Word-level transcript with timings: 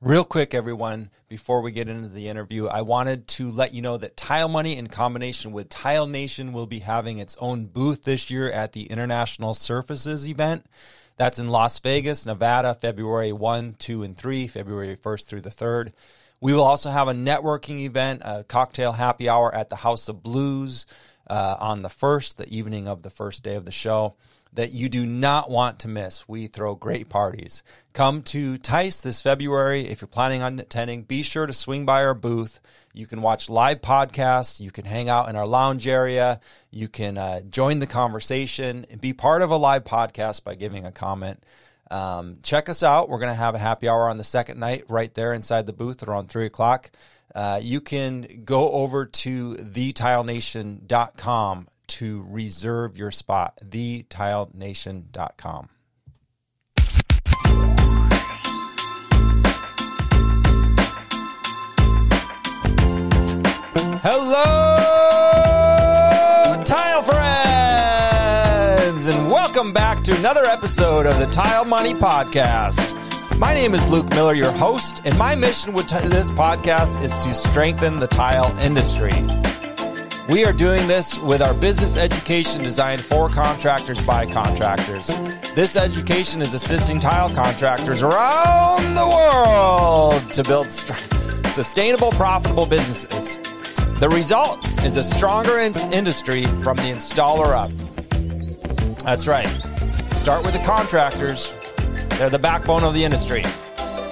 Real 0.00 0.22
quick, 0.22 0.54
everyone, 0.54 1.10
before 1.28 1.60
we 1.60 1.72
get 1.72 1.88
into 1.88 2.08
the 2.08 2.28
interview, 2.28 2.68
I 2.68 2.82
wanted 2.82 3.26
to 3.30 3.50
let 3.50 3.74
you 3.74 3.82
know 3.82 3.96
that 3.96 4.16
Tile 4.16 4.48
Money, 4.48 4.76
in 4.76 4.86
combination 4.86 5.50
with 5.50 5.68
Tile 5.68 6.06
Nation, 6.06 6.52
will 6.52 6.68
be 6.68 6.78
having 6.78 7.18
its 7.18 7.36
own 7.40 7.66
booth 7.66 8.04
this 8.04 8.30
year 8.30 8.48
at 8.48 8.74
the 8.74 8.84
International 8.84 9.54
Surfaces 9.54 10.28
event. 10.28 10.66
That's 11.16 11.40
in 11.40 11.48
Las 11.48 11.80
Vegas, 11.80 12.24
Nevada, 12.24 12.74
February 12.74 13.32
1, 13.32 13.74
2, 13.80 14.04
and 14.04 14.16
3, 14.16 14.46
February 14.46 14.94
1st 14.94 15.26
through 15.26 15.40
the 15.40 15.50
3rd. 15.50 15.92
We 16.40 16.52
will 16.52 16.62
also 16.62 16.90
have 16.90 17.08
a 17.08 17.12
networking 17.12 17.80
event, 17.80 18.22
a 18.24 18.44
cocktail 18.44 18.92
happy 18.92 19.28
hour 19.28 19.52
at 19.52 19.68
the 19.68 19.74
House 19.74 20.08
of 20.08 20.22
Blues 20.22 20.86
uh, 21.28 21.56
on 21.58 21.82
the 21.82 21.88
1st, 21.88 22.36
the 22.36 22.48
evening 22.56 22.86
of 22.86 23.02
the 23.02 23.10
first 23.10 23.42
day 23.42 23.56
of 23.56 23.64
the 23.64 23.72
show 23.72 24.14
that 24.52 24.72
you 24.72 24.88
do 24.88 25.06
not 25.06 25.50
want 25.50 25.78
to 25.80 25.88
miss. 25.88 26.28
We 26.28 26.46
throw 26.46 26.74
great 26.74 27.08
parties. 27.08 27.62
Come 27.92 28.22
to 28.24 28.58
TISE 28.58 29.02
this 29.02 29.20
February. 29.20 29.86
If 29.86 30.00
you're 30.00 30.08
planning 30.08 30.42
on 30.42 30.58
attending, 30.58 31.02
be 31.02 31.22
sure 31.22 31.46
to 31.46 31.52
swing 31.52 31.84
by 31.84 32.04
our 32.04 32.14
booth. 32.14 32.60
You 32.92 33.06
can 33.06 33.22
watch 33.22 33.48
live 33.48 33.80
podcasts. 33.80 34.60
You 34.60 34.70
can 34.70 34.84
hang 34.84 35.08
out 35.08 35.28
in 35.28 35.36
our 35.36 35.46
lounge 35.46 35.86
area. 35.86 36.40
You 36.70 36.88
can 36.88 37.18
uh, 37.18 37.42
join 37.42 37.78
the 37.78 37.86
conversation 37.86 38.86
and 38.90 39.00
be 39.00 39.12
part 39.12 39.42
of 39.42 39.50
a 39.50 39.56
live 39.56 39.84
podcast 39.84 40.44
by 40.44 40.54
giving 40.54 40.84
a 40.84 40.92
comment. 40.92 41.42
Um, 41.90 42.38
check 42.42 42.68
us 42.68 42.82
out. 42.82 43.08
We're 43.08 43.20
going 43.20 43.32
to 43.32 43.34
have 43.34 43.54
a 43.54 43.58
happy 43.58 43.88
hour 43.88 44.08
on 44.08 44.18
the 44.18 44.24
second 44.24 44.58
night 44.58 44.84
right 44.88 45.14
there 45.14 45.32
inside 45.32 45.66
the 45.66 45.72
booth 45.72 46.02
around 46.02 46.28
3 46.28 46.46
o'clock. 46.46 46.90
Uh, 47.34 47.60
you 47.62 47.80
can 47.80 48.42
go 48.44 48.70
over 48.70 49.06
to 49.06 49.54
thetilenation.com 49.54 51.68
to 51.88 52.24
reserve 52.28 52.96
your 52.96 53.10
spot. 53.10 53.58
TheTileNation.com. 53.64 55.68
Hello, 65.68 66.64
tile 66.64 67.02
friends, 68.92 69.08
and 69.08 69.28
welcome 69.30 69.72
back 69.72 70.04
to 70.04 70.16
another 70.16 70.44
episode 70.44 71.04
of 71.04 71.18
the 71.18 71.26
Tile 71.26 71.64
Money 71.64 71.94
Podcast. 71.94 72.94
My 73.38 73.52
name 73.54 73.74
is 73.74 73.90
Luke 73.90 74.08
Miller, 74.10 74.34
your 74.34 74.52
host, 74.52 75.02
and 75.04 75.18
my 75.18 75.34
mission 75.34 75.72
with 75.72 75.88
this 75.88 76.30
podcast 76.30 77.02
is 77.02 77.12
to 77.24 77.34
strengthen 77.34 77.98
the 77.98 78.06
tile 78.06 78.56
industry. 78.60 79.10
We 80.28 80.44
are 80.44 80.52
doing 80.52 80.86
this 80.86 81.18
with 81.18 81.40
our 81.40 81.54
business 81.54 81.96
education 81.96 82.62
designed 82.62 83.00
for 83.00 83.30
contractors 83.30 83.98
by 84.02 84.26
contractors. 84.26 85.06
This 85.54 85.74
education 85.74 86.42
is 86.42 86.52
assisting 86.52 87.00
tile 87.00 87.30
contractors 87.30 88.02
around 88.02 88.94
the 88.94 89.06
world 89.06 90.30
to 90.34 90.42
build 90.42 90.70
sustainable, 91.54 92.10
profitable 92.10 92.66
businesses. 92.66 93.38
The 94.00 94.08
result 94.10 94.62
is 94.84 94.98
a 94.98 95.02
stronger 95.02 95.60
in- 95.60 95.74
industry 95.94 96.44
from 96.62 96.76
the 96.76 96.92
installer 96.92 97.54
up. 97.54 97.70
That's 99.04 99.26
right. 99.26 99.48
Start 100.12 100.44
with 100.44 100.52
the 100.52 100.62
contractors, 100.62 101.56
they're 102.18 102.28
the 102.28 102.38
backbone 102.38 102.84
of 102.84 102.92
the 102.92 103.02
industry. 103.02 103.44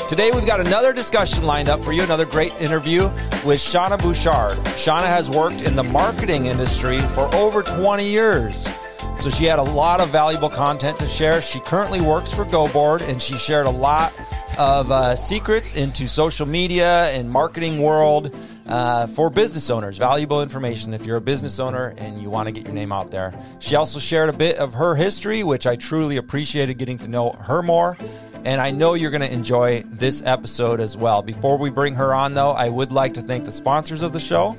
Today, 0.08 0.30
we've 0.32 0.46
got 0.46 0.60
another 0.60 0.92
discussion 0.92 1.44
lined 1.44 1.68
up 1.68 1.82
for 1.82 1.92
you, 1.92 2.00
another 2.04 2.26
great 2.26 2.54
interview 2.60 3.08
with 3.44 3.58
Shawna 3.58 4.00
Bouchard. 4.00 4.56
Shawna 4.76 5.06
has 5.06 5.28
worked 5.28 5.62
in 5.62 5.74
the 5.74 5.82
marketing 5.82 6.46
industry 6.46 7.00
for 7.00 7.22
over 7.34 7.64
20 7.64 8.08
years. 8.08 8.68
So 9.16 9.30
she 9.30 9.46
had 9.46 9.58
a 9.58 9.64
lot 9.64 10.00
of 10.00 10.10
valuable 10.10 10.48
content 10.48 11.00
to 11.00 11.08
share. 11.08 11.42
She 11.42 11.58
currently 11.58 12.00
works 12.00 12.32
for 12.32 12.44
GoBoard 12.44 13.08
and 13.08 13.20
she 13.20 13.36
shared 13.36 13.66
a 13.66 13.70
lot 13.70 14.12
of 14.56 14.92
uh, 14.92 15.16
secrets 15.16 15.74
into 15.74 16.06
social 16.06 16.46
media 16.46 17.06
and 17.06 17.28
marketing 17.28 17.82
world 17.82 18.32
uh, 18.66 19.08
for 19.08 19.28
business 19.28 19.70
owners. 19.70 19.98
Valuable 19.98 20.40
information 20.40 20.94
if 20.94 21.04
you're 21.04 21.16
a 21.16 21.20
business 21.20 21.58
owner 21.58 21.94
and 21.98 22.20
you 22.20 22.30
want 22.30 22.46
to 22.46 22.52
get 22.52 22.64
your 22.64 22.74
name 22.74 22.92
out 22.92 23.10
there. 23.10 23.34
She 23.58 23.74
also 23.74 23.98
shared 23.98 24.28
a 24.28 24.32
bit 24.32 24.58
of 24.58 24.74
her 24.74 24.94
history, 24.94 25.42
which 25.42 25.66
I 25.66 25.74
truly 25.74 26.16
appreciated 26.16 26.78
getting 26.78 26.98
to 26.98 27.08
know 27.08 27.30
her 27.30 27.62
more. 27.62 27.96
And 28.46 28.60
I 28.60 28.70
know 28.70 28.94
you're 28.94 29.10
going 29.10 29.22
to 29.22 29.32
enjoy 29.32 29.82
this 29.88 30.22
episode 30.24 30.78
as 30.78 30.96
well. 30.96 31.20
Before 31.20 31.58
we 31.58 31.68
bring 31.68 31.96
her 31.96 32.14
on, 32.14 32.32
though, 32.32 32.52
I 32.52 32.68
would 32.68 32.92
like 32.92 33.14
to 33.14 33.22
thank 33.22 33.44
the 33.44 33.50
sponsors 33.50 34.02
of 34.02 34.12
the 34.12 34.20
show. 34.20 34.56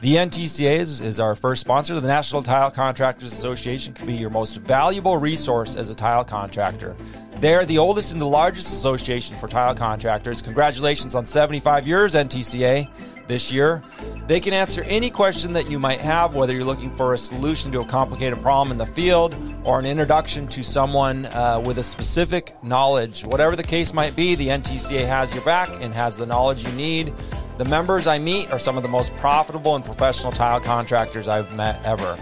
The 0.00 0.14
NTCA 0.14 0.78
is, 0.78 1.02
is, 1.02 1.20
our 1.20 1.36
first 1.36 1.60
sponsor. 1.60 2.00
The 2.00 2.08
National 2.08 2.42
Tile 2.42 2.70
Contractors 2.70 3.34
Association 3.34 3.92
can 3.92 4.06
be 4.06 4.14
your 4.14 4.30
most 4.30 4.56
valuable 4.62 5.18
resource 5.18 5.76
as 5.76 5.90
a 5.90 5.94
tile 5.94 6.24
contractor. 6.24 6.96
They're 7.32 7.66
the 7.66 7.76
oldest 7.76 8.12
and 8.12 8.20
the 8.20 8.26
largest 8.26 8.68
association 8.68 9.36
for 9.36 9.46
tile 9.46 9.74
contractors. 9.74 10.40
Congratulations 10.40 11.14
on 11.14 11.26
75 11.26 11.86
years, 11.86 12.14
NTCA 12.14 12.88
this 13.26 13.52
year. 13.52 13.82
They 14.26 14.40
can 14.40 14.52
answer 14.52 14.82
any 14.84 15.10
question 15.10 15.52
that 15.54 15.70
you 15.70 15.78
might 15.78 16.00
have, 16.00 16.34
whether 16.34 16.54
you're 16.54 16.64
looking 16.64 16.90
for 16.90 17.14
a 17.14 17.18
solution 17.18 17.72
to 17.72 17.80
a 17.80 17.84
complicated 17.84 18.40
problem 18.42 18.72
in 18.72 18.78
the 18.78 18.86
field 18.86 19.36
or 19.64 19.78
an 19.78 19.86
introduction 19.86 20.46
to 20.48 20.62
someone 20.62 21.26
uh, 21.26 21.60
with 21.64 21.78
a 21.78 21.82
specific 21.82 22.54
knowledge. 22.62 23.24
Whatever 23.24 23.56
the 23.56 23.62
case 23.62 23.92
might 23.92 24.14
be, 24.16 24.34
the 24.34 24.48
NTCA 24.48 25.06
has 25.06 25.32
your 25.34 25.44
back 25.44 25.68
and 25.80 25.92
has 25.94 26.16
the 26.16 26.26
knowledge 26.26 26.66
you 26.66 26.72
need. 26.72 27.12
The 27.58 27.64
members 27.66 28.06
I 28.06 28.18
meet 28.18 28.50
are 28.52 28.58
some 28.58 28.76
of 28.76 28.82
the 28.82 28.88
most 28.88 29.14
profitable 29.16 29.76
and 29.76 29.84
professional 29.84 30.32
tile 30.32 30.60
contractors 30.60 31.28
I've 31.28 31.54
met 31.54 31.84
ever. 31.84 32.18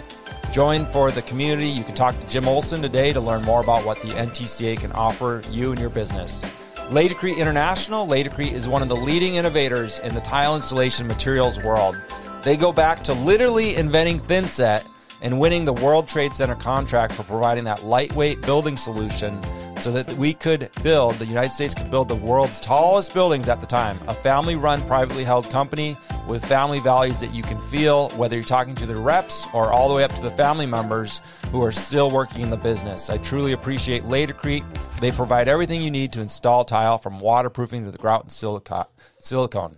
Join 0.53 0.84
for 0.87 1.12
the 1.12 1.22
community. 1.22 1.69
You 1.69 1.84
can 1.84 1.94
talk 1.94 2.19
to 2.19 2.27
Jim 2.27 2.49
Olson 2.49 2.82
today 2.82 3.12
to 3.12 3.21
learn 3.21 3.43
more 3.43 3.61
about 3.61 3.87
what 3.87 4.00
the 4.00 4.09
NTCA 4.09 4.81
can 4.81 4.91
offer 4.93 5.43
you 5.50 5.71
and 5.71 5.81
your 5.81 5.91
business. 5.91 6.44
Laticrete 6.90 7.36
International. 7.36 8.04
Laticrete 8.04 8.50
is 8.50 8.66
one 8.66 8.82
of 8.82 8.88
the 8.88 8.96
leading 8.96 9.36
innovators 9.36 10.00
in 10.00 10.12
the 10.12 10.20
tile 10.20 10.56
installation 10.56 11.06
materials 11.06 11.62
world. 11.62 11.96
They 12.42 12.56
go 12.56 12.72
back 12.72 13.04
to 13.04 13.12
literally 13.12 13.76
inventing 13.76 14.18
thinset 14.18 14.84
and 15.22 15.38
winning 15.38 15.64
the 15.64 15.72
World 15.72 16.08
Trade 16.08 16.34
Center 16.34 16.56
contract 16.56 17.12
for 17.12 17.22
providing 17.22 17.62
that 17.62 17.84
lightweight 17.84 18.42
building 18.42 18.76
solution 18.76 19.40
so 19.80 19.91
that 19.91 20.12
we 20.14 20.34
could 20.34 20.68
build, 20.82 21.14
the 21.14 21.24
United 21.24 21.50
States 21.50 21.74
could 21.74 21.91
build 21.91 22.08
the 22.08 22.14
world's 22.14 22.60
tallest 22.60 23.14
buildings 23.14 23.48
at 23.48 23.60
the 23.60 23.66
time. 23.66 23.98
A 24.08 24.14
family 24.14 24.54
run, 24.54 24.86
privately 24.86 25.24
held 25.24 25.48
company 25.48 25.96
with 26.28 26.44
family 26.44 26.80
values 26.80 27.18
that 27.20 27.32
you 27.32 27.42
can 27.42 27.58
feel, 27.58 28.10
whether 28.10 28.34
you're 28.36 28.44
talking 28.44 28.74
to 28.74 28.84
the 28.84 28.94
reps 28.94 29.46
or 29.54 29.72
all 29.72 29.88
the 29.88 29.94
way 29.94 30.04
up 30.04 30.14
to 30.14 30.22
the 30.22 30.30
family 30.32 30.66
members 30.66 31.22
who 31.50 31.62
are 31.62 31.72
still 31.72 32.10
working 32.10 32.42
in 32.42 32.50
the 32.50 32.56
business. 32.58 33.08
I 33.08 33.16
truly 33.19 33.52
appreciate 33.52 34.02
Laticrete. 34.04 34.64
They 35.00 35.10
provide 35.12 35.48
everything 35.48 35.80
you 35.80 35.90
need 35.90 36.12
to 36.12 36.20
install 36.20 36.66
tile 36.66 36.98
from 36.98 37.19
waterproofing 37.19 37.86
to 37.86 37.90
the 37.90 37.98
grout 37.98 38.22
and 38.22 38.32
silicone. 38.32 39.76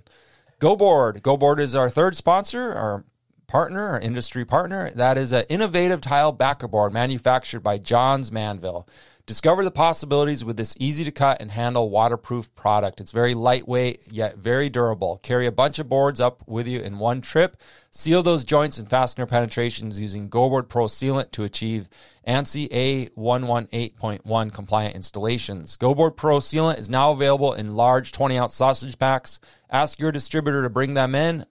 GoBoard. 0.61 1.21
GoBoard 1.21 1.61
is 1.61 1.77
our 1.77 1.89
third 1.89 2.17
sponsor, 2.17 2.73
our 2.73 3.05
partner, 3.47 3.89
our 3.89 4.01
industry 4.01 4.45
partner. 4.45 4.91
That 4.91 5.19
is 5.19 5.31
an 5.33 5.45
innovative 5.49 6.01
tile 6.01 6.33
backer 6.33 6.67
board 6.67 6.93
manufactured 6.93 7.61
by 7.61 7.79
Johns 7.79 8.33
Manville. 8.33 8.89
Discover 9.25 9.63
the 9.63 9.71
possibilities 9.71 10.45
with 10.45 10.57
this 10.57 10.75
easy 10.81 11.05
to 11.05 11.13
cut 11.13 11.41
and 11.41 11.53
handle 11.53 11.91
waterproof 11.91 12.53
product. 12.57 13.01
It's 13.01 13.13
very 13.13 13.35
lightweight 13.35 14.11
yet 14.11 14.37
very 14.37 14.69
durable. 14.69 15.21
Carry 15.23 15.47
a 15.47 15.53
bunch 15.53 15.79
of 15.79 15.89
boards 15.89 16.21
up 16.21 16.43
with 16.49 16.67
you 16.67 16.81
in 16.81 16.99
one 16.99 17.21
trip. 17.21 17.57
Seal 17.93 18.25
those 18.25 18.45
joints 18.45 18.79
and 18.79 18.91
fastener 18.91 19.27
penetrations 19.27 20.01
using 20.01 20.29
GoBoard 20.29 20.69
Pro 20.69 20.87
Sealant 20.87 21.31
to 21.33 21.45
achieve 21.45 21.89
ANSI 22.27 22.69
A118.1 23.15 24.53
compliant 24.53 24.97
installations. 24.97 25.77
GoBoard 25.77 26.17
Pro 26.17 26.39
Sealant 26.39 26.81
is 26.81 26.91
now 26.91 27.13
available 27.13 27.53
in 27.53 27.77
large 27.77 28.11
20 28.11 28.37
ounce 28.37 28.57
sausage 28.57 28.99
packs. 28.99 29.39
Ask 29.71 30.01
your 30.01 30.11
distributor 30.11 30.65
to 30.65 30.71
bring 30.71 30.95
them 30.95 31.15
in. 31.15 31.47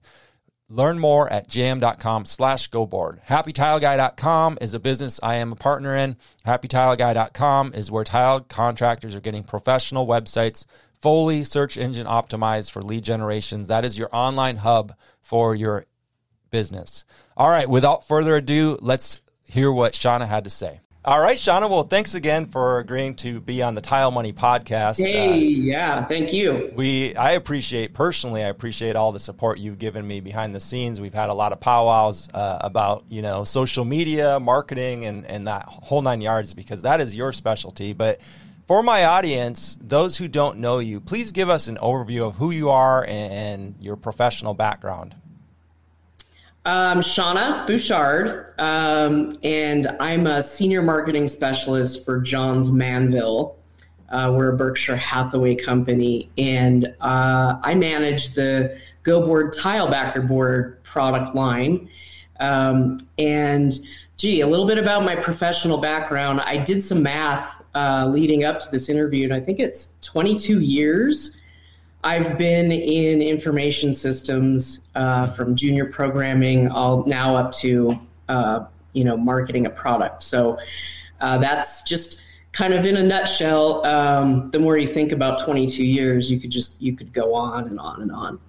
Learn 0.72 1.00
more 1.00 1.32
at 1.32 1.50
jm.com 1.50 2.24
slash 2.24 2.70
goboard. 2.70 3.20
HappyTileGuy.com 3.28 4.58
is 4.62 4.74
a 4.74 4.80
business 4.80 5.20
I 5.22 5.36
am 5.36 5.52
a 5.52 5.58
partner 5.58 5.98
in. 5.98 6.16
HappyTileGuy.com 6.46 7.74
is 7.74 7.92
where 7.92 8.06
tile 8.06 8.40
contractors 8.40 9.14
are 9.14 9.20
getting 9.20 9.44
professional 9.44 10.08
websites 10.08 10.66
fully 11.02 11.44
search 11.44 11.78
engine 11.78 12.08
optimized 12.08 12.72
for 12.72 12.82
lead 12.82 13.03
generations. 13.03 13.68
That 13.68 13.84
is 13.84 14.00
your 14.00 14.09
online 14.14 14.58
hub 14.58 14.94
for 15.20 15.56
your 15.56 15.88
business. 16.52 17.03
All 17.35 17.50
right, 17.50 17.70
without 17.70 18.08
further 18.08 18.38
ado, 18.38 18.78
let's 18.82 19.22
hear 19.44 19.72
what 19.72 19.94
Shawna 19.94 20.28
had 20.28 20.46
to 20.46 20.50
say. 20.50 20.79
All 21.03 21.20
right, 21.20 21.36
Shawna. 21.36 21.68
Well, 21.68 21.82
thanks 21.82 22.14
again 22.14 22.46
for 22.46 22.78
agreeing 22.78 23.16
to 23.16 23.40
be 23.40 23.64
on 23.64 23.74
the 23.74 23.82
Tile 23.82 24.12
Money 24.12 24.32
podcast. 24.32 25.03
Hey, 25.03 25.30
uh, 25.30 25.34
yeah, 25.34 26.06
thank 26.06 26.32
you. 26.32 26.72
We, 26.76 27.16
I 27.16 27.32
appreciate 27.32 27.96
personally, 27.96 28.44
I 28.44 28.50
appreciate 28.50 28.96
all 28.96 29.12
the 29.12 29.20
support 29.20 29.59
you've 29.59 29.80
given 29.80 30.08
me 30.08 30.20
behind 30.20 30.53
the 30.53 30.59
scenes. 30.59 31.02
We've 31.02 31.12
had 31.12 31.30
a 31.30 31.34
lot 31.34 31.53
of 31.53 31.59
powwows 31.59 32.30
uh, 32.36 32.59
about 32.62 33.06
you 33.09 33.24
know 33.24 33.46
social 33.46 33.84
media, 33.84 34.40
marketing, 34.40 35.06
and 35.06 35.26
and 35.26 35.48
that 35.48 35.66
whole 35.66 36.03
nine 36.03 36.22
yards 36.22 36.53
because 36.53 36.84
that 36.84 37.02
is 37.02 37.16
your 37.16 37.34
specialty. 37.34 37.94
But 37.94 38.22
for 38.68 38.84
my 38.84 39.06
audience, 39.06 39.80
those 39.82 40.18
who 40.18 40.28
don't 40.28 40.59
know 40.59 40.78
you, 40.78 41.02
please 41.02 41.32
give 41.32 41.50
us 41.50 41.68
an 41.68 41.78
overview 41.78 42.28
of 42.28 42.36
who 42.36 42.52
you 42.52 42.70
are 42.70 43.03
and, 43.03 43.34
and 43.34 43.76
your 43.80 43.96
professional 43.96 44.53
background. 44.53 45.16
Um, 46.63 46.99
Shawna 46.99 47.66
Bouchard, 47.66 48.53
um, 48.59 49.40
and 49.41 49.87
I'm 49.99 50.28
a 50.28 50.43
senior 50.43 50.84
marketing 50.84 51.28
specialist 51.28 52.05
for 52.05 52.19
Johns 52.19 52.72
Manville. 52.72 53.58
Uh, 54.09 54.31
we're 54.35 54.53
a 54.53 54.58
Berkshire 54.58 54.96
Hathaway 54.96 55.55
company, 55.55 56.29
and 56.37 56.85
uh, 57.02 57.58
I 57.63 57.73
manage 57.73 58.35
the 58.35 58.78
GoBoard 59.03 59.59
tile 59.59 59.90
backer 59.90 60.22
board 60.22 60.84
product 60.84 61.34
line. 61.34 61.90
Um, 62.40 62.99
and 63.17 63.79
gee, 64.17 64.41
a 64.41 64.47
little 64.47 64.67
bit 64.67 64.78
about 64.78 65.03
my 65.03 65.16
professional 65.16 65.79
background. 65.79 66.41
I 66.41 66.57
did 66.57 66.85
some 66.85 67.02
math 67.02 67.59
uh, 67.73 68.07
leading 68.07 68.43
up 68.43 68.59
to 68.59 68.67
this 68.69 68.87
interview, 68.87 69.23
and 69.23 69.34
I 69.34 69.40
think 69.40 69.59
it's 69.59 69.93
22 70.02 70.59
years. 70.59 71.41
I've 72.03 72.38
been 72.38 72.72
in 72.72 73.22
information 73.22 73.94
systems 73.94 74.88
uh, 74.96 75.28
from 75.32 75.56
junior 75.56 75.86
programming 75.86 76.70
all 76.70 77.06
now 77.06 77.36
up 77.36 77.52
to 77.53 78.00
uh, 78.28 78.66
you 78.94 79.03
know 79.03 79.18
marketing 79.18 79.66
a 79.66 79.70
product. 79.70 80.24
So 80.24 80.58
uh, 81.20 81.38
that's 81.38 81.84
just 81.84 82.22
kind 82.52 82.74
of 82.74 82.86
in 82.86 82.98
a 82.98 83.03
nutshell. 83.03 83.86
Um, 83.86 84.50
the 84.52 84.59
more 84.59 84.78
you 84.78 84.88
think 84.88 85.12
about 85.12 85.44
22 85.44 85.84
years, 85.84 86.32
you 86.32 86.40
could 86.40 86.52
just 86.52 86.82
you 86.82 86.96
could 86.96 87.14
go 87.14 87.34
on 87.36 87.68
and 87.68 87.80
on 87.80 88.02
and 88.02 88.12
on. 88.12 88.40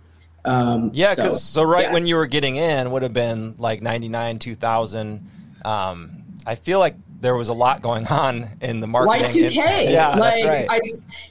Um, 0.45 0.91
yeah, 0.93 1.15
because 1.15 1.43
so, 1.43 1.63
so, 1.63 1.69
right 1.69 1.87
yeah. 1.87 1.93
when 1.93 2.07
you 2.07 2.17
were 2.17 2.27
getting 2.27 2.57
in 2.57 2.91
would 2.91 3.03
have 3.03 3.13
been 3.13 3.55
like 3.59 3.81
99, 3.81 4.39
2000. 4.41 5.31
Um, 5.65 6.25
I 6.45 6.57
feel 6.57 6.81
like 6.81 6.97
there 7.23 7.37
was 7.37 7.49
a 7.49 7.55
lot 7.55 7.81
going 7.81 8.07
on 8.09 8.51
in 8.61 8.81
the 8.81 8.87
market. 8.87 9.27
Y2K. 9.27 9.57
And, 9.57 9.91
yeah, 9.91 10.09
like, 10.09 10.35
that's 10.35 10.45
right. 10.45 10.67
I, 10.69 10.81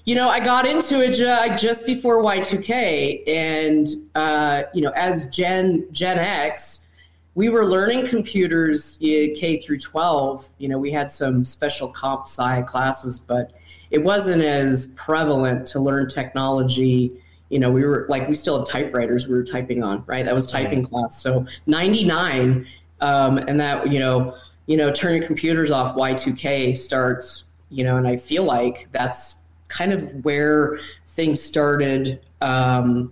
you 0.06 0.16
know, 0.16 0.30
I 0.30 0.40
got 0.40 0.66
into 0.66 1.02
it 1.04 1.16
just 1.58 1.86
before 1.86 2.24
Y2K, 2.24 3.28
and 3.28 3.88
uh, 4.16 4.64
you 4.74 4.82
know, 4.82 4.92
as 4.92 5.30
Gen 5.30 5.86
Gen 5.92 6.18
X, 6.18 6.88
we 7.36 7.50
were 7.50 7.66
learning 7.66 8.08
computers 8.08 8.98
K 9.00 9.62
through 9.62 9.80
12. 9.80 10.50
You 10.58 10.70
know, 10.70 10.80
we 10.80 10.92
had 10.92 11.12
some 11.12 11.44
special 11.44 11.90
comp 11.90 12.28
sci 12.28 12.62
classes, 12.64 13.20
but 13.20 13.52
it 13.92 14.02
wasn't 14.02 14.44
as 14.44 14.88
prevalent 14.96 15.68
to 15.68 15.80
learn 15.82 16.08
technology. 16.08 17.12
You 17.50 17.60
know, 17.60 17.70
we 17.70 17.84
were 17.84 18.06
like 18.08 18.30
we 18.30 18.34
still 18.34 18.60
had 18.60 18.68
typewriters 18.68 19.28
we 19.28 19.34
were 19.34 19.44
typing 19.44 19.84
on, 19.84 20.06
right? 20.08 20.24
That 20.24 20.34
was 20.34 20.48
typing 20.48 20.86
class. 20.86 21.22
So 21.22 21.46
99, 21.66 22.66
um, 23.02 23.38
and 23.40 23.60
that 23.60 23.92
you 23.92 24.00
know 24.00 24.38
you 24.72 24.78
know, 24.78 24.90
turn 24.90 25.18
your 25.18 25.28
computers 25.28 25.70
off, 25.70 25.98
Y2K 25.98 26.78
starts, 26.78 27.52
you 27.70 27.84
know, 27.84 27.98
and 27.98 28.08
I 28.08 28.16
feel 28.16 28.46
like 28.46 28.88
that's 28.94 29.44
kind 29.68 29.92
of 29.92 30.24
where 30.24 30.80
things 31.08 31.42
started, 31.42 32.22
um, 32.40 33.12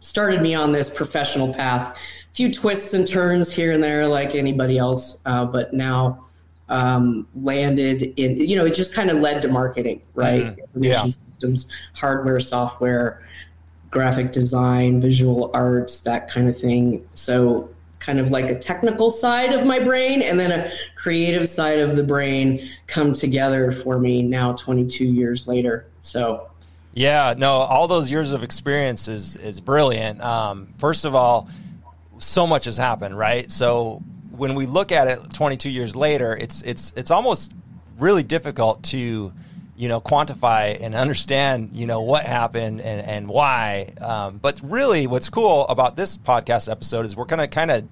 started 0.00 0.42
me 0.42 0.52
on 0.52 0.72
this 0.72 0.90
professional 0.90 1.54
path. 1.54 1.96
A 1.96 2.34
few 2.34 2.52
twists 2.52 2.92
and 2.92 3.06
turns 3.06 3.52
here 3.52 3.70
and 3.70 3.80
there, 3.80 4.08
like 4.08 4.34
anybody 4.34 4.78
else, 4.78 5.22
uh, 5.26 5.44
but 5.44 5.72
now 5.72 6.26
um, 6.68 7.28
landed 7.36 8.12
in, 8.16 8.40
you 8.40 8.56
know, 8.56 8.66
it 8.66 8.74
just 8.74 8.92
kind 8.92 9.10
of 9.10 9.18
led 9.18 9.42
to 9.42 9.48
marketing, 9.48 10.02
right? 10.16 10.42
Mm-hmm. 10.42 10.58
Information 10.58 11.06
yeah. 11.06 11.28
systems, 11.28 11.68
hardware, 11.94 12.40
software, 12.40 13.24
graphic 13.92 14.32
design, 14.32 15.00
visual 15.00 15.52
arts, 15.54 16.00
that 16.00 16.28
kind 16.28 16.48
of 16.48 16.58
thing. 16.58 17.08
So 17.14 17.70
kind 18.10 18.18
of 18.18 18.32
like 18.32 18.46
a 18.46 18.58
technical 18.58 19.08
side 19.08 19.52
of 19.52 19.64
my 19.64 19.78
brain 19.78 20.20
and 20.20 20.40
then 20.40 20.50
a 20.50 20.72
creative 20.96 21.48
side 21.48 21.78
of 21.78 21.94
the 21.94 22.02
brain 22.02 22.68
come 22.88 23.12
together 23.12 23.70
for 23.70 24.00
me 24.00 24.20
now 24.20 24.52
22 24.54 25.04
years 25.04 25.46
later. 25.46 25.86
So 26.02 26.48
yeah 26.92 27.34
no 27.38 27.52
all 27.52 27.86
those 27.86 28.10
years 28.10 28.32
of 28.32 28.42
experience 28.42 29.06
is 29.06 29.36
is 29.36 29.60
brilliant. 29.60 30.20
Um, 30.20 30.74
first 30.78 31.04
of 31.04 31.14
all 31.14 31.48
so 32.18 32.48
much 32.48 32.64
has 32.64 32.76
happened 32.76 33.16
right? 33.16 33.48
So 33.48 34.02
when 34.36 34.56
we 34.56 34.66
look 34.66 34.90
at 34.90 35.06
it 35.06 35.20
22 35.32 35.70
years 35.70 35.94
later 35.94 36.36
it's 36.36 36.62
it's 36.62 36.92
it's 36.96 37.12
almost 37.12 37.54
really 38.00 38.24
difficult 38.24 38.82
to 38.82 39.32
you 39.80 39.88
know 39.88 39.98
quantify 39.98 40.78
and 40.78 40.94
understand 40.94 41.70
you 41.72 41.86
know 41.86 42.02
what 42.02 42.26
happened 42.26 42.82
and, 42.82 43.00
and 43.06 43.26
why. 43.26 43.94
Um, 43.98 44.36
but 44.36 44.60
really 44.62 45.06
what's 45.06 45.30
cool 45.30 45.66
about 45.68 45.96
this 45.96 46.18
podcast 46.18 46.70
episode 46.70 47.06
is 47.06 47.16
we're 47.16 47.24
to 47.24 47.48
kind 47.48 47.70
of 47.70 47.88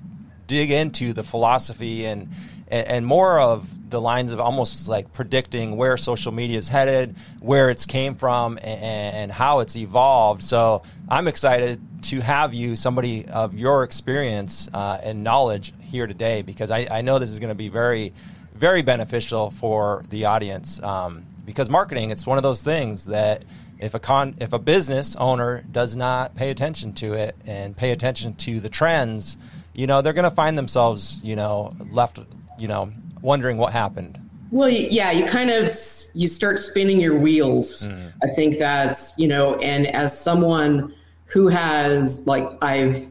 dig 0.49 0.73
into 0.73 1.13
the 1.13 1.23
philosophy 1.23 2.07
and, 2.07 2.29
and, 2.67 3.07
more 3.07 3.39
of 3.39 3.91
the 3.91 4.01
lines 4.01 4.33
of 4.33 4.41
almost 4.41 4.89
like 4.89 5.13
predicting 5.13 5.77
where 5.77 5.97
social 5.97 6.33
media 6.33 6.59
is 6.59 6.69
headed 6.69 7.15
where 7.39 7.71
it's 7.71 7.87
came 7.87 8.17
from 8.17 8.59
and, 8.59 9.15
and 9.15 9.33
how 9.33 9.61
it's 9.61 9.77
evolved. 9.77 10.43
So 10.43 10.83
i'm 11.09 11.29
excited 11.29 11.81
to 12.03 12.21
have 12.21 12.53
you 12.53 12.77
somebody 12.77 13.27
of 13.27 13.55
your 13.55 13.85
experience 13.85 14.69
uh, 14.75 14.99
and 15.03 15.23
knowledge 15.23 15.73
here 15.81 16.07
today 16.07 16.43
because 16.43 16.71
I, 16.71 16.87
I 16.91 17.01
know 17.03 17.19
this 17.19 17.31
is 17.31 17.39
going 17.39 17.49
to 17.49 17.55
be 17.55 17.69
very 17.69 18.13
very 18.55 18.83
beneficial 18.83 19.51
for 19.51 20.03
the 20.11 20.27
audience 20.27 20.83
um, 20.83 21.25
because 21.47 21.71
marketing 21.71 22.11
it's 22.11 22.27
one 22.27 22.37
of 22.37 22.43
those 22.43 22.63
things 22.63 23.07
that 23.07 23.45
if 23.79 23.95
a 23.95 23.99
con 23.99 24.35
if 24.39 24.53
a 24.53 24.59
business 24.59 25.17
owner 25.17 25.65
does 25.71 25.97
not 25.97 26.35
pay 26.35 26.51
attention 26.51 26.93
to 26.95 27.15
it 27.15 27.37
and 27.47 27.77
pay 27.77 27.93
attention 27.93 28.35
to 28.35 28.61
the 28.61 28.69
trends 28.69 29.37
you 29.79 29.87
know 29.87 30.03
they're 30.03 30.13
going 30.13 30.29
to 30.29 30.37
find 30.43 30.59
themselves 30.59 31.21
you 31.23 31.37
know 31.37 31.75
left 31.91 32.19
you 32.59 32.69
know 32.69 32.93
wondering 33.23 33.57
what 33.57 33.73
happened 33.73 34.19
well 34.51 34.69
yeah 34.69 35.11
you 35.11 35.25
kind 35.27 35.51
of 35.51 35.77
you 36.15 36.27
start 36.27 36.59
spinning 36.59 37.01
your 37.01 37.17
wheels 37.17 37.87
mm. 37.87 38.13
i 38.23 38.27
think 38.27 38.59
that's 38.59 39.17
you 39.19 39.29
know 39.29 39.57
and 39.57 39.87
as 39.89 40.19
someone 40.19 40.93
who 41.27 41.49
has 41.49 42.27
like 42.27 42.47
i've 42.63 43.11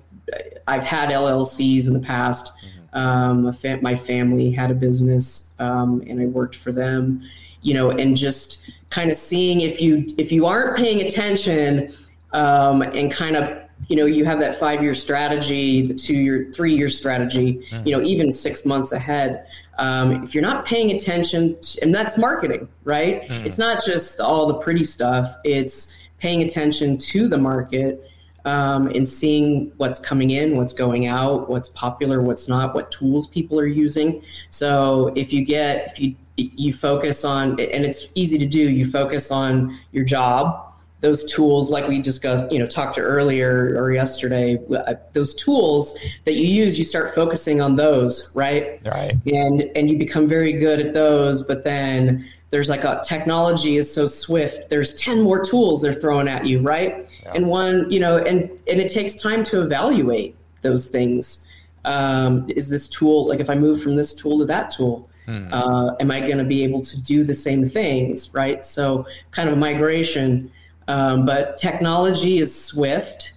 i've 0.67 0.83
had 0.83 1.09
llcs 1.09 1.87
in 1.87 1.93
the 1.93 1.99
past 1.99 2.51
mm-hmm. 2.93 2.97
um, 2.97 3.81
my 3.81 3.95
family 3.95 4.51
had 4.51 4.69
a 4.69 4.75
business 4.75 5.53
um, 5.59 6.03
and 6.07 6.21
i 6.21 6.25
worked 6.25 6.55
for 6.55 6.71
them 6.71 7.23
you 7.61 7.73
know, 7.73 7.89
and 7.89 8.15
just 8.15 8.71
kind 8.89 9.11
of 9.11 9.17
seeing 9.17 9.61
if 9.61 9.81
you 9.81 10.05
if 10.17 10.31
you 10.31 10.45
aren't 10.45 10.77
paying 10.77 11.01
attention 11.01 11.93
um, 12.31 12.81
and 12.81 13.11
kind 13.11 13.35
of 13.35 13.66
you 13.87 13.95
know 13.95 14.05
you 14.05 14.25
have 14.25 14.39
that 14.39 14.59
five 14.59 14.81
year 14.81 14.93
strategy, 14.93 15.87
the 15.87 15.93
two 15.93 16.15
year, 16.15 16.51
three 16.53 16.75
year 16.75 16.89
strategy, 16.89 17.65
mm-hmm. 17.69 17.87
you 17.87 17.95
know, 17.95 18.03
even 18.03 18.31
six 18.31 18.65
months 18.65 18.91
ahead. 18.91 19.45
Um, 19.79 20.23
if 20.23 20.33
you're 20.33 20.43
not 20.43 20.65
paying 20.65 20.91
attention, 20.91 21.59
to, 21.61 21.81
and 21.81 21.93
that's 21.93 22.17
marketing, 22.17 22.67
right? 22.83 23.21
Mm-hmm. 23.23 23.45
It's 23.45 23.57
not 23.57 23.85
just 23.85 24.19
all 24.19 24.47
the 24.47 24.55
pretty 24.55 24.83
stuff. 24.83 25.35
It's 25.43 25.95
paying 26.17 26.41
attention 26.41 26.97
to 26.97 27.27
the 27.27 27.37
market 27.37 28.09
um, 28.45 28.87
and 28.87 29.07
seeing 29.07 29.71
what's 29.77 29.99
coming 29.99 30.31
in, 30.31 30.57
what's 30.57 30.73
going 30.73 31.05
out, 31.05 31.49
what's 31.49 31.69
popular, 31.69 32.21
what's 32.21 32.47
not, 32.47 32.73
what 32.73 32.89
tools 32.91 33.27
people 33.27 33.59
are 33.59 33.67
using. 33.67 34.23
So 34.51 35.13
if 35.15 35.31
you 35.31 35.45
get 35.45 35.91
if 35.91 35.99
you 35.99 36.15
you 36.37 36.71
focus 36.71 37.25
on, 37.25 37.59
and 37.59 37.83
it's 37.83 38.07
easy 38.13 38.37
to 38.37 38.45
do, 38.45 38.59
you 38.59 38.89
focus 38.89 39.31
on 39.31 39.77
your 39.91 40.05
job, 40.05 40.66
those 41.01 41.31
tools 41.31 41.69
like 41.69 41.87
we 41.87 41.99
discussed, 41.99 42.51
you 42.51 42.59
know, 42.59 42.65
talked 42.65 42.95
to 42.95 43.01
earlier 43.01 43.75
or 43.77 43.91
yesterday, 43.91 44.59
uh, 44.75 44.95
those 45.13 45.35
tools 45.35 45.97
that 46.25 46.33
you 46.33 46.47
use, 46.47 46.79
you 46.79 46.85
start 46.85 47.13
focusing 47.13 47.61
on 47.61 47.75
those, 47.75 48.31
right? 48.35 48.81
Right. 48.85 49.15
And, 49.27 49.69
and 49.75 49.89
you 49.89 49.97
become 49.97 50.27
very 50.27 50.53
good 50.53 50.79
at 50.79 50.93
those, 50.93 51.43
but 51.43 51.63
then 51.63 52.27
there's 52.49 52.69
like 52.69 52.83
a 52.83 53.01
technology 53.05 53.75
is 53.75 53.93
so 53.93 54.07
swift 54.07 54.69
there's 54.69 54.95
10 54.95 55.21
more 55.21 55.43
tools 55.43 55.81
they're 55.81 55.93
throwing 55.93 56.29
at 56.29 56.45
you 56.45 56.61
right 56.61 57.05
yeah. 57.23 57.33
and 57.35 57.45
one 57.45 57.91
you 57.91 57.99
know 57.99 58.19
and 58.19 58.49
and 58.69 58.79
it 58.79 58.89
takes 58.89 59.15
time 59.15 59.43
to 59.43 59.61
evaluate 59.61 60.33
those 60.61 60.87
things 60.87 61.45
um, 61.83 62.49
is 62.49 62.69
this 62.69 62.87
tool 62.87 63.27
like 63.27 63.41
if 63.41 63.49
i 63.49 63.55
move 63.55 63.81
from 63.81 63.97
this 63.97 64.13
tool 64.13 64.39
to 64.39 64.45
that 64.45 64.71
tool 64.71 65.09
Hmm. 65.27 65.49
Uh, 65.51 65.93
am 65.99 66.09
I 66.09 66.21
going 66.21 66.37
to 66.37 66.45
be 66.45 66.63
able 66.63 66.81
to 66.83 67.01
do 67.01 67.25
the 67.25 67.33
same 67.33 67.69
things, 67.69 68.33
right? 68.33 68.65
So, 68.65 69.05
kind 69.31 69.49
of 69.49 69.55
a 69.55 69.59
migration. 69.59 70.49
Um, 70.87 71.25
but 71.25 71.57
technology 71.57 72.37
is 72.37 72.53
swift, 72.59 73.33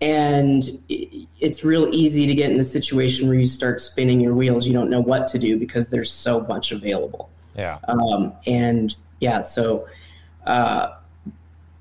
and 0.00 0.64
it's 0.88 1.64
real 1.64 1.92
easy 1.92 2.26
to 2.26 2.34
get 2.34 2.50
in 2.50 2.60
a 2.60 2.64
situation 2.64 3.28
where 3.28 3.36
you 3.36 3.46
start 3.46 3.80
spinning 3.80 4.20
your 4.20 4.34
wheels. 4.34 4.66
You 4.66 4.72
don't 4.72 4.90
know 4.90 5.00
what 5.00 5.28
to 5.28 5.38
do 5.38 5.58
because 5.58 5.90
there's 5.90 6.12
so 6.12 6.42
much 6.42 6.72
available. 6.72 7.30
Yeah. 7.56 7.78
Um, 7.88 8.32
and 8.46 8.94
yeah, 9.20 9.42
so 9.42 9.88
uh, 10.46 10.94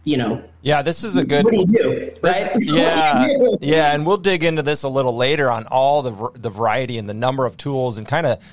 you 0.04 0.18
know. 0.18 0.44
Yeah, 0.62 0.82
this 0.82 1.04
is 1.04 1.18
a 1.18 1.25
good. 1.25 1.44
What 1.44 1.54
do 1.54 1.60
you 1.60 1.66
do? 1.66 2.12
This, 2.22 2.48
right? 2.48 2.56
Yeah, 2.60 3.28
do? 3.28 3.58
yeah, 3.62 3.94
and 3.94 4.06
we'll 4.06 4.18
dig 4.18 4.44
into 4.44 4.62
this 4.62 4.84
a 4.84 4.90
little 4.90 5.16
later 5.16 5.51
on 5.51 5.68
all 5.68 6.01
the 6.01 6.40
the 6.40 6.50
variety 6.50 6.98
and 6.98 7.10
the 7.10 7.13
number 7.13 7.46
of 7.46 7.58
tools 7.58 7.98
and 7.98 8.08
kind 8.08 8.28
of 8.28 8.44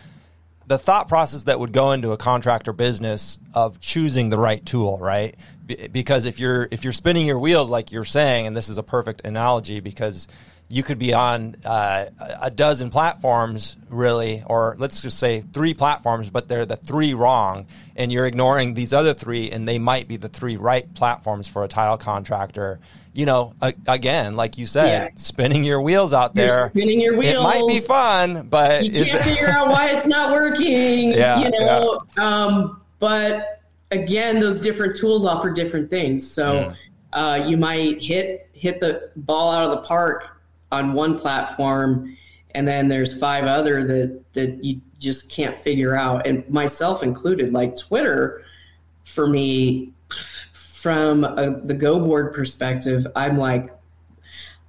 the 0.68 0.78
thought 0.78 1.08
process 1.08 1.44
that 1.44 1.58
would 1.58 1.72
go 1.72 1.92
into 1.92 2.12
a 2.12 2.16
contractor 2.16 2.72
business 2.72 3.38
of 3.54 3.80
choosing 3.80 4.28
the 4.28 4.38
right 4.38 4.64
tool, 4.64 4.98
right? 4.98 5.34
because 5.92 6.26
if 6.26 6.40
you're 6.40 6.66
if 6.70 6.82
you're 6.84 6.92
spinning 6.92 7.26
your 7.26 7.38
wheels 7.38 7.70
like 7.70 7.92
you're 7.92 8.04
saying, 8.04 8.46
and 8.46 8.56
this 8.56 8.68
is 8.68 8.78
a 8.78 8.82
perfect 8.82 9.22
analogy 9.24 9.80
because 9.80 10.28
you 10.70 10.82
could 10.82 10.98
be 10.98 11.14
on 11.14 11.54
uh, 11.64 12.06
a 12.42 12.50
dozen 12.50 12.90
platforms 12.90 13.76
really 13.88 14.42
or 14.46 14.76
let's 14.78 15.00
just 15.00 15.18
say 15.18 15.40
three 15.40 15.72
platforms 15.72 16.28
but 16.28 16.46
they're 16.46 16.66
the 16.66 16.76
three 16.76 17.14
wrong 17.14 17.66
and 17.96 18.12
you're 18.12 18.26
ignoring 18.26 18.74
these 18.74 18.92
other 18.92 19.14
three 19.14 19.50
and 19.50 19.66
they 19.66 19.78
might 19.78 20.06
be 20.06 20.18
the 20.18 20.28
three 20.28 20.58
right 20.58 20.92
platforms 20.92 21.48
for 21.48 21.64
a 21.64 21.68
tile 21.68 21.96
contractor 21.96 22.78
you 23.18 23.26
know, 23.26 23.52
again, 23.88 24.36
like 24.36 24.58
you 24.58 24.64
said, 24.64 24.86
yeah. 24.86 25.08
spinning 25.16 25.64
your 25.64 25.82
wheels 25.82 26.14
out 26.14 26.36
You're 26.36 26.46
there. 26.46 26.68
Spinning 26.68 27.00
your 27.00 27.16
wheels. 27.16 27.34
It 27.34 27.40
might 27.40 27.66
be 27.66 27.80
fun, 27.80 28.46
but 28.46 28.84
you 28.84 29.04
can't 29.04 29.24
figure 29.24 29.48
out 29.48 29.66
why 29.70 29.88
it's 29.88 30.06
not 30.06 30.30
working. 30.30 31.12
Yeah, 31.18 31.40
you 31.40 31.50
know, 31.50 32.00
yeah. 32.16 32.22
Um, 32.24 32.80
but 33.00 33.60
again, 33.90 34.38
those 34.38 34.60
different 34.60 34.96
tools 34.96 35.24
offer 35.24 35.50
different 35.50 35.90
things. 35.90 36.30
So 36.30 36.52
yeah. 37.12 37.20
uh, 37.20 37.44
you 37.44 37.56
might 37.56 38.00
hit 38.00 38.48
hit 38.52 38.78
the 38.78 39.10
ball 39.16 39.50
out 39.50 39.64
of 39.64 39.70
the 39.72 39.88
park 39.88 40.40
on 40.70 40.92
one 40.92 41.18
platform, 41.18 42.16
and 42.54 42.68
then 42.68 42.86
there's 42.86 43.18
five 43.18 43.46
other 43.46 43.84
that 43.84 44.32
that 44.34 44.62
you 44.62 44.80
just 45.00 45.28
can't 45.28 45.56
figure 45.56 45.96
out, 45.96 46.24
and 46.24 46.48
myself 46.48 47.02
included. 47.02 47.52
Like 47.52 47.76
Twitter, 47.76 48.44
for 49.02 49.26
me, 49.26 49.92
from 50.80 51.24
a, 51.24 51.60
the 51.64 51.74
Go 51.74 51.98
board 51.98 52.32
perspective, 52.32 53.06
I'm 53.16 53.36
like, 53.36 53.70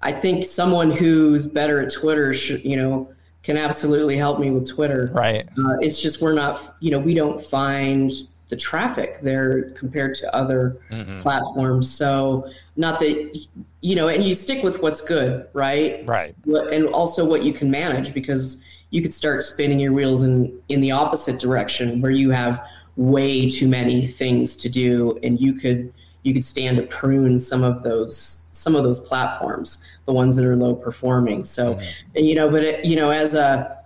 I 0.01 0.11
think 0.11 0.45
someone 0.45 0.89
who's 0.89 1.45
better 1.45 1.79
at 1.81 1.91
Twitter 1.93 2.33
should, 2.33 2.65
you 2.65 2.77
know, 2.77 3.13
can 3.43 3.57
absolutely 3.57 4.17
help 4.17 4.39
me 4.39 4.49
with 4.49 4.67
Twitter. 4.67 5.11
Right. 5.13 5.47
Uh, 5.57 5.77
it's 5.81 6.01
just 6.01 6.21
we're 6.21 6.33
not, 6.33 6.75
you 6.79 6.89
know, 6.89 6.99
we 6.99 7.13
don't 7.13 7.43
find 7.45 8.11
the 8.47 8.55
traffic 8.55 9.21
there 9.21 9.69
compared 9.71 10.15
to 10.15 10.35
other 10.35 10.81
mm-hmm. 10.89 11.19
platforms. 11.19 11.91
So 11.91 12.49
not 12.75 12.99
that 12.99 13.45
you 13.81 13.95
know, 13.95 14.07
and 14.07 14.23
you 14.23 14.33
stick 14.33 14.63
with 14.63 14.81
what's 14.81 15.01
good, 15.01 15.47
right? 15.53 16.03
Right. 16.07 16.35
And 16.45 16.87
also 16.87 17.23
what 17.23 17.43
you 17.43 17.53
can 17.53 17.69
manage 17.69 18.13
because 18.15 18.61
you 18.89 19.03
could 19.03 19.13
start 19.13 19.43
spinning 19.43 19.79
your 19.79 19.93
wheels 19.93 20.23
in 20.23 20.59
in 20.69 20.81
the 20.81 20.91
opposite 20.91 21.39
direction 21.39 22.01
where 22.01 22.11
you 22.11 22.31
have 22.31 22.63
way 22.95 23.47
too 23.47 23.67
many 23.67 24.07
things 24.07 24.55
to 24.57 24.67
do 24.67 25.17
and 25.23 25.39
you 25.39 25.53
could 25.53 25.93
you 26.29 26.33
could 26.35 26.45
stand 26.45 26.77
to 26.77 26.83
prune 26.83 27.39
some 27.39 27.63
of 27.63 27.83
those 27.83 28.45
some 28.53 28.75
of 28.75 28.83
those 28.83 28.99
platforms 28.99 29.83
the 30.05 30.13
ones 30.13 30.35
that 30.35 30.45
are 30.45 30.55
low 30.55 30.75
performing 30.75 31.43
so 31.43 31.73
mm-hmm. 31.73 32.17
you 32.17 32.35
know 32.35 32.49
but 32.49 32.63
it, 32.63 32.85
you 32.85 32.95
know 32.95 33.09
as 33.09 33.35
a 33.35 33.77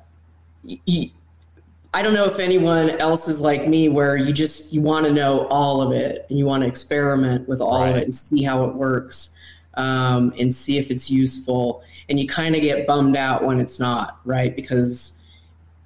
you, 0.64 1.10
I 1.94 2.02
don't 2.02 2.14
know 2.14 2.26
if 2.26 2.40
anyone 2.40 2.90
else 2.90 3.28
is 3.28 3.40
like 3.40 3.68
me 3.68 3.88
where 3.88 4.18
you 4.18 4.34
just 4.34 4.74
you 4.74 4.82
want 4.82 5.06
to 5.06 5.14
know 5.14 5.48
all 5.48 5.82
of 5.82 5.92
it 5.92 6.26
and 6.30 6.38
you 6.38 6.46
want 6.46 6.64
to 6.64 6.68
experiment 6.68 7.48
with 7.48 7.62
all 7.62 7.82
right. 7.82 7.90
of 7.90 7.96
it 7.98 8.04
and 8.04 8.16
see 8.16 8.44
how 8.44 8.66
it 8.66 8.74
works 8.74 9.36
um, 9.76 10.34
and 10.38 10.56
see 10.56 10.78
if 10.78 10.92
it's 10.92 11.10
useful 11.10 11.84
and 12.10 12.20
you 12.20 12.28
kind 12.28 12.56
of 12.56 12.62
get 12.62 12.88
bummed 12.88 13.16
out 13.16 13.44
when 13.44 13.60
it's 13.60 13.80
not 13.80 14.20
right 14.26 14.56
because 14.56 15.14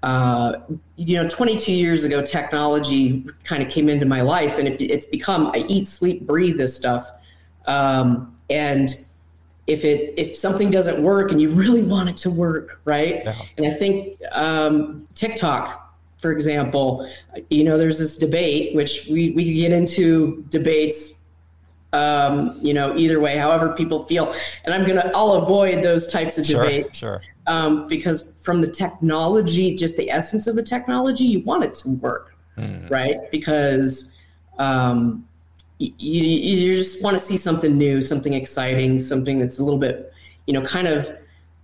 uh, 0.04 0.54
you 0.96 1.22
know 1.22 1.28
22 1.28 1.74
years 1.74 2.04
ago 2.04 2.22
technology 2.22 3.26
kind 3.44 3.64
of 3.64 3.70
came 3.70 3.90
into 3.90 4.06
my 4.06 4.22
life 4.22 4.58
and 4.58 4.68
it, 4.68 4.82
it's 4.82 5.08
become 5.08 5.48
I 5.54 5.66
eat 5.68 5.88
sleep 5.88 6.26
breathe 6.26 6.58
this 6.58 6.76
stuff 6.76 7.10
um, 7.66 8.36
and 8.50 8.98
if 9.66 9.84
it 9.84 10.14
if 10.18 10.36
something 10.36 10.72
doesn't 10.72 11.04
work 11.04 11.32
and 11.32 11.42
you 11.42 11.50
really 11.52 11.84
want 11.84 12.10
it 12.10 12.18
to 12.18 12.30
work 12.30 12.80
right 12.86 13.24
yeah. 13.24 13.42
and 13.58 13.66
I 13.66 13.72
think 13.72 14.22
um, 14.32 15.08
TikTok 15.16 15.88
for 16.20 16.32
example, 16.32 17.10
you 17.50 17.64
know, 17.64 17.78
there's 17.78 18.00
this 18.00 18.16
debate, 18.16 18.76
which 18.76 19.08
we, 19.08 19.32
we 19.32 19.54
get 19.54 19.72
into 19.72 20.44
debates, 20.50 21.20
um, 21.94 22.58
you 22.62 22.74
know, 22.74 22.98
either 22.98 23.20
way, 23.20 23.38
however 23.38 23.70
people 23.70 24.06
feel. 24.06 24.34
And 24.66 24.74
I'm 24.74 24.86
to, 24.86 25.16
I'll 25.16 25.34
avoid 25.34 25.84
those 25.84 26.08
types 26.08 26.38
of 26.38 26.46
sure, 26.46 26.64
debate. 26.64 26.96
Sure. 26.96 27.22
Um, 27.46 27.88
because 27.88 28.34
from 28.48 28.62
the 28.62 28.68
technology, 28.68 29.76
just 29.76 29.96
the 29.98 30.10
essence 30.10 30.48
of 30.48 30.56
the 30.56 30.64
technology, 30.64 31.26
you 31.26 31.42
want 31.42 31.64
it 31.64 31.76
to 31.76 31.90
work, 31.90 32.34
mm. 32.58 32.90
right? 32.90 33.30
Because 33.30 34.18
um, 34.58 35.28
you, 35.78 35.92
you 36.00 36.76
just 36.76 37.04
want 37.04 37.20
to 37.20 37.24
see 37.24 37.38
something 37.38 37.78
new, 37.78 38.02
something 38.02 38.34
exciting, 38.34 39.00
something 39.00 39.38
that's 39.38 39.60
a 39.60 39.64
little 39.64 39.80
bit, 39.80 40.12
you 40.46 40.54
know, 40.54 40.62
kind 40.62 40.88
of 40.88 41.12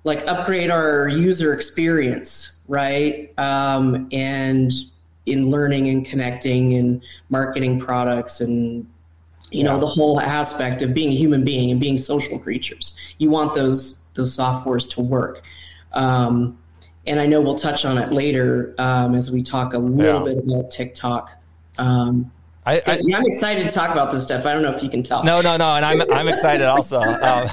like 0.03 0.27
upgrade 0.27 0.69
our 0.69 1.07
user 1.07 1.53
experience 1.53 2.53
right? 2.67 3.37
Um, 3.37 4.07
and 4.11 4.71
in 5.25 5.49
learning 5.49 5.87
and 5.87 6.05
connecting 6.05 6.73
and 6.73 7.01
marketing 7.29 7.79
products 7.79 8.41
and 8.41 8.85
you 9.51 9.63
know 9.63 9.79
the 9.79 9.87
whole 9.87 10.19
aspect 10.19 10.81
of 10.81 10.93
being 10.93 11.11
a 11.11 11.15
human 11.15 11.45
being 11.45 11.71
and 11.71 11.79
being 11.79 11.97
social 11.97 12.39
creatures. 12.39 12.97
You 13.19 13.29
want 13.29 13.53
those 13.53 14.01
those 14.15 14.35
softwares 14.35 14.89
to 14.91 15.01
work. 15.01 15.43
Um, 15.93 16.57
and 17.05 17.19
I 17.19 17.25
know 17.25 17.41
we'll 17.41 17.57
touch 17.57 17.86
on 17.86 17.98
it 17.98 18.12
later 18.12 18.74
um, 18.77 19.15
as 19.15 19.31
we 19.31 19.43
talk 19.43 19.74
a 19.74 19.77
little 19.77 20.27
yeah. 20.27 20.33
bit 20.33 20.43
about 20.43 20.72
TikTok. 20.72 21.31
Um, 21.77 22.31
I, 22.65 22.79
am 22.88 23.25
excited 23.25 23.67
to 23.67 23.74
talk 23.74 23.91
about 23.91 24.12
this 24.12 24.24
stuff. 24.24 24.45
I 24.45 24.53
don't 24.53 24.62
know 24.62 24.72
if 24.72 24.81
you 24.81 24.89
can 24.89 25.03
tell. 25.03 25.24
No, 25.24 25.41
no, 25.41 25.57
no, 25.57 25.75
and 25.75 25.83
I'm 25.83 26.01
I'm 26.12 26.27
excited 26.27 26.65
also. 26.65 27.01
Um, 27.24 27.50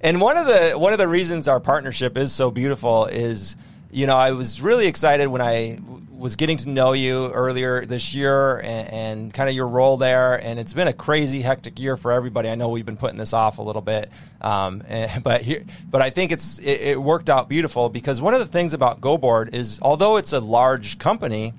and 0.00 0.20
one 0.20 0.36
of 0.36 0.46
the 0.46 0.72
one 0.72 0.92
of 0.92 0.98
the 0.98 1.08
reasons 1.08 1.48
our 1.48 1.60
partnership 1.60 2.16
is 2.16 2.32
so 2.32 2.50
beautiful 2.50 3.06
is 3.06 3.56
you 3.92 4.06
know, 4.06 4.16
I 4.16 4.32
was 4.32 4.60
really 4.60 4.86
excited 4.86 5.28
when 5.28 5.42
I 5.42 5.78
was 6.22 6.36
getting 6.36 6.56
to 6.56 6.68
know 6.68 6.92
you 6.92 7.32
earlier 7.32 7.84
this 7.84 8.14
year 8.14 8.58
and, 8.58 8.88
and, 8.92 9.34
kind 9.34 9.50
of 9.50 9.56
your 9.56 9.66
role 9.66 9.96
there. 9.96 10.36
And 10.36 10.60
it's 10.60 10.72
been 10.72 10.86
a 10.86 10.92
crazy, 10.92 11.42
hectic 11.42 11.80
year 11.80 11.96
for 11.96 12.12
everybody. 12.12 12.48
I 12.48 12.54
know 12.54 12.68
we've 12.68 12.86
been 12.86 12.96
putting 12.96 13.18
this 13.18 13.32
off 13.32 13.58
a 13.58 13.62
little 13.62 13.82
bit, 13.82 14.10
um, 14.40 14.84
and, 14.86 15.24
but 15.24 15.42
here, 15.42 15.64
but 15.90 16.00
I 16.00 16.10
think 16.10 16.30
it's 16.30 16.60
it, 16.60 16.80
it, 16.80 17.02
worked 17.02 17.28
out 17.28 17.48
beautiful 17.48 17.88
because 17.88 18.22
one 18.22 18.34
of 18.34 18.40
the 18.40 18.46
things 18.46 18.72
about 18.72 19.00
GoBoard 19.00 19.52
is 19.52 19.80
although 19.82 20.16
it's 20.16 20.32
a 20.32 20.38
large 20.38 20.98
company, 20.98 21.54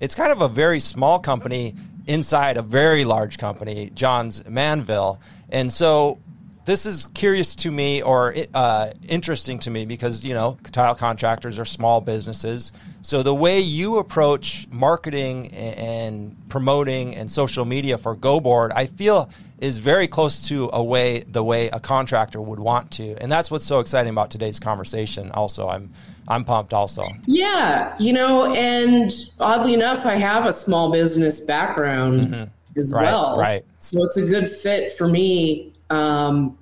it's 0.00 0.16
kind 0.16 0.32
of 0.32 0.40
a 0.40 0.48
very 0.48 0.80
small 0.80 1.20
company 1.20 1.76
inside 2.08 2.56
a 2.56 2.62
very 2.62 3.04
large 3.04 3.38
company, 3.38 3.92
Johns 3.94 4.44
Manville. 4.48 5.20
And 5.50 5.72
so 5.72 6.18
this 6.64 6.86
is 6.86 7.06
curious 7.14 7.56
to 7.56 7.70
me 7.70 8.02
or 8.02 8.34
uh, 8.54 8.90
interesting 9.08 9.58
to 9.60 9.70
me 9.70 9.86
because 9.86 10.24
you 10.24 10.34
know 10.34 10.58
tile 10.72 10.94
contractors 10.94 11.58
are 11.58 11.64
small 11.64 12.00
businesses 12.00 12.72
so 13.02 13.22
the 13.22 13.34
way 13.34 13.60
you 13.60 13.98
approach 13.98 14.66
marketing 14.70 15.48
and 15.52 16.36
promoting 16.48 17.16
and 17.16 17.30
social 17.30 17.64
media 17.64 17.96
for 17.96 18.14
GoBoard, 18.14 18.72
I 18.74 18.86
feel 18.86 19.30
is 19.58 19.78
very 19.78 20.06
close 20.06 20.48
to 20.48 20.70
a 20.72 20.82
way 20.82 21.20
the 21.20 21.42
way 21.42 21.68
a 21.68 21.80
contractor 21.80 22.40
would 22.40 22.60
want 22.60 22.90
to, 22.92 23.14
and 23.20 23.30
that's 23.32 23.50
what's 23.50 23.64
so 23.64 23.78
exciting 23.78 24.10
about 24.10 24.30
today's 24.30 24.60
conversation. 24.60 25.30
Also, 25.32 25.68
I'm 25.68 25.92
I'm 26.28 26.44
pumped. 26.44 26.74
Also, 26.74 27.06
yeah, 27.26 27.94
you 27.98 28.12
know, 28.12 28.52
and 28.54 29.12
oddly 29.38 29.74
enough, 29.74 30.04
I 30.04 30.16
have 30.16 30.46
a 30.46 30.52
small 30.52 30.90
business 30.90 31.40
background 31.40 32.20
mm-hmm. 32.20 32.78
as 32.78 32.92
right, 32.92 33.04
well, 33.04 33.38
right? 33.38 33.64
So 33.80 34.04
it's 34.04 34.18
a 34.18 34.26
good 34.26 34.50
fit 34.50 34.96
for 34.96 35.08
me 35.08 35.69
um, 35.90 36.56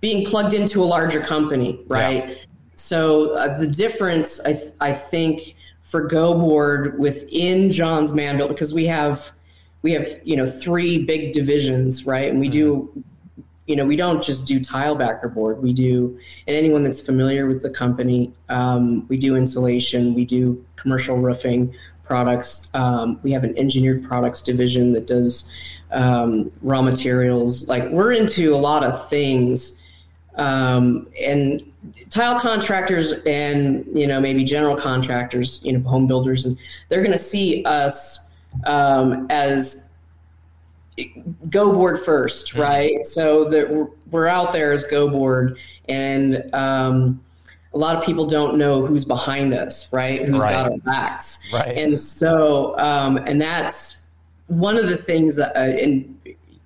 being 0.00 0.24
plugged 0.24 0.54
into 0.54 0.82
a 0.82 0.86
larger 0.86 1.20
company, 1.20 1.80
right? 1.88 2.28
Yeah. 2.28 2.34
So 2.76 3.32
uh, 3.32 3.58
the 3.58 3.66
difference, 3.66 4.40
I, 4.40 4.52
th- 4.52 4.74
I 4.80 4.92
think, 4.92 5.56
for 5.82 6.08
GoBoard 6.08 6.98
within 6.98 7.70
Johns 7.70 8.12
Manville, 8.12 8.48
because 8.48 8.74
we 8.74 8.84
have 8.86 9.32
we 9.82 9.92
have 9.92 10.08
you 10.24 10.36
know 10.36 10.46
three 10.46 11.04
big 11.04 11.32
divisions, 11.32 12.06
right? 12.06 12.28
And 12.28 12.38
we 12.40 12.48
do, 12.48 12.90
mm-hmm. 12.90 13.00
you 13.66 13.76
know, 13.76 13.84
we 13.84 13.96
don't 13.96 14.22
just 14.22 14.46
do 14.46 14.62
tile 14.62 14.94
backer 14.94 15.28
board. 15.28 15.62
We 15.62 15.72
do, 15.72 16.18
and 16.46 16.56
anyone 16.56 16.82
that's 16.82 17.00
familiar 17.00 17.46
with 17.46 17.62
the 17.62 17.70
company, 17.70 18.32
um, 18.48 19.06
we 19.08 19.16
do 19.16 19.36
insulation, 19.36 20.14
we 20.14 20.24
do 20.24 20.64
commercial 20.76 21.16
roofing 21.16 21.74
products. 22.04 22.68
Um, 22.74 23.18
we 23.22 23.32
have 23.32 23.44
an 23.44 23.56
engineered 23.58 24.04
products 24.04 24.42
division 24.42 24.92
that 24.92 25.06
does 25.06 25.52
um, 25.90 26.50
raw 26.62 26.82
materials. 26.82 27.68
Like 27.68 27.88
we're 27.90 28.12
into 28.12 28.54
a 28.54 28.58
lot 28.58 28.84
of 28.84 29.08
things, 29.08 29.82
um, 30.36 31.08
and 31.20 31.62
tile 32.10 32.40
contractors 32.40 33.12
and 33.24 33.86
you 33.94 34.06
know 34.06 34.20
maybe 34.20 34.44
general 34.44 34.76
contractors, 34.76 35.60
you 35.64 35.76
know 35.76 35.88
home 35.88 36.06
builders, 36.06 36.44
and 36.44 36.58
they're 36.88 37.02
going 37.02 37.12
to 37.12 37.18
see 37.18 37.64
us 37.64 38.32
um, 38.64 39.26
as 39.30 39.86
go 41.50 41.72
board 41.72 42.00
1st 42.00 42.48
mm-hmm. 42.48 42.60
right? 42.60 43.06
So 43.06 43.50
that 43.50 43.70
we're, 43.70 43.88
we're, 44.10 44.26
out 44.26 44.52
there 44.52 44.72
as 44.72 44.84
go 44.84 45.08
board, 45.08 45.58
and 45.88 46.52
um, 46.54 47.22
a 47.74 47.78
lot 47.78 47.96
of 47.96 48.04
people 48.04 48.26
don't 48.26 48.56
know 48.56 48.84
who's 48.84 49.04
behind 49.04 49.52
us, 49.52 49.92
right? 49.92 50.24
Who's 50.24 50.42
right. 50.42 50.52
got 50.52 50.72
our 50.72 50.78
backs, 50.78 51.46
right? 51.52 51.76
And 51.76 51.98
so, 52.00 52.78
um, 52.78 53.18
and 53.18 53.40
that's 53.40 53.95
one 54.46 54.76
of 54.76 54.88
the 54.88 54.96
things, 54.96 55.38
uh, 55.38 55.52
and 55.54 56.18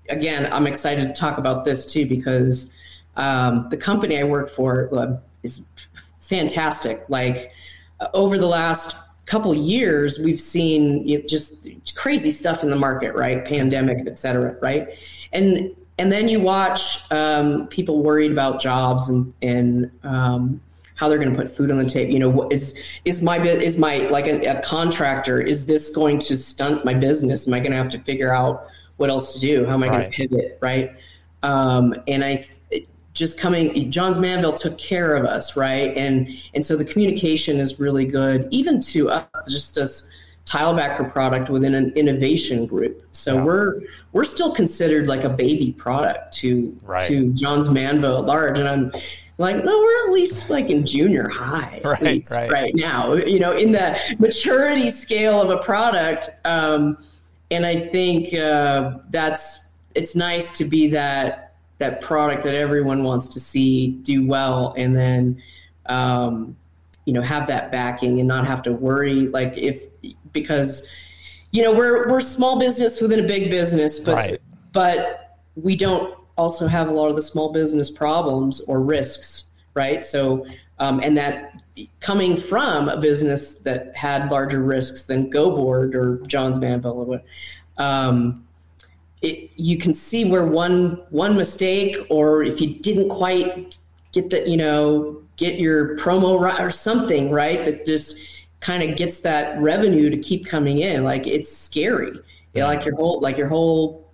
again, 0.08 0.52
I'm 0.52 0.66
excited 0.66 1.06
to 1.08 1.14
talk 1.14 1.38
about 1.38 1.64
this 1.64 1.90
too 1.90 2.06
because 2.06 2.72
um, 3.16 3.68
the 3.70 3.76
company 3.76 4.18
I 4.18 4.24
work 4.24 4.50
for 4.50 4.94
uh, 4.94 5.16
is 5.42 5.64
fantastic. 6.20 7.04
Like 7.08 7.52
uh, 8.00 8.08
over 8.14 8.38
the 8.38 8.46
last 8.46 8.96
couple 9.26 9.54
years, 9.54 10.18
we've 10.18 10.40
seen 10.40 11.06
you 11.06 11.18
know, 11.18 11.26
just 11.26 11.68
crazy 11.94 12.32
stuff 12.32 12.62
in 12.62 12.70
the 12.70 12.76
market, 12.76 13.14
right? 13.14 13.44
Pandemic, 13.44 14.06
et 14.06 14.18
cetera, 14.18 14.56
right? 14.60 14.88
And 15.32 15.74
and 15.98 16.10
then 16.10 16.28
you 16.28 16.40
watch 16.40 17.10
um, 17.12 17.66
people 17.68 18.02
worried 18.02 18.32
about 18.32 18.60
jobs 18.60 19.08
and 19.08 19.32
and 19.42 19.90
um, 20.02 20.60
how 21.00 21.08
they're 21.08 21.16
going 21.16 21.34
to 21.34 21.36
put 21.36 21.50
food 21.50 21.70
on 21.70 21.78
the 21.78 21.88
table. 21.88 22.12
You 22.12 22.18
know, 22.18 22.48
is 22.50 22.78
is 23.06 23.22
my 23.22 23.40
is 23.40 23.78
my 23.78 24.00
like 24.08 24.26
a, 24.26 24.58
a 24.58 24.60
contractor? 24.60 25.40
Is 25.40 25.64
this 25.64 25.88
going 25.88 26.18
to 26.18 26.36
stunt 26.36 26.84
my 26.84 26.92
business? 26.92 27.48
Am 27.48 27.54
I 27.54 27.58
going 27.58 27.70
to 27.70 27.78
have 27.78 27.88
to 27.92 27.98
figure 28.00 28.34
out 28.34 28.66
what 28.98 29.08
else 29.08 29.32
to 29.32 29.40
do? 29.40 29.64
How 29.64 29.72
am 29.72 29.82
I 29.82 29.88
right. 29.88 29.98
going 29.98 30.10
to 30.10 30.16
pivot? 30.28 30.58
Right. 30.60 30.92
Um, 31.42 31.94
and 32.06 32.22
I 32.22 32.46
just 33.14 33.40
coming, 33.40 33.90
Johns 33.90 34.18
Manville 34.18 34.52
took 34.52 34.76
care 34.76 35.16
of 35.16 35.24
us, 35.24 35.56
right? 35.56 35.96
And 35.96 36.28
and 36.52 36.66
so 36.66 36.76
the 36.76 36.84
communication 36.84 37.60
is 37.60 37.80
really 37.80 38.04
good, 38.04 38.46
even 38.50 38.78
to 38.92 39.08
us, 39.08 39.26
just 39.48 39.78
as 39.78 40.06
tilebacker 40.44 41.10
product 41.10 41.48
within 41.48 41.74
an 41.74 41.92
innovation 41.94 42.66
group. 42.66 43.02
So 43.12 43.36
yeah. 43.36 43.44
we're 43.44 43.80
we're 44.12 44.26
still 44.26 44.52
considered 44.52 45.08
like 45.08 45.24
a 45.24 45.30
baby 45.30 45.72
product 45.72 46.34
to 46.40 46.76
right. 46.82 47.08
to 47.08 47.32
Johns 47.32 47.70
Manville 47.70 48.18
at 48.18 48.26
large, 48.26 48.58
and 48.58 48.68
I'm 48.68 48.92
like, 49.40 49.64
no, 49.64 49.78
we're 49.78 50.06
at 50.06 50.12
least 50.12 50.50
like 50.50 50.70
in 50.70 50.86
junior 50.86 51.28
high 51.28 51.80
right, 51.84 52.02
least, 52.02 52.30
right. 52.32 52.50
right. 52.50 52.74
now. 52.74 53.14
You 53.14 53.40
know, 53.40 53.56
in 53.56 53.72
the 53.72 53.98
maturity 54.18 54.90
scale 54.90 55.40
of 55.40 55.50
a 55.50 55.58
product, 55.62 56.30
um, 56.44 56.98
and 57.50 57.66
I 57.66 57.80
think 57.80 58.34
uh, 58.34 58.98
that's 59.10 59.68
it's 59.94 60.14
nice 60.14 60.56
to 60.58 60.64
be 60.64 60.88
that 60.90 61.54
that 61.78 62.00
product 62.00 62.44
that 62.44 62.54
everyone 62.54 63.02
wants 63.02 63.28
to 63.30 63.40
see 63.40 63.88
do 63.88 64.26
well, 64.26 64.74
and 64.76 64.96
then. 64.96 65.42
Um, 65.86 66.56
you 67.06 67.14
know 67.14 67.22
have 67.22 67.48
that 67.48 67.72
backing 67.72 68.20
and 68.20 68.28
not 68.28 68.46
have 68.46 68.62
to 68.62 68.72
worry 68.72 69.26
like 69.28 69.56
if 69.56 69.84
because 70.32 70.88
you 71.50 71.62
know 71.62 71.72
we're 71.72 72.08
we're 72.08 72.20
small 72.20 72.58
business 72.58 73.00
within 73.00 73.18
a 73.18 73.26
big 73.26 73.50
business, 73.50 73.98
but 73.98 74.14
right. 74.14 74.42
but 74.72 75.38
we 75.56 75.74
don't 75.74 76.16
also 76.40 76.66
have 76.66 76.88
a 76.88 76.92
lot 76.92 77.08
of 77.08 77.16
the 77.16 77.22
small 77.22 77.52
business 77.52 77.90
problems 77.90 78.60
or 78.62 78.80
risks, 78.80 79.44
right? 79.74 80.04
So 80.04 80.46
um, 80.78 81.00
and 81.02 81.16
that 81.16 81.62
coming 82.00 82.36
from 82.36 82.88
a 82.88 82.96
business 82.96 83.58
that 83.60 83.94
had 83.94 84.30
larger 84.30 84.62
risks 84.62 85.04
than 85.04 85.30
GoBoard 85.30 85.94
or 85.94 86.26
Johns 86.26 86.58
Manville. 86.58 87.20
Um, 87.76 88.46
it, 89.22 89.50
you 89.56 89.76
can 89.76 89.92
see 89.92 90.30
where 90.30 90.46
one 90.46 91.02
one 91.10 91.36
mistake 91.36 91.96
or 92.08 92.42
if 92.42 92.60
you 92.60 92.74
didn't 92.74 93.10
quite 93.10 93.76
get 94.12 94.30
the 94.30 94.48
you 94.48 94.56
know 94.56 95.22
get 95.36 95.60
your 95.60 95.96
promo 95.98 96.40
right 96.40 96.58
or 96.58 96.70
something 96.70 97.30
right 97.30 97.64
that 97.66 97.86
just 97.86 98.18
kind 98.60 98.82
of 98.82 98.96
gets 98.96 99.20
that 99.20 99.60
revenue 99.60 100.10
to 100.10 100.16
keep 100.16 100.46
coming 100.46 100.78
in. 100.78 101.04
Like 101.04 101.26
it's 101.26 101.54
scary. 101.54 102.18
You 102.54 102.62
know, 102.62 102.66
like 102.66 102.84
your 102.84 102.96
whole 102.96 103.20
like 103.20 103.36
your 103.36 103.48
whole 103.48 104.09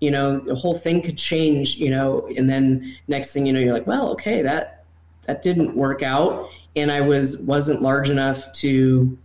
you 0.00 0.10
know 0.10 0.38
the 0.40 0.54
whole 0.54 0.76
thing 0.76 1.02
could 1.02 1.18
change. 1.18 1.76
You 1.76 1.90
know, 1.90 2.28
and 2.36 2.48
then 2.48 2.96
next 3.08 3.32
thing 3.32 3.46
you 3.46 3.52
know, 3.52 3.60
you're 3.60 3.72
like, 3.72 3.86
well, 3.86 4.10
okay, 4.12 4.42
that 4.42 4.84
that 5.26 5.42
didn't 5.42 5.76
work 5.76 6.02
out, 6.02 6.48
and 6.74 6.90
I 6.90 7.00
was 7.00 7.38
wasn't 7.38 7.82
large 7.82 8.10
enough 8.10 8.52
to 8.54 9.18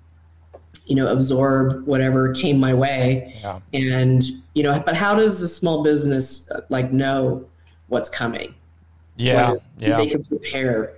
you 0.85 0.95
know 0.95 1.07
absorb 1.07 1.85
whatever 1.85 2.33
came 2.33 2.59
my 2.59 2.73
way. 2.73 3.35
Yeah. 3.41 3.59
and 3.73 4.23
you 4.53 4.63
know 4.63 4.81
but 4.85 4.95
how 4.95 5.15
does 5.15 5.41
a 5.41 5.47
small 5.47 5.83
business 5.83 6.49
uh, 6.51 6.61
like 6.69 6.91
know 6.91 7.45
what's 7.87 8.09
coming? 8.09 8.53
Yeah 9.17 9.55
yeah. 9.77 9.97
they 9.97 10.07
can 10.07 10.23
prepare? 10.23 10.93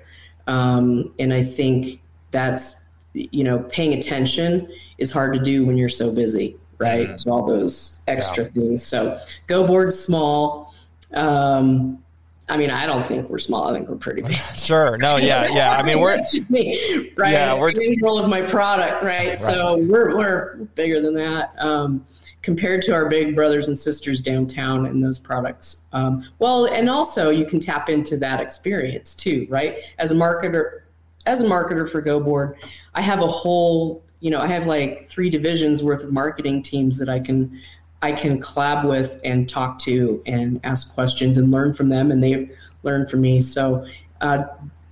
Um, 0.46 1.14
and 1.20 1.34
i 1.34 1.42
think 1.42 2.02
that's 2.32 2.84
you 3.14 3.44
know, 3.44 3.60
paying 3.60 3.94
attention 3.94 4.72
is 4.98 5.12
hard 5.12 5.34
to 5.34 5.40
do 5.40 5.66
when 5.66 5.78
you're 5.78 5.90
so 5.90 6.12
busy, 6.12 6.58
right? 6.84 7.08
Mm-hmm. 7.08 7.16
To 7.16 7.30
all 7.30 7.46
those 7.46 8.02
extra 8.08 8.44
yeah. 8.46 8.50
things. 8.52 8.84
So 8.84 9.20
GoBoard's 9.48 10.00
small. 10.00 10.74
Um, 11.14 12.04
I 12.50 12.58
mean, 12.58 12.70
I 12.70 12.86
don't 12.86 13.06
think 13.06 13.30
we're 13.30 13.40
small. 13.40 13.70
I 13.70 13.74
think 13.74 13.88
we're 13.88 13.96
pretty 13.96 14.22
big. 14.22 14.36
sure. 14.58 14.98
No. 14.98 15.16
Yeah. 15.16 15.48
Yeah. 15.52 15.72
I 15.72 15.84
mean, 15.84 16.00
we're 16.02 16.18
just 16.18 16.50
me, 16.50 17.12
right? 17.16 17.32
Yeah. 17.32 17.60
We're 17.60 17.72
control 17.72 18.20
of 18.20 18.30
my 18.30 18.42
product, 18.42 19.04
right? 19.04 19.30
right? 19.30 19.40
So 19.40 19.78
we're 19.78 20.16
we're 20.18 20.56
bigger 20.76 21.02
than 21.02 21.16
that 21.16 21.54
um, 21.58 22.06
compared 22.42 22.82
to 22.84 22.94
our 22.94 23.08
big 23.08 23.36
brothers 23.36 23.70
and 23.70 23.80
sisters 23.80 24.22
downtown 24.22 24.86
in 24.86 25.00
those 25.00 25.18
products. 25.18 25.86
Um, 25.94 26.28
well, 26.40 26.66
and 26.66 26.90
also 26.90 27.30
you 27.30 27.46
can 27.46 27.60
tap 27.60 27.90
into 27.90 28.18
that 28.18 28.42
experience 28.42 29.16
too, 29.16 29.48
right? 29.50 29.78
As 29.98 30.12
a 30.12 30.16
marketer, 30.16 30.82
as 31.26 31.42
a 31.42 31.46
marketer 31.46 31.90
for 31.90 32.02
GoBoard, 32.02 32.56
I 32.94 33.02
have 33.02 33.22
a 33.22 33.28
whole, 33.28 34.03
you 34.24 34.30
know, 34.30 34.40
I 34.40 34.48
have 34.48 34.68
like 34.68 35.10
three 35.10 35.30
divisions 35.30 35.84
worth 35.84 36.02
of 36.02 36.14
marketing 36.14 36.62
teams 36.62 36.98
that 36.98 37.10
I 37.10 37.20
can 37.20 37.60
I 38.02 38.14
can 38.14 38.42
collab 38.42 38.88
with 38.88 39.20
and 39.26 39.50
talk 39.50 39.80
to 39.80 40.24
and 40.26 40.62
ask 40.64 40.94
questions 40.94 41.38
and 41.38 41.52
learn 41.52 41.74
from 41.74 41.90
them, 41.90 42.10
and 42.10 42.24
they 42.24 42.50
learn 42.84 43.06
from 43.06 43.20
me. 43.20 43.42
So 43.42 43.86
uh, 44.22 44.46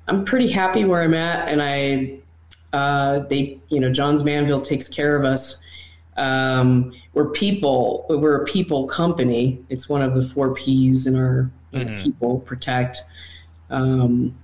I'm 0.10 0.26
pretty 0.26 0.50
happy 0.50 0.84
where 0.84 1.02
I'm 1.02 1.14
at, 1.14 1.48
and 1.48 1.62
I 1.62 2.20
uh, 2.78 3.20
they 3.30 3.58
you 3.70 3.80
know 3.80 3.90
Johns 3.90 4.22
Manville 4.22 4.62
takes 4.62 4.90
care 4.90 5.16
of 5.16 5.24
us. 5.24 5.66
Um, 6.18 6.92
we're 7.14 7.30
people. 7.30 8.06
We're 8.10 8.42
a 8.42 8.46
people 8.46 8.86
company. 8.88 9.64
It's 9.70 9.88
one 9.88 10.02
of 10.02 10.14
the 10.14 10.24
four 10.24 10.54
P's 10.54 11.08
in 11.08 11.16
our 11.16 11.50
mm-hmm. 11.72 12.04
people 12.04 12.42
protect. 12.42 13.06
Um, 13.70 14.38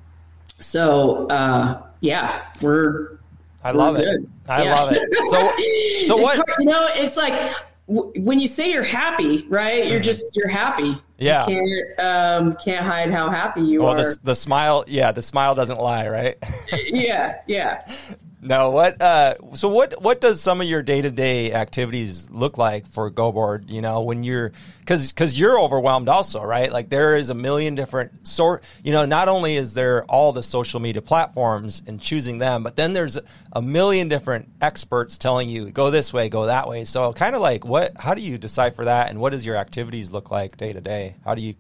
so 0.59 1.27
uh, 1.27 1.83
yeah, 1.99 2.45
we're. 2.62 3.17
I 3.63 3.71
love 3.71 3.95
we're 3.97 4.17
it. 4.17 4.21
I 4.47 4.63
yeah. 4.63 4.75
love 4.75 4.93
it. 4.93 6.05
So 6.05 6.15
so 6.15 6.21
what? 6.21 6.43
You 6.59 6.65
know, 6.65 6.87
it's 6.93 7.17
like 7.17 7.53
when 7.87 8.39
you 8.39 8.47
say 8.47 8.71
you're 8.71 8.83
happy, 8.83 9.45
right? 9.49 9.85
You're 9.85 9.95
mm-hmm. 9.95 10.03
just 10.03 10.35
you're 10.35 10.47
happy. 10.47 11.01
Yeah. 11.17 11.47
You 11.47 11.56
can't 11.97 11.99
um, 11.99 12.58
can't 12.63 12.86
hide 12.86 13.12
how 13.12 13.30
happy 13.30 13.62
you 13.62 13.82
well, 13.82 13.93
are. 13.93 14.03
The, 14.03 14.19
the 14.23 14.36
smile, 14.36 14.84
yeah, 14.88 15.12
the 15.12 15.21
smile 15.21 15.56
doesn't 15.56 15.80
lie, 15.80 16.08
right? 16.10 16.36
yeah, 16.71 17.41
yeah. 17.47 17.88
No, 18.39 18.69
what? 18.69 19.01
Uh, 19.01 19.34
so 19.56 19.67
what? 19.67 19.99
What 20.01 20.21
does 20.21 20.39
some 20.39 20.62
of 20.62 20.67
your 20.67 20.84
day 20.84 21.01
to 21.01 21.10
day 21.10 21.53
activities 21.53 22.30
look 22.30 22.58
like 22.58 22.86
for 22.86 23.10
GoBoard? 23.10 23.69
You 23.69 23.82
know, 23.82 24.03
when 24.03 24.23
you're 24.23 24.51
because 24.80 25.12
because 25.12 25.39
you're 25.39 25.60
overwhelmed 25.60 26.08
also, 26.08 26.43
right? 26.43 26.71
Like 26.71 26.89
there 26.89 27.17
is 27.17 27.32
a 27.32 27.34
million 27.34 27.73
different 27.73 28.27
sort. 28.27 28.63
You 28.84 28.91
know, 28.91 29.06
not 29.06 29.27
only 29.27 29.56
is 29.56 29.73
there 29.73 30.03
all 30.06 30.34
the 30.34 30.43
social 30.43 30.80
media 30.80 31.01
platforms 31.01 31.82
and 31.88 31.99
choosing 31.99 32.38
them, 32.38 32.62
but 32.62 32.75
then 32.75 32.93
there's 32.93 33.17
a 33.53 33.62
million 33.62 34.08
different 34.08 34.49
experts 34.62 35.17
telling 35.17 35.49
you 35.49 35.71
go 35.71 35.89
this 35.89 36.13
way, 36.13 36.30
go 36.30 36.45
that 36.45 36.67
way. 36.67 36.86
So 36.86 37.12
kind 37.13 37.36
of 37.36 37.41
like 37.41 37.65
what? 37.65 37.97
How 37.97 38.13
do 38.13 38.21
you 38.21 38.38
decipher 38.38 38.86
that? 38.86 39.10
And 39.10 39.19
what 39.19 39.32
does 39.32 39.47
your 39.47 39.56
activities 39.56 40.13
look 40.13 40.30
like 40.30 40.58
day 40.58 40.73
to 40.73 40.82
day? 40.82 41.06
How 41.23 41.35
do 41.35 41.41
you 41.41 41.55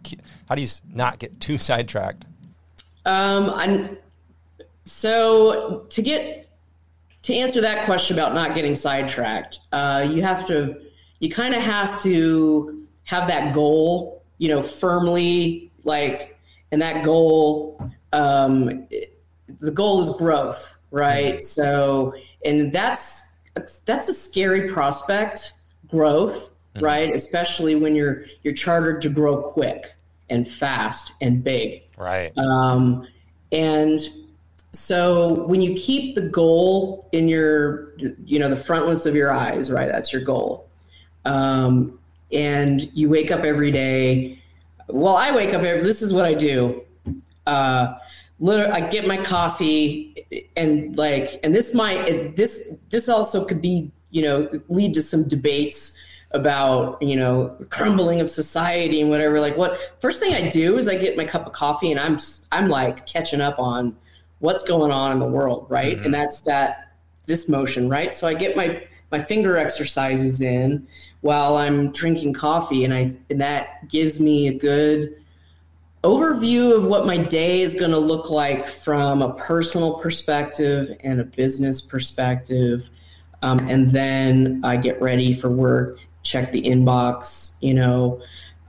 how 0.47 0.55
do 0.55 0.61
you 0.61 0.67
not 0.93 1.19
get 1.19 1.39
too 1.39 1.57
sidetracked? 1.69 2.25
Um, 3.05 3.49
I'm 3.51 3.97
so 4.85 5.85
to 5.89 6.01
get 6.01 6.47
to 7.27 7.35
answer 7.35 7.59
that 7.59 7.85
question 7.85 8.17
about 8.17 8.33
not 8.33 8.55
getting 8.55 8.73
sidetracked, 8.73 9.59
uh, 9.73 10.07
you 10.09 10.21
have 10.21 10.47
to, 10.47 10.77
you 11.19 11.29
kind 11.29 11.53
of 11.53 11.61
have 11.61 12.01
to 12.01 12.87
have 13.03 13.27
that 13.27 13.53
goal, 13.53 14.23
you 14.37 14.47
know, 14.47 14.63
firmly 14.63 15.69
like, 15.83 16.39
and 16.71 16.81
that 16.81 17.03
goal, 17.03 17.81
um, 18.13 18.87
the 19.59 19.71
goal 19.71 20.01
is 20.01 20.09
growth, 20.11 20.77
right? 20.89 21.35
Mm-hmm. 21.35 21.41
So, 21.41 22.13
and 22.45 22.71
that's 22.71 23.23
that's 23.83 24.07
a 24.07 24.13
scary 24.13 24.69
prospect, 24.71 25.51
growth. 25.87 26.51
Right? 26.81 27.13
Especially 27.13 27.75
when 27.75 27.95
you're 27.95 28.25
you're 28.43 28.53
chartered 28.53 29.01
to 29.01 29.09
grow 29.09 29.41
quick 29.41 29.93
and 30.29 30.47
fast 30.47 31.13
and 31.21 31.43
big, 31.43 31.83
right? 31.97 32.37
Um, 32.37 33.07
and 33.51 33.99
so 34.73 35.45
when 35.45 35.61
you 35.61 35.73
keep 35.73 36.15
the 36.15 36.21
goal 36.21 37.09
in 37.11 37.27
your, 37.27 37.93
you 38.25 38.37
know, 38.37 38.49
the 38.49 38.57
frontlets 38.57 39.05
of 39.05 39.15
your 39.15 39.31
eyes, 39.31 39.71
right? 39.71 39.87
That's 39.87 40.13
your 40.13 40.21
goal. 40.21 40.67
Um, 41.25 41.97
and 42.31 42.89
you 42.93 43.09
wake 43.09 43.31
up 43.31 43.43
every 43.43 43.71
day. 43.71 44.39
Well, 44.87 45.15
I 45.15 45.31
wake 45.31 45.53
up 45.53 45.63
every. 45.63 45.83
This 45.83 46.01
is 46.01 46.13
what 46.13 46.25
I 46.25 46.33
do. 46.33 46.83
Uh, 47.45 47.97
literally, 48.39 48.71
I 48.71 48.89
get 48.89 49.07
my 49.07 49.17
coffee, 49.17 50.25
and 50.55 50.95
like, 50.95 51.39
and 51.43 51.55
this 51.55 51.73
might 51.73 52.35
this 52.35 52.73
this 52.89 53.09
also 53.09 53.45
could 53.45 53.61
be, 53.61 53.91
you 54.11 54.21
know, 54.21 54.49
lead 54.67 54.93
to 54.93 55.01
some 55.01 55.27
debates 55.27 55.97
about 56.31 57.01
you 57.01 57.15
know 57.15 57.55
crumbling 57.69 58.19
of 58.19 58.29
society 58.29 58.99
and 58.99 59.09
whatever 59.09 59.39
like 59.39 59.55
what 59.55 59.79
first 60.01 60.19
thing 60.19 60.33
i 60.33 60.49
do 60.49 60.77
is 60.77 60.89
i 60.89 60.95
get 60.95 61.15
my 61.15 61.23
cup 61.23 61.47
of 61.47 61.53
coffee 61.53 61.89
and 61.89 61.99
i'm 61.99 62.17
i'm 62.51 62.67
like 62.67 63.05
catching 63.05 63.39
up 63.39 63.57
on 63.57 63.95
what's 64.39 64.63
going 64.63 64.91
on 64.91 65.11
in 65.11 65.19
the 65.19 65.27
world, 65.27 65.65
right? 65.69 65.95
Mm-hmm. 65.95 66.05
And 66.05 66.13
that's 66.13 66.41
that 66.41 66.93
this 67.25 67.49
motion, 67.49 67.89
right? 67.89 68.13
So 68.13 68.27
I 68.27 68.33
get 68.33 68.55
my 68.55 68.83
my 69.11 69.19
finger 69.21 69.57
exercises 69.57 70.41
in 70.41 70.87
while 71.21 71.57
I'm 71.57 71.91
drinking 71.91 72.33
coffee, 72.33 72.83
and 72.83 72.93
I 72.93 73.15
and 73.29 73.41
that 73.41 73.89
gives 73.89 74.19
me 74.19 74.47
a 74.47 74.53
good 74.53 75.15
overview 76.03 76.75
of 76.75 76.85
what 76.85 77.05
my 77.05 77.17
day 77.17 77.61
is 77.61 77.73
going 77.75 77.91
to 77.91 77.97
look 77.97 78.29
like 78.29 78.67
from 78.67 79.21
a 79.21 79.33
personal 79.33 79.95
perspective 79.95 80.95
and 81.03 81.19
a 81.19 81.23
business 81.23 81.81
perspective. 81.81 82.89
Um, 83.41 83.59
and 83.67 83.91
then 83.91 84.61
I 84.63 84.77
get 84.77 85.01
ready 85.01 85.33
for 85.33 85.49
work, 85.49 85.99
check 86.27 86.51
the 86.51 86.61
inbox, 86.61 87.53
you 87.61 87.73
know, 87.73 88.21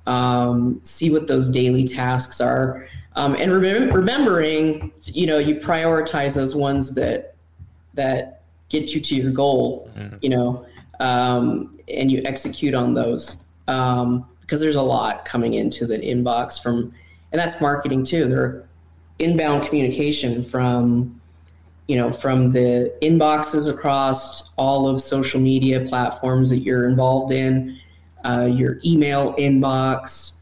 um, 0.06 0.80
see 0.84 1.10
what 1.10 1.26
those 1.26 1.48
daily 1.48 1.86
tasks 1.86 2.40
are. 2.40 2.88
Um, 3.16 3.34
and 3.34 3.60
rem- 3.60 3.90
remembering, 3.90 4.92
you 5.04 5.26
know, 5.26 5.38
you 5.38 5.56
prioritize 5.56 6.34
those 6.34 6.54
ones 6.54 6.94
that 6.94 7.34
that 7.94 8.42
get 8.68 8.94
you 8.94 9.00
to 9.00 9.16
your 9.16 9.32
goal, 9.32 9.90
you 10.20 10.28
know, 10.28 10.64
um, 11.00 11.76
and 11.88 12.12
you 12.12 12.22
execute 12.24 12.74
on 12.74 12.94
those 12.94 13.44
um, 13.66 14.24
because 14.40 14.60
there's 14.60 14.76
a 14.76 14.82
lot 14.82 15.24
coming 15.24 15.54
into 15.54 15.86
the 15.86 15.98
inbox 15.98 16.62
from, 16.62 16.94
and 17.32 17.40
that's 17.40 17.60
marketing 17.60 18.04
too. 18.04 18.28
There 18.28 18.68
inbound 19.18 19.66
communication 19.66 20.44
from 20.44 21.17
you 21.88 21.96
know, 21.96 22.12
from 22.12 22.52
the 22.52 22.94
inboxes 23.02 23.68
across 23.68 24.50
all 24.56 24.86
of 24.86 25.02
social 25.02 25.40
media 25.40 25.80
platforms 25.80 26.50
that 26.50 26.58
you're 26.58 26.88
involved 26.88 27.32
in, 27.32 27.78
uh, 28.24 28.44
your 28.44 28.78
email 28.84 29.34
inbox, 29.36 30.36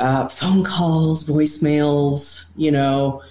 uh, 0.00 0.26
phone 0.26 0.64
calls, 0.64 1.24
voicemails, 1.24 2.44
you 2.56 2.72
know, 2.72 3.22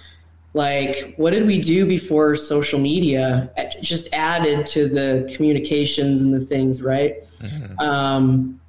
like 0.54 1.14
what 1.16 1.30
did 1.30 1.46
we 1.46 1.60
do 1.60 1.86
before 1.86 2.34
social 2.34 2.80
media 2.80 3.50
just 3.82 4.12
added 4.12 4.66
to 4.66 4.88
the 4.88 5.30
communications 5.36 6.22
and 6.22 6.34
the 6.34 6.44
things, 6.44 6.82
right? 6.82 7.16
Mm-hmm. 7.38 7.78
Um, 7.78 8.60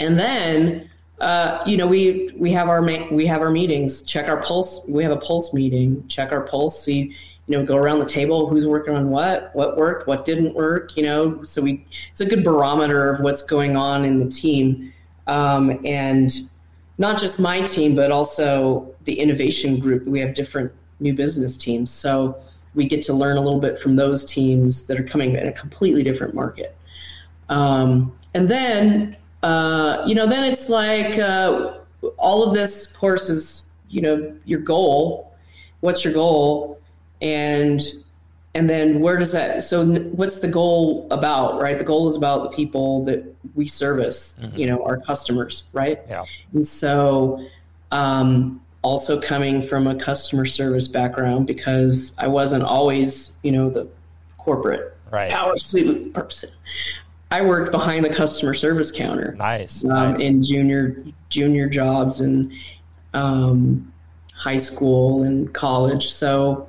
and 0.00 0.18
then, 0.18 0.90
uh, 1.20 1.62
you 1.66 1.76
know, 1.76 1.86
we 1.86 2.32
we 2.36 2.50
have 2.52 2.68
our 2.68 2.82
we 3.12 3.26
have 3.26 3.42
our 3.42 3.50
meetings. 3.50 4.02
Check 4.02 4.28
our 4.28 4.42
pulse. 4.42 4.84
We 4.88 5.02
have 5.04 5.12
a 5.12 5.16
pulse 5.16 5.54
meeting. 5.54 6.06
Check 6.08 6.32
our 6.32 6.40
pulse. 6.40 6.82
See, 6.82 7.14
you 7.46 7.56
know, 7.58 7.64
go 7.64 7.76
around 7.76 7.98
the 7.98 8.06
table. 8.06 8.48
Who's 8.48 8.66
working 8.66 8.94
on 8.94 9.10
what? 9.10 9.50
What 9.54 9.76
worked? 9.76 10.06
What 10.06 10.24
didn't 10.24 10.54
work? 10.54 10.96
You 10.96 11.02
know, 11.02 11.42
so 11.42 11.62
we 11.62 11.86
it's 12.10 12.20
a 12.20 12.26
good 12.26 12.42
barometer 12.42 13.12
of 13.12 13.20
what's 13.20 13.42
going 13.42 13.76
on 13.76 14.04
in 14.04 14.18
the 14.18 14.28
team, 14.28 14.92
um, 15.26 15.78
and 15.84 16.32
not 16.98 17.20
just 17.20 17.38
my 17.38 17.60
team, 17.62 17.94
but 17.94 18.10
also 18.10 18.94
the 19.04 19.18
innovation 19.18 19.78
group. 19.78 20.06
We 20.06 20.20
have 20.20 20.34
different 20.34 20.72
new 21.00 21.12
business 21.12 21.58
teams, 21.58 21.90
so 21.90 22.40
we 22.74 22.86
get 22.86 23.02
to 23.02 23.12
learn 23.12 23.36
a 23.36 23.40
little 23.40 23.60
bit 23.60 23.78
from 23.78 23.96
those 23.96 24.24
teams 24.24 24.86
that 24.86 24.98
are 24.98 25.04
coming 25.04 25.36
in 25.36 25.46
a 25.46 25.52
completely 25.52 26.02
different 26.02 26.34
market. 26.34 26.76
Um, 27.48 28.16
and 28.34 28.48
then, 28.48 29.16
uh, 29.42 30.02
you 30.06 30.14
know, 30.14 30.26
then 30.26 30.44
it's 30.44 30.68
like 30.68 31.18
uh, 31.18 31.74
all 32.16 32.42
of 32.42 32.54
this 32.54 32.96
course 32.96 33.28
is, 33.28 33.70
you 33.88 34.00
know, 34.00 34.34
your 34.44 34.60
goal. 34.60 35.34
What's 35.80 36.04
your 36.04 36.14
goal? 36.14 36.80
And 37.20 37.82
and 38.54 38.70
then 38.70 39.00
where 39.00 39.16
does 39.16 39.32
that? 39.32 39.62
So 39.64 39.84
what's 39.84 40.40
the 40.40 40.48
goal 40.48 41.08
about? 41.10 41.60
Right, 41.60 41.78
the 41.78 41.84
goal 41.84 42.08
is 42.08 42.16
about 42.16 42.50
the 42.50 42.56
people 42.56 43.04
that 43.04 43.24
we 43.54 43.68
service. 43.68 44.38
Mm-hmm. 44.42 44.58
You 44.58 44.66
know, 44.66 44.84
our 44.84 44.98
customers. 44.98 45.64
Right. 45.72 46.00
Yeah. 46.08 46.24
And 46.52 46.64
so. 46.64 47.44
Um, 47.92 48.60
also 48.84 49.18
coming 49.18 49.62
from 49.62 49.86
a 49.86 49.94
customer 49.94 50.44
service 50.44 50.86
background 50.86 51.46
because 51.46 52.12
I 52.18 52.26
wasn't 52.26 52.64
always, 52.64 53.38
you 53.42 53.50
know, 53.50 53.70
the 53.70 53.88
corporate 54.36 54.94
right. 55.10 55.30
power 55.30 55.56
suit 55.56 56.12
person. 56.12 56.50
I 57.30 57.42
worked 57.42 57.72
behind 57.72 58.04
the 58.04 58.10
customer 58.10 58.54
service 58.54 58.92
counter. 58.92 59.34
Nice. 59.38 59.82
Um, 59.84 59.90
nice. 59.90 60.20
In 60.20 60.42
junior 60.42 61.02
junior 61.30 61.68
jobs 61.68 62.20
and 62.20 62.52
um, 63.14 63.92
high 64.34 64.58
school 64.58 65.22
and 65.22 65.52
college. 65.52 66.12
So 66.12 66.68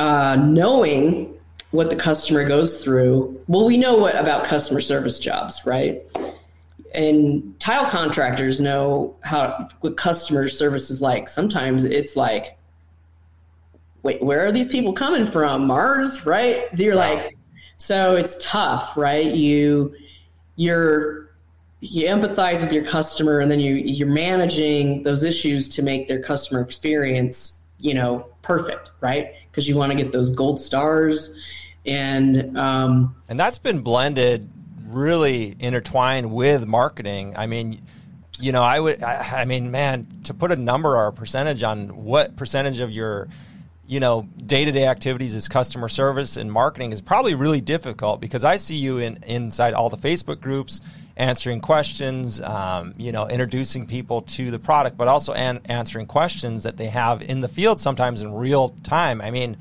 uh, 0.00 0.34
knowing 0.36 1.38
what 1.72 1.90
the 1.90 1.96
customer 1.96 2.42
goes 2.42 2.82
through, 2.82 3.38
well, 3.48 3.66
we 3.66 3.76
know 3.76 3.96
what 3.98 4.16
about 4.16 4.44
customer 4.44 4.80
service 4.80 5.18
jobs, 5.18 5.60
right? 5.66 6.00
And 6.94 7.54
tile 7.60 7.88
contractors 7.90 8.60
know 8.60 9.14
how 9.20 9.68
what 9.80 9.98
customer 9.98 10.48
service 10.48 10.88
is 10.88 11.02
like. 11.02 11.28
Sometimes 11.28 11.84
it's 11.84 12.16
like, 12.16 12.56
wait, 14.02 14.22
where 14.22 14.46
are 14.46 14.50
these 14.50 14.68
people 14.68 14.94
coming 14.94 15.26
from? 15.26 15.66
Mars, 15.66 16.24
right? 16.24 16.66
You're 16.78 16.96
wow. 16.96 17.14
like, 17.14 17.36
so 17.76 18.16
it's 18.16 18.38
tough, 18.40 18.96
right? 18.96 19.34
You 19.34 19.94
you're 20.56 21.30
you 21.80 22.06
empathize 22.06 22.62
with 22.62 22.72
your 22.72 22.84
customer 22.86 23.40
and 23.40 23.50
then 23.50 23.60
you 23.60 23.74
you're 23.74 24.08
managing 24.08 25.02
those 25.02 25.24
issues 25.24 25.68
to 25.68 25.82
make 25.82 26.08
their 26.08 26.22
customer 26.22 26.62
experience, 26.62 27.66
you 27.78 27.92
know, 27.92 28.26
perfect, 28.40 28.90
right? 29.02 29.34
Because 29.50 29.68
you 29.68 29.76
want 29.76 29.90
to 29.92 29.98
get 29.98 30.12
those 30.12 30.30
gold 30.30 30.60
stars 30.60 31.36
and 31.86 32.56
um, 32.58 33.16
and 33.28 33.38
that's 33.38 33.58
been 33.58 33.80
blended 33.80 34.48
really 34.86 35.56
intertwined 35.58 36.32
with 36.32 36.66
marketing. 36.66 37.34
I 37.36 37.46
mean, 37.46 37.80
you 38.38 38.52
know, 38.52 38.62
I 38.62 38.80
would, 38.80 39.02
I, 39.02 39.42
I, 39.42 39.44
mean, 39.44 39.70
man, 39.70 40.06
to 40.24 40.34
put 40.34 40.50
a 40.50 40.56
number 40.56 40.96
or 40.96 41.06
a 41.06 41.12
percentage 41.12 41.62
on 41.62 42.04
what 42.04 42.36
percentage 42.36 42.80
of 42.80 42.90
your 42.90 43.28
you 43.86 43.98
know, 43.98 44.28
day 44.46 44.64
to 44.64 44.70
day 44.70 44.86
activities 44.86 45.34
as 45.34 45.48
customer 45.48 45.88
service 45.88 46.36
and 46.36 46.52
marketing 46.52 46.92
is 46.92 47.00
probably 47.00 47.34
really 47.34 47.60
difficult 47.60 48.20
because 48.20 48.44
I 48.44 48.56
see 48.56 48.76
you 48.76 48.98
in 48.98 49.18
inside 49.26 49.74
all 49.74 49.90
the 49.90 49.96
Facebook 49.96 50.40
groups 50.40 50.80
answering 51.16 51.60
questions, 51.60 52.40
um, 52.40 52.94
you 52.96 53.12
know, 53.12 53.28
introducing 53.28 53.86
people 53.86 54.22
to 54.22 54.50
the 54.50 54.58
product, 54.58 54.96
but 54.96 55.08
also 55.08 55.32
an- 55.32 55.60
answering 55.66 56.06
questions 56.06 56.62
that 56.62 56.76
they 56.76 56.86
have 56.86 57.22
in 57.22 57.40
the 57.40 57.48
field 57.48 57.80
sometimes 57.80 58.22
in 58.22 58.32
real 58.32 58.70
time. 58.70 59.20
I 59.20 59.30
mean, 59.30 59.56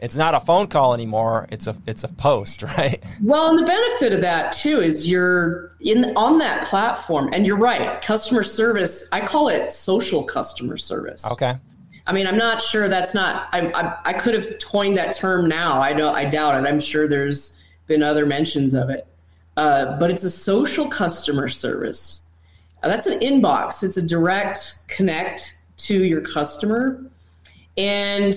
it's 0.00 0.16
not 0.16 0.34
a 0.34 0.40
phone 0.40 0.66
call 0.66 0.94
anymore 0.94 1.46
it's 1.50 1.66
a 1.66 1.76
it's 1.86 2.04
a 2.04 2.08
post 2.08 2.62
right 2.78 3.04
well 3.22 3.50
and 3.50 3.58
the 3.58 3.66
benefit 3.66 4.14
of 4.14 4.22
that 4.22 4.50
too 4.50 4.80
is 4.80 5.10
you're 5.10 5.76
in 5.80 6.16
on 6.16 6.38
that 6.38 6.66
platform 6.68 7.28
and 7.34 7.46
you're 7.46 7.58
right 7.58 8.00
customer 8.00 8.42
service 8.42 9.06
i 9.12 9.20
call 9.20 9.48
it 9.48 9.70
social 9.70 10.24
customer 10.24 10.78
service 10.78 11.30
okay 11.30 11.56
I 12.06 12.12
mean, 12.12 12.26
I'm 12.26 12.38
not 12.38 12.60
sure 12.60 12.88
that's 12.88 13.14
not. 13.14 13.48
I, 13.52 13.70
I, 13.70 13.96
I 14.06 14.12
could 14.14 14.34
have 14.34 14.58
coined 14.64 14.96
that 14.96 15.14
term 15.14 15.48
now. 15.48 15.80
I 15.80 15.92
don't. 15.92 16.14
I 16.14 16.24
doubt 16.24 16.56
it. 16.56 16.66
I'm 16.66 16.80
sure 16.80 17.06
there's 17.06 17.56
been 17.86 18.02
other 18.02 18.26
mentions 18.26 18.74
of 18.74 18.90
it. 18.90 19.06
Uh, 19.60 19.98
but 19.98 20.10
it's 20.10 20.24
a 20.24 20.30
social 20.30 20.88
customer 20.88 21.46
service. 21.46 22.22
Uh, 22.82 22.88
that's 22.88 23.06
an 23.06 23.20
inbox. 23.20 23.82
It's 23.82 23.98
a 23.98 24.02
direct 24.02 24.88
connect 24.88 25.54
to 25.88 26.02
your 26.02 26.22
customer, 26.22 27.04
and 27.76 28.34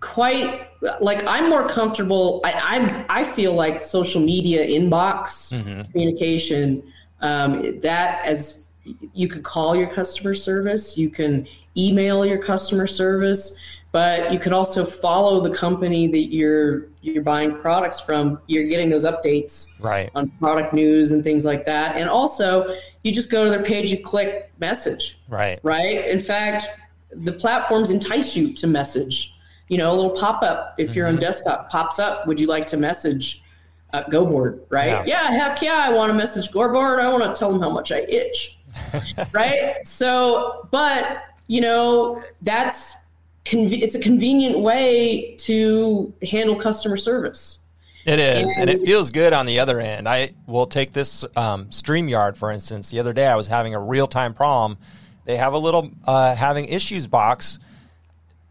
quite 0.00 0.66
like 1.00 1.24
I'm 1.28 1.48
more 1.48 1.68
comfortable. 1.68 2.40
I 2.44 3.06
I, 3.08 3.20
I 3.20 3.24
feel 3.24 3.54
like 3.54 3.84
social 3.84 4.20
media 4.20 4.66
inbox 4.66 5.52
mm-hmm. 5.52 5.92
communication 5.92 6.82
um, 7.20 7.78
that 7.82 8.24
as 8.24 8.66
you 9.14 9.28
can 9.28 9.44
call 9.44 9.76
your 9.76 9.90
customer 9.90 10.34
service, 10.34 10.98
you 10.98 11.08
can 11.08 11.46
email 11.76 12.26
your 12.26 12.38
customer 12.38 12.88
service, 12.88 13.56
but 13.90 14.32
you 14.32 14.38
can 14.38 14.52
also 14.52 14.84
follow 14.84 15.40
the 15.40 15.54
company 15.54 16.06
that 16.08 16.32
you're 16.32 16.88
you're 17.00 17.22
buying 17.22 17.56
products 17.56 18.00
from. 18.00 18.38
You're 18.46 18.64
getting 18.64 18.90
those 18.90 19.06
updates 19.06 19.68
right. 19.80 20.10
on 20.14 20.28
product 20.32 20.74
news 20.74 21.10
and 21.10 21.24
things 21.24 21.44
like 21.44 21.64
that. 21.66 21.96
And 21.96 22.08
also, 22.10 22.76
you 23.02 23.12
just 23.12 23.30
go 23.30 23.44
to 23.44 23.50
their 23.50 23.62
page, 23.62 23.90
you 23.90 24.02
click 24.02 24.50
message. 24.58 25.18
Right. 25.28 25.58
Right. 25.62 26.06
In 26.06 26.20
fact, 26.20 26.66
the 27.10 27.32
platforms 27.32 27.90
entice 27.90 28.36
you 28.36 28.52
to 28.54 28.66
message. 28.66 29.34
You 29.68 29.78
know, 29.78 29.92
a 29.92 29.96
little 29.96 30.18
pop 30.18 30.42
up 30.42 30.74
if 30.78 30.94
you're 30.94 31.06
mm-hmm. 31.06 31.16
on 31.16 31.20
desktop 31.20 31.70
pops 31.70 31.98
up. 31.98 32.26
Would 32.26 32.38
you 32.38 32.46
like 32.46 32.66
to 32.68 32.76
message? 32.76 33.42
Uh, 33.94 34.02
GoBoard, 34.04 34.60
right? 34.68 34.88
Yeah. 34.88 35.04
yeah, 35.06 35.30
heck 35.30 35.62
yeah, 35.62 35.82
I 35.82 35.88
want 35.88 36.10
to 36.10 36.14
message 36.14 36.50
GoBoard. 36.50 37.00
I 37.00 37.08
want 37.08 37.24
to 37.24 37.38
tell 37.38 37.50
them 37.50 37.62
how 37.62 37.70
much 37.70 37.90
I 37.90 38.00
itch, 38.00 38.58
right? 39.32 39.76
So, 39.86 40.68
but 40.70 41.24
you 41.46 41.62
know, 41.62 42.22
that's 42.42 42.94
it's 43.52 43.94
a 43.94 44.00
convenient 44.00 44.58
way 44.58 45.36
to 45.38 46.12
handle 46.28 46.56
customer 46.56 46.96
service. 46.96 47.58
It 48.04 48.20
is, 48.20 48.48
and, 48.56 48.70
and, 48.70 48.70
it 48.70 48.86
feels 48.86 49.10
good 49.10 49.32
on 49.32 49.44
the 49.44 49.58
other 49.60 49.80
end. 49.80 50.08
I 50.08 50.30
will 50.46 50.66
take 50.66 50.92
this 50.92 51.24
um, 51.36 51.66
StreamYard, 51.66 52.36
for 52.38 52.50
instance. 52.50 52.90
The 52.90 53.00
other 53.00 53.12
day 53.12 53.26
I 53.26 53.36
was 53.36 53.48
having 53.48 53.74
a 53.74 53.80
real 53.80 54.06
time 54.06 54.32
problem. 54.32 54.78
They 55.26 55.36
have 55.36 55.52
a 55.52 55.58
little 55.58 55.90
uh, 56.06 56.34
having 56.34 56.66
issues 56.66 57.06
box. 57.06 57.58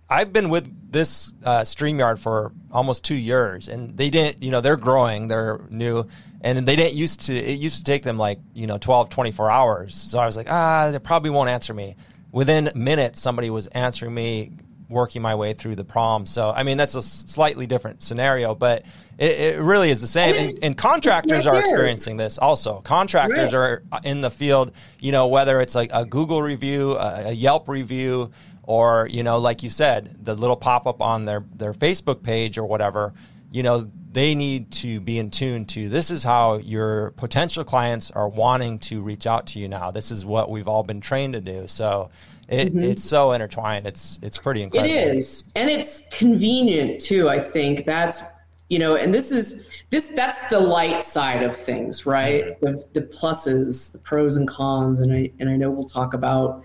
I've 0.09 0.31
been 0.31 0.49
with 0.49 0.91
this 0.91 1.33
uh, 1.43 1.61
StreamYard 1.61 2.19
for 2.19 2.51
almost 2.71 3.03
two 3.03 3.15
years, 3.15 3.67
and 3.67 3.97
they 3.97 4.11
didn't, 4.11 4.43
you 4.43 4.51
know, 4.51 4.61
they're 4.61 4.77
growing, 4.77 5.27
they're 5.27 5.59
new, 5.71 6.07
and 6.41 6.67
they 6.67 6.75
didn't 6.75 6.93
used 6.93 7.21
to, 7.21 7.35
it 7.35 7.57
used 7.57 7.77
to 7.77 7.83
take 7.83 8.03
them 8.03 8.17
like, 8.17 8.39
you 8.53 8.67
know, 8.67 8.77
12, 8.77 9.09
24 9.09 9.49
hours. 9.49 9.95
So 9.95 10.19
I 10.19 10.25
was 10.27 10.37
like, 10.37 10.51
ah, 10.51 10.91
they 10.91 10.99
probably 10.99 11.31
won't 11.31 11.49
answer 11.49 11.73
me 11.73 11.95
within 12.31 12.69
minutes, 12.75 13.21
somebody 13.21 13.49
was 13.49 13.67
answering 13.67 14.13
me, 14.13 14.51
working 14.89 15.21
my 15.21 15.35
way 15.35 15.53
through 15.53 15.75
the 15.75 15.83
prom. 15.83 16.25
So, 16.25 16.51
I 16.51 16.63
mean, 16.63 16.77
that's 16.77 16.95
a 16.95 17.01
slightly 17.01 17.67
different 17.67 18.03
scenario, 18.03 18.55
but 18.55 18.85
it, 19.17 19.39
it 19.39 19.61
really 19.61 19.89
is 19.89 19.99
the 20.01 20.07
same. 20.07 20.35
And, 20.35 20.51
and 20.63 20.77
contractors 20.77 21.45
are 21.47 21.59
experiencing 21.59 22.17
this 22.17 22.37
also. 22.37 22.81
Contractors 22.81 23.53
right. 23.53 23.59
are 23.59 23.83
uh, 23.91 23.99
in 24.03 24.21
the 24.21 24.31
field, 24.31 24.71
you 24.99 25.11
know, 25.11 25.27
whether 25.27 25.59
it's 25.61 25.75
like 25.75 25.89
a 25.93 26.05
Google 26.05 26.41
review, 26.41 26.93
a, 26.93 27.29
a 27.29 27.31
Yelp 27.31 27.67
review, 27.67 28.31
or, 28.63 29.07
you 29.09 29.23
know, 29.23 29.39
like 29.39 29.63
you 29.63 29.69
said, 29.69 30.25
the 30.25 30.35
little 30.35 30.57
pop 30.57 30.87
up 30.87 31.01
on 31.01 31.25
their, 31.25 31.43
their 31.55 31.73
Facebook 31.73 32.23
page 32.23 32.57
or 32.57 32.65
whatever, 32.65 33.13
you 33.51 33.63
know, 33.63 33.89
they 34.11 34.35
need 34.35 34.71
to 34.71 34.99
be 34.99 35.19
in 35.19 35.29
tune 35.29 35.65
to 35.65 35.89
this 35.89 36.09
is 36.09 36.23
how 36.23 36.55
your 36.55 37.11
potential 37.11 37.63
clients 37.63 38.09
are 38.11 38.27
wanting 38.27 38.79
to 38.79 39.01
reach 39.01 39.27
out 39.27 39.47
to 39.47 39.59
you 39.59 39.67
now. 39.67 39.91
This 39.91 40.11
is 40.11 40.25
what 40.25 40.49
we've 40.49 40.67
all 40.67 40.83
been 40.83 41.01
trained 41.01 41.33
to 41.33 41.41
do. 41.41 41.67
So 41.67 42.09
it, 42.47 42.69
mm-hmm. 42.69 42.79
it's 42.79 43.03
so 43.03 43.33
intertwined. 43.33 43.85
It's 43.87 44.19
it's 44.21 44.37
pretty 44.37 44.63
incredible. 44.63 44.93
It 44.93 45.15
is, 45.15 45.51
and 45.55 45.69
it's 45.69 46.07
convenient 46.09 47.01
too. 47.01 47.29
I 47.29 47.39
think 47.39 47.85
that's 47.85 48.23
you 48.69 48.79
know, 48.79 48.95
and 48.95 49.13
this 49.13 49.31
is 49.31 49.69
this 49.89 50.07
that's 50.15 50.49
the 50.49 50.59
light 50.59 51.03
side 51.03 51.43
of 51.43 51.57
things, 51.57 52.05
right? 52.05 52.59
Mm-hmm. 52.61 52.77
The, 52.93 52.99
the 52.99 53.01
pluses, 53.01 53.91
the 53.91 53.99
pros 53.99 54.35
and 54.35 54.47
cons, 54.47 54.99
and 54.99 55.13
I 55.13 55.31
and 55.39 55.49
I 55.49 55.55
know 55.55 55.69
we'll 55.69 55.85
talk 55.85 56.13
about 56.13 56.63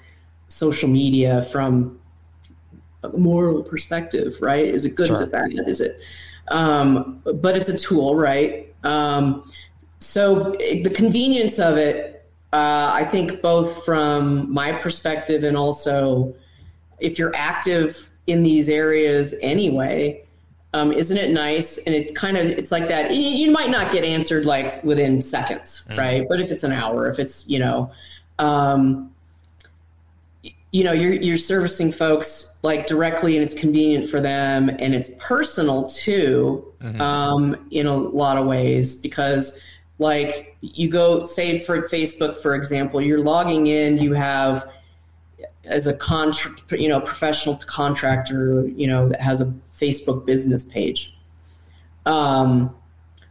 social 0.48 0.88
media 0.88 1.42
from 1.50 1.98
a 3.02 3.08
moral 3.16 3.62
perspective, 3.62 4.36
right? 4.40 4.66
Is 4.66 4.84
it 4.84 4.94
good? 4.94 5.08
Sure. 5.08 5.16
Is 5.16 5.22
it 5.22 5.32
bad? 5.32 5.52
Is 5.66 5.80
it? 5.80 5.98
Um, 6.48 7.22
but 7.24 7.56
it's 7.56 7.68
a 7.68 7.78
tool, 7.78 8.14
right? 8.14 8.72
Um, 8.84 9.50
so 10.00 10.56
the 10.58 10.90
convenience 10.90 11.58
of 11.58 11.76
it, 11.76 12.21
uh, 12.52 12.90
I 12.92 13.04
think, 13.04 13.40
both 13.40 13.84
from 13.84 14.52
my 14.52 14.72
perspective 14.72 15.44
and 15.44 15.56
also 15.56 16.34
if 17.02 17.18
you're 17.18 17.34
active 17.34 18.08
in 18.26 18.42
these 18.42 18.68
areas 18.68 19.34
anyway, 19.42 20.24
um, 20.74 20.92
isn't 20.92 21.16
it 21.16 21.30
nice? 21.30 21.78
And 21.78 21.94
it's 21.94 22.12
kind 22.12 22.36
of 22.36 22.46
it's 22.46 22.72
like 22.72 22.88
that. 22.88 23.12
You 23.12 23.50
might 23.50 23.70
not 23.70 23.92
get 23.92 24.04
answered 24.04 24.46
like 24.46 24.82
within 24.84 25.20
seconds, 25.20 25.84
mm-hmm. 25.88 25.98
right? 25.98 26.26
But 26.28 26.40
if 26.40 26.50
it's 26.50 26.64
an 26.64 26.72
hour, 26.72 27.10
if 27.10 27.18
it's 27.18 27.46
you 27.46 27.58
know, 27.58 27.90
um, 28.38 29.12
you 30.70 30.84
know, 30.84 30.92
you're 30.92 31.14
you're 31.14 31.38
servicing 31.38 31.92
folks 31.92 32.56
like 32.62 32.86
directly, 32.86 33.36
and 33.36 33.44
it's 33.44 33.54
convenient 33.54 34.08
for 34.08 34.20
them, 34.20 34.70
and 34.70 34.94
it's 34.94 35.10
personal 35.18 35.88
too, 35.88 36.72
mm-hmm. 36.80 37.00
um, 37.00 37.68
in 37.70 37.86
a 37.86 37.94
lot 37.94 38.38
of 38.38 38.46
ways 38.46 38.96
because 38.96 39.60
like 40.02 40.56
you 40.60 40.90
go 40.90 41.24
say 41.24 41.60
for 41.60 41.88
Facebook, 41.88 42.40
for 42.42 42.54
example, 42.54 43.00
you're 43.00 43.20
logging 43.20 43.68
in, 43.68 43.98
you 43.98 44.12
have 44.12 44.68
as 45.64 45.86
a 45.86 45.94
contract, 45.94 46.70
you 46.72 46.88
know, 46.88 47.00
professional 47.00 47.56
contractor, 47.56 48.66
you 48.68 48.86
know, 48.86 49.08
that 49.08 49.20
has 49.20 49.40
a 49.40 49.46
Facebook 49.80 50.26
business 50.26 50.64
page. 50.64 51.16
Um, 52.04 52.74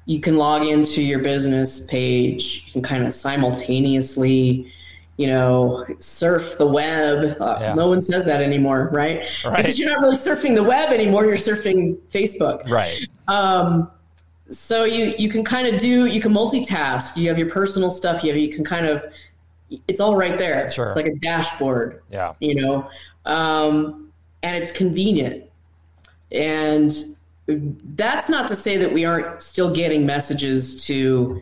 you 0.05 0.19
can 0.19 0.37
log 0.37 0.65
into 0.65 1.01
your 1.01 1.19
business 1.19 1.85
page. 1.85 2.63
You 2.67 2.73
can 2.73 2.81
kind 2.81 3.05
of 3.05 3.13
simultaneously, 3.13 4.71
you 5.17 5.27
know, 5.27 5.85
surf 5.99 6.57
the 6.57 6.65
web. 6.65 7.37
Uh, 7.39 7.57
yeah. 7.61 7.73
No 7.75 7.87
one 7.87 8.01
says 8.01 8.25
that 8.25 8.41
anymore, 8.41 8.89
right? 8.91 9.23
right? 9.45 9.57
Because 9.57 9.77
you're 9.77 9.89
not 9.89 10.01
really 10.01 10.17
surfing 10.17 10.55
the 10.55 10.63
web 10.63 10.91
anymore. 10.91 11.25
You're 11.25 11.35
surfing 11.35 11.97
Facebook. 12.13 12.67
Right. 12.69 13.07
Um, 13.27 13.91
so 14.51 14.83
you 14.83 15.15
you 15.17 15.29
can 15.29 15.43
kind 15.43 15.67
of 15.67 15.79
do 15.79 16.05
you 16.05 16.21
can 16.21 16.33
multitask. 16.33 17.15
You 17.15 17.27
have 17.29 17.39
your 17.39 17.49
personal 17.49 17.89
stuff. 17.89 18.23
You 18.23 18.31
have 18.31 18.39
you 18.39 18.53
can 18.53 18.63
kind 18.63 18.85
of 18.85 19.03
it's 19.87 19.99
all 19.99 20.15
right 20.15 20.37
there. 20.37 20.69
Sure. 20.69 20.89
It's 20.89 20.95
like 20.95 21.07
a 21.07 21.15
dashboard. 21.15 22.03
Yeah. 22.11 22.33
You 22.39 22.55
know, 22.55 22.89
um, 23.25 24.11
and 24.43 24.61
it's 24.61 24.71
convenient. 24.71 25.45
And 26.31 26.93
that's 27.47 28.29
not 28.29 28.47
to 28.49 28.55
say 28.55 28.77
that 28.77 28.93
we 28.93 29.05
aren't 29.05 29.41
still 29.41 29.73
getting 29.73 30.05
messages 30.05 30.83
to, 30.85 31.41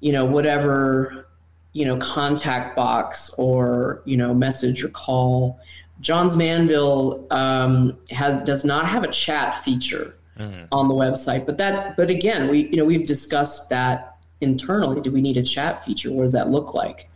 you 0.00 0.12
know, 0.12 0.24
whatever, 0.24 1.26
you 1.72 1.84
know, 1.84 1.96
contact 1.98 2.76
box 2.76 3.30
or, 3.38 4.02
you 4.04 4.16
know, 4.16 4.34
message 4.34 4.82
or 4.82 4.88
call. 4.88 5.58
Johns 6.00 6.36
Manville 6.36 7.26
um, 7.30 7.96
has 8.10 8.44
does 8.44 8.64
not 8.64 8.88
have 8.88 9.04
a 9.04 9.10
chat 9.10 9.64
feature 9.64 10.16
mm-hmm. 10.38 10.64
on 10.72 10.88
the 10.88 10.94
website, 10.94 11.46
but 11.46 11.58
that, 11.58 11.96
but 11.96 12.10
again, 12.10 12.48
we, 12.48 12.68
you 12.68 12.76
know, 12.76 12.84
we've 12.84 13.06
discussed 13.06 13.68
that 13.70 14.16
internally. 14.40 15.00
Do 15.00 15.10
we 15.10 15.22
need 15.22 15.36
a 15.36 15.42
chat 15.42 15.84
feature? 15.84 16.10
What 16.12 16.22
does 16.22 16.32
that 16.32 16.50
look 16.50 16.74
like? 16.74 17.08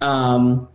Um, 0.00 0.68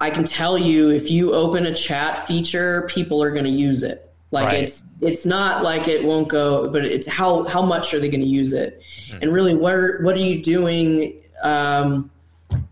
I 0.00 0.10
can 0.10 0.24
tell 0.24 0.56
you 0.56 0.90
if 0.90 1.10
you 1.10 1.34
open 1.34 1.66
a 1.66 1.74
chat 1.74 2.26
feature, 2.26 2.82
people 2.88 3.22
are 3.22 3.30
going 3.30 3.44
to 3.44 3.50
use 3.50 3.82
it. 3.82 4.06
Like 4.32 4.46
right. 4.46 4.62
it's 4.62 4.84
it's 5.00 5.26
not 5.26 5.64
like 5.64 5.88
it 5.88 6.04
won't 6.04 6.28
go, 6.28 6.68
but 6.70 6.84
it's 6.84 7.08
how 7.08 7.44
how 7.44 7.62
much 7.62 7.92
are 7.92 7.98
they 7.98 8.08
going 8.08 8.20
to 8.20 8.26
use 8.26 8.52
it, 8.52 8.80
mm-hmm. 9.08 9.22
and 9.22 9.32
really 9.32 9.54
what 9.54 10.02
what 10.02 10.14
are 10.16 10.20
you 10.20 10.40
doing? 10.40 11.14
Um, 11.42 12.12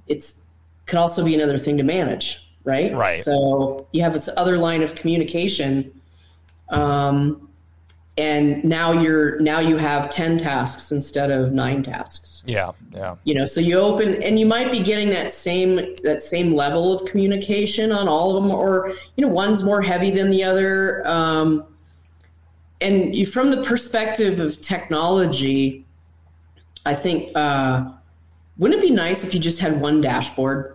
it's 0.07 0.43
could 0.87 0.99
also 0.99 1.25
be 1.25 1.35
another 1.35 1.59
thing 1.59 1.77
to 1.79 1.83
manage, 1.83 2.49
right? 2.63 2.95
Right. 2.95 3.25
So 3.25 3.89
you 3.93 4.03
have 4.03 4.13
this 4.13 4.29
other 4.37 4.57
line 4.57 4.83
of 4.83 4.95
communication, 4.95 6.01
um, 6.71 7.48
and 8.19 8.63
now 8.65 8.91
you're 8.91 9.39
now 9.41 9.61
you 9.61 9.77
have 9.77 10.11
ten 10.11 10.37
tasks 10.37 10.91
instead 10.91 11.31
of 11.31 11.53
nine 11.53 11.83
tasks. 11.83 12.43
Yeah, 12.45 12.73
yeah. 12.93 13.15
You 13.25 13.35
know, 13.35 13.45
so 13.45 13.61
you 13.61 13.79
open 13.79 14.23
and 14.23 14.41
you 14.41 14.45
might 14.45 14.73
be 14.73 14.81
getting 14.81 15.09
that 15.11 15.33
same 15.33 15.95
that 16.03 16.23
same 16.23 16.55
level 16.55 16.93
of 16.93 17.09
communication 17.09 17.93
on 17.93 18.09
all 18.09 18.37
of 18.37 18.43
them, 18.43 18.51
or 18.51 18.93
you 19.17 19.25
know, 19.25 19.29
one's 19.29 19.63
more 19.63 19.81
heavy 19.81 20.11
than 20.11 20.31
the 20.31 20.43
other. 20.43 21.07
Um, 21.07 21.65
and 22.81 23.15
you, 23.15 23.25
from 23.25 23.51
the 23.51 23.63
perspective 23.63 24.41
of 24.41 24.61
technology, 24.61 25.87
I 26.85 26.95
think 26.95 27.37
uh, 27.37 27.89
wouldn't 28.57 28.83
it 28.83 28.87
be 28.87 28.93
nice 28.93 29.23
if 29.23 29.33
you 29.33 29.41
just 29.41 29.61
had 29.61 29.81
one 29.81 30.01
dashboard? 30.01 30.75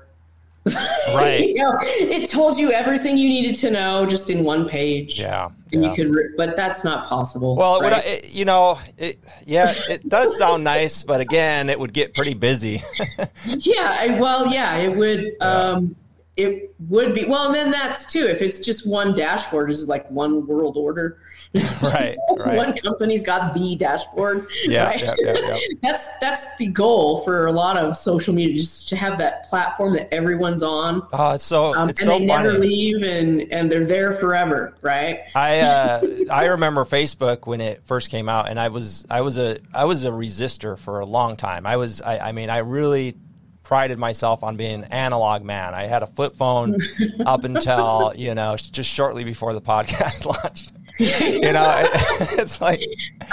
Right. 1.13 1.49
you 1.49 1.55
know, 1.55 1.77
it 1.81 2.29
told 2.29 2.57
you 2.57 2.71
everything 2.71 3.17
you 3.17 3.27
needed 3.29 3.55
to 3.59 3.69
know 3.69 4.05
just 4.05 4.29
in 4.29 4.43
one 4.43 4.67
page. 4.67 5.19
Yeah. 5.19 5.49
And 5.71 5.83
yeah. 5.83 5.89
you 5.89 5.95
could, 5.95 6.15
re- 6.15 6.29
but 6.37 6.55
that's 6.55 6.83
not 6.83 7.07
possible. 7.07 7.55
Well, 7.55 7.81
right? 7.81 7.93
I, 7.93 7.99
it, 8.03 8.33
you 8.33 8.45
know, 8.45 8.79
it, 8.97 9.19
yeah, 9.45 9.75
it 9.89 10.07
does 10.07 10.37
sound 10.37 10.63
nice, 10.63 11.03
but 11.03 11.21
again, 11.21 11.69
it 11.69 11.77
would 11.77 11.93
get 11.93 12.15
pretty 12.15 12.33
busy. 12.33 12.81
yeah. 13.45 13.97
I, 13.99 14.17
well, 14.19 14.47
yeah, 14.47 14.77
it 14.77 14.95
would. 14.95 15.33
Yeah. 15.39 15.47
Um, 15.47 15.95
it 16.35 16.73
would 16.89 17.13
be 17.13 17.25
well. 17.25 17.47
And 17.47 17.55
then 17.55 17.71
that's 17.71 18.11
too. 18.11 18.25
If 18.25 18.41
it's 18.41 18.59
just 18.59 18.87
one 18.87 19.13
dashboard, 19.13 19.69
is 19.69 19.87
like 19.87 20.09
one 20.09 20.47
world 20.47 20.77
order. 20.77 21.19
right, 21.83 22.15
right. 22.37 22.57
One 22.57 22.73
company's 22.77 23.21
got 23.21 23.53
the 23.53 23.75
dashboard. 23.75 24.47
Yeah, 24.63 24.87
right? 24.87 25.01
yeah, 25.01 25.13
yeah, 25.19 25.33
yeah, 25.39 25.57
that's 25.83 26.07
that's 26.19 26.47
the 26.57 26.65
goal 26.67 27.21
for 27.21 27.45
a 27.45 27.51
lot 27.51 27.77
of 27.77 27.95
social 27.95 28.33
media, 28.33 28.57
just 28.57 28.89
to 28.89 28.95
have 28.95 29.19
that 29.19 29.47
platform 29.49 29.93
that 29.93 30.11
everyone's 30.11 30.63
on. 30.63 31.05
Oh, 31.13 31.35
it's 31.35 31.43
so 31.43 31.75
um, 31.75 31.89
it's 31.89 32.01
and 32.01 32.07
so 32.07 32.17
they 32.17 32.27
funny. 32.27 32.43
never 32.49 32.57
leave, 32.57 33.03
and 33.03 33.41
and 33.53 33.71
they're 33.71 33.85
there 33.85 34.13
forever, 34.13 34.73
right? 34.81 35.19
I 35.35 35.59
uh, 35.59 36.01
I 36.31 36.45
remember 36.45 36.85
Facebook 36.85 37.45
when 37.45 37.61
it 37.61 37.83
first 37.85 38.09
came 38.09 38.29
out, 38.29 38.49
and 38.49 38.59
I 38.59 38.69
was 38.69 39.05
I 39.11 39.21
was 39.21 39.37
a 39.37 39.59
I 39.75 39.85
was 39.85 40.05
a 40.05 40.09
resistor 40.09 40.75
for 40.77 41.01
a 41.01 41.05
long 41.05 41.37
time. 41.37 41.67
I 41.67 41.77
was 41.77 42.01
I, 42.01 42.17
I 42.17 42.31
mean 42.31 42.49
I 42.49 42.59
really 42.59 43.15
prided 43.61 43.97
myself 43.97 44.43
on 44.43 44.55
being 44.57 44.83
an 44.83 44.83
analog 44.85 45.43
man. 45.43 45.73
I 45.73 45.83
had 45.83 46.03
a 46.03 46.07
flip 46.07 46.35
phone 46.35 46.77
up 47.25 47.43
until 47.43 48.13
you 48.15 48.33
know 48.33 48.55
just 48.57 48.89
shortly 48.89 49.23
before 49.23 49.53
the 49.53 49.61
podcast 49.61 50.25
launched. 50.25 50.72
You 50.99 51.53
know, 51.53 51.83
it's 52.37 52.61
like 52.61 52.81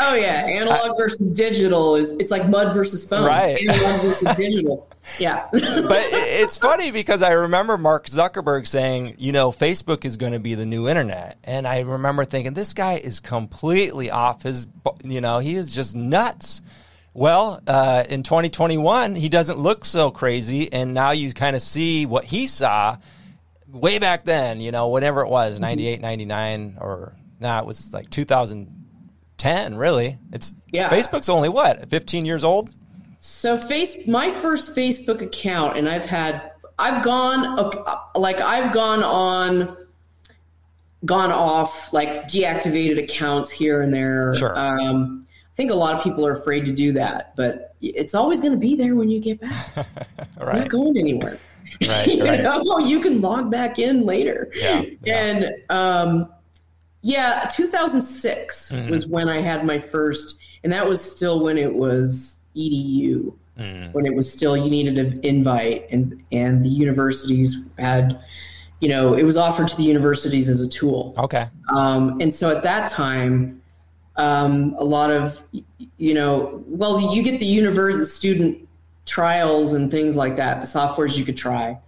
oh 0.00 0.14
yeah, 0.14 0.46
analog 0.46 0.92
I, 0.92 0.96
versus 0.96 1.32
digital 1.32 1.96
is 1.96 2.10
it's 2.12 2.30
like 2.30 2.48
mud 2.48 2.74
versus 2.74 3.06
phone, 3.06 3.26
right? 3.26 3.60
Analog 3.60 4.00
versus 4.02 4.36
digital, 4.36 4.88
yeah. 5.18 5.48
but 5.52 5.62
it's 5.62 6.56
funny 6.58 6.90
because 6.90 7.22
I 7.22 7.32
remember 7.32 7.76
Mark 7.76 8.06
Zuckerberg 8.06 8.66
saying, 8.66 9.16
you 9.18 9.32
know, 9.32 9.50
Facebook 9.50 10.04
is 10.04 10.16
going 10.16 10.32
to 10.32 10.38
be 10.38 10.54
the 10.54 10.66
new 10.66 10.88
internet, 10.88 11.38
and 11.44 11.66
I 11.66 11.80
remember 11.80 12.24
thinking 12.24 12.54
this 12.54 12.72
guy 12.72 12.94
is 12.94 13.20
completely 13.20 14.10
off 14.10 14.42
his, 14.42 14.68
you 15.04 15.20
know, 15.20 15.38
he 15.38 15.54
is 15.54 15.74
just 15.74 15.94
nuts. 15.94 16.62
Well, 17.12 17.60
uh, 17.66 18.04
in 18.08 18.22
2021, 18.22 19.16
he 19.16 19.28
doesn't 19.28 19.58
look 19.58 19.84
so 19.84 20.10
crazy, 20.10 20.72
and 20.72 20.94
now 20.94 21.10
you 21.10 21.32
kind 21.32 21.56
of 21.56 21.62
see 21.62 22.06
what 22.06 22.24
he 22.24 22.46
saw 22.46 22.96
way 23.66 23.98
back 23.98 24.24
then, 24.24 24.60
you 24.60 24.70
know, 24.70 24.88
whatever 24.88 25.22
it 25.22 25.28
was, 25.28 25.58
98, 25.58 26.00
99, 26.00 26.78
or 26.80 27.14
nah, 27.40 27.60
it 27.60 27.66
was 27.66 27.92
like 27.92 28.10
2010. 28.10 29.76
Really, 29.76 30.18
it's 30.32 30.54
yeah. 30.70 30.88
Facebook's 30.88 31.28
only 31.28 31.48
what 31.48 31.88
15 31.90 32.24
years 32.24 32.44
old. 32.44 32.70
So 33.20 33.58
face 33.58 34.06
my 34.06 34.30
first 34.40 34.74
Facebook 34.74 35.20
account, 35.20 35.76
and 35.76 35.88
I've 35.88 36.06
had 36.06 36.52
I've 36.78 37.04
gone 37.04 37.84
like 38.14 38.40
I've 38.40 38.72
gone 38.72 39.04
on 39.04 39.76
gone 41.04 41.32
off 41.32 41.92
like 41.92 42.28
deactivated 42.28 43.02
accounts 43.02 43.50
here 43.50 43.82
and 43.82 43.92
there. 43.92 44.34
Sure. 44.34 44.58
Um, 44.58 45.26
I 45.30 45.56
think 45.56 45.70
a 45.70 45.74
lot 45.74 45.94
of 45.94 46.02
people 46.02 46.26
are 46.26 46.38
afraid 46.38 46.64
to 46.66 46.72
do 46.72 46.92
that, 46.92 47.34
but 47.36 47.74
it's 47.82 48.14
always 48.14 48.40
going 48.40 48.52
to 48.52 48.58
be 48.58 48.74
there 48.74 48.94
when 48.94 49.10
you 49.10 49.20
get 49.20 49.40
back. 49.40 49.86
It's 50.36 50.48
right. 50.48 50.60
not 50.60 50.68
going 50.70 50.96
anywhere. 50.96 51.38
Right, 51.82 52.06
you 52.14 52.24
right. 52.24 52.42
know, 52.42 52.78
you 52.78 53.00
can 53.00 53.20
log 53.20 53.50
back 53.50 53.78
in 53.78 54.06
later. 54.06 54.50
Yeah, 54.54 54.84
yeah. 55.02 55.14
And 55.14 55.54
um, 55.68 56.32
yeah, 57.02 57.48
2006 57.52 58.72
mm-hmm. 58.72 58.90
was 58.90 59.06
when 59.06 59.28
I 59.28 59.40
had 59.40 59.64
my 59.64 59.78
first, 59.78 60.38
and 60.62 60.72
that 60.72 60.88
was 60.88 61.00
still 61.00 61.40
when 61.40 61.56
it 61.56 61.74
was 61.74 62.38
EDU, 62.54 63.32
mm. 63.58 63.92
when 63.94 64.06
it 64.06 64.14
was 64.14 64.30
still 64.30 64.56
you 64.56 64.70
needed 64.70 64.98
an 64.98 65.20
invite, 65.22 65.86
and 65.90 66.22
and 66.30 66.64
the 66.64 66.68
universities 66.68 67.64
had, 67.78 68.20
you 68.80 68.88
know, 68.88 69.14
it 69.14 69.22
was 69.22 69.36
offered 69.36 69.68
to 69.68 69.76
the 69.76 69.82
universities 69.82 70.48
as 70.48 70.60
a 70.60 70.68
tool. 70.68 71.14
Okay. 71.16 71.48
Um, 71.74 72.20
and 72.20 72.34
so 72.34 72.54
at 72.54 72.62
that 72.64 72.90
time, 72.90 73.62
um, 74.16 74.74
a 74.78 74.84
lot 74.84 75.10
of, 75.10 75.40
you 75.96 76.12
know, 76.12 76.62
well, 76.66 77.00
you 77.14 77.22
get 77.22 77.40
the 77.40 77.46
university 77.46 78.04
student 78.04 78.68
trials 79.06 79.72
and 79.72 79.90
things 79.90 80.16
like 80.16 80.36
that, 80.36 80.60
the 80.60 80.66
softwares 80.66 81.16
you 81.16 81.24
could 81.24 81.36
try. 81.36 81.78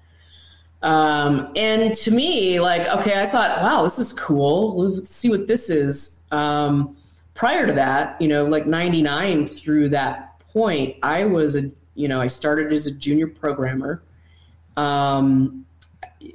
Um, 0.83 1.53
and 1.55 1.95
to 1.95 2.11
me, 2.11 2.61
like, 2.61 2.87
okay, 2.89 3.23
I 3.23 3.27
thought, 3.27 3.63
wow, 3.63 3.85
this 3.85 3.99
is 3.99 4.13
cool. 4.13 4.95
Let's 4.95 5.11
see 5.11 5.31
what 5.31 5.47
this 5.47 5.71
is. 5.71 6.25
Um, 6.33 6.97
prior 7.35 7.67
to 7.67 7.73
that, 7.75 8.21
you 8.21 8.29
know, 8.29 8.45
like 8.45 8.67
99 8.67 9.49
through 9.49 9.91
that 9.91 10.41
point, 10.41 10.97
I 11.03 11.25
was 11.25 11.57
a, 11.57 11.71
you 11.95 12.09
know, 12.09 12.21
I 12.21 12.27
started 12.27 12.73
as 12.73 12.87
a 12.87 12.91
junior 12.91 13.29
programmer. 13.29 14.03
Um, 14.77 15.67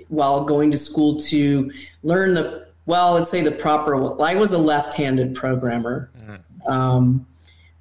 while 0.10 0.44
going 0.44 0.72
to 0.72 0.78
school 0.78 1.20
to 1.20 1.72
learn 2.04 2.34
the 2.34 2.68
well, 2.86 3.14
let's 3.14 3.30
say 3.30 3.42
the 3.42 3.52
proper. 3.52 4.22
I 4.22 4.36
was 4.36 4.54
a 4.54 4.58
left-handed 4.58 5.36
programmer. 5.36 6.10
Mm. 6.18 6.70
Um, 6.70 7.28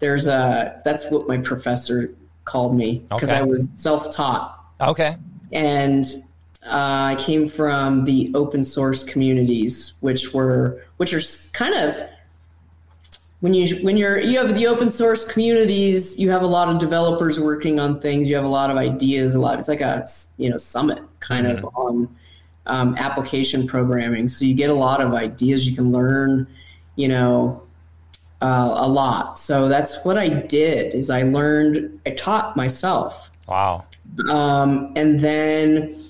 there's 0.01 0.27
a 0.27 0.83
that's 0.85 1.11
what 1.11 1.29
my 1.29 1.39
professor 1.39 2.13
called 2.45 2.77
me 2.77 3.05
because 3.09 3.29
okay. 3.29 3.39
I 3.39 3.43
was 3.43 3.69
self-taught. 3.77 4.65
Okay. 4.81 5.17
And 5.53 6.07
uh, 6.67 7.15
I 7.15 7.17
came 7.19 7.49
from 7.49 8.05
the 8.05 8.31
open 8.35 8.65
source 8.65 9.05
communities, 9.05 9.95
which 10.01 10.33
were 10.33 10.83
which 10.97 11.15
are 11.15 11.23
kind 11.53 11.75
of 11.75 11.97
when 13.41 13.55
you 13.55 13.77
when 13.85 13.97
you're 13.97 14.21
you 14.21 14.39
have 14.39 14.55
the 14.55 14.67
open 14.67 14.91
source 14.91 15.25
communities, 15.25 16.19
you 16.19 16.31
have 16.31 16.43
a 16.43 16.47
lot 16.47 16.69
of 16.69 16.79
developers 16.79 17.39
working 17.39 17.79
on 17.79 18.01
things. 18.01 18.29
You 18.29 18.37
have 18.37 18.45
a 18.45 18.49
lot 18.49 18.71
of 18.71 18.77
ideas. 18.77 19.35
A 19.35 19.39
lot. 19.39 19.59
It's 19.59 19.69
like 19.69 19.81
a 19.81 20.09
you 20.39 20.51
know 20.51 20.57
summit 20.57 21.03
kind 21.21 21.47
mm-hmm. 21.47 21.65
of 21.65 21.77
on 21.77 22.17
um, 22.67 22.97
application 22.97 23.67
programming. 23.67 24.29
So 24.29 24.45
you 24.45 24.55
get 24.55 24.71
a 24.71 24.75
lot 24.75 25.01
of 25.01 25.15
ideas. 25.15 25.69
You 25.69 25.77
can 25.77 25.93
learn, 25.93 26.47
you 26.97 27.09
know, 27.09 27.63
uh, 28.43 28.75
a 28.77 28.89
lot. 28.89 29.39
So 29.39 29.69
that's 29.69 30.05
what 30.05 30.17
I 30.19 30.29
did. 30.29 30.95
Is 30.95 31.11
I 31.11 31.23
learned. 31.23 32.01
I 32.07 32.11
taught 32.11 32.57
myself. 32.57 33.31
Wow. 33.47 33.85
Um, 34.29 34.93
and 34.97 35.21
then, 35.21 36.03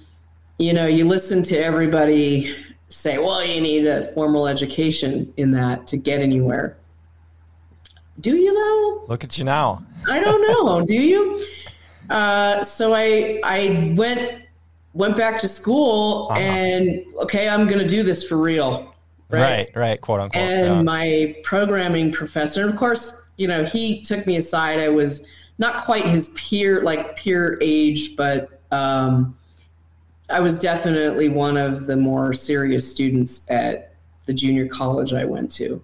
you 0.58 0.72
know, 0.72 0.86
you 0.86 1.06
listen 1.06 1.42
to 1.44 1.58
everybody 1.58 2.56
say, 2.88 3.18
"Well, 3.18 3.44
you 3.44 3.60
need 3.60 3.86
a 3.86 4.12
formal 4.12 4.46
education 4.48 5.32
in 5.36 5.50
that 5.52 5.86
to 5.88 5.96
get 5.96 6.20
anywhere." 6.20 6.76
Do 8.20 8.36
you 8.36 8.52
know? 8.52 9.04
Look 9.08 9.24
at 9.24 9.36
you 9.38 9.44
now. 9.44 9.84
I 10.10 10.20
don't 10.20 10.40
know. 10.48 10.84
Do 10.84 10.94
you? 10.94 11.46
Uh, 12.08 12.62
so 12.62 12.94
I 12.94 13.40
I 13.44 13.92
went 13.96 14.42
went 14.94 15.16
back 15.16 15.38
to 15.38 15.48
school 15.48 16.28
uh-huh. 16.30 16.40
and 16.40 17.04
okay, 17.22 17.48
I'm 17.48 17.66
going 17.66 17.78
to 17.78 17.86
do 17.86 18.02
this 18.02 18.26
for 18.26 18.38
real. 18.38 18.94
Right, 19.28 19.40
right, 19.40 19.70
right 19.74 20.00
quote 20.00 20.20
unquote. 20.20 20.42
And 20.42 20.66
yeah. 20.66 20.82
my 20.82 21.36
programming 21.42 22.12
professor, 22.12 22.68
of 22.68 22.76
course, 22.76 23.22
you 23.36 23.46
know, 23.46 23.64
he 23.64 24.02
took 24.02 24.26
me 24.26 24.36
aside. 24.36 24.80
I 24.80 24.88
was 24.88 25.26
not 25.58 25.84
quite 25.84 26.06
his 26.06 26.30
peer, 26.30 26.82
like 26.82 27.16
peer 27.16 27.58
age, 27.60 28.16
but 28.16 28.60
um, 28.70 29.36
I 30.28 30.40
was 30.40 30.58
definitely 30.58 31.28
one 31.28 31.56
of 31.56 31.86
the 31.86 31.96
more 31.96 32.32
serious 32.32 32.90
students 32.90 33.48
at 33.50 33.94
the 34.26 34.32
junior 34.32 34.66
college 34.66 35.12
I 35.12 35.24
went 35.24 35.52
to. 35.52 35.82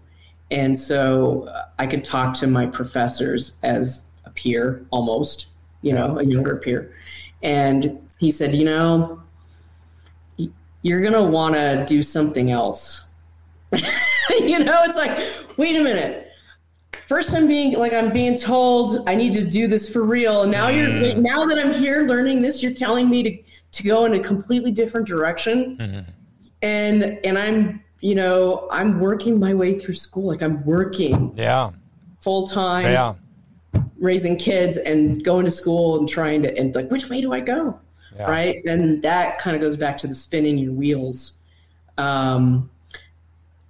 And 0.51 0.79
so 0.79 1.45
uh, 1.45 1.67
I 1.79 1.87
could 1.87 2.05
talk 2.05 2.35
to 2.35 2.47
my 2.47 2.67
professors 2.67 3.57
as 3.63 4.09
a 4.25 4.31
peer 4.31 4.85
almost, 4.91 5.47
you 5.81 5.93
know, 5.93 6.19
a 6.19 6.25
younger 6.25 6.57
peer. 6.57 6.95
And 7.43 7.99
he 8.19 8.31
said, 8.31 8.55
you 8.55 8.65
know, 8.65 9.23
you're 10.83 11.01
going 11.01 11.13
to 11.13 11.23
want 11.23 11.55
to 11.55 11.85
do 11.87 12.03
something 12.03 12.51
else. 12.51 13.13
you 13.73 14.59
know, 14.59 14.83
it's 14.85 14.97
like, 14.97 15.57
wait 15.57 15.77
a 15.77 15.83
minute. 15.83 16.29
First, 17.07 17.35
I'm 17.35 17.47
being 17.47 17.75
like 17.75 17.93
I'm 17.93 18.13
being 18.13 18.39
told 18.39 19.07
I 19.07 19.15
need 19.15 19.33
to 19.35 19.45
do 19.45 19.67
this 19.67 19.89
for 19.89 20.03
real. 20.03 20.47
Now 20.47 20.69
you're 20.69 20.89
mm. 20.89 21.19
now 21.19 21.45
that 21.45 21.59
I'm 21.59 21.75
here 21.75 22.07
learning 22.07 22.41
this, 22.41 22.63
you're 22.63 22.73
telling 22.73 23.11
me 23.11 23.23
to 23.23 23.52
to 23.73 23.83
go 23.83 24.05
in 24.05 24.15
a 24.15 24.21
completely 24.21 24.71
different 24.71 25.07
direction. 25.07 25.77
Mm-hmm. 25.79 26.11
And 26.63 27.03
and 27.25 27.39
I'm 27.39 27.83
you 28.03 28.17
know, 28.17 28.69
I'm 28.71 28.99
working 29.01 29.39
my 29.39 29.55
way 29.55 29.79
through 29.79 29.95
school. 29.95 30.27
Like 30.27 30.43
I'm 30.43 30.63
working. 30.67 31.33
Yeah. 31.37 31.71
Full 32.21 32.47
time. 32.49 32.87
Yeah. 32.87 33.15
Raising 33.99 34.37
kids 34.37 34.77
and 34.77 35.25
going 35.25 35.45
to 35.45 35.51
school 35.51 35.99
and 35.99 36.09
trying 36.09 36.43
to, 36.43 36.59
and 36.59 36.75
like, 36.75 36.91
which 36.91 37.09
way 37.09 37.21
do 37.21 37.33
I 37.33 37.41
go? 37.41 37.79
Yeah. 38.17 38.29
Right. 38.29 38.65
And 38.65 39.01
that 39.03 39.39
kind 39.39 39.55
of 39.55 39.63
goes 39.63 39.77
back 39.77 39.97
to 39.99 40.09
the 40.09 40.15
spinning 40.15 40.59
your 40.59 40.73
wheels. 40.73 41.39
Um, 41.97 42.69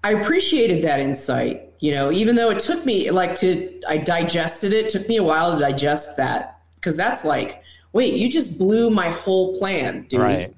I 0.02 0.12
appreciated 0.14 0.82
that 0.84 0.98
insight, 0.98 1.74
you 1.80 1.92
know, 1.92 2.10
even 2.10 2.34
though 2.34 2.50
it 2.50 2.58
took 2.58 2.86
me 2.86 3.10
like 3.10 3.36
to, 3.36 3.80
I 3.86 3.98
digested 3.98 4.72
it, 4.72 4.88
took 4.88 5.06
me 5.08 5.18
a 5.18 5.22
while 5.22 5.52
to 5.52 5.60
digest 5.60 6.16
that 6.16 6.60
because 6.76 6.96
that's 6.96 7.22
like, 7.22 7.62
wait, 7.92 8.14
you 8.14 8.31
just 8.31 8.59
blew 8.59 8.90
my 8.90 9.11
whole 9.11 9.59
plan, 9.59 10.07
dude. 10.09 10.20
Right 10.20 10.55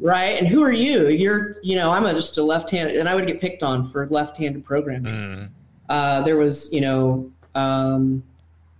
right? 0.00 0.38
And 0.38 0.46
who 0.46 0.62
are 0.62 0.72
you? 0.72 1.08
You're, 1.08 1.56
you 1.62 1.76
know, 1.76 1.90
I'm 1.92 2.04
a, 2.06 2.14
just 2.14 2.36
a 2.38 2.42
left-handed, 2.42 2.96
and 2.96 3.08
I 3.08 3.14
would 3.14 3.26
get 3.26 3.40
picked 3.40 3.62
on 3.62 3.90
for 3.90 4.06
left-handed 4.06 4.64
programming. 4.64 5.14
Mm. 5.14 5.50
Uh, 5.88 6.22
there 6.22 6.36
was, 6.36 6.72
you 6.72 6.80
know, 6.80 7.30
um, 7.54 8.22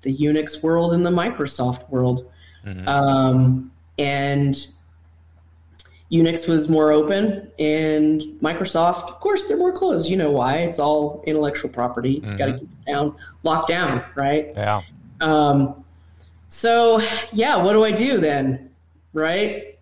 the 0.03 0.17
Unix 0.17 0.63
world 0.63 0.93
and 0.93 1.05
the 1.05 1.11
Microsoft 1.11 1.89
world, 1.89 2.31
mm-hmm. 2.65 2.87
um, 2.89 3.73
and 3.99 4.67
Unix 6.13 6.49
was 6.49 6.69
more 6.69 6.93
open, 6.93 7.51
and 7.59 8.21
Microsoft, 8.43 9.09
of 9.09 9.21
course, 9.21 9.47
they're 9.47 9.57
more 9.57 9.73
closed. 9.73 10.09
You 10.09 10.17
know 10.17 10.31
why? 10.31 10.59
It's 10.59 10.79
all 10.79 11.25
intellectual 11.27 11.71
property. 11.71 12.21
Mm-hmm. 12.21 12.37
Got 12.37 12.47
to 12.47 12.53
keep 12.53 12.69
it 12.69 12.87
down, 12.87 13.17
locked 13.43 13.69
down, 13.69 14.05
right? 14.15 14.53
Yeah. 14.55 14.83
Um, 15.21 15.85
so 16.57 17.01
yeah, 17.33 17.57
what 17.57 17.73
do 17.73 17.85
I 17.85 17.93
do 17.93 18.21
then? 18.21 18.71
Right? 19.13 19.77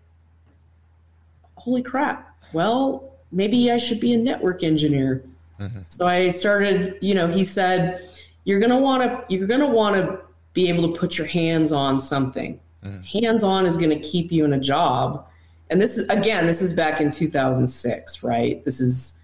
holy 1.65 1.81
crap, 1.81 2.37
well, 2.53 3.11
maybe 3.31 3.71
I 3.71 3.77
should 3.79 3.99
be 3.99 4.13
a 4.13 4.17
network 4.17 4.61
engineer. 4.63 5.23
Mm-hmm. 5.59 5.79
So 5.89 6.05
I 6.05 6.29
started, 6.29 6.97
you 7.01 7.15
know, 7.15 7.27
he 7.27 7.43
said, 7.43 8.07
you're 8.43 8.59
going 8.59 8.69
to 8.69 8.77
want 8.77 9.01
to, 9.01 9.25
you're 9.33 9.47
going 9.47 9.61
to 9.61 9.67
want 9.67 9.95
to 9.95 10.19
be 10.53 10.69
able 10.69 10.93
to 10.93 10.99
put 10.99 11.17
your 11.17 11.25
hands 11.25 11.73
on 11.73 11.99
something. 11.99 12.59
Mm-hmm. 12.83 13.19
Hands 13.19 13.43
on 13.43 13.65
is 13.65 13.77
going 13.77 13.89
to 13.89 13.99
keep 13.99 14.31
you 14.31 14.45
in 14.45 14.53
a 14.53 14.59
job. 14.59 15.25
And 15.71 15.81
this 15.81 15.97
is, 15.97 16.07
again, 16.09 16.45
this 16.45 16.61
is 16.61 16.71
back 16.71 17.01
in 17.01 17.09
2006, 17.09 18.21
right? 18.21 18.63
This 18.63 18.79
is 18.79 19.19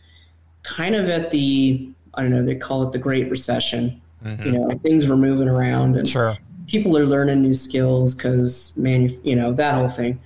kind 0.63 0.95
of 0.95 1.09
at 1.09 1.29
the, 1.29 1.87
I 2.15 2.23
don't 2.23 2.31
know, 2.31 2.43
they 2.43 2.55
call 2.55 2.81
it 2.87 2.91
the 2.91 2.97
Great 2.97 3.29
Recession. 3.29 4.01
Mm-hmm. 4.25 4.43
You 4.43 4.51
know, 4.53 4.69
things 4.79 5.07
were 5.07 5.17
moving 5.17 5.47
around 5.47 5.95
and 5.95 6.07
sure. 6.07 6.39
People 6.71 6.97
are 6.97 7.05
learning 7.05 7.41
new 7.41 7.53
skills 7.53 8.15
because, 8.15 8.75
man, 8.77 9.13
you 9.23 9.35
know, 9.35 9.51
that 9.51 9.75
whole 9.75 9.89
thing. 9.89 10.17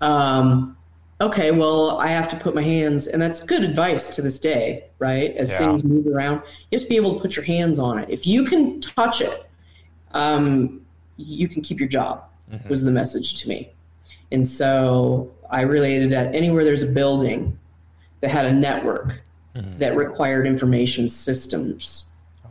Um, 0.00 0.74
okay, 1.20 1.50
well, 1.50 1.98
I 1.98 2.06
have 2.06 2.30
to 2.30 2.36
put 2.36 2.54
my 2.54 2.62
hands, 2.62 3.06
and 3.06 3.20
that's 3.20 3.42
good 3.42 3.62
advice 3.62 4.14
to 4.16 4.22
this 4.22 4.38
day, 4.38 4.84
right? 4.98 5.36
As 5.36 5.50
yeah. 5.50 5.58
things 5.58 5.84
move 5.84 6.06
around, 6.06 6.40
you 6.70 6.78
have 6.78 6.82
to 6.82 6.88
be 6.88 6.96
able 6.96 7.14
to 7.14 7.20
put 7.20 7.36
your 7.36 7.44
hands 7.44 7.78
on 7.78 7.98
it. 7.98 8.08
If 8.08 8.26
you 8.26 8.46
can 8.46 8.80
touch 8.80 9.20
it, 9.20 9.50
um, 10.12 10.80
you 11.18 11.46
can 11.46 11.60
keep 11.60 11.78
your 11.78 11.90
job, 11.90 12.24
mm-hmm. 12.50 12.66
was 12.66 12.82
the 12.82 12.90
message 12.90 13.42
to 13.42 13.48
me. 13.50 13.70
And 14.32 14.48
so 14.48 15.30
I 15.50 15.62
related 15.62 16.10
that 16.12 16.34
anywhere 16.34 16.64
there's 16.64 16.82
a 16.82 16.90
building 16.90 17.58
that 18.22 18.30
had 18.30 18.46
a 18.46 18.52
network 18.52 19.20
mm-hmm. 19.54 19.78
that 19.78 19.94
required 19.94 20.46
information 20.46 21.10
systems 21.10 22.06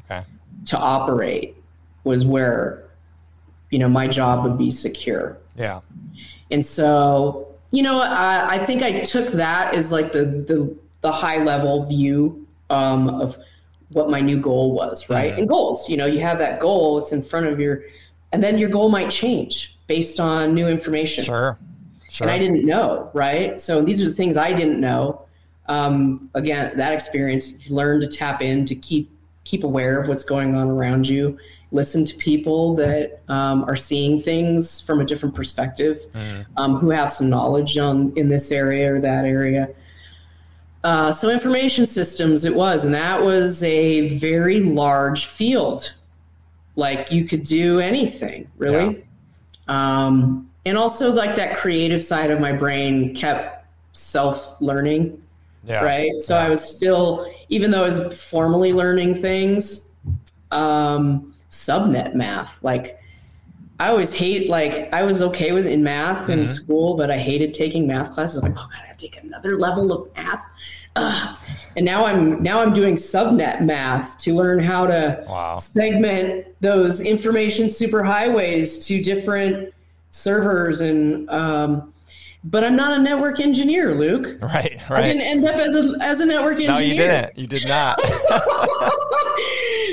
okay. 0.06 0.24
to 0.68 0.78
operate 0.78 1.56
was 2.04 2.24
where, 2.24 2.89
you 3.70 3.80
know, 3.80 3.90
my 3.90 4.08
job 4.08 4.44
would 4.44 4.58
be 4.58 4.72
secure. 4.72 5.38
Yeah. 5.56 5.82
And 6.52 6.66
so 6.66 7.50
you 7.72 7.84
know, 7.84 8.02
I, 8.02 8.56
I 8.56 8.66
think 8.66 8.82
I 8.82 9.02
took 9.02 9.28
that 9.34 9.74
as 9.74 9.92
like 9.92 10.12
the 10.12 10.26
the, 10.26 10.76
the 11.02 11.12
high 11.12 11.44
level 11.44 11.86
view 11.86 12.48
um, 12.70 13.10
of 13.10 13.38
what 13.90 14.10
my 14.10 14.22
new 14.22 14.40
goal 14.40 14.74
was, 14.74 15.10
right? 15.10 15.32
Mm-hmm. 15.32 15.40
And 15.40 15.50
goals, 15.50 15.90
you 15.90 15.98
know, 15.98 16.06
you 16.06 16.20
have 16.22 16.40
that 16.40 16.60
goal, 16.60 17.00
it's 17.00 17.12
in 17.12 17.24
front 17.24 17.48
of 17.48 17.60
your, 17.60 17.84
and 18.32 18.44
then 18.44 18.58
your 18.58 18.70
goal 18.70 18.90
might 18.90 19.10
change 19.10 19.78
based 19.88 20.20
on 20.20 20.54
new 20.54 20.68
information. 20.68 21.24
Sure. 21.24 21.58
Sure. 22.10 22.26
And 22.26 22.32
I 22.32 22.40
didn't 22.40 22.66
know, 22.66 23.10
right? 23.14 23.62
So 23.62 23.84
these 23.84 24.02
are 24.02 24.06
the 24.06 24.16
things 24.16 24.36
I 24.36 24.52
didn't 24.54 24.80
know. 24.80 25.26
Um, 25.68 26.30
again, 26.34 26.76
that 26.76 26.92
experience, 26.92 27.70
learn 27.70 28.02
to 28.02 28.08
tap 28.08 28.42
in 28.42 28.66
to 28.66 28.76
keep 28.76 29.12
keep 29.44 29.64
aware 29.64 30.00
of 30.00 30.08
what's 30.08 30.24
going 30.24 30.56
on 30.56 30.70
around 30.70 31.08
you 31.08 31.38
listen 31.72 32.04
to 32.04 32.16
people 32.16 32.76
that 32.76 33.22
um, 33.30 33.64
are 33.66 33.76
seeing 33.76 34.22
things 34.22 34.82
from 34.82 35.00
a 35.00 35.06
different 35.06 35.36
perspective, 35.36 36.02
mm. 36.14 36.46
um, 36.58 36.76
who 36.76 36.90
have 36.90 37.12
some 37.12 37.30
knowledge 37.30 37.78
on 37.78 38.12
in 38.16 38.30
this 38.30 38.52
area 38.52 38.94
or 38.94 39.00
that 39.00 39.26
area. 39.26 39.70
Uh, 40.84 41.12
so 41.12 41.30
information 41.30 41.86
systems, 41.86 42.46
it 42.46 42.56
was, 42.56 42.86
and 42.86 42.94
that 42.94 43.22
was 43.22 43.62
a 43.64 44.18
very 44.18 44.62
large 44.62 45.26
field. 45.26 45.94
Like 46.76 47.12
you 47.12 47.26
could 47.26 47.44
do 47.44 47.80
anything, 47.80 48.50
really. 48.58 49.04
Yeah. 49.68 50.06
Um, 50.06 50.50
and 50.66 50.78
also, 50.78 51.12
like 51.12 51.36
that 51.36 51.58
creative 51.58 52.04
side 52.04 52.32
of 52.32 52.40
my 52.40 52.52
brain 52.52 53.14
kept 53.16 53.66
self 53.94 54.60
learning. 54.62 55.22
Yeah. 55.66 55.84
Right. 55.84 56.22
So 56.22 56.36
yeah. 56.36 56.46
I 56.46 56.50
was 56.50 56.64
still, 56.64 57.32
even 57.50 57.72
though 57.72 57.84
I 57.84 57.88
was 57.88 58.22
formally 58.22 58.72
learning 58.72 59.22
things, 59.22 59.90
um, 60.52 61.29
subnet 61.50 62.16
math. 62.16 62.64
Like 62.64 63.00
I 63.80 63.88
always 63.88 64.14
hate 64.14 64.50
like 64.50 64.94
I 64.94 65.04
was 65.04 65.22
okay 65.22 65.52
with 65.52 65.66
in 65.66 65.84
math 65.84 66.24
mm-hmm. 66.24 66.32
in 66.32 66.48
school, 66.48 66.96
but 66.96 67.10
I 67.10 67.18
hated 67.18 67.54
taking 67.54 67.88
math 67.88 68.14
classes. 68.14 68.44
Like, 68.44 68.52
oh 68.54 68.68
god, 68.72 68.82
I 68.84 68.88
have 68.88 68.98
to 68.98 69.08
take 69.08 69.24
another 69.24 69.58
level 69.58 69.92
of 69.92 70.16
math. 70.16 70.44
Ugh. 70.96 71.38
And 71.78 71.86
now 71.86 72.06
I'm 72.06 72.44
now 72.44 72.62
I'm 72.62 72.74
doing 72.74 72.96
subnet 72.96 73.62
math 73.62 74.18
to 74.20 74.36
learn 74.36 74.60
how 74.60 74.88
to 74.88 75.24
wow. 75.28 75.58
segment 75.58 76.46
those 76.62 77.00
information 77.00 77.68
superhighways 77.68 78.86
to 78.88 79.02
different 79.02 79.74
servers 80.12 80.82
and 80.82 81.30
um, 81.30 81.94
but 82.44 82.64
I'm 82.64 82.76
not 82.76 82.98
a 82.98 83.02
network 83.02 83.40
engineer, 83.40 83.96
Luke. 83.96 84.42
Right, 84.42 84.78
right. 84.90 84.92
I 84.92 85.02
didn't 85.04 85.22
end 85.24 85.46
up 85.46 85.56
as 85.56 85.76
a 85.76 85.96
as 86.02 86.20
a 86.20 86.26
network 86.26 86.54
engineer. 86.54 86.74
No, 86.74 86.80
you 86.80 86.96
didn't. 86.96 87.38
You 87.38 87.48
did 87.48 87.68
not. 87.68 88.00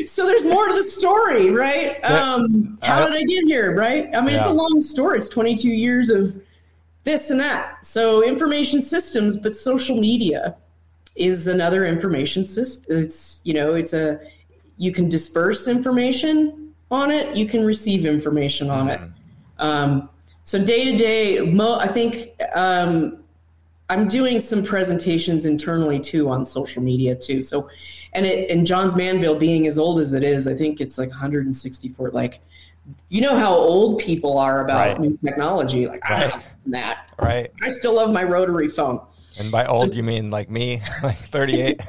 so 0.07 0.27
there's 0.27 0.45
more 0.45 0.69
to 0.69 0.75
the 0.75 0.83
story, 0.83 1.51
right? 1.51 2.03
Um, 2.05 2.79
how 2.83 3.07
did 3.07 3.17
I 3.17 3.25
get 3.25 3.45
here, 3.47 3.75
right? 3.75 4.09
I 4.15 4.21
mean, 4.21 4.35
yeah. 4.35 4.41
it's 4.41 4.47
a 4.47 4.53
long 4.53 4.81
story. 4.81 5.19
It's 5.19 5.29
22 5.29 5.69
years 5.69 6.11
of 6.11 6.41
this 7.05 7.31
and 7.31 7.41
that. 7.41 7.87
So 7.87 8.25
information 8.25 8.83
systems, 8.83 9.37
but 9.37 9.55
social 9.55 9.99
media 9.99 10.57
is 11.15 11.47
another 11.47 11.87
information 11.87 12.45
system. 12.45 12.99
It's 12.99 13.41
you 13.45 13.55
know, 13.55 13.75
it's 13.75 13.93
a 13.93 14.21
you 14.77 14.93
can 14.93 15.09
disperse 15.09 15.67
information 15.69 16.75
on 16.91 17.11
it. 17.11 17.37
You 17.37 17.47
can 17.47 17.65
receive 17.65 18.07
information 18.07 18.71
on 18.71 18.89
mm-hmm. 18.89 19.05
it. 19.05 19.11
Um, 19.59 20.11
so 20.45 20.63
day 20.63 20.93
to 20.93 20.97
day, 20.97 21.39
I 21.41 21.89
think 21.89 22.31
um, 22.55 23.25
I'm 23.89 24.09
doing 24.09 24.41
some 24.41 24.65
presentations 24.65 25.47
internally 25.47 25.99
too 26.01 26.29
on 26.29 26.45
social 26.45 26.83
media 26.83 27.15
too. 27.15 27.43
So, 27.43 27.69
and 28.17 28.27
it 28.27 28.51
and 28.51 28.67
Johns 28.67 28.97
Manville 28.97 29.39
being 29.39 29.67
as 29.67 29.79
old 29.79 30.01
as 30.01 30.15
it 30.15 30.25
is, 30.25 30.49
I 30.49 30.55
think 30.55 30.81
it's 30.81 30.99
like 30.99 31.11
164. 31.11 32.11
Like, 32.11 32.41
you 33.09 33.21
know 33.21 33.37
how 33.39 33.55
old 33.55 33.99
people 33.99 34.39
are 34.39 34.65
about 34.65 34.89
right. 34.89 35.01
new 35.01 35.19
technology. 35.25 35.87
Like 35.87 36.03
right. 36.09 36.35
I 36.35 36.43
that. 36.67 37.11
Right. 37.21 37.53
I 37.63 37.69
still 37.69 37.95
love 37.95 38.11
my 38.11 38.25
rotary 38.25 38.69
phone. 38.69 39.01
And 39.39 39.53
by 39.53 39.67
old, 39.67 39.91
so, 39.91 39.97
you 39.97 40.03
mean 40.03 40.31
like 40.31 40.49
me, 40.49 40.81
like 41.03 41.19
38? 41.19 41.83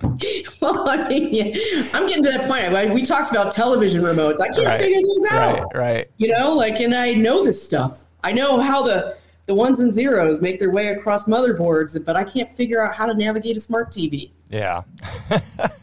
well, 0.60 0.88
I 0.88 1.08
mean, 1.08 1.32
yeah, 1.32 1.88
I'm 1.94 2.06
getting 2.06 2.24
to 2.24 2.30
that 2.30 2.48
point. 2.48 2.92
we 2.92 3.02
talked 3.02 3.30
about 3.30 3.52
television 3.52 4.02
remotes. 4.02 4.40
I 4.40 4.48
can't 4.48 4.66
right, 4.66 4.80
figure 4.80 5.02
these 5.02 5.26
out. 5.30 5.74
Right, 5.74 5.76
right. 5.76 6.10
You 6.16 6.28
know, 6.28 6.54
like, 6.54 6.80
and 6.80 6.94
I 6.94 7.14
know 7.14 7.44
this 7.44 7.62
stuff. 7.62 8.00
I 8.24 8.32
know 8.32 8.60
how 8.60 8.82
the 8.82 9.17
the 9.48 9.54
ones 9.54 9.80
and 9.80 9.92
zeros 9.92 10.42
make 10.42 10.60
their 10.60 10.70
way 10.70 10.88
across 10.88 11.26
motherboards, 11.26 12.04
but 12.04 12.14
I 12.14 12.22
can't 12.22 12.54
figure 12.54 12.84
out 12.84 12.94
how 12.94 13.06
to 13.06 13.14
navigate 13.14 13.56
a 13.56 13.60
smart 13.60 13.90
TV. 13.90 14.30
Yeah. 14.50 14.82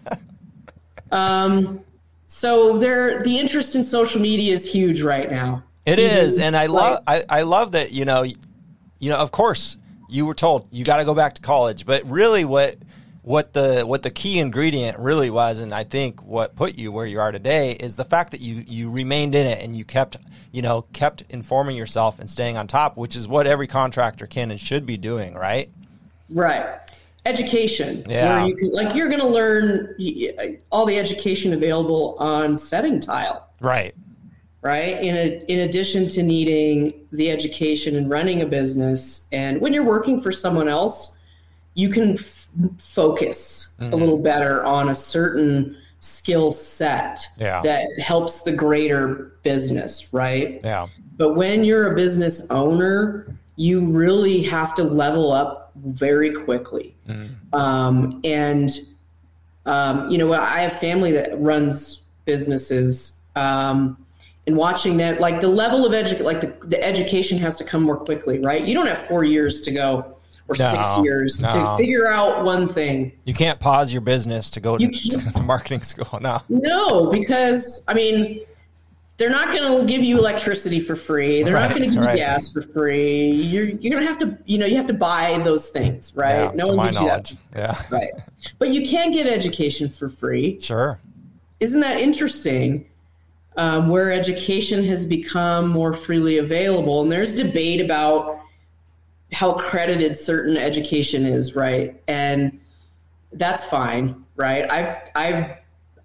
um. 1.12 1.82
So 2.28 2.78
there, 2.78 3.24
the 3.24 3.38
interest 3.38 3.76
in 3.76 3.84
social 3.84 4.22
media 4.22 4.54
is 4.54 4.72
huge 4.72 5.02
right 5.02 5.30
now. 5.30 5.64
It 5.86 6.00
Even 6.00 6.18
is, 6.18 6.40
and 6.40 6.56
I 6.56 6.68
love 6.68 7.02
I, 7.08 7.24
I 7.30 7.42
love 7.42 7.74
that 7.74 7.92
you 7.92 8.06
know, 8.06 8.24
you 8.24 9.10
know, 9.10 9.18
of 9.18 9.32
course 9.32 9.78
you 10.10 10.26
were 10.26 10.34
told 10.34 10.68
you 10.72 10.86
got 10.86 10.98
to 10.98 11.06
go 11.06 11.16
back 11.16 11.36
to 11.36 11.42
college, 11.42 11.86
but 11.86 12.04
really 12.06 12.46
what 12.46 12.76
what 13.26 13.54
the 13.54 13.82
what 13.82 14.04
the 14.04 14.12
key 14.12 14.38
ingredient 14.38 15.00
really 15.00 15.32
was, 15.32 15.58
and 15.58 15.74
I 15.74 15.84
think 15.84 16.22
what 16.22 16.56
put 16.56 16.78
you 16.78 16.92
where 16.92 17.08
you 17.08 17.20
are 17.20 17.32
today 17.32 17.72
is 17.72 17.96
the 17.96 18.06
fact 18.06 18.32
that 18.32 18.42
you 18.42 18.64
you 18.68 18.92
remained 18.92 19.34
in 19.34 19.48
it 19.48 19.64
and 19.64 19.76
you 19.76 19.84
kept 19.84 20.18
you 20.52 20.62
know 20.62 20.84
kept 20.94 21.24
informing 21.30 21.76
yourself 21.76 22.20
and 22.20 22.30
staying 22.30 22.56
on 22.56 22.68
top, 22.68 22.98
which 22.98 23.16
is 23.16 23.28
what 23.28 23.48
every 23.48 23.66
contractor 23.66 24.28
can 24.28 24.52
and 24.52 24.62
should 24.62 24.86
be 24.86 24.96
doing, 24.96 25.34
right? 25.34 25.72
Right. 26.30 26.80
Education. 27.26 28.06
Yeah. 28.08 28.46
You 28.46 28.56
can, 28.56 28.72
like 28.74 28.94
you're 28.94 29.10
going 29.10 29.22
to 29.22 29.28
learn 29.28 29.96
all 30.72 30.86
the 30.86 31.00
education 31.00 31.52
available 31.52 32.18
on 32.20 32.60
setting 32.60 33.00
tile. 33.00 33.50
Right. 33.60 33.96
Right. 34.62 35.02
In 35.02 35.16
a, 35.16 35.44
in 35.48 35.60
addition 35.68 36.10
to 36.10 36.22
needing 36.22 37.08
the 37.12 37.32
education 37.32 37.96
and 37.96 38.08
running 38.08 38.44
a 38.44 38.46
business, 38.46 39.28
and 39.32 39.62
when 39.62 39.74
you're 39.74 39.84
working 39.84 40.22
for 40.22 40.32
someone 40.32 40.68
else, 40.68 41.15
you 41.76 41.90
can 41.90 42.18
focus 42.80 43.76
mm-hmm. 43.80 43.94
a 43.94 43.96
little 43.96 44.18
better 44.18 44.64
on 44.64 44.90
a 44.90 44.96
certain 44.96 45.78
skill 46.00 46.52
set 46.52 47.28
yeah. 47.38 47.62
that 47.62 47.88
helps 48.00 48.42
the 48.42 48.52
greater 48.52 49.34
business, 49.44 50.14
right? 50.14 50.62
Yeah. 50.64 50.88
But 51.18 51.34
when 51.36 51.64
you're 51.64 51.92
a 51.92 51.96
business 51.96 52.50
owner, 52.50 53.38
you 53.56 53.82
really 53.82 54.42
have 54.44 54.74
to 54.76 54.84
level 54.84 55.32
up 55.32 55.72
very 55.76 56.32
quickly. 56.32 56.96
Mm-hmm. 57.08 57.56
Um, 57.56 58.22
and, 58.24 58.72
um, 59.66 60.10
you 60.10 60.18
know, 60.18 60.34
I 60.34 60.62
have 60.62 60.80
family 60.80 61.12
that 61.14 61.40
runs 61.40 62.04
businesses. 62.26 63.20
Um, 63.36 63.98
and 64.48 64.56
watching 64.56 64.98
that, 64.98 65.20
like 65.20 65.42
the 65.42 65.48
level 65.48 65.86
of 65.86 65.94
education, 65.94 66.26
like 66.26 66.42
the, 66.42 66.68
the 66.68 66.84
education 66.84 67.38
has 67.40 67.58
to 67.58 67.64
come 67.64 67.84
more 67.84 67.98
quickly, 67.98 68.40
right? 68.40 68.66
You 68.66 68.76
don't 68.76 68.88
have 68.88 69.00
four 69.08 69.24
years 69.24 69.62
to 69.62 69.72
go 69.72 70.15
or 70.48 70.56
no, 70.58 70.72
six 70.72 71.06
years 71.06 71.42
no. 71.42 71.54
to 71.54 71.78
figure 71.78 72.08
out 72.08 72.44
one 72.44 72.68
thing. 72.68 73.12
You 73.26 73.34
can't 73.34 73.60
pause 73.60 73.92
your 73.92 74.02
business 74.02 74.52
to 74.52 74.60
go 74.60 74.78
to, 74.78 74.88
to 75.34 75.44
marketing 75.44 75.82
school. 75.82 76.20
No. 76.22 76.42
No, 76.50 77.10
because 77.10 77.84
I 77.88 77.94
mean, 77.94 78.46
they're 79.18 79.30
not 79.30 79.54
going 79.54 79.80
to 79.82 79.88
give 79.92 80.04
you 80.04 80.18
electricity 80.18 80.80
for 80.80 80.96
free. 80.96 81.42
They're 81.42 81.54
right, 81.54 81.70
not 81.70 81.78
going 81.78 81.90
to 81.90 81.96
give 81.96 82.04
right. 82.04 82.18
you 82.18 82.24
gas 82.24 82.52
for 82.52 82.62
free. 82.62 83.32
You're 83.32 83.66
you're 83.66 83.92
going 83.92 84.04
to 84.04 84.08
have 84.08 84.20
to 84.20 84.38
you 84.46 84.58
know 84.58 84.66
you 84.66 84.76
have 84.76 84.88
to 84.88 84.94
buy 84.94 85.40
those 85.44 85.70
things, 85.70 86.16
right? 86.16 86.34
Yeah, 86.34 86.52
no 86.54 86.74
one 86.74 86.88
gives 86.88 87.00
knowledge. 87.00 87.32
you 87.32 87.38
that. 87.54 87.86
Yeah. 87.92 87.98
Right. 87.98 88.12
But 88.60 88.70
you 88.70 88.86
can 88.88 89.12
get 89.12 89.28
education 89.28 89.90
for 89.90 90.10
free. 90.10 90.60
Sure. 90.60 91.00
Isn't 91.60 91.80
that 91.80 92.00
interesting? 92.00 92.90
Um, 93.58 93.88
where 93.88 94.12
education 94.12 94.84
has 94.84 95.06
become 95.06 95.70
more 95.70 95.94
freely 95.94 96.40
available, 96.40 97.02
and 97.02 97.10
there's 97.10 97.34
debate 97.36 97.80
about 97.80 98.42
how 99.36 99.52
accredited 99.52 100.16
certain 100.16 100.56
education 100.56 101.26
is, 101.26 101.58
right? 101.58 102.02
And 102.08 102.58
that's 103.34 103.66
fine, 103.66 104.24
right? 104.38 104.72
I've 104.72 104.96
I've 105.14 105.58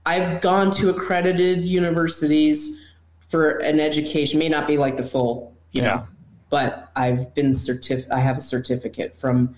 I've 0.05 0.41
gone 0.41 0.73
to 0.73 0.91
accredited 0.91 1.65
universities 1.65 2.85
for 3.29 3.59
an 3.59 3.79
education, 3.79 4.41
may 4.41 4.49
not 4.49 4.67
be 4.67 4.79
like 4.79 4.97
the 4.97 5.07
full, 5.07 5.55
you 5.71 5.83
yeah. 5.83 5.89
know, 5.89 6.07
but 6.51 6.91
I've 6.97 7.33
been 7.33 7.53
certif 7.53 8.05
I 8.11 8.19
have 8.19 8.37
a 8.37 8.41
certificate 8.41 9.15
from 9.21 9.55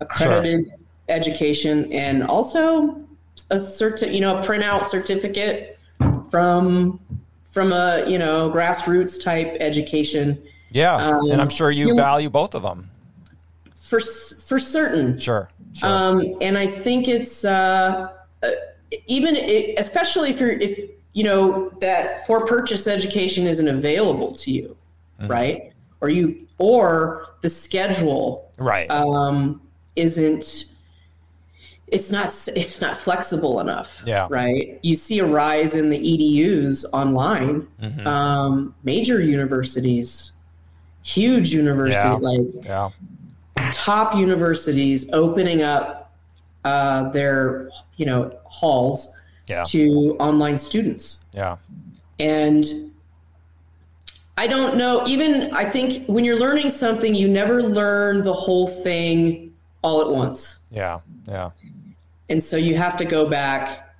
accredited 0.00 0.66
sure. 0.66 0.76
education 1.08 1.90
and 1.94 2.22
also 2.22 3.00
a 3.50 3.56
certi- 3.56 4.12
you 4.12 4.20
know, 4.20 4.36
a 4.36 4.46
printout 4.46 4.84
certificate 4.84 5.78
from 6.30 7.00
from 7.50 7.72
a, 7.72 8.04
you 8.06 8.18
know, 8.18 8.50
grassroots 8.50 9.24
type 9.24 9.56
education. 9.58 10.42
Yeah. 10.68 10.96
Um, 10.96 11.30
and 11.30 11.40
I'm 11.40 11.48
sure 11.48 11.70
you, 11.70 11.88
you 11.88 11.96
value 11.96 12.28
both 12.28 12.54
of 12.54 12.62
them 12.62 12.90
for 13.86 14.00
for 14.00 14.58
certain. 14.58 15.18
Sure. 15.18 15.50
sure. 15.72 15.88
Um, 15.88 16.36
and 16.40 16.58
I 16.58 16.66
think 16.66 17.08
it's 17.08 17.44
uh, 17.44 18.12
uh, 18.42 18.50
even 19.06 19.36
it, 19.36 19.78
especially 19.78 20.30
if 20.30 20.40
you're 20.40 20.50
if 20.50 20.90
you 21.12 21.24
know 21.24 21.70
that 21.80 22.26
for 22.26 22.44
purchase 22.46 22.86
education 22.86 23.46
isn't 23.46 23.68
available 23.68 24.32
to 24.34 24.50
you, 24.50 24.76
mm-hmm. 25.20 25.30
right? 25.30 25.72
Or 26.00 26.10
you 26.10 26.46
or 26.58 27.26
the 27.42 27.48
schedule 27.48 28.50
right 28.58 28.90
um, 28.90 29.60
isn't 29.94 30.64
it's 31.86 32.10
not 32.10 32.26
it's 32.48 32.80
not 32.80 32.96
flexible 32.96 33.60
enough 33.60 34.02
yeah 34.06 34.26
right 34.30 34.78
you 34.82 34.96
see 34.96 35.18
a 35.18 35.26
rise 35.26 35.74
in 35.74 35.90
the 35.90 35.98
edus 35.98 36.84
online 36.92 37.66
mm-hmm. 37.80 38.06
um, 38.06 38.74
major 38.82 39.20
universities 39.20 40.32
huge 41.02 41.52
university 41.52 41.94
yeah. 41.94 42.14
like 42.14 42.64
yeah 42.64 42.90
top 43.72 44.14
universities 44.16 45.08
opening 45.12 45.62
up 45.62 46.12
uh, 46.64 47.10
their 47.10 47.70
you 47.96 48.06
know 48.06 48.36
halls 48.44 49.14
yeah. 49.46 49.64
to 49.64 50.16
online 50.18 50.58
students. 50.58 51.24
Yeah. 51.32 51.56
And 52.18 52.64
I 54.38 54.46
don't 54.46 54.76
know, 54.76 55.06
even 55.06 55.54
I 55.54 55.68
think 55.68 56.06
when 56.06 56.24
you're 56.24 56.38
learning 56.38 56.70
something, 56.70 57.14
you 57.14 57.28
never 57.28 57.62
learn 57.62 58.24
the 58.24 58.34
whole 58.34 58.66
thing 58.66 59.54
all 59.82 60.02
at 60.02 60.08
once. 60.08 60.58
Yeah. 60.70 61.00
Yeah. 61.26 61.50
And 62.28 62.42
so 62.42 62.56
you 62.56 62.76
have 62.76 62.96
to 62.98 63.04
go 63.04 63.28
back. 63.28 63.94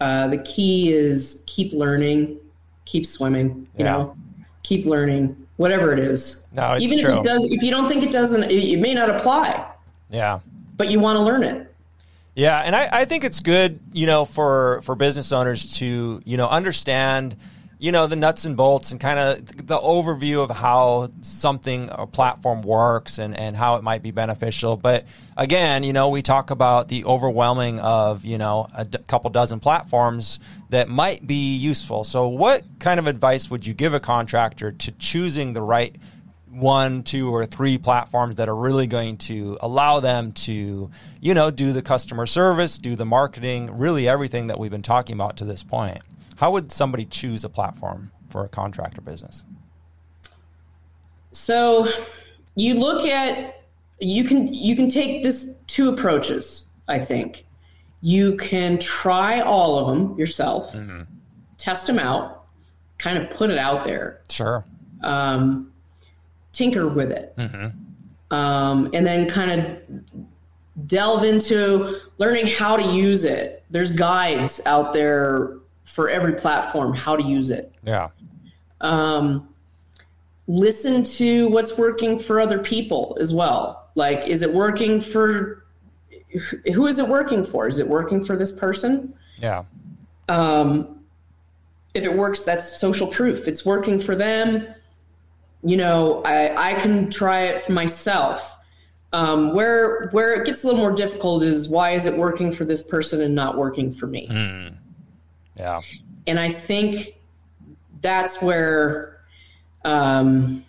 Uh, 0.00 0.28
the 0.28 0.38
key 0.38 0.92
is 0.92 1.44
keep 1.46 1.72
learning, 1.72 2.38
keep 2.84 3.06
swimming, 3.06 3.68
you 3.76 3.84
yeah. 3.84 3.92
know, 3.92 4.16
keep 4.62 4.84
learning 4.84 5.41
whatever 5.56 5.92
it 5.92 6.00
is. 6.00 6.46
No, 6.52 6.76
even 6.78 6.98
true. 6.98 7.14
if 7.14 7.20
it 7.20 7.24
does, 7.24 7.44
if 7.44 7.62
you 7.62 7.70
don't 7.70 7.88
think 7.88 8.02
it 8.02 8.10
doesn't, 8.10 8.44
it, 8.44 8.52
it 8.52 8.80
may 8.80 8.94
not 8.94 9.10
apply. 9.10 9.70
Yeah, 10.10 10.40
but 10.76 10.90
you 10.90 11.00
want 11.00 11.16
to 11.16 11.22
learn 11.22 11.42
it. 11.42 11.74
Yeah, 12.34 12.58
and 12.58 12.74
I, 12.74 12.88
I 12.92 13.04
think 13.04 13.24
it's 13.24 13.40
good, 13.40 13.78
you 13.92 14.06
know, 14.06 14.24
for 14.24 14.80
for 14.82 14.94
business 14.94 15.32
owners 15.32 15.78
to 15.78 16.22
you 16.24 16.36
know 16.36 16.48
understand 16.48 17.36
you 17.82 17.90
know 17.90 18.06
the 18.06 18.14
nuts 18.14 18.44
and 18.44 18.56
bolts 18.56 18.92
and 18.92 19.00
kind 19.00 19.18
of 19.18 19.44
the 19.66 19.76
overview 19.76 20.44
of 20.44 20.50
how 20.56 21.10
something 21.20 21.88
a 21.90 22.06
platform 22.06 22.62
works 22.62 23.18
and, 23.18 23.36
and 23.36 23.56
how 23.56 23.74
it 23.74 23.82
might 23.82 24.04
be 24.04 24.12
beneficial 24.12 24.76
but 24.76 25.04
again 25.36 25.82
you 25.82 25.92
know 25.92 26.08
we 26.08 26.22
talk 26.22 26.52
about 26.52 26.86
the 26.86 27.04
overwhelming 27.04 27.80
of 27.80 28.24
you 28.24 28.38
know 28.38 28.68
a 28.76 28.84
d- 28.84 28.98
couple 29.08 29.28
dozen 29.30 29.58
platforms 29.58 30.38
that 30.70 30.88
might 30.88 31.26
be 31.26 31.56
useful 31.56 32.04
so 32.04 32.28
what 32.28 32.62
kind 32.78 33.00
of 33.00 33.08
advice 33.08 33.50
would 33.50 33.66
you 33.66 33.74
give 33.74 33.92
a 33.92 34.00
contractor 34.00 34.70
to 34.70 34.92
choosing 34.92 35.52
the 35.52 35.62
right 35.62 35.96
one, 36.48 37.02
two, 37.02 37.34
or 37.34 37.46
three 37.46 37.78
platforms 37.78 38.36
that 38.36 38.46
are 38.46 38.54
really 38.54 38.86
going 38.86 39.16
to 39.16 39.56
allow 39.62 40.00
them 40.00 40.32
to, 40.32 40.90
you 41.18 41.32
know, 41.32 41.50
do 41.50 41.72
the 41.72 41.80
customer 41.80 42.26
service, 42.26 42.76
do 42.76 42.94
the 42.94 43.06
marketing, 43.06 43.78
really 43.78 44.06
everything 44.06 44.48
that 44.48 44.58
we've 44.58 44.70
been 44.70 44.82
talking 44.82 45.14
about 45.14 45.38
to 45.38 45.46
this 45.46 45.62
point. 45.62 46.02
How 46.42 46.50
would 46.50 46.72
somebody 46.72 47.04
choose 47.04 47.44
a 47.44 47.48
platform 47.48 48.10
for 48.28 48.42
a 48.42 48.48
contractor 48.48 49.00
business? 49.00 49.44
So, 51.30 51.88
you 52.56 52.74
look 52.74 53.06
at 53.06 53.62
you 54.00 54.24
can 54.24 54.52
you 54.52 54.74
can 54.74 54.90
take 54.90 55.22
this 55.22 55.60
two 55.68 55.90
approaches. 55.90 56.66
I 56.88 56.98
think 56.98 57.46
you 58.00 58.36
can 58.38 58.80
try 58.80 59.38
all 59.38 59.78
of 59.78 59.86
them 59.96 60.18
yourself, 60.18 60.72
mm-hmm. 60.72 61.02
test 61.58 61.86
them 61.86 62.00
out, 62.00 62.46
kind 62.98 63.18
of 63.18 63.30
put 63.30 63.48
it 63.48 63.58
out 63.58 63.86
there. 63.86 64.20
Sure. 64.28 64.64
Um, 65.04 65.72
tinker 66.50 66.88
with 66.88 67.12
it, 67.12 67.36
mm-hmm. 67.36 68.34
um, 68.34 68.90
and 68.92 69.06
then 69.06 69.30
kind 69.30 69.60
of 69.60 70.88
delve 70.88 71.22
into 71.22 72.00
learning 72.18 72.48
how 72.48 72.76
to 72.76 72.82
use 72.82 73.24
it. 73.24 73.62
There's 73.70 73.92
guides 73.92 74.60
out 74.66 74.92
there 74.92 75.61
for 75.92 76.08
every 76.08 76.32
platform 76.32 76.94
how 76.94 77.14
to 77.16 77.22
use 77.22 77.50
it. 77.50 77.72
Yeah. 77.84 78.08
Um, 78.80 79.48
listen 80.46 81.04
to 81.04 81.48
what's 81.48 81.76
working 81.76 82.18
for 82.18 82.40
other 82.40 82.58
people 82.58 83.16
as 83.20 83.32
well. 83.32 83.90
Like, 83.94 84.26
is 84.26 84.42
it 84.42 84.52
working 84.52 85.02
for 85.02 85.64
who 86.72 86.86
is 86.86 86.98
it 86.98 87.06
working 87.06 87.44
for? 87.44 87.68
Is 87.68 87.78
it 87.78 87.86
working 87.86 88.24
for 88.24 88.36
this 88.36 88.50
person? 88.50 89.12
Yeah. 89.38 89.64
Um, 90.30 91.04
if 91.92 92.04
it 92.04 92.16
works, 92.16 92.42
that's 92.42 92.80
social 92.80 93.06
proof. 93.06 93.46
It's 93.46 93.66
working 93.66 94.00
for 94.00 94.16
them. 94.16 94.66
You 95.62 95.76
know, 95.76 96.22
I, 96.24 96.70
I 96.70 96.80
can 96.80 97.10
try 97.10 97.42
it 97.42 97.62
for 97.62 97.72
myself. 97.72 98.56
Um, 99.12 99.52
where 99.52 100.08
where 100.12 100.32
it 100.40 100.46
gets 100.46 100.64
a 100.64 100.66
little 100.66 100.80
more 100.80 100.96
difficult 100.96 101.42
is 101.42 101.68
why 101.68 101.90
is 101.90 102.06
it 102.06 102.16
working 102.16 102.50
for 102.50 102.64
this 102.64 102.82
person 102.82 103.20
and 103.20 103.34
not 103.34 103.58
working 103.58 103.92
for 103.92 104.06
me? 104.06 104.26
Mm. 104.28 104.76
Yeah. 105.56 105.80
And 106.26 106.38
I 106.38 106.52
think 106.52 107.16
that's 108.00 108.40
where 108.40 109.20
um, 109.84 110.64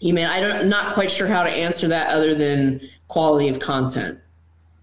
you 0.00 0.14
mean 0.14 0.26
I 0.26 0.40
don't 0.40 0.52
I'm 0.52 0.68
not 0.68 0.94
quite 0.94 1.10
sure 1.10 1.26
how 1.26 1.42
to 1.42 1.50
answer 1.50 1.88
that 1.88 2.08
other 2.08 2.34
than 2.34 2.80
quality 3.08 3.48
of 3.48 3.58
content. 3.58 4.18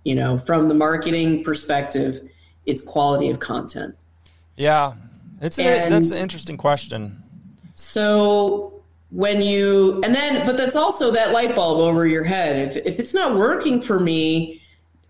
You 0.04 0.16
know, 0.16 0.38
from 0.40 0.68
the 0.68 0.74
marketing 0.74 1.44
perspective, 1.44 2.28
it's 2.66 2.82
quality 2.82 3.30
of 3.30 3.40
content. 3.40 3.96
Yeah, 4.58 4.94
it's 5.42 5.58
a, 5.60 5.90
that's 5.90 6.12
an 6.12 6.22
interesting 6.22 6.58
question. 6.58 7.24
So 7.76 8.84
when 9.12 9.42
you 9.42 10.02
and 10.04 10.14
then, 10.14 10.46
but 10.46 10.58
that's 10.58 10.76
also 10.76 11.12
that 11.12 11.32
light 11.32 11.56
bulb 11.56 11.80
over 11.80 12.06
your 12.06 12.24
head. 12.24 12.76
If 12.76 12.86
if 12.86 13.00
it's 13.00 13.14
not 13.14 13.36
working 13.36 13.82
for 13.82 14.00
me, 14.00 14.62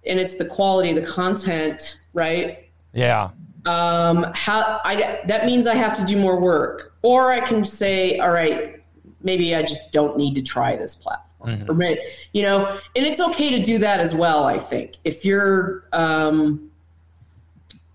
and 0.05 0.19
it's 0.19 0.35
the 0.35 0.45
quality 0.45 0.89
of 0.89 0.95
the 0.95 1.09
content, 1.11 1.97
right? 2.13 2.69
Yeah. 2.93 3.31
Um, 3.65 4.27
how 4.33 4.81
I 4.83 5.21
that 5.27 5.45
means 5.45 5.67
I 5.67 5.75
have 5.75 5.97
to 5.97 6.05
do 6.05 6.17
more 6.17 6.39
work, 6.39 6.93
or 7.01 7.31
I 7.31 7.39
can 7.39 7.63
say, 7.63 8.19
all 8.19 8.31
right, 8.31 8.81
maybe 9.21 9.55
I 9.55 9.61
just 9.61 9.91
don't 9.91 10.17
need 10.17 10.35
to 10.35 10.41
try 10.41 10.75
this 10.75 10.95
platform. 10.95 11.51
Mm-hmm. 11.51 11.71
Or 11.71 11.73
maybe, 11.73 11.99
you 12.31 12.41
know, 12.41 12.79
and 12.95 13.05
it's 13.05 13.19
okay 13.19 13.49
to 13.51 13.61
do 13.61 13.77
that 13.79 13.99
as 13.99 14.13
well. 14.13 14.45
I 14.45 14.57
think 14.57 14.95
if 15.03 15.25
you're, 15.25 15.85
um, 15.91 16.71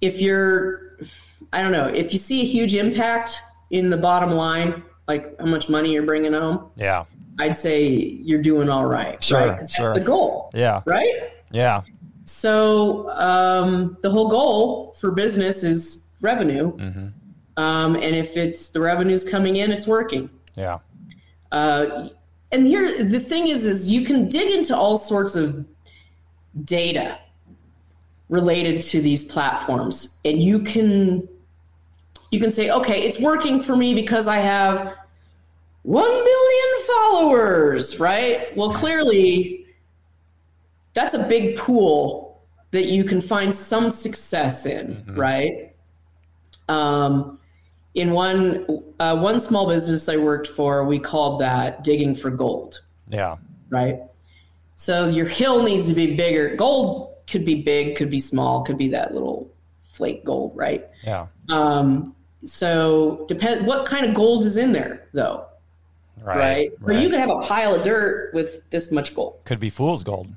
if 0.02 0.20
you're, 0.20 0.98
I 1.52 1.62
don't 1.62 1.72
know, 1.72 1.86
if 1.86 2.12
you 2.12 2.18
see 2.18 2.42
a 2.42 2.44
huge 2.44 2.74
impact 2.74 3.40
in 3.70 3.88
the 3.88 3.96
bottom 3.96 4.32
line, 4.32 4.82
like 5.06 5.38
how 5.38 5.46
much 5.46 5.70
money 5.70 5.92
you're 5.92 6.02
bringing 6.02 6.34
home, 6.34 6.70
yeah, 6.76 7.04
I'd 7.38 7.56
say 7.56 7.88
you're 7.88 8.42
doing 8.42 8.68
all 8.68 8.84
right. 8.84 9.22
Sure, 9.24 9.40
right? 9.40 9.56
That's 9.60 9.74
sure. 9.74 9.94
the 9.94 10.00
goal. 10.00 10.50
Yeah, 10.54 10.82
right. 10.84 11.30
Yeah. 11.50 11.82
So 12.28 13.10
um, 13.10 13.96
the 14.02 14.10
whole 14.10 14.28
goal 14.28 14.94
for 14.98 15.10
business 15.10 15.64
is 15.64 16.06
revenue, 16.20 16.76
mm-hmm. 16.76 17.08
um, 17.56 17.94
and 17.96 18.14
if 18.14 18.36
it's 18.36 18.68
the 18.68 18.80
revenue's 18.80 19.28
coming 19.28 19.56
in, 19.56 19.72
it's 19.72 19.86
working. 19.86 20.28
Yeah. 20.54 20.78
Uh, 21.50 22.08
and 22.52 22.66
here 22.66 23.04
the 23.04 23.20
thing 23.20 23.48
is 23.48 23.64
is 23.64 23.90
you 23.90 24.04
can 24.04 24.28
dig 24.28 24.50
into 24.50 24.76
all 24.76 24.96
sorts 24.96 25.34
of 25.36 25.64
data 26.64 27.18
related 28.28 28.82
to 28.82 29.00
these 29.00 29.24
platforms 29.24 30.18
and 30.24 30.42
you 30.42 30.60
can 30.60 31.26
you 32.30 32.40
can 32.40 32.50
say 32.50 32.70
okay 32.70 33.02
it's 33.02 33.18
working 33.18 33.62
for 33.62 33.76
me 33.76 33.94
because 33.94 34.28
i 34.28 34.38
have 34.38 34.94
1 35.82 36.04
million 36.04 36.86
followers 36.86 37.98
right 38.00 38.54
well 38.56 38.72
clearly 38.72 39.57
that's 40.98 41.14
a 41.14 41.24
big 41.28 41.56
pool 41.56 42.42
that 42.70 42.86
you 42.86 43.04
can 43.04 43.20
find 43.20 43.54
some 43.54 43.90
success 43.90 44.66
in 44.66 44.96
mm-hmm. 44.96 45.18
right 45.18 45.74
um, 46.68 47.38
in 47.94 48.12
one 48.12 48.66
uh, 49.00 49.16
one 49.16 49.40
small 49.40 49.68
business 49.68 50.08
I 50.08 50.16
worked 50.16 50.48
for, 50.48 50.84
we 50.84 50.98
called 50.98 51.40
that 51.40 51.82
digging 51.82 52.14
for 52.14 52.30
gold. 52.30 52.82
Yeah. 53.08 53.36
Right. 53.70 53.98
So 54.76 55.08
your 55.08 55.26
hill 55.26 55.62
needs 55.62 55.88
to 55.88 55.94
be 55.94 56.14
bigger. 56.14 56.54
Gold 56.54 57.14
could 57.26 57.44
be 57.44 57.56
big, 57.62 57.96
could 57.96 58.10
be 58.10 58.20
small, 58.20 58.62
could 58.62 58.78
be 58.78 58.88
that 58.90 59.12
little 59.12 59.50
flake 59.92 60.24
gold, 60.24 60.52
right? 60.54 60.86
Yeah. 61.04 61.26
Um, 61.48 62.14
so 62.44 63.24
depend 63.28 63.66
what 63.66 63.86
kind 63.86 64.06
of 64.06 64.14
gold 64.14 64.44
is 64.44 64.56
in 64.56 64.72
there 64.72 65.08
though. 65.12 65.46
Right. 66.20 66.36
Right. 66.36 66.70
right. 66.80 66.96
Or 66.96 67.00
you 67.00 67.08
could 67.08 67.18
have 67.18 67.30
a 67.30 67.40
pile 67.40 67.74
of 67.74 67.82
dirt 67.82 68.32
with 68.34 68.68
this 68.70 68.92
much 68.92 69.14
gold. 69.14 69.40
Could 69.44 69.60
be 69.60 69.70
fool's 69.70 70.02
gold. 70.02 70.28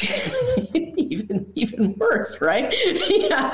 even 0.74 1.50
even 1.54 1.94
worse, 1.98 2.40
right? 2.40 2.74
yeah. 2.84 3.52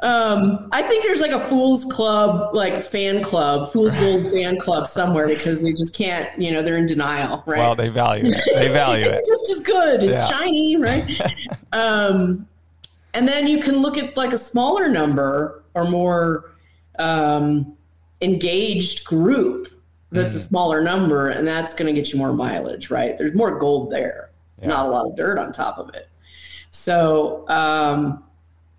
Um, 0.00 0.68
I 0.72 0.82
think 0.82 1.04
there's 1.04 1.20
like 1.20 1.32
a 1.32 1.48
Fools 1.48 1.84
Club, 1.86 2.54
like 2.54 2.82
fan 2.82 3.22
club, 3.22 3.72
Fools 3.72 3.94
Gold 4.00 4.30
fan 4.32 4.58
club 4.58 4.86
somewhere 4.86 5.26
because 5.26 5.62
they 5.62 5.72
just 5.72 5.94
can't, 5.94 6.28
you 6.40 6.52
know, 6.52 6.62
they're 6.62 6.76
in 6.76 6.86
denial, 6.86 7.42
right? 7.46 7.58
Well, 7.58 7.74
they 7.74 7.88
value 7.88 8.30
it. 8.32 8.42
They 8.54 8.68
value 8.68 9.06
it's 9.06 9.28
it. 9.28 9.32
It's 9.32 9.48
just 9.48 9.50
as 9.58 9.60
good. 9.66 10.02
It's 10.04 10.12
Yeah. 10.12 10.26
shiny, 10.28 10.76
right? 10.76 11.04
um, 11.72 12.46
and 13.14 13.26
then 13.26 13.46
you 13.48 13.58
can 13.60 13.78
look 13.78 13.98
at 13.98 14.16
like 14.16 14.32
a 14.32 14.38
smaller 14.38 14.88
number 14.88 15.64
or 15.74 15.84
more 15.84 16.52
um, 17.00 17.76
engaged 18.20 19.04
group 19.04 19.68
that's 20.10 20.34
a 20.34 20.40
smaller 20.40 20.80
number, 20.82 21.28
and 21.28 21.46
that's 21.46 21.74
going 21.74 21.92
to 21.92 22.00
get 22.00 22.12
you 22.12 22.18
more 22.18 22.32
mileage, 22.32 22.90
right? 22.90 23.18
There's 23.18 23.34
more 23.34 23.58
gold 23.58 23.90
there, 23.92 24.27
Yeah. 24.60 24.68
not 24.68 24.86
a 24.86 24.88
lot 24.88 25.06
of 25.06 25.16
dirt 25.16 25.38
on 25.38 25.52
top 25.52 25.78
of 25.78 25.90
it. 25.94 26.08
So 26.70 27.48
um, 27.48 28.24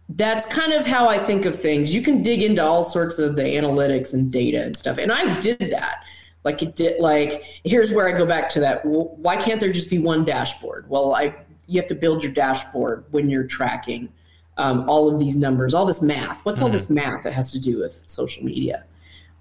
that's 0.10 0.46
kind 0.48 0.74
of 0.74 0.86
how 0.86 1.08
I 1.08 1.18
think 1.18 1.46
of 1.46 1.62
things. 1.62 1.94
You 1.94 2.02
can 2.02 2.22
dig 2.24 2.44
into 2.44 2.64
all 2.64 2.84
sorts 2.84 3.20
of 3.20 3.36
the 3.36 3.44
analytics 3.44 4.14
and 4.14 4.32
data 4.32 4.64
and 4.64 4.76
stuff, 4.76 4.98
and 4.98 5.12
I 5.12 5.40
did 5.40 5.60
that. 5.60 6.04
Like 6.44 6.62
it 6.62 6.76
did. 6.76 7.02
Like 7.02 7.44
here's 7.64 7.92
where 7.92 8.08
I 8.08 8.18
go 8.18 8.26
back 8.26 8.50
to 8.52 8.60
that. 8.62 8.86
Why 8.86 9.38
can't 9.38 9.60
there 9.60 9.72
just 9.72 9.90
be 9.90 10.00
one 10.00 10.24
dashboard? 10.26 10.90
Well, 10.90 11.14
I 11.14 11.36
you 11.68 11.80
have 11.80 11.90
to 11.90 11.96
build 11.96 12.24
your 12.24 12.32
dashboard 12.32 13.06
when 13.12 13.30
you're 13.30 13.46
tracking 13.46 14.10
um, 14.58 14.90
all 14.90 15.12
of 15.12 15.20
these 15.20 15.38
numbers, 15.38 15.74
all 15.74 15.86
this 15.86 16.02
math. 16.02 16.44
What's 16.46 16.62
all 16.62 16.70
this 16.70 16.90
math 16.90 17.24
that 17.24 17.34
has 17.34 17.52
to 17.54 17.60
do 17.60 17.80
with 17.80 18.04
social 18.08 18.44
media? 18.44 18.84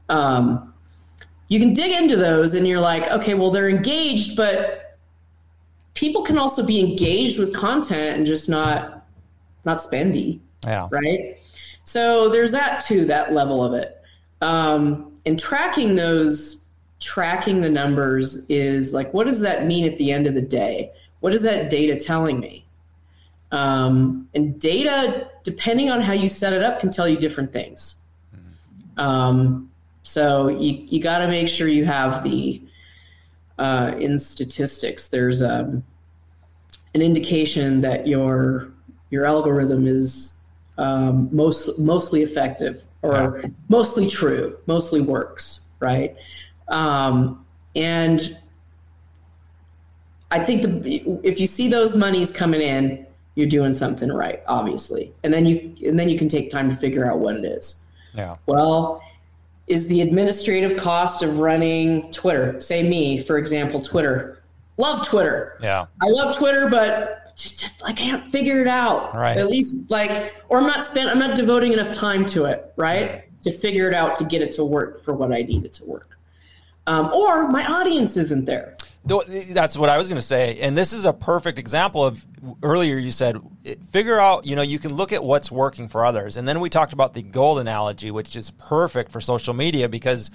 Um, 0.09 0.75
you 1.49 1.59
can 1.59 1.73
dig 1.73 1.93
into 1.93 2.17
those, 2.17 2.55
and 2.55 2.67
you're 2.67 2.81
like, 2.81 3.11
okay, 3.11 3.35
well, 3.35 3.51
they're 3.51 3.69
engaged, 3.69 4.37
but 4.37 4.88
people 5.99 6.23
can 6.23 6.39
also 6.39 6.65
be 6.65 6.79
engaged 6.79 7.41
with 7.41 7.53
content 7.53 8.17
and 8.17 8.25
just 8.25 8.49
not 8.49 9.05
not 9.65 9.81
spendy 9.81 10.39
Yeah. 10.65 10.87
right? 10.93 11.37
So 11.83 12.29
there's 12.29 12.53
that 12.53 12.85
too, 12.87 13.05
that 13.07 13.33
level 13.33 13.65
of 13.65 13.73
it. 13.75 14.01
Um, 14.41 15.13
and 15.27 15.41
tracking 15.41 15.97
those, 15.97 16.65
tracking 17.01 17.61
the 17.63 17.69
numbers 17.69 18.47
is 18.49 18.93
like, 18.93 19.13
what 19.13 19.27
does 19.27 19.41
that 19.41 19.67
mean 19.67 19.85
at 19.85 19.99
the 19.99 20.13
end 20.13 20.29
of 20.29 20.35
the 20.35 20.41
day? 20.41 20.93
What 21.19 21.35
is 21.35 21.43
that 21.43 21.69
data 21.69 21.99
telling 21.99 22.39
me? 22.39 22.65
Um, 23.51 24.29
and 24.37 24.61
data, 24.61 25.29
depending 25.43 25.91
on 25.91 26.01
how 26.01 26.13
you 26.13 26.29
set 26.29 26.53
it 26.53 26.63
up, 26.63 26.79
can 26.79 26.91
tell 26.91 27.09
you 27.09 27.17
different 27.19 27.53
things. 27.53 27.97
Um, 28.97 29.71
so 30.05 30.47
you 30.47 30.87
you 30.89 31.03
got 31.03 31.19
to 31.19 31.27
make 31.27 31.49
sure 31.49 31.67
you 31.67 31.87
have 31.87 32.23
the 32.23 32.63
uh, 33.59 33.95
in 33.99 34.19
statistics. 34.19 35.09
There's 35.09 35.43
um, 35.43 35.83
an 36.95 37.03
indication 37.03 37.81
that 37.83 38.07
your 38.07 38.69
your 39.11 39.25
algorithm 39.25 39.87
is 39.87 40.37
um, 40.77 41.29
most 41.33 41.79
mostly 41.79 42.23
effective 42.23 42.83
or 43.03 43.45
mostly 43.69 44.09
true, 44.09 44.59
mostly 44.67 45.01
works, 45.01 45.67
right? 45.81 46.17
Um, 46.69 47.45
and 47.75 48.37
I 50.31 50.41
think 50.41 50.63
the 50.63 51.21
if 51.23 51.41
you 51.41 51.47
see 51.47 51.69
those 51.69 51.95
monies 51.95 52.31
coming 52.31 52.61
in, 52.61 53.07
you're 53.35 53.49
doing 53.49 53.73
something 53.73 54.13
right, 54.13 54.43
obviously, 54.47 55.15
and 55.23 55.33
then 55.33 55.47
you 55.47 55.75
and 55.87 55.99
then 55.99 56.09
you 56.09 56.19
can 56.19 56.29
take 56.29 56.51
time 56.51 56.69
to 56.71 56.77
figure 56.77 57.11
out 57.11 57.19
what 57.19 57.37
it 57.37 57.45
is. 57.45 57.81
Yeah. 58.15 58.37
Well, 58.47 59.03
is 59.67 59.87
the 59.87 60.01
administrative 60.01 60.79
cost 60.79 61.23
of 61.23 61.39
running 61.39 62.11
Twitter? 62.11 62.61
Say 62.61 62.83
me, 62.83 63.23
for 63.23 63.39
example, 63.39 63.81
Twitter. 63.81 64.38
Love 64.79 65.07
Twitter. 65.07 65.59
Yeah. 65.61 65.87
I 66.01 66.07
love 66.07 66.37
Twitter, 66.37 66.69
but 66.69 67.37
just, 67.37 67.61
just 67.61 67.85
I 67.85 67.93
can't 67.93 68.31
figure 68.31 68.61
it 68.61 68.69
out. 68.69 69.15
Right. 69.15 69.37
At 69.37 69.49
least 69.49 69.91
like, 69.91 70.35
or 70.49 70.59
I'm 70.59 70.67
not 70.67 70.87
spent. 70.87 71.11
I'm 71.11 71.19
not 71.19 71.37
devoting 71.37 71.73
enough 71.73 71.93
time 71.93 72.25
to 72.27 72.47
it. 72.47 72.73
Right. 72.77 73.25
To 73.43 73.53
figure 73.53 73.89
it 73.89 73.95
out 73.95 74.17
to 74.17 74.25
get 74.25 74.41
it 74.41 74.53
to 74.53 74.65
work 74.65 75.05
for 75.05 75.13
what 75.13 75.33
I 75.33 75.43
need 75.43 75.65
it 75.65 75.75
to 75.75 75.85
work. 75.85 76.19
Um, 76.87 77.13
or 77.13 77.49
my 77.49 77.67
audience 77.67 78.17
isn't 78.17 78.47
there. 78.47 78.77
that's 79.05 79.77
what 79.77 79.91
I 79.91 79.99
was 79.99 80.09
going 80.09 80.21
to 80.21 80.27
say. 80.27 80.59
And 80.61 80.77
this 80.77 80.93
is 80.93 81.05
a 81.05 81.13
perfect 81.13 81.59
example 81.59 82.05
of 82.05 82.25
earlier 82.63 82.97
you 82.97 83.11
said, 83.11 83.39
figure 83.91 84.19
out, 84.19 84.47
you 84.47 84.57
know, 84.57 84.63
you 84.63 84.79
can 84.79 84.95
look 84.95 85.13
at 85.13 85.23
what's 85.23 85.51
working 85.51 85.89
for 85.89 86.07
others. 86.07 86.39
And 86.39 86.49
then 86.49 86.61
we 86.61 86.71
talked 86.71 86.95
about 86.95 87.13
the 87.13 87.23
gold 87.23 87.59
analogy, 87.59 88.11
which 88.11 88.37
is 88.37 88.51
perfect 88.53 89.13
for 89.13 89.21
social 89.21 89.53
media 89.53 89.89
because 89.89 90.31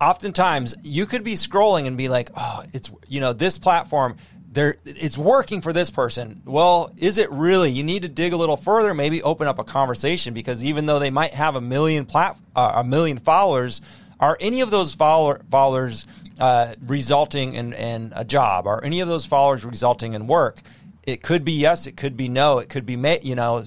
oftentimes 0.00 0.74
you 0.82 1.06
could 1.06 1.24
be 1.24 1.34
scrolling 1.34 1.86
and 1.86 1.96
be 1.96 2.08
like, 2.08 2.30
oh, 2.36 2.62
it's, 2.72 2.90
you 3.08 3.20
know, 3.20 3.32
this 3.32 3.58
platform, 3.58 4.16
there 4.52 4.76
it's 4.84 5.16
working 5.16 5.60
for 5.60 5.72
this 5.72 5.90
person. 5.90 6.42
Well, 6.44 6.92
is 6.96 7.18
it 7.18 7.30
really? 7.30 7.70
You 7.70 7.84
need 7.84 8.02
to 8.02 8.08
dig 8.08 8.32
a 8.32 8.36
little 8.36 8.56
further, 8.56 8.94
maybe 8.94 9.22
open 9.22 9.46
up 9.46 9.58
a 9.58 9.64
conversation 9.64 10.34
because 10.34 10.64
even 10.64 10.86
though 10.86 10.98
they 10.98 11.10
might 11.10 11.32
have 11.32 11.54
a 11.54 11.60
million 11.60 12.06
plat, 12.06 12.36
uh, 12.56 12.72
a 12.76 12.84
million 12.84 13.18
followers, 13.18 13.80
are 14.18 14.36
any 14.40 14.60
of 14.60 14.70
those 14.70 14.92
follower, 14.94 15.40
followers 15.50 16.06
uh, 16.40 16.74
resulting 16.84 17.54
in, 17.54 17.72
in 17.74 18.12
a 18.16 18.24
job? 18.24 18.66
Are 18.66 18.82
any 18.82 19.00
of 19.00 19.08
those 19.08 19.24
followers 19.24 19.64
resulting 19.64 20.14
in 20.14 20.26
work? 20.26 20.60
It 21.04 21.22
could 21.22 21.44
be 21.44 21.52
yes, 21.52 21.86
it 21.86 21.96
could 21.96 22.16
be 22.16 22.28
no, 22.28 22.58
it 22.58 22.68
could 22.68 22.84
be 22.84 22.96
you 23.22 23.34
know, 23.34 23.64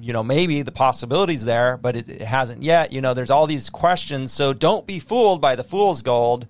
you 0.00 0.12
know 0.12 0.22
maybe 0.22 0.62
the 0.62 0.72
possibilities 0.72 1.44
there, 1.44 1.76
but 1.76 1.96
it, 1.96 2.08
it 2.08 2.22
hasn't 2.22 2.62
yet. 2.62 2.92
You 2.92 3.00
know, 3.00 3.14
there's 3.14 3.30
all 3.30 3.46
these 3.46 3.70
questions, 3.70 4.32
so 4.32 4.52
don't 4.52 4.86
be 4.86 4.98
fooled 4.98 5.40
by 5.40 5.56
the 5.56 5.64
fool's 5.64 6.02
gold 6.02 6.46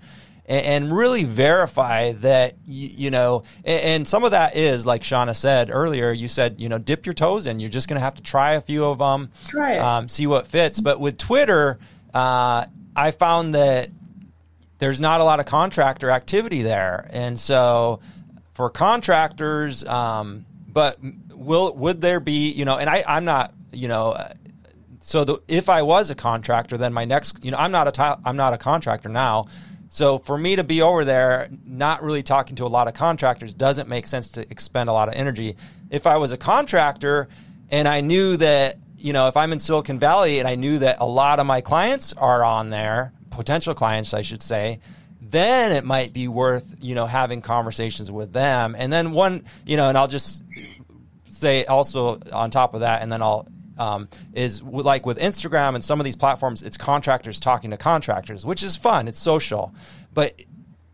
and, 0.50 0.90
really 0.90 1.24
verify 1.24 2.12
that 2.12 2.56
you, 2.66 2.88
you 2.88 3.10
know 3.10 3.44
and, 3.64 4.06
some 4.06 4.24
of 4.24 4.32
that 4.32 4.56
is 4.56 4.84
like 4.84 5.02
Shawna 5.02 5.36
said 5.36 5.70
earlier 5.70 6.10
you 6.10 6.28
said 6.28 6.56
you 6.60 6.68
know 6.68 6.78
dip 6.78 7.06
your 7.06 7.12
toes 7.12 7.46
in. 7.46 7.60
You're 7.60 7.70
just 7.70 7.88
going 7.88 7.98
to 7.98 8.04
have 8.04 8.16
to 8.16 8.22
try 8.22 8.54
a 8.54 8.60
few 8.60 8.84
of 8.84 8.98
them 8.98 9.30
try 9.46 9.78
um, 9.78 10.08
see 10.08 10.26
what 10.26 10.46
fits. 10.46 10.80
But 10.80 11.00
with 11.00 11.16
twitter 11.16 11.78
uh, 12.12 12.66
i 12.96 13.10
found 13.12 13.54
that 13.54 13.88
there's 14.78 15.00
not 15.00 15.20
a 15.20 15.24
lot 15.24 15.40
of 15.40 15.46
contractor 15.46 16.10
activity 16.10 16.62
there. 16.62 17.08
And 17.12 17.38
so 17.38 18.00
for 18.54 18.70
contractors 18.70 19.84
um, 19.84 20.46
but 20.66 20.98
will 21.40 21.74
would 21.74 22.00
there 22.00 22.20
be 22.20 22.52
you 22.52 22.64
know 22.64 22.76
and 22.76 22.88
I, 22.88 23.02
i'm 23.08 23.24
not 23.24 23.52
you 23.72 23.88
know 23.88 24.14
so 25.00 25.24
the, 25.24 25.42
if 25.48 25.68
I 25.68 25.82
was 25.82 26.10
a 26.10 26.14
contractor, 26.14 26.76
then 26.76 26.92
my 26.92 27.04
next, 27.04 27.42
you 27.42 27.50
know, 27.50 27.56
I'm 27.56 27.72
not 27.72 27.98
a 27.98 28.18
I'm 28.24 28.36
not 28.36 28.52
a 28.52 28.58
contractor 28.58 29.08
now. 29.08 29.46
So 29.88 30.18
for 30.18 30.38
me 30.38 30.54
to 30.54 30.62
be 30.62 30.82
over 30.82 31.04
there, 31.04 31.48
not 31.64 32.02
really 32.02 32.22
talking 32.22 32.54
to 32.56 32.64
a 32.64 32.68
lot 32.68 32.86
of 32.86 32.94
contractors, 32.94 33.52
doesn't 33.52 33.88
make 33.88 34.06
sense 34.06 34.28
to 34.30 34.42
expend 34.42 34.88
a 34.88 34.92
lot 34.92 35.08
of 35.08 35.14
energy. 35.14 35.56
If 35.90 36.06
I 36.06 36.18
was 36.18 36.30
a 36.30 36.36
contractor 36.36 37.28
and 37.70 37.88
I 37.88 38.02
knew 38.02 38.36
that, 38.36 38.76
you 38.96 39.12
know, 39.12 39.26
if 39.26 39.36
I'm 39.36 39.52
in 39.52 39.58
Silicon 39.58 39.98
Valley 39.98 40.38
and 40.38 40.46
I 40.46 40.54
knew 40.54 40.78
that 40.78 40.98
a 41.00 41.06
lot 41.06 41.40
of 41.40 41.46
my 41.46 41.60
clients 41.60 42.12
are 42.12 42.44
on 42.44 42.70
there, 42.70 43.12
potential 43.30 43.74
clients, 43.74 44.14
I 44.14 44.22
should 44.22 44.42
say, 44.42 44.78
then 45.20 45.72
it 45.72 45.84
might 45.84 46.12
be 46.12 46.28
worth, 46.28 46.76
you 46.80 46.94
know, 46.94 47.06
having 47.06 47.40
conversations 47.40 48.12
with 48.12 48.32
them. 48.32 48.76
And 48.78 48.92
then 48.92 49.10
one, 49.10 49.44
you 49.66 49.76
know, 49.76 49.88
and 49.88 49.98
I'll 49.98 50.08
just 50.08 50.44
say 51.40 51.64
also 51.64 52.20
on 52.32 52.50
top 52.50 52.74
of 52.74 52.80
that, 52.80 53.02
and 53.02 53.10
then 53.10 53.22
I'll 53.22 53.46
um, 53.78 54.08
is 54.34 54.62
like 54.62 55.06
with 55.06 55.18
Instagram 55.18 55.74
and 55.74 55.82
some 55.82 56.00
of 56.00 56.04
these 56.04 56.16
platforms, 56.16 56.62
it's 56.62 56.76
contractors 56.76 57.40
talking 57.40 57.70
to 57.70 57.78
contractors, 57.78 58.44
which 58.44 58.62
is 58.62 58.76
fun. 58.76 59.08
It's 59.08 59.18
social, 59.18 59.74
but 60.12 60.34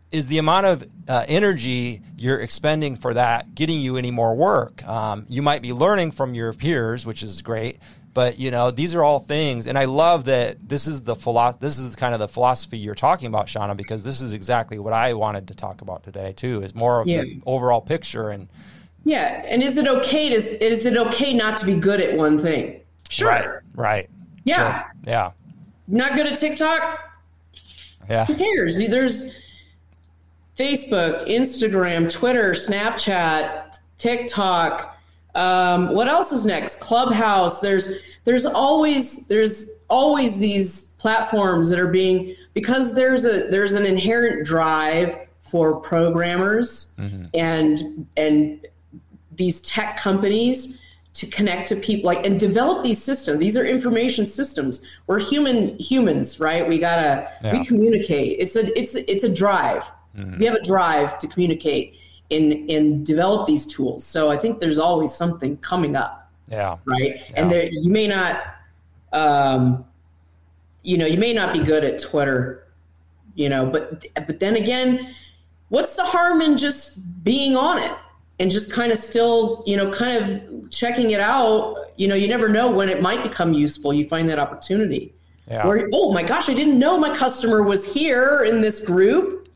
is 0.09 0.27
the 0.27 0.37
amount 0.37 0.65
of 0.65 0.87
uh, 1.09 1.25
energy 1.27 2.01
you're 2.17 2.39
expending 2.39 2.95
for 2.95 3.13
that 3.13 3.53
getting 3.53 3.81
you 3.81 3.97
any 3.97 4.09
more 4.09 4.35
work? 4.35 4.87
Um, 4.87 5.25
you 5.27 5.41
might 5.41 5.61
be 5.61 5.73
learning 5.73 6.11
from 6.11 6.33
your 6.33 6.53
peers, 6.53 7.05
which 7.05 7.23
is 7.23 7.41
great, 7.41 7.79
but 8.13 8.39
you 8.39 8.51
know 8.51 8.71
these 8.71 8.95
are 8.95 9.03
all 9.03 9.19
things, 9.19 9.67
and 9.67 9.77
I 9.77 9.83
love 9.83 10.25
that 10.25 10.69
this 10.69 10.87
is 10.87 11.03
the 11.03 11.15
philo- 11.15 11.57
This 11.59 11.77
is 11.77 11.95
kind 11.97 12.13
of 12.13 12.21
the 12.21 12.29
philosophy 12.29 12.77
you're 12.77 12.95
talking 12.95 13.27
about, 13.27 13.47
Shawna, 13.47 13.75
because 13.75 14.05
this 14.05 14.21
is 14.21 14.31
exactly 14.31 14.79
what 14.79 14.93
I 14.93 15.13
wanted 15.13 15.49
to 15.49 15.55
talk 15.55 15.81
about 15.81 16.03
today 16.03 16.33
too. 16.33 16.61
Is 16.63 16.73
more 16.73 17.01
of 17.01 17.07
yeah. 17.07 17.23
the 17.23 17.41
overall 17.45 17.81
picture 17.81 18.29
and 18.29 18.47
yeah, 19.07 19.41
and 19.45 19.63
is 19.63 19.77
it 19.77 19.87
okay 19.87 20.27
to 20.27 20.35
is 20.35 20.85
it 20.85 20.97
okay 20.97 21.33
not 21.33 21.57
to 21.59 21.65
be 21.65 21.75
good 21.75 22.01
at 22.01 22.17
one 22.17 22.37
thing? 22.37 22.81
Sure. 23.07 23.29
Right. 23.29 23.47
Right. 23.73 24.09
Yeah. 24.43 24.55
Sure. 24.55 24.93
Yeah. 25.05 25.31
Not 25.87 26.15
good 26.15 26.27
at 26.27 26.37
TikTok? 26.37 26.99
Yeah. 28.09 28.25
Who 28.25 28.35
cares? 28.35 28.77
There's 28.77 29.33
Facebook, 30.57 31.25
Instagram, 31.29 32.11
Twitter, 32.11 32.51
Snapchat, 32.51 33.77
TikTok. 33.97 34.99
Um, 35.35 35.93
what 35.93 36.09
else 36.09 36.33
is 36.33 36.45
next? 36.45 36.81
Clubhouse. 36.81 37.61
There's 37.61 37.89
there's 38.25 38.45
always 38.45 39.25
there's 39.27 39.69
always 39.89 40.37
these 40.37 40.91
platforms 40.95 41.69
that 41.69 41.79
are 41.79 41.87
being 41.87 42.35
because 42.53 42.93
there's 42.93 43.25
a 43.25 43.47
there's 43.49 43.73
an 43.73 43.85
inherent 43.85 44.45
drive 44.45 45.17
for 45.39 45.79
programmers 45.79 46.93
mm-hmm. 46.97 47.27
and 47.33 48.05
and 48.17 48.67
these 49.37 49.61
tech 49.61 49.97
companies 49.97 50.81
to 51.13 51.25
connect 51.25 51.67
to 51.69 51.75
people 51.75 52.05
like 52.05 52.25
and 52.25 52.39
develop 52.39 52.83
these 52.83 53.01
systems. 53.01 53.39
These 53.39 53.57
are 53.57 53.65
information 53.65 54.25
systems. 54.25 54.83
We're 55.07 55.19
human 55.19 55.77
humans 55.79 56.39
right? 56.39 56.67
We 56.67 56.77
gotta 56.77 57.31
yeah. 57.43 57.53
we 57.53 57.65
communicate. 57.65 58.37
It's 58.39 58.55
a 58.55 58.77
it's 58.77 58.95
it's 58.95 59.23
a 59.23 59.33
drive. 59.33 59.83
Mm-hmm. 60.15 60.39
we 60.39 60.45
have 60.45 60.55
a 60.55 60.61
drive 60.61 61.19
to 61.19 61.27
communicate 61.27 61.95
and 62.31 62.69
and 62.69 63.05
develop 63.05 63.47
these 63.47 63.65
tools. 63.65 64.03
So 64.03 64.29
i 64.29 64.37
think 64.37 64.59
there's 64.59 64.79
always 64.79 65.13
something 65.13 65.57
coming 65.57 65.95
up. 65.95 66.31
Yeah. 66.49 66.77
Right? 66.85 67.15
Yeah. 67.15 67.33
and 67.35 67.51
there 67.51 67.69
you 67.71 67.89
may 67.89 68.07
not 68.07 68.41
um 69.13 69.85
you 70.83 70.97
know 70.97 71.05
you 71.05 71.17
may 71.17 71.33
not 71.33 71.53
be 71.53 71.59
good 71.59 71.83
at 71.83 71.97
twitter 71.97 72.67
you 73.35 73.47
know 73.47 73.65
but 73.65 74.05
but 74.27 74.39
then 74.39 74.55
again 74.55 75.15
what's 75.69 75.95
the 75.95 76.03
harm 76.03 76.41
in 76.41 76.57
just 76.57 77.23
being 77.23 77.55
on 77.55 77.77
it 77.77 77.93
and 78.39 78.51
just 78.51 78.71
kind 78.71 78.91
of 78.91 78.97
still, 78.97 79.63
you 79.65 79.75
know, 79.75 79.91
kind 79.91 80.23
of 80.23 80.71
checking 80.71 81.11
it 81.11 81.19
out. 81.19 81.75
You 81.95 82.07
know, 82.07 82.15
you 82.15 82.27
never 82.27 82.47
know 82.47 82.69
when 82.69 82.89
it 82.89 83.01
might 83.01 83.23
become 83.23 83.53
useful. 83.53 83.93
You 83.93 84.07
find 84.07 84.29
that 84.29 84.39
opportunity. 84.39 85.13
Yeah. 85.49 85.65
Where, 85.65 85.87
oh 85.93 86.11
my 86.11 86.23
gosh, 86.23 86.49
I 86.49 86.53
didn't 86.53 86.77
know 86.77 86.97
my 86.97 87.15
customer 87.15 87.63
was 87.63 87.91
here 87.93 88.43
in 88.43 88.61
this 88.61 88.85
group. 88.85 89.49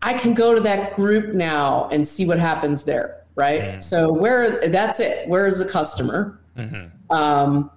I 0.00 0.14
can 0.14 0.34
go 0.34 0.54
to 0.54 0.60
that 0.60 0.94
group 0.94 1.34
now 1.34 1.88
and 1.90 2.06
see 2.06 2.24
what 2.24 2.38
happens 2.38 2.84
there, 2.84 3.24
right? 3.34 3.62
Mm. 3.62 3.84
So 3.84 4.12
where 4.12 4.68
that's 4.68 5.00
it. 5.00 5.28
Where 5.28 5.46
is 5.46 5.58
the 5.58 5.64
customer 5.64 6.40
mm-hmm. 6.56 7.12
um, 7.12 7.70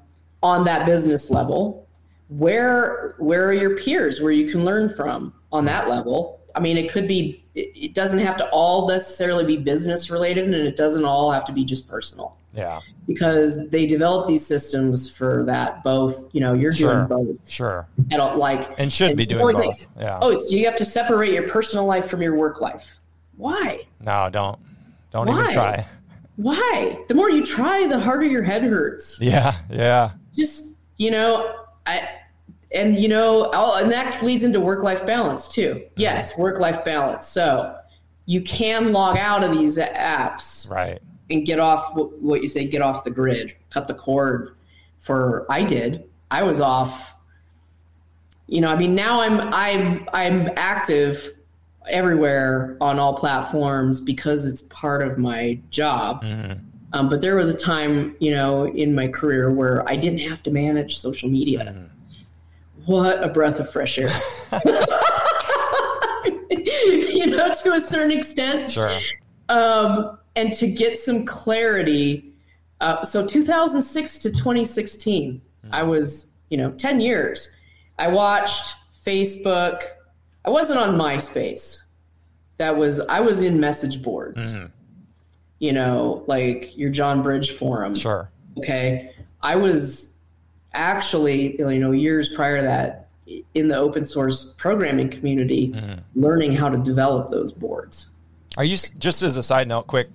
on 0.43 0.63
that 0.65 0.85
business 0.85 1.31
level? 1.31 1.87
Where 2.29 3.15
where 3.17 3.45
are 3.47 3.53
your 3.53 3.75
peers 3.75 4.21
where 4.21 4.31
you 4.31 4.51
can 4.51 4.63
learn 4.63 4.93
from 4.95 5.33
on 5.51 5.65
that 5.65 5.89
level? 5.89 6.39
I 6.55 6.59
mean, 6.59 6.77
it 6.77 6.91
could 6.91 7.07
be, 7.07 7.40
it 7.53 7.93
doesn't 7.93 8.19
have 8.19 8.37
to 8.37 8.49
all 8.49 8.87
necessarily 8.87 9.45
be 9.45 9.57
business 9.57 10.09
related 10.09 10.45
and 10.45 10.55
it 10.55 10.77
doesn't 10.77 11.03
all 11.03 11.31
have 11.31 11.45
to 11.45 11.51
be 11.51 11.65
just 11.65 11.89
personal. 11.89 12.37
Yeah. 12.55 12.79
Because 13.07 13.69
they 13.69 13.85
develop 13.85 14.27
these 14.27 14.45
systems 14.45 15.09
for 15.09 15.43
that 15.45 15.83
both, 15.83 16.33
you 16.33 16.41
know, 16.41 16.53
you're 16.53 16.71
sure. 16.71 17.07
doing 17.07 17.25
both. 17.25 17.49
Sure. 17.49 17.87
And 18.09 18.21
like, 18.37 18.73
and 18.77 18.91
should 18.91 19.09
and 19.09 19.17
be 19.17 19.25
doing 19.25 19.41
both. 19.41 19.55
Like, 19.55 19.87
yeah. 19.99 20.19
Oh, 20.21 20.33
so 20.33 20.55
you 20.55 20.65
have 20.65 20.77
to 20.77 20.85
separate 20.85 21.33
your 21.33 21.47
personal 21.47 21.85
life 21.85 22.07
from 22.07 22.21
your 22.21 22.35
work 22.35 22.61
life. 22.61 22.97
Why? 23.37 23.85
No, 23.99 24.29
don't. 24.31 24.59
Don't 25.11 25.27
Why? 25.27 25.39
even 25.39 25.51
try. 25.51 25.85
Why? 26.37 26.97
The 27.09 27.15
more 27.15 27.29
you 27.29 27.45
try, 27.45 27.85
the 27.87 27.99
harder 27.99 28.25
your 28.25 28.43
head 28.43 28.63
hurts. 28.63 29.19
Yeah. 29.19 29.55
Yeah. 29.69 30.11
Just, 30.33 30.77
you 30.97 31.11
know, 31.11 31.53
I, 31.85 32.07
and 32.73 32.95
you 32.97 33.07
know, 33.07 33.51
and 33.51 33.91
that 33.91 34.21
leads 34.23 34.43
into 34.43 34.59
work 34.59 34.83
life 34.83 35.05
balance 35.05 35.47
too. 35.47 35.83
Yes, 35.95 36.37
work 36.37 36.59
life 36.59 36.83
balance. 36.85 37.27
So 37.27 37.75
you 38.25 38.41
can 38.41 38.93
log 38.93 39.17
out 39.17 39.43
of 39.43 39.51
these 39.51 39.77
apps, 39.77 40.69
right, 40.69 41.01
and 41.29 41.45
get 41.45 41.59
off 41.59 41.93
what 41.95 42.41
you 42.41 42.47
say, 42.47 42.65
get 42.65 42.81
off 42.81 43.03
the 43.03 43.11
grid, 43.11 43.53
cut 43.71 43.87
the 43.87 43.93
cord. 43.93 44.55
For 44.99 45.45
I 45.49 45.63
did, 45.63 46.03
I 46.29 46.43
was 46.43 46.59
off. 46.59 47.11
You 48.47 48.61
know, 48.61 48.69
I 48.69 48.77
mean, 48.77 48.95
now 48.95 49.21
I'm 49.21 49.39
I'm 49.53 50.09
I'm 50.13 50.49
active 50.55 51.33
everywhere 51.89 52.77
on 52.79 52.99
all 52.99 53.15
platforms 53.15 53.99
because 53.99 54.45
it's 54.45 54.61
part 54.63 55.01
of 55.01 55.17
my 55.17 55.59
job. 55.71 56.23
Mm-hmm. 56.23 56.59
Um, 56.93 57.09
but 57.09 57.21
there 57.21 57.35
was 57.37 57.49
a 57.49 57.57
time, 57.57 58.15
you 58.19 58.31
know, 58.31 58.67
in 58.67 58.93
my 58.93 59.07
career 59.07 59.49
where 59.49 59.87
I 59.89 59.95
didn't 59.95 60.19
have 60.19 60.43
to 60.43 60.51
manage 60.51 60.97
social 60.99 61.29
media. 61.29 61.65
Mm-hmm 61.65 61.91
what 62.85 63.23
a 63.23 63.27
breath 63.27 63.59
of 63.59 63.69
fresh 63.71 63.97
air. 63.97 64.09
you 66.51 67.27
know, 67.27 67.53
to 67.53 67.73
a 67.73 67.79
certain 67.79 68.11
extent. 68.11 68.71
Sure. 68.71 68.97
Um, 69.49 70.17
and 70.35 70.53
to 70.53 70.67
get 70.67 70.99
some 70.99 71.25
clarity. 71.25 72.33
Uh, 72.79 73.03
so 73.03 73.25
2006 73.25 74.17
to 74.19 74.31
2016, 74.31 75.41
mm. 75.65 75.69
I 75.71 75.83
was, 75.83 76.27
you 76.49 76.57
know, 76.57 76.71
10 76.71 77.01
years. 77.01 77.55
I 77.99 78.07
watched 78.07 78.75
Facebook. 79.05 79.83
I 80.45 80.49
wasn't 80.49 80.79
on 80.79 80.97
MySpace. 80.97 81.79
That 82.57 82.77
was, 82.77 82.99
I 83.01 83.19
was 83.19 83.41
in 83.41 83.59
message 83.59 84.01
boards. 84.01 84.55
Mm-hmm. 84.55 84.65
You 85.59 85.73
know, 85.73 86.23
like 86.25 86.75
your 86.75 86.89
John 86.89 87.21
Bridge 87.21 87.51
forum. 87.51 87.93
Sure. 87.93 88.31
Okay. 88.57 89.13
I 89.43 89.55
was 89.55 90.10
actually, 90.73 91.57
you 91.59 91.79
know, 91.79 91.91
years 91.91 92.29
prior 92.29 92.57
to 92.57 92.63
that, 92.63 93.07
in 93.53 93.67
the 93.67 93.77
open 93.77 94.03
source 94.03 94.53
programming 94.57 95.09
community, 95.09 95.69
mm-hmm. 95.69 95.99
learning 96.15 96.53
how 96.53 96.69
to 96.69 96.77
develop 96.77 97.31
those 97.31 97.51
boards. 97.51 98.09
Are 98.57 98.63
you 98.63 98.77
just 98.97 99.23
as 99.23 99.37
a 99.37 99.43
side 99.43 99.67
note, 99.67 99.87
quick 99.87 100.09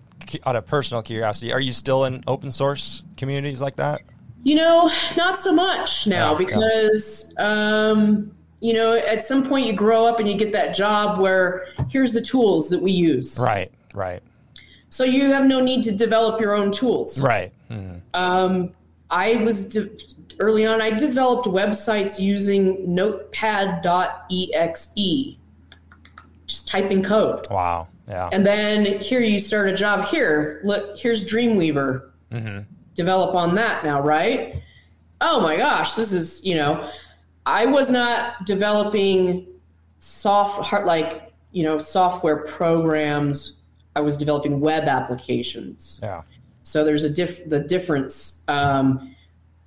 out 0.45 0.57
of 0.57 0.67
personal 0.67 1.03
curiosity, 1.03 1.53
are 1.53 1.61
you 1.61 1.73
still 1.73 2.05
in 2.05 2.23
open 2.27 2.51
source 2.51 3.03
communities 3.17 3.61
like 3.61 3.77
that? 3.77 4.03
You 4.43 4.57
know, 4.57 4.91
not 5.17 5.41
so 5.41 5.53
much 5.53 6.07
now 6.07 6.33
yeah, 6.33 6.39
because. 6.39 7.35
Um, 7.39 8.33
you 8.61 8.73
know, 8.73 8.97
at 8.97 9.25
some 9.25 9.47
point 9.47 9.67
you 9.67 9.75
grow 9.75 10.07
up 10.07 10.19
and 10.19 10.29
you 10.29 10.37
get 10.37 10.53
that 10.53 10.75
job 10.75 11.21
where 11.21 11.67
here's 11.91 12.13
the 12.13 12.23
tools 12.23 12.71
that 12.71 12.81
we 12.81 12.91
use. 12.91 13.39
Right, 13.39 13.71
right. 13.95 14.23
So 14.89 15.05
you 15.05 15.31
have 15.33 15.45
no 15.45 15.61
need 15.61 15.85
to 15.85 15.93
develop 15.93 16.41
your 16.41 16.55
own 16.55 16.73
tools. 16.73 17.21
Right. 17.21 17.53
Mm-hmm. 17.71 17.99
Um, 18.15 18.73
I 19.11 19.37
was 19.37 19.67
de- 19.67 19.91
early 20.39 20.67
on. 20.67 20.81
I 20.81 20.91
developed 20.91 21.47
websites 21.47 22.19
using 22.19 22.95
Notepad.exe, 22.95 23.79
just 26.47 26.69
typing 26.69 27.03
code. 27.03 27.47
Wow. 27.51 27.89
Yeah. 28.09 28.29
And 28.33 28.47
then 28.47 29.01
here 29.01 29.21
you 29.21 29.39
start 29.39 29.69
a 29.69 29.75
job 29.75 30.07
here. 30.07 30.61
Look, 30.65 30.99
here's 30.99 31.27
Dreamweaver. 31.27 32.11
Mm-hmm. 32.31 32.61
Develop 32.95 33.35
on 33.35 33.55
that 33.57 33.85
now, 33.85 34.01
right? 34.01 34.63
Oh 35.21 35.41
my 35.41 35.57
gosh, 35.57 35.95
this 35.95 36.13
is 36.13 36.45
you 36.45 36.55
know, 36.55 36.91
I 37.45 37.67
was 37.67 37.91
not 37.91 38.45
developing 38.45 39.47
soft 40.01 40.73
like 40.85 41.33
you 41.53 41.63
know 41.65 41.79
software 41.79 42.37
programs. 42.37 43.61
I 43.95 44.01
was 44.01 44.17
developing 44.17 44.61
web 44.61 44.85
applications. 44.85 45.99
Yeah. 46.03 46.23
So 46.63 46.85
there's 46.85 47.05
a 47.05 47.11
diff 47.11 47.49
the 47.49 47.61
difference, 47.61 48.43
um, 48.49 49.15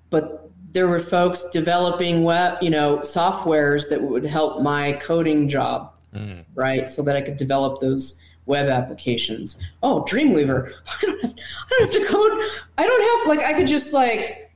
but 0.09 0.48
there 0.71 0.87
were 0.87 0.99
folks 0.99 1.49
developing 1.49 2.23
web 2.23 2.61
you 2.61 2.69
know 2.69 2.99
softwares 2.99 3.89
that 3.89 4.01
would 4.01 4.25
help 4.25 4.61
my 4.61 4.93
coding 4.93 5.47
job. 5.47 5.93
Mm. 6.13 6.43
Right, 6.55 6.89
so 6.89 7.03
that 7.03 7.15
I 7.15 7.21
could 7.21 7.37
develop 7.37 7.81
those 7.81 8.19
web 8.47 8.67
applications. 8.67 9.57
Oh, 9.83 10.03
Dreamweaver. 10.09 10.73
I 11.01 11.05
don't 11.05 11.21
have, 11.21 11.35
I 11.35 11.69
don't 11.69 11.81
have 11.81 12.01
to 12.01 12.07
code. 12.07 12.31
I 12.79 12.87
don't 12.87 13.19
have 13.19 13.29
like 13.29 13.45
I 13.45 13.53
could 13.53 13.67
just 13.67 13.93
like 13.93 14.51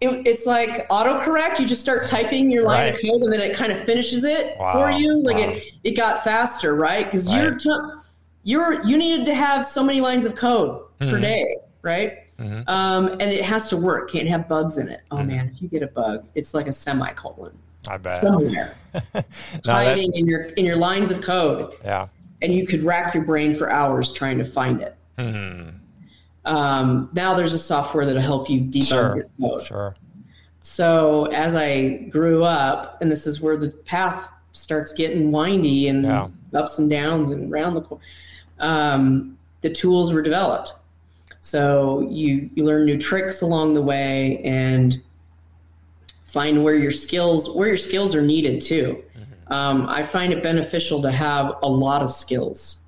it, 0.00 0.26
it's 0.26 0.44
like 0.44 0.88
autocorrect. 0.88 1.58
You 1.58 1.66
just 1.66 1.80
start 1.80 2.06
typing 2.06 2.50
your 2.50 2.64
line 2.64 2.86
right. 2.86 2.94
of 2.94 3.00
code 3.00 3.22
and 3.22 3.32
then 3.32 3.40
it 3.40 3.56
kind 3.56 3.72
of 3.72 3.82
finishes 3.84 4.24
it 4.24 4.56
wow. 4.58 4.72
for 4.72 4.90
you. 4.90 5.22
Like 5.22 5.36
wow. 5.36 5.50
it 5.50 5.72
it 5.84 5.90
got 5.92 6.24
faster, 6.24 6.74
right? 6.74 7.04
Because 7.04 7.28
right. 7.28 7.42
you're 7.42 7.54
t- 7.56 8.00
you're 8.42 8.84
you 8.84 8.96
needed 8.96 9.24
to 9.26 9.34
have 9.34 9.66
so 9.66 9.82
many 9.82 10.00
lines 10.00 10.26
of 10.26 10.34
code 10.34 10.80
mm-hmm. 11.00 11.10
per 11.10 11.20
day, 11.20 11.56
right? 11.82 12.27
Mm-hmm. 12.38 12.68
Um, 12.68 13.08
and 13.08 13.22
it 13.22 13.44
has 13.44 13.68
to 13.70 13.76
work. 13.76 14.12
Can't 14.12 14.28
have 14.28 14.48
bugs 14.48 14.78
in 14.78 14.88
it. 14.88 15.00
Oh 15.10 15.16
mm-hmm. 15.16 15.28
man, 15.28 15.50
if 15.54 15.60
you 15.60 15.68
get 15.68 15.82
a 15.82 15.88
bug, 15.88 16.24
it's 16.34 16.54
like 16.54 16.66
a 16.68 16.72
semicolon. 16.72 17.56
I 17.86 17.96
bet 17.96 18.22
somewhere 18.22 18.76
hiding 19.64 20.10
that... 20.10 20.18
in 20.18 20.26
your 20.26 20.42
in 20.42 20.64
your 20.64 20.76
lines 20.76 21.10
of 21.10 21.20
code. 21.20 21.74
Yeah 21.84 22.08
and 22.40 22.54
you 22.54 22.66
could 22.66 22.82
rack 22.82 23.14
your 23.14 23.24
brain 23.24 23.54
for 23.54 23.70
hours 23.70 24.12
trying 24.12 24.38
to 24.38 24.44
find 24.44 24.80
it. 24.80 24.96
Mm-hmm. 25.18 25.76
Um, 26.44 27.10
now 27.12 27.34
there's 27.34 27.54
a 27.54 27.58
software 27.58 28.06
that'll 28.06 28.22
help 28.22 28.48
you 28.48 28.60
debug 28.60 28.88
sure. 28.88 29.16
your 29.16 29.26
code. 29.40 29.66
Sure. 29.66 29.96
So 30.62 31.26
as 31.26 31.54
I 31.54 32.08
grew 32.10 32.44
up, 32.44 33.00
and 33.00 33.10
this 33.10 33.26
is 33.26 33.40
where 33.40 33.56
the 33.56 33.70
path 33.70 34.30
starts 34.52 34.92
getting 34.92 35.32
windy 35.32 35.88
and 35.88 36.04
yeah. 36.04 36.28
ups 36.54 36.78
and 36.78 36.88
downs 36.88 37.30
and 37.30 37.50
round 37.50 37.76
the 37.76 37.82
corner, 37.82 38.04
um, 38.58 39.38
the 39.60 39.70
tools 39.70 40.12
were 40.12 40.22
developed. 40.22 40.72
So 41.48 42.06
you 42.10 42.50
you 42.54 42.64
learn 42.66 42.84
new 42.84 42.98
tricks 42.98 43.40
along 43.40 43.72
the 43.72 43.80
way 43.80 44.42
and 44.44 45.00
find 46.26 46.62
where 46.62 46.74
your 46.74 46.90
skills 46.90 47.56
where 47.56 47.68
your 47.68 47.78
skills 47.78 48.14
are 48.14 48.20
needed 48.20 48.60
too. 48.60 49.02
Um, 49.46 49.88
I 49.88 50.02
find 50.02 50.30
it 50.34 50.42
beneficial 50.42 51.00
to 51.00 51.10
have 51.10 51.54
a 51.62 51.66
lot 51.66 52.02
of 52.02 52.12
skills 52.12 52.80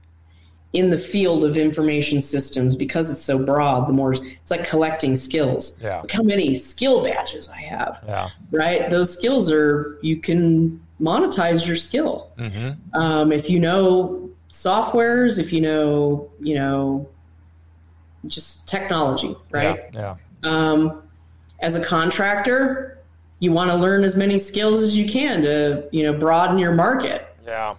in 0.75 0.91
the 0.91 0.99
field 0.99 1.43
of 1.43 1.57
information 1.57 2.21
systems 2.21 2.77
because 2.77 3.11
it's 3.11 3.23
so 3.23 3.43
broad. 3.43 3.89
The 3.89 3.95
more 3.95 4.13
it's 4.13 4.51
like 4.51 4.69
collecting 4.69 5.17
skills. 5.17 5.81
Yeah. 5.83 6.03
Look 6.03 6.13
how 6.13 6.23
many 6.23 6.55
skill 6.55 7.03
badges 7.03 7.49
I 7.49 7.63
have. 7.63 8.05
Yeah. 8.07 8.29
Right. 8.51 8.91
Those 8.91 9.11
skills 9.11 9.51
are 9.51 9.99
you 10.03 10.19
can 10.19 10.79
monetize 11.01 11.67
your 11.67 11.77
skill. 11.77 12.31
Mm-hmm. 12.37 12.95
Um, 12.95 13.33
if 13.33 13.49
you 13.49 13.59
know 13.59 14.29
softwares, 14.53 15.39
if 15.39 15.51
you 15.51 15.63
know 15.63 16.31
you 16.41 16.57
know 16.57 17.09
just 18.27 18.69
technology, 18.69 19.37
right? 19.51 19.81
Yeah. 19.93 20.17
yeah. 20.45 20.71
Um, 20.71 21.03
as 21.61 21.77
a 21.77 21.85
contractor, 21.85 22.99
you 23.39 23.53
want 23.53 23.71
to 23.71 23.77
learn 23.77 24.05
as 24.05 24.17
many 24.17 24.39
skills 24.39 24.83
as 24.83 24.97
you 24.97 25.09
can 25.09 25.43
to 25.43 25.89
you 25.93 26.03
know 26.03 26.13
broaden 26.19 26.59
your 26.59 26.73
market. 26.73 27.27
Yeah. 27.47 27.77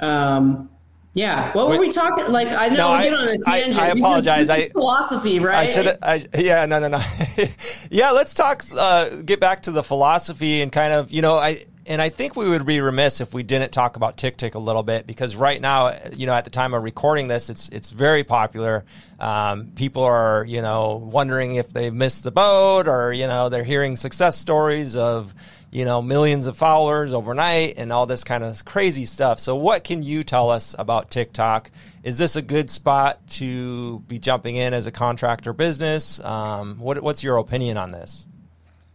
Um, 0.00 0.68
yeah. 1.14 1.52
What 1.52 1.68
were 1.68 1.78
we 1.78 1.90
talking? 1.90 2.28
Like, 2.28 2.48
I 2.48 2.68
know 2.68 2.92
no, 2.92 2.96
we 2.96 3.04
get 3.04 3.14
on 3.14 3.28
a 3.28 3.38
tangent. 3.38 3.78
I, 3.78 3.86
I 3.86 3.88
apologize. 3.88 4.48
I 4.48 4.68
philosophy, 4.70 5.40
right? 5.40 5.68
I 5.68 5.70
should. 5.70 5.98
I, 6.02 6.26
yeah. 6.38 6.64
No. 6.66 6.78
No. 6.78 6.88
No. 6.88 7.00
yeah. 7.90 8.12
Let's 8.12 8.32
talk. 8.34 8.64
Uh, 8.74 9.16
get 9.22 9.38
back 9.38 9.64
to 9.64 9.72
the 9.72 9.82
philosophy 9.82 10.62
and 10.62 10.72
kind 10.72 10.92
of. 10.92 11.12
You 11.12 11.22
know. 11.22 11.38
I 11.38 11.64
and 11.86 12.00
I 12.00 12.08
think 12.08 12.36
we 12.36 12.48
would 12.48 12.64
be 12.64 12.80
remiss 12.80 13.20
if 13.20 13.34
we 13.34 13.42
didn't 13.42 13.72
talk 13.72 13.96
about 13.96 14.16
TikTok 14.16 14.54
a 14.54 14.58
little 14.58 14.82
bit 14.82 15.06
because 15.06 15.34
right 15.34 15.60
now, 15.60 15.94
you 16.14 16.26
know, 16.26 16.34
at 16.34 16.44
the 16.44 16.50
time 16.50 16.74
of 16.74 16.82
recording 16.82 17.28
this, 17.28 17.50
it's 17.50 17.68
it's 17.70 17.90
very 17.90 18.22
popular. 18.24 18.84
Um, 19.18 19.72
people 19.74 20.02
are, 20.02 20.44
you 20.44 20.62
know, 20.62 20.96
wondering 20.96 21.56
if 21.56 21.68
they've 21.68 21.92
missed 21.92 22.24
the 22.24 22.30
boat 22.30 22.86
or 22.86 23.12
you 23.12 23.26
know 23.26 23.48
they're 23.48 23.64
hearing 23.64 23.96
success 23.96 24.38
stories 24.38 24.94
of 24.96 25.34
you 25.70 25.84
know 25.84 26.02
millions 26.02 26.46
of 26.46 26.56
followers 26.56 27.12
overnight 27.12 27.74
and 27.78 27.92
all 27.92 28.06
this 28.06 28.22
kind 28.22 28.44
of 28.44 28.64
crazy 28.64 29.04
stuff. 29.04 29.40
So, 29.40 29.56
what 29.56 29.82
can 29.82 30.02
you 30.02 30.22
tell 30.22 30.50
us 30.50 30.76
about 30.78 31.10
TikTok? 31.10 31.70
Is 32.04 32.18
this 32.18 32.36
a 32.36 32.42
good 32.42 32.70
spot 32.70 33.26
to 33.28 34.00
be 34.00 34.18
jumping 34.18 34.56
in 34.56 34.72
as 34.72 34.86
a 34.86 34.92
contractor 34.92 35.52
business? 35.52 36.20
Um, 36.24 36.78
what, 36.78 37.02
what's 37.02 37.22
your 37.22 37.38
opinion 37.38 37.76
on 37.76 37.90
this? 37.90 38.26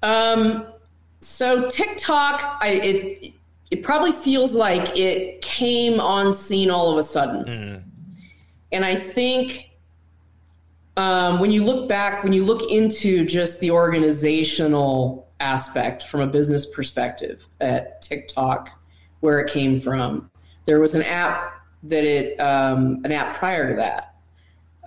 Um 0.03 0.67
so 1.20 1.70
TikTok, 1.70 2.59
I, 2.61 2.68
it 2.70 3.34
it 3.70 3.84
probably 3.84 4.11
feels 4.11 4.53
like 4.53 4.97
it 4.97 5.41
came 5.41 5.99
on 5.99 6.34
scene 6.34 6.72
all 6.72 6.91
of 6.91 6.97
a 6.97 7.03
sudden, 7.03 7.45
mm. 7.45 7.84
and 8.72 8.86
I 8.86 8.95
think 8.95 9.72
um, 10.95 11.39
when 11.39 11.51
you 11.51 11.63
look 11.63 11.88
back, 11.88 12.24
when 12.24 12.34
you 12.34 12.45
look 12.45 12.70
into 12.72 13.26
just 13.26 13.59
the 13.59 13.72
organizational 13.72 15.28
aspect 15.39 16.03
from 16.03 16.22
a 16.22 16.28
business 16.28 16.65
perspective 16.65 17.45
at 17.61 18.01
TikTok, 18.01 18.70
where 19.20 19.39
it 19.39 19.51
came 19.51 19.80
from, 19.80 20.30
there 20.65 20.80
was 20.80 20.95
an 20.95 21.03
app 21.03 21.53
that 21.84 22.03
it 22.03 22.39
um, 22.39 23.01
an 23.05 23.11
app 23.11 23.38
prior 23.38 23.70
to 23.70 23.76
that. 23.76 24.15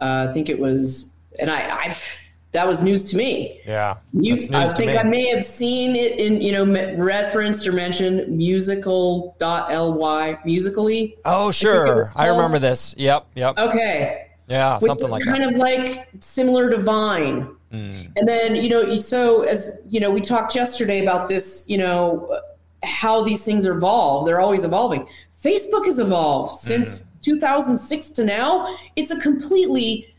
Uh, 0.01 0.29
I 0.29 0.33
think 0.33 0.49
it 0.49 0.59
was, 0.59 1.15
and 1.39 1.51
I 1.51 1.85
I've 1.85 2.20
that 2.53 2.67
was 2.67 2.83
news 2.83 3.05
to 3.07 3.17
me. 3.17 3.61
Yeah, 3.67 3.97
you, 4.13 4.35
I 4.53 4.69
think 4.69 4.99
I 4.99 5.05
may 5.05 5.29
have 5.29 5.45
seen 5.45 5.95
it 5.95 6.19
in 6.19 6.41
you 6.41 6.53
know 6.53 6.65
referenced 6.97 7.67
or 7.67 7.73
mentioned 7.73 8.29
musical.ly 8.29 10.39
musically. 10.45 11.17
Oh 11.25 11.51
sure, 11.53 12.07
I, 12.17 12.27
I, 12.27 12.29
remember 12.29 12.59
this. 12.59 12.95
Yep, 12.99 13.27
yep. 13.35 13.59
Okay. 13.59 14.27
Yeah, 14.49 14.79
Which 14.79 14.89
something 14.89 15.09
like 15.09 15.25
kind 15.25 15.45
that. 15.45 15.53
of 15.53 15.57
like 15.57 16.09
similar 16.19 16.71
to 16.71 16.79
Vine. 16.79 17.55
Mm. 17.73 18.11
And 18.17 18.29
then 18.29 18.57
you 18.57 18.69
know, 18.69 18.97
so 18.97 19.43
as 19.43 19.81
you 19.89 20.01
know, 20.01 20.11
we 20.11 20.21
talked 20.21 20.57
yesterday 20.57 21.03
about 21.03 21.29
this. 21.29 21.65
You 21.69 21.79
know, 21.79 22.41
how 22.83 23.23
these 23.23 23.43
things 23.43 23.65
evolve. 23.65 24.27
They're 24.27 24.41
always 24.41 24.65
evolving. 24.65 25.07
Facebook 25.43 25.87
has 25.87 26.01
evolved 26.01 26.59
since 26.59 27.03
mm. 27.03 27.07
2006 27.23 28.11
to 28.11 28.25
now. 28.25 28.77
It's 28.97 29.13
a 29.13 29.21
completely 29.21 30.13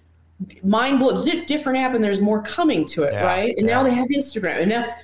mind 0.63 0.99
blowing 0.99 1.45
different 1.45 1.79
app 1.79 1.93
and 1.93 2.03
there's 2.03 2.21
more 2.21 2.41
coming 2.41 2.85
to 2.85 3.03
it 3.03 3.13
yeah, 3.13 3.25
right? 3.25 3.57
And 3.57 3.67
yeah. 3.67 3.75
now 3.75 3.83
they 3.83 3.93
have 3.93 4.07
instagram. 4.07 4.61
And 4.61 4.69
now 4.69 4.95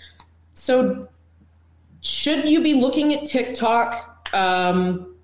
so 0.54 1.08
should 2.02 2.46
you 2.46 2.62
be 2.62 2.76
looking 2.76 3.14
at 3.14 3.26
tiktok 3.26 4.30
um, 4.34 5.16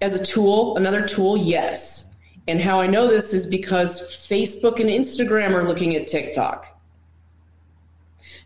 as 0.00 0.14
a 0.14 0.24
tool 0.24 0.76
another 0.76 1.06
tool? 1.06 1.36
Yes. 1.36 2.14
And 2.48 2.60
how 2.60 2.80
i 2.80 2.86
know 2.86 3.06
this 3.06 3.32
is 3.32 3.46
because 3.46 4.00
facebook 4.00 4.80
and 4.80 4.88
instagram 4.88 5.54
are 5.54 5.66
looking 5.66 5.94
at 5.96 6.06
tiktok. 6.06 6.66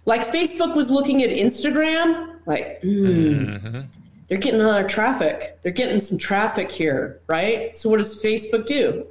Like 0.07 0.29
facebook 0.29 0.75
was 0.75 0.91
looking 0.91 1.23
at 1.23 1.31
instagram 1.31 2.37
like 2.47 2.83
mm, 2.83 3.61
mm-hmm 3.61 3.81
they're 4.29 4.39
getting 4.39 4.61
a 4.61 4.67
lot 4.67 4.85
of 4.85 4.91
traffic. 4.91 5.59
They're 5.63 5.73
getting 5.73 6.01
some 6.01 6.19
traffic 6.19 6.71
here, 6.73 7.21
right? 7.27 7.77
So 7.77 7.91
what 7.91 7.99
does 7.99 8.21
Facebook 8.23 8.67
do? 8.67 9.07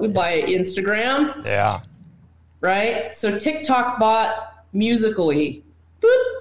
We 0.00 0.08
buy 0.08 0.42
Instagram. 0.42 1.44
Yeah. 1.44 1.80
Right? 2.60 3.16
So 3.16 3.38
TikTok 3.38 3.98
bought 3.98 4.64
Musical.ly. 4.72 5.62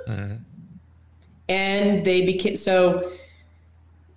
Mm-hmm. 0.08 0.36
And 1.50 2.06
they 2.06 2.26
became 2.26 2.56
so 2.56 3.12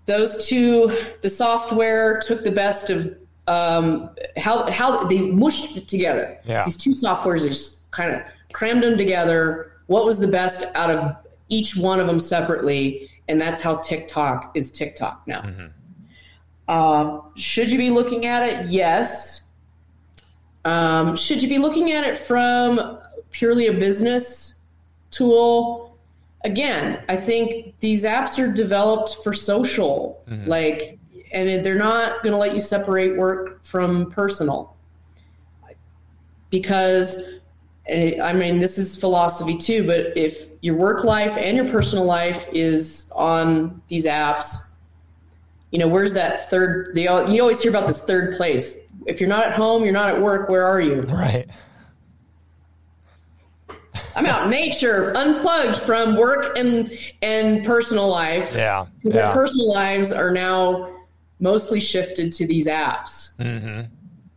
those 0.07 0.47
two, 0.47 0.97
the 1.23 1.31
software 1.31 2.21
took 2.21 2.45
the 2.45 2.51
best 2.51 2.91
of 2.91 3.17
um, 3.47 4.11
how 4.37 4.71
how 4.71 5.05
they 5.05 5.21
mushed 5.21 5.77
it 5.77 5.89
together. 5.89 6.39
Yeah. 6.45 6.65
These 6.65 6.77
two 6.77 6.91
softwares 6.91 7.47
just 7.47 7.91
kind 7.91 8.15
of 8.15 8.23
crammed 8.53 8.83
them 8.83 8.97
together. 8.97 9.73
What 9.87 10.05
was 10.05 10.19
the 10.19 10.29
best 10.29 10.65
out 10.75 10.91
of 10.91 11.17
each 11.49 11.77
one 11.77 12.01
of 12.01 12.07
them 12.07 12.21
separately, 12.21 13.09
and 13.29 13.41
that's 13.41 13.61
how 13.61 13.77
TikTok 13.77 14.53
is 14.55 14.71
TikTok 14.71 15.27
now. 15.27 15.43
Mm-hmm. 15.43 15.67
Uh, 16.69 17.21
should 17.37 17.71
you 17.71 17.79
be 17.79 17.91
looking 17.91 18.27
at 18.27 18.43
it? 18.43 18.71
Yes. 18.71 19.51
Um, 20.65 21.17
should 21.17 21.43
you 21.43 21.49
be 21.49 21.59
looking 21.59 21.93
at 21.93 22.05
it 22.05 22.19
from 22.19 22.99
purely 23.31 23.67
a 23.67 23.73
business 23.73 24.61
tool? 25.11 25.97
Again, 26.45 27.03
I 27.09 27.17
think 27.17 27.79
these 27.79 28.05
apps 28.05 28.39
are 28.39 28.53
developed 28.53 29.17
for 29.23 29.33
social, 29.33 30.23
mm-hmm. 30.29 30.49
like, 30.49 30.99
and 31.33 31.65
they're 31.65 31.75
not 31.75 32.23
going 32.23 32.33
to 32.33 32.39
let 32.39 32.55
you 32.55 32.61
separate 32.61 33.17
work 33.17 33.63
from 33.65 34.11
personal 34.11 34.75
because 36.51 37.41
I 37.89 38.33
mean, 38.33 38.61
this 38.61 38.79
is 38.79 38.97
philosophy 38.97 39.59
too, 39.59 39.87
but 39.87 40.17
if 40.17 40.47
your 40.63 40.75
work 40.75 41.05
life 41.05 41.37
and 41.37 41.57
your 41.57 41.69
personal 41.69 42.05
life 42.05 42.47
is 42.53 43.11
on 43.13 43.83
these 43.89 44.07
apps, 44.07 44.75
you 45.71 45.79
know, 45.79 45.89
where's 45.89 46.15
that 46.15 46.49
third? 46.51 46.95
They, 46.95 47.03
you 47.03 47.41
always 47.41 47.61
hear 47.61 47.71
about 47.71 47.87
this 47.87 48.03
third 48.05 48.37
place. 48.37 48.79
If 49.07 49.21
you're 49.21 49.29
not 49.29 49.45
at 49.45 49.53
home, 49.53 49.85
you're 49.85 49.93
not 49.93 50.09
at 50.09 50.21
work. 50.21 50.49
Where 50.49 50.67
are 50.67 50.81
you? 50.81 51.03
Right. 51.03 51.47
I'm 54.17 54.27
out 54.27 54.45
in 54.45 54.51
nature, 54.51 55.13
unplugged 55.17 55.79
from 55.79 56.17
work 56.17 56.57
and 56.57 56.97
and 57.23 57.65
personal 57.65 58.09
life. 58.09 58.53
Yeah. 58.55 58.85
yeah. 59.03 59.33
personal 59.33 59.73
lives 59.73 60.13
are 60.13 60.31
now 60.31 60.95
mostly 61.41 61.81
shifted 61.81 62.33
to 62.35 62.47
these 62.47 62.67
apps. 62.67 63.37
Mm-hmm. 63.37 63.93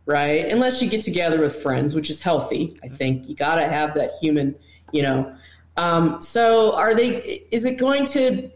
Right. 0.08 0.50
Unless 0.50 0.80
you 0.80 0.88
get 0.88 1.02
together 1.02 1.38
with 1.38 1.56
friends, 1.56 1.94
which 1.94 2.08
is 2.08 2.18
healthy. 2.18 2.80
I 2.82 2.88
think 2.88 3.28
you 3.28 3.34
got 3.34 3.56
to 3.56 3.68
have 3.68 3.92
that 3.92 4.12
human, 4.22 4.54
you 4.90 5.02
know. 5.02 5.36
Um, 5.76 6.22
so 6.22 6.74
are 6.74 6.94
they, 6.94 7.44
is 7.50 7.66
it 7.66 7.74
going 7.74 8.06
to, 8.06 8.50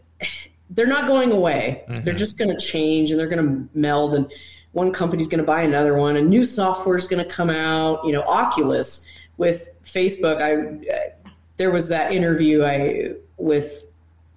they're 0.71 0.87
not 0.87 1.05
going 1.05 1.31
away. 1.31 1.83
Mm-hmm. 1.87 2.05
They're 2.05 2.15
just 2.15 2.39
going 2.39 2.49
to 2.49 2.57
change 2.57 3.11
and 3.11 3.19
they're 3.19 3.27
going 3.27 3.45
to 3.45 3.69
meld 3.77 4.15
and 4.15 4.31
one 4.71 4.91
company's 4.91 5.27
going 5.27 5.41
to 5.41 5.45
buy 5.45 5.61
another 5.61 5.93
one 5.93 6.17
and 6.17 6.27
new 6.27 6.43
software 6.43 6.97
is 6.97 7.05
going 7.05 7.23
to 7.23 7.29
come 7.29 7.51
out, 7.51 8.03
you 8.03 8.13
know, 8.13 8.23
Oculus 8.23 9.07
with 9.37 9.69
Facebook. 9.85 10.41
I, 10.41 11.13
there 11.57 11.69
was 11.69 11.87
that 11.89 12.13
interview 12.13 12.63
I 12.63 13.11
with 13.37 13.83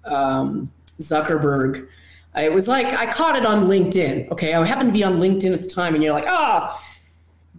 um, 0.05 0.71
Zuckerberg. 0.99 1.87
It 2.35 2.53
was 2.53 2.67
like 2.67 2.85
I 2.93 3.11
caught 3.11 3.35
it 3.35 3.45
on 3.47 3.65
LinkedIn. 3.65 4.31
Okay, 4.31 4.53
I 4.53 4.63
happened 4.63 4.89
to 4.89 4.93
be 4.93 5.03
on 5.03 5.17
LinkedIn 5.17 5.51
at 5.53 5.63
the 5.63 5.67
time, 5.67 5.95
and 5.95 6.03
you're 6.03 6.13
like, 6.13 6.27
ah, 6.27 6.79
oh, 6.79 6.83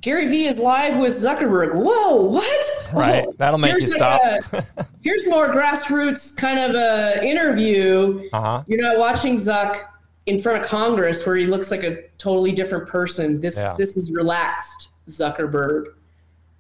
Gary 0.01 0.29
Vee 0.29 0.47
is 0.47 0.59
live 0.59 0.99
with 0.99 1.21
Zuckerberg. 1.21 1.75
Whoa, 1.75 2.23
what? 2.23 2.67
Right, 2.93 3.25
oh, 3.27 3.35
that'll 3.37 3.59
make 3.59 3.75
you 3.81 3.89
stop. 3.89 4.21
a, 4.53 4.65
here's 5.03 5.27
more 5.27 5.49
grassroots 5.49 6.37
kind 6.37 6.59
of 6.59 6.75
a 6.77 7.25
interview. 7.27 8.29
Uh-huh. 8.33 8.63
You're 8.67 8.81
not 8.81 8.99
watching 8.99 9.39
Zuck 9.39 9.83
in 10.27 10.41
front 10.41 10.63
of 10.63 10.69
Congress 10.69 11.27
where 11.27 11.37
he 11.37 11.47
looks 11.47 11.71
like 11.71 11.83
a 11.83 12.03
totally 12.19 12.53
different 12.53 12.89
person. 12.89 13.41
This 13.41 13.57
yeah. 13.57 13.75
this 13.77 13.97
is 13.97 14.13
relaxed 14.13 14.91
Zuckerberg, 15.09 15.87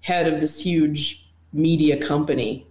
head 0.01 0.32
of 0.32 0.41
this 0.41 0.59
huge 0.59 1.28
media 1.53 2.05
company, 2.05 2.66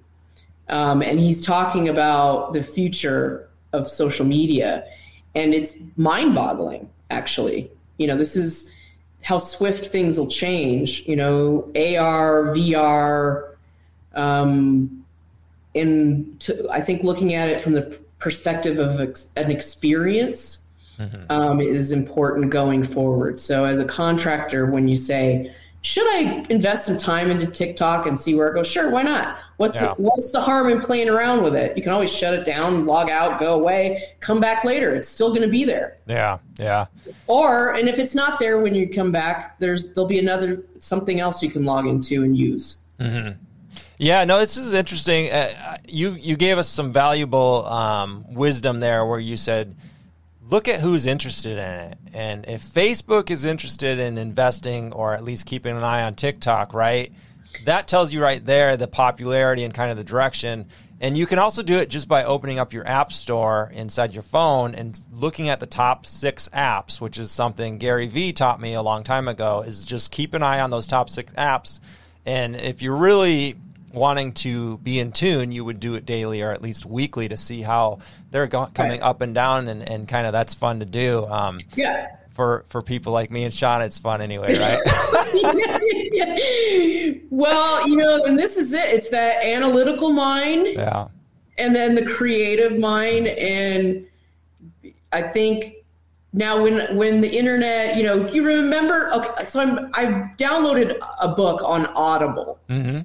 um, 0.67 1.01
and 1.01 1.19
he's 1.19 1.45
talking 1.45 1.87
about 1.87 2.53
the 2.53 2.63
future 2.63 3.47
of 3.71 3.87
social 3.87 4.25
media, 4.25 4.83
and 5.33 5.53
it's 5.53 5.75
mind-boggling. 5.95 6.89
Actually, 7.09 7.71
you 7.97 8.05
know, 8.05 8.17
this 8.17 8.35
is 8.35 8.73
how 9.21 9.37
swift 9.37 9.87
things 9.87 10.17
will 10.17 10.27
change. 10.27 11.03
You 11.05 11.15
know, 11.15 11.71
AR, 11.75 12.53
VR, 12.55 13.55
um, 14.13 15.05
and 15.75 16.39
to, 16.41 16.69
I 16.69 16.81
think 16.81 17.03
looking 17.03 17.33
at 17.33 17.49
it 17.49 17.61
from 17.61 17.73
the 17.73 17.99
perspective 18.19 18.79
of 18.79 18.99
ex- 18.99 19.31
an 19.35 19.51
experience 19.51 20.67
mm-hmm. 20.97 21.31
um, 21.31 21.61
is 21.61 21.91
important 21.91 22.49
going 22.49 22.83
forward. 22.83 23.39
So, 23.39 23.65
as 23.65 23.79
a 23.79 23.85
contractor, 23.85 24.65
when 24.65 24.87
you 24.87 24.95
say, 24.95 25.53
should 25.87 26.05
I 26.05 26.45
invest 26.49 26.85
some 26.85 26.97
time 26.97 27.31
into 27.31 27.47
TikTok 27.47 28.07
and 28.07 28.19
see 28.19 28.35
where 28.35 28.49
it 28.49 28.55
goes? 28.55 28.67
Sure, 28.67 28.89
why 28.89 29.03
not? 29.03 29.39
What's 29.55 29.75
yeah. 29.75 29.93
the, 29.93 30.01
what's 30.01 30.31
the 30.31 30.41
harm 30.41 30.69
in 30.69 30.81
playing 30.81 31.07
around 31.07 31.43
with 31.43 31.55
it? 31.55 31.77
You 31.77 31.81
can 31.81 31.93
always 31.93 32.13
shut 32.13 32.33
it 32.33 32.43
down, 32.43 32.85
log 32.85 33.09
out, 33.09 33.39
go 33.39 33.53
away, 33.53 34.03
come 34.19 34.41
back 34.41 34.65
later. 34.65 34.93
It's 34.93 35.07
still 35.07 35.29
going 35.29 35.43
to 35.43 35.47
be 35.47 35.63
there. 35.63 35.97
Yeah, 36.05 36.39
yeah. 36.59 36.87
Or 37.27 37.71
and 37.71 37.87
if 37.87 37.99
it's 37.99 38.13
not 38.13 38.37
there 38.37 38.59
when 38.59 38.75
you 38.75 38.89
come 38.89 39.13
back, 39.13 39.57
there's 39.59 39.93
there'll 39.93 40.09
be 40.09 40.19
another 40.19 40.61
something 40.81 41.21
else 41.21 41.41
you 41.41 41.49
can 41.49 41.63
log 41.63 41.87
into 41.87 42.21
and 42.21 42.37
use. 42.37 42.79
Mm-hmm. 42.99 43.41
Yeah, 43.97 44.25
no, 44.25 44.39
this 44.39 44.57
is 44.57 44.73
interesting. 44.73 45.31
Uh, 45.31 45.77
you 45.87 46.15
you 46.15 46.35
gave 46.35 46.57
us 46.57 46.67
some 46.67 46.91
valuable 46.91 47.65
um, 47.65 48.25
wisdom 48.27 48.81
there, 48.81 49.05
where 49.05 49.21
you 49.21 49.37
said 49.37 49.73
look 50.49 50.67
at 50.67 50.79
who's 50.79 51.05
interested 51.05 51.53
in 51.53 51.91
it. 51.91 51.97
And 52.13 52.45
if 52.47 52.61
Facebook 52.61 53.29
is 53.29 53.45
interested 53.45 53.99
in 53.99 54.17
investing 54.17 54.93
or 54.93 55.13
at 55.13 55.23
least 55.23 55.45
keeping 55.45 55.75
an 55.75 55.83
eye 55.83 56.03
on 56.03 56.15
TikTok, 56.15 56.73
right? 56.73 57.11
That 57.65 57.87
tells 57.87 58.13
you 58.13 58.21
right 58.21 58.43
there 58.45 58.77
the 58.77 58.87
popularity 58.87 59.63
and 59.63 59.73
kind 59.73 59.91
of 59.91 59.97
the 59.97 60.03
direction. 60.03 60.67
And 60.99 61.17
you 61.17 61.27
can 61.27 61.37
also 61.37 61.61
do 61.61 61.75
it 61.77 61.89
just 61.89 62.07
by 62.07 62.23
opening 62.23 62.57
up 62.59 62.73
your 62.73 62.87
app 62.87 63.11
store 63.11 63.71
inside 63.73 64.13
your 64.13 64.23
phone 64.23 64.73
and 64.73 64.99
looking 65.11 65.49
at 65.49 65.59
the 65.59 65.67
top 65.67 66.05
six 66.05 66.49
apps, 66.49 66.99
which 66.99 67.17
is 67.17 67.31
something 67.31 67.77
Gary 67.77 68.07
Vee 68.07 68.33
taught 68.33 68.59
me 68.59 68.73
a 68.73 68.81
long 68.81 69.03
time 69.03 69.27
ago, 69.27 69.61
is 69.61 69.85
just 69.85 70.11
keep 70.11 70.33
an 70.33 70.41
eye 70.41 70.59
on 70.59 70.71
those 70.71 70.87
top 70.87 71.09
six 71.09 71.31
apps. 71.33 71.79
And 72.25 72.55
if 72.55 72.81
you're 72.81 72.95
really 72.95 73.55
wanting 73.97 74.33
to 74.33 74.77
be 74.77 74.99
in 74.99 75.11
tune, 75.11 75.51
you 75.51 75.65
would 75.65 75.79
do 75.79 75.95
it 75.95 76.05
daily 76.05 76.41
or 76.41 76.51
at 76.51 76.61
least 76.61 76.85
weekly 76.85 77.27
to 77.27 77.37
see 77.37 77.61
how 77.61 77.99
they're 78.31 78.47
go- 78.47 78.69
coming 78.73 79.01
right. 79.01 79.09
up 79.09 79.21
and 79.21 79.33
down, 79.35 79.67
and, 79.67 79.87
and 79.87 80.07
kind 80.07 80.25
of 80.25 80.33
that's 80.33 80.53
fun 80.53 80.79
to 80.79 80.85
do. 80.85 81.25
Um, 81.25 81.59
yeah. 81.75 82.15
For 82.33 82.65
for 82.67 82.83
people 82.83 83.13
like 83.13 83.31
me 83.31 83.45
and 83.45 83.53
Sean, 83.53 83.81
it's 83.81 83.97
fun 83.97 84.21
anyway, 84.21 84.59
right? 84.59 84.79
well, 87.31 87.87
you 87.87 87.95
know, 87.95 88.25
and 88.25 88.37
this 88.37 88.57
is 88.57 88.73
it. 88.73 88.89
It's 88.89 89.09
that 89.09 89.43
analytical 89.43 90.11
mind. 90.11 90.67
Yeah. 90.67 91.07
And 91.57 91.75
then 91.75 91.95
the 91.95 92.05
creative 92.05 92.77
mind, 92.77 93.27
and 93.27 94.05
I 95.11 95.23
think 95.23 95.77
now 96.31 96.61
when 96.61 96.95
when 96.95 97.21
the 97.21 97.35
internet, 97.35 97.97
you 97.97 98.03
know, 98.03 98.27
you 98.27 98.45
remember. 98.45 99.11
Okay, 99.13 99.45
so 99.45 99.59
I'm 99.59 99.89
I 99.95 100.31
downloaded 100.37 100.95
a 101.19 101.29
book 101.29 101.63
on 101.63 101.87
Audible. 101.87 102.59
Mm-hmm 102.69 102.99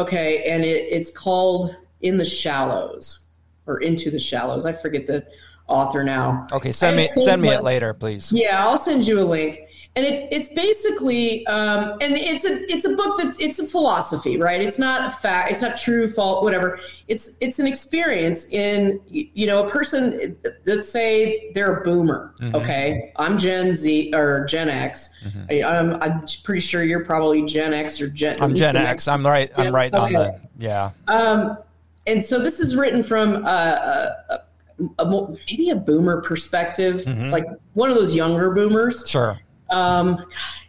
Okay, 0.00 0.44
and 0.44 0.64
it, 0.64 0.86
it's 0.90 1.10
called 1.10 1.76
In 2.00 2.16
the 2.16 2.24
Shallows 2.24 3.26
or 3.66 3.80
Into 3.80 4.10
the 4.10 4.18
Shallows. 4.18 4.64
I 4.64 4.72
forget 4.72 5.06
the 5.06 5.26
author 5.68 6.02
now. 6.02 6.46
Okay, 6.52 6.72
send 6.72 6.96
me 6.96 7.06
send 7.16 7.42
me 7.42 7.50
it 7.50 7.62
later, 7.62 7.92
please. 7.92 8.32
Yeah, 8.32 8.66
I'll 8.66 8.78
send 8.78 9.06
you 9.06 9.20
a 9.20 9.24
link 9.24 9.60
and 9.96 10.06
it's 10.06 10.24
it's 10.30 10.54
basically 10.54 11.44
um, 11.48 11.98
and 12.00 12.16
it's 12.16 12.44
a 12.44 12.72
it's 12.72 12.84
a 12.84 12.90
book 12.90 13.18
that's 13.18 13.38
it's 13.40 13.58
a 13.58 13.66
philosophy 13.66 14.36
right? 14.36 14.60
It's 14.60 14.78
not 14.78 15.08
a 15.08 15.10
fact 15.10 15.50
it's 15.50 15.62
not 15.62 15.76
true 15.76 16.06
fault 16.06 16.44
whatever. 16.44 16.78
It's 17.08 17.36
it's 17.40 17.58
an 17.58 17.66
experience 17.66 18.46
in 18.50 19.00
you 19.08 19.46
know 19.48 19.66
a 19.66 19.70
person 19.70 20.36
let's 20.64 20.88
say 20.88 21.50
they're 21.54 21.80
a 21.80 21.84
boomer 21.84 22.34
mm-hmm. 22.40 22.54
okay? 22.54 23.12
I'm 23.16 23.36
gen 23.36 23.74
z 23.74 24.12
or 24.14 24.44
gen 24.44 24.68
x. 24.68 25.10
Mm-hmm. 25.24 25.44
I, 25.50 25.64
I'm, 25.64 25.94
I'm 26.02 26.26
pretty 26.44 26.60
sure 26.60 26.84
you're 26.84 27.04
probably 27.04 27.44
gen 27.44 27.74
x 27.74 28.00
or 28.00 28.08
gen 28.08 28.36
i'm 28.40 28.54
gen 28.54 28.76
x. 28.76 29.08
I'm 29.08 29.26
right 29.26 29.50
i'm 29.56 29.74
right 29.74 29.92
okay. 29.92 30.04
on 30.04 30.12
the 30.12 30.40
yeah. 30.58 30.90
Um 31.08 31.58
and 32.06 32.24
so 32.24 32.38
this 32.38 32.60
is 32.60 32.76
written 32.76 33.02
from 33.02 33.44
a, 33.44 34.16
a, 34.28 35.04
a 35.04 35.36
maybe 35.48 35.70
a 35.70 35.76
boomer 35.76 36.22
perspective 36.22 37.00
mm-hmm. 37.00 37.30
like 37.30 37.46
one 37.74 37.90
of 37.90 37.96
those 37.96 38.14
younger 38.14 38.52
boomers. 38.52 39.04
Sure 39.08 39.40
um, 39.70 40.26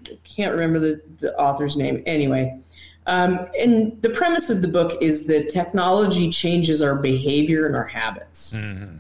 I 0.08 0.18
can't 0.24 0.52
remember 0.52 0.80
the, 0.80 1.02
the 1.20 1.38
author's 1.38 1.76
name. 1.78 2.04
Anyway, 2.06 2.60
um, 3.08 3.48
and 3.60 4.00
the 4.02 4.10
premise 4.10 4.50
of 4.50 4.62
the 4.62 4.68
book 4.68 5.02
is 5.02 5.26
that 5.26 5.50
technology 5.50 6.30
changes 6.30 6.82
our 6.82 6.96
behavior 6.96 7.66
and 7.66 7.76
our 7.76 7.88
habits. 7.88 8.54
Mm-hmm. 8.54 8.98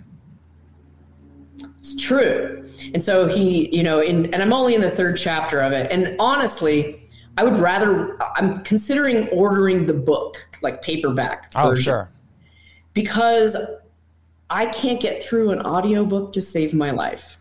It's 1.80 2.02
true. 2.02 2.70
And 2.94 3.04
so 3.04 3.28
he, 3.28 3.76
you 3.76 3.84
know, 3.84 4.00
in, 4.00 4.34
and 4.34 4.42
I'm 4.42 4.54
only 4.54 4.76
in 4.76 4.82
the 4.82 4.92
third 4.92 5.18
chapter 5.18 5.60
of 5.60 5.72
it. 5.72 5.92
And 5.92 6.16
honestly, 6.20 7.08
I 7.38 7.44
would 7.44 7.60
rather, 7.60 8.18
I'm 8.36 8.64
considering 8.64 9.28
ordering 9.30 9.86
the 9.86 9.94
book, 9.94 10.38
like 10.62 10.82
paperback. 10.82 11.52
Oh, 11.56 11.76
sure. 11.76 12.12
Because 12.94 13.56
I 14.50 14.66
can't 14.68 15.00
get 15.00 15.24
through 15.24 15.52
an 15.52 15.62
audiobook 15.62 16.34
to 16.34 16.42
save 16.42 16.74
my 16.74 16.92
life. 16.92 17.38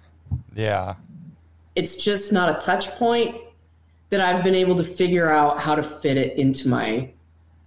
Yeah 0.54 0.94
it's 1.80 1.96
just 1.96 2.32
not 2.32 2.54
a 2.54 2.64
touch 2.64 2.90
point 2.92 3.34
that 4.10 4.20
I've 4.20 4.44
been 4.44 4.54
able 4.54 4.76
to 4.76 4.84
figure 4.84 5.30
out 5.30 5.60
how 5.60 5.74
to 5.74 5.82
fit 5.82 6.16
it 6.16 6.36
into 6.36 6.68
my 6.68 7.10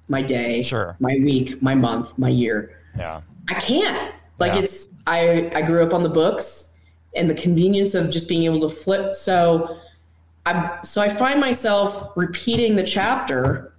my 0.08 0.22
day, 0.22 0.62
sure. 0.62 0.96
my 1.00 1.18
week, 1.24 1.62
my 1.62 1.74
month, 1.74 2.18
my 2.18 2.30
year. 2.30 2.78
Yeah. 2.98 3.22
I 3.50 3.56
can't. 3.56 4.14
Like 4.38 4.54
yeah. 4.54 4.60
it's 4.60 4.90
I 5.08 5.52
I 5.56 5.62
grew 5.64 5.84
up 5.84 5.94
on 5.94 6.04
the 6.04 6.10
books 6.10 6.78
and 7.16 7.30
the 7.30 7.36
convenience 7.36 7.96
of 7.96 8.10
just 8.12 8.28
being 8.28 8.44
able 8.44 8.62
to 8.62 8.70
flip. 8.70 9.16
So 9.16 9.78
I 10.46 10.80
so 10.84 11.02
I 11.02 11.14
find 11.14 11.40
myself 11.40 12.12
repeating 12.16 12.76
the 12.76 12.84
chapter 12.84 13.74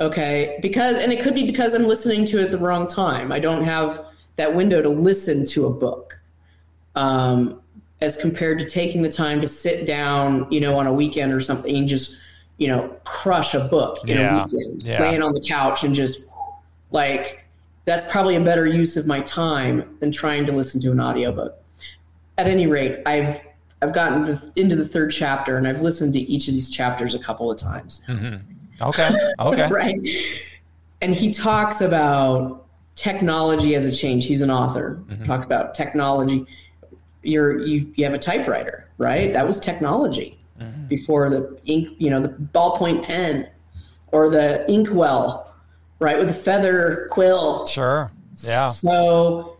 Okay, 0.00 0.58
because 0.60 0.96
and 0.96 1.12
it 1.12 1.22
could 1.22 1.34
be 1.34 1.46
because 1.46 1.72
I'm 1.72 1.84
listening 1.84 2.26
to 2.26 2.40
it 2.40 2.46
at 2.46 2.50
the 2.50 2.58
wrong 2.58 2.88
time. 2.88 3.30
I 3.30 3.38
don't 3.38 3.64
have 3.64 4.04
that 4.36 4.54
window 4.54 4.82
to 4.82 4.88
listen 4.88 5.46
to 5.46 5.66
a 5.66 5.70
book. 5.70 6.18
Um, 6.96 7.60
as 8.00 8.16
compared 8.16 8.58
to 8.58 8.64
taking 8.64 9.02
the 9.02 9.12
time 9.12 9.40
to 9.40 9.48
sit 9.48 9.86
down, 9.86 10.46
you 10.50 10.60
know, 10.60 10.78
on 10.78 10.86
a 10.86 10.92
weekend 10.92 11.32
or 11.32 11.40
something 11.40 11.74
and 11.76 11.88
just, 11.88 12.18
you 12.58 12.68
know, 12.68 12.94
crush 13.04 13.54
a 13.54 13.60
book 13.60 13.98
in 14.02 14.16
yeah. 14.18 14.42
a 14.42 14.44
weekend, 14.44 14.82
yeah. 14.82 15.00
laying 15.00 15.22
on 15.22 15.32
the 15.32 15.40
couch 15.40 15.84
and 15.84 15.94
just 15.94 16.28
like 16.90 17.44
that's 17.84 18.04
probably 18.10 18.36
a 18.36 18.40
better 18.40 18.66
use 18.66 18.96
of 18.96 19.06
my 19.06 19.20
time 19.20 19.96
than 20.00 20.10
trying 20.10 20.46
to 20.46 20.52
listen 20.52 20.80
to 20.82 20.90
an 20.90 21.00
audiobook. 21.00 21.58
At 22.36 22.46
any 22.46 22.66
rate, 22.66 23.00
I've 23.06 23.40
I've 23.82 23.92
gotten 23.92 24.24
the, 24.24 24.52
into 24.56 24.76
the 24.76 24.88
third 24.88 25.12
chapter 25.12 25.56
and 25.56 25.68
I've 25.68 25.82
listened 25.82 26.14
to 26.14 26.20
each 26.20 26.48
of 26.48 26.54
these 26.54 26.70
chapters 26.70 27.14
a 27.14 27.18
couple 27.18 27.50
of 27.50 27.58
times. 27.58 28.00
Mm-hmm. 28.08 28.36
Okay. 28.82 29.10
Okay. 29.38 29.68
right. 29.70 30.00
And 31.02 31.14
he 31.14 31.32
talks 31.32 31.82
about 31.82 32.66
technology 32.94 33.74
as 33.74 33.84
a 33.84 33.92
change. 33.92 34.26
He's 34.26 34.40
an 34.40 34.50
author. 34.50 35.02
Mm-hmm. 35.06 35.24
Talks 35.24 35.44
about 35.44 35.74
technology. 35.74 36.46
You're 37.24 37.60
you 37.60 37.92
you 37.94 38.04
have 38.04 38.14
a 38.14 38.18
typewriter, 38.18 38.88
right? 38.98 39.32
That 39.32 39.46
was 39.46 39.60
technology 39.60 40.38
mm-hmm. 40.60 40.86
before 40.86 41.30
the 41.30 41.58
ink, 41.66 41.96
you 41.98 42.10
know, 42.10 42.20
the 42.20 42.28
ballpoint 42.28 43.04
pen 43.04 43.48
or 44.08 44.30
the 44.30 44.70
inkwell, 44.70 45.52
right, 45.98 46.18
with 46.18 46.28
the 46.28 46.34
feather 46.34 47.08
quill. 47.10 47.66
Sure. 47.66 48.12
Yeah. 48.42 48.70
So 48.70 49.58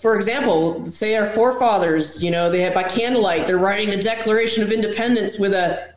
for 0.00 0.16
example, 0.16 0.86
say 0.90 1.14
our 1.16 1.30
forefathers, 1.30 2.22
you 2.22 2.30
know, 2.30 2.50
they 2.50 2.60
had 2.60 2.74
by 2.74 2.82
candlelight, 2.82 3.46
they're 3.46 3.58
writing 3.58 3.90
the 3.90 4.02
Declaration 4.02 4.62
of 4.62 4.72
Independence 4.72 5.38
with 5.38 5.54
a 5.54 5.94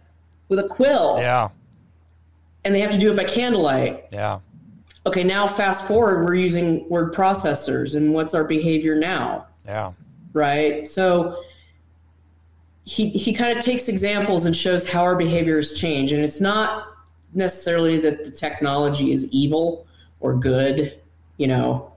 with 0.50 0.60
a 0.60 0.68
quill. 0.68 1.16
Yeah. 1.18 1.50
And 2.66 2.76
they 2.76 2.82
have 2.82 2.92
to 2.92 2.98
do 2.98 3.12
it 3.12 3.16
by 3.16 3.24
candlelight. 3.24 4.06
Yeah. 4.12 4.40
Okay, 5.06 5.24
now 5.24 5.48
fast 5.48 5.86
forward, 5.88 6.26
we're 6.26 6.36
using 6.36 6.88
word 6.90 7.14
processors, 7.14 7.96
and 7.96 8.14
what's 8.14 8.34
our 8.34 8.44
behavior 8.44 8.96
now? 8.96 9.48
Yeah. 9.66 9.94
Right. 10.40 10.88
So 10.88 11.44
he 12.86 13.10
he 13.10 13.34
kind 13.34 13.58
of 13.58 13.64
takes 13.64 13.88
examples 13.88 14.46
and 14.46 14.56
shows 14.56 14.88
how 14.88 15.02
our 15.04 15.16
behaviors 15.16 15.74
change, 15.74 16.12
and 16.12 16.24
it's 16.24 16.42
not 16.42 16.88
necessarily 17.34 18.00
that 18.00 18.24
the 18.24 18.32
technology 18.32 19.12
is 19.12 19.28
evil 19.32 19.86
or 20.22 20.34
good, 20.34 21.00
you 21.38 21.48
know 21.48 21.90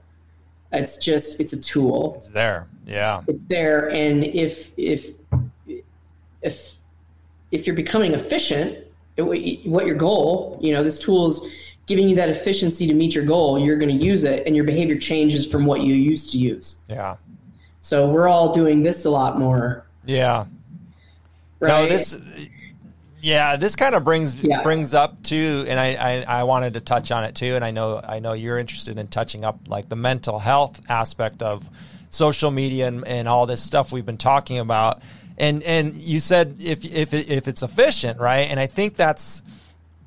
it's 0.73 0.97
just 0.97 1.41
it's 1.41 1.53
a 1.53 1.61
tool. 1.61 2.15
It's 2.17 2.33
there. 2.33 2.69
Yeah. 2.87 3.23
It's 3.29 3.45
there 3.45 3.91
and 3.91 4.25
if 4.25 4.71
if 4.77 5.11
if 6.41 6.73
if 7.51 7.67
you're 7.67 7.77
becoming 7.77 8.15
efficient, 8.15 8.79
what 9.17 9.87
your 9.87 9.95
goal, 9.95 10.59
you 10.63 10.73
know, 10.73 10.83
this 10.83 10.99
tool 10.99 11.29
is 11.29 11.43
giving 11.87 12.09
you 12.09 12.17
that 12.17 12.31
efficiency 12.31 12.87
to 12.87 12.95
meet 12.95 13.15
your 13.15 13.25
goal, 13.25 13.59
you're 13.59 13.77
going 13.77 13.97
to 13.97 14.05
use 14.05 14.25
it 14.25 14.47
and 14.47 14.57
your 14.57 14.65
behavior 14.65 14.97
changes 14.97 15.47
from 15.47 15.67
what 15.67 15.83
you 15.83 15.95
used 15.95 16.31
to 16.31 16.39
use. 16.39 16.77
Yeah. 16.89 17.17
So 17.83 18.09
we're 18.09 18.29
all 18.29 18.55
doing 18.55 18.83
this 18.83 19.05
a 19.05 19.11
lot 19.11 19.39
more. 19.39 19.85
Yeah. 20.07 20.47
Right? 21.61 21.69
No, 21.69 21.87
this 21.87 22.49
yeah, 23.21 23.57
this 23.57 23.77
kind 23.77 23.95
of 23.95 24.03
brings 24.03 24.35
yeah. 24.35 24.63
brings 24.63 24.95
up 24.95 25.23
too, 25.23 25.65
and 25.69 25.79
I, 25.79 25.95
I, 25.95 26.41
I 26.41 26.43
wanted 26.43 26.75
to 26.75 26.81
touch 26.81 27.13
on 27.13 27.23
it 27.23 27.37
too, 27.37 27.55
and 27.55 27.65
I 27.65 27.71
know 27.71 28.01
I 28.03 28.19
know 28.19 28.33
you're 28.33 28.59
interested 28.59 28.99
in 28.99 29.07
touching 29.07 29.45
up 29.45 29.61
like 29.69 29.89
the 29.89 29.97
mental 29.97 30.41
health 30.41 30.81
aspect 30.89 31.41
of 31.41 31.69
social 32.11 32.51
media 32.51 32.89
and, 32.89 33.07
and 33.07 33.29
all 33.29 33.47
this 33.47 33.63
stuff 33.63 33.93
we've 33.93 34.05
been 34.07 34.17
talking 34.17 34.59
about, 34.59 35.03
and 35.39 35.63
and 35.63 35.93
you 35.95 36.19
said 36.19 36.57
if 36.61 36.85
if 36.85 37.15
if 37.15 37.47
it's 37.47 37.63
efficient, 37.63 38.19
right? 38.19 38.49
And 38.51 38.59
I 38.59 38.67
think 38.67 38.97
that's 38.97 39.45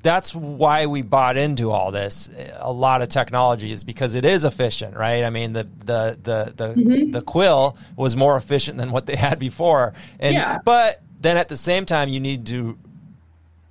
that's 0.06 0.34
why 0.34 0.86
we 0.86 1.02
bought 1.02 1.36
into 1.36 1.70
all 1.70 1.90
this 1.90 2.30
a 2.58 2.72
lot 2.72 3.02
of 3.02 3.08
technology 3.08 3.72
is 3.72 3.84
because 3.84 4.14
it 4.14 4.24
is 4.24 4.44
efficient 4.44 4.96
right 4.96 5.24
i 5.24 5.30
mean 5.30 5.52
the 5.52 5.64
the 5.64 6.18
the 6.22 6.52
the, 6.54 6.74
mm-hmm. 6.74 7.10
the 7.10 7.20
quill 7.20 7.76
was 7.96 8.16
more 8.16 8.36
efficient 8.36 8.78
than 8.78 8.90
what 8.90 9.06
they 9.06 9.16
had 9.26 9.38
before 9.38 9.92
and 10.20 10.34
yeah. 10.34 10.58
but 10.64 11.02
then 11.20 11.36
at 11.36 11.48
the 11.48 11.56
same 11.56 11.86
time 11.86 12.08
you 12.08 12.20
need 12.20 12.46
to 12.46 12.78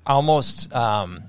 almost, 0.05 0.73
um, 0.75 1.23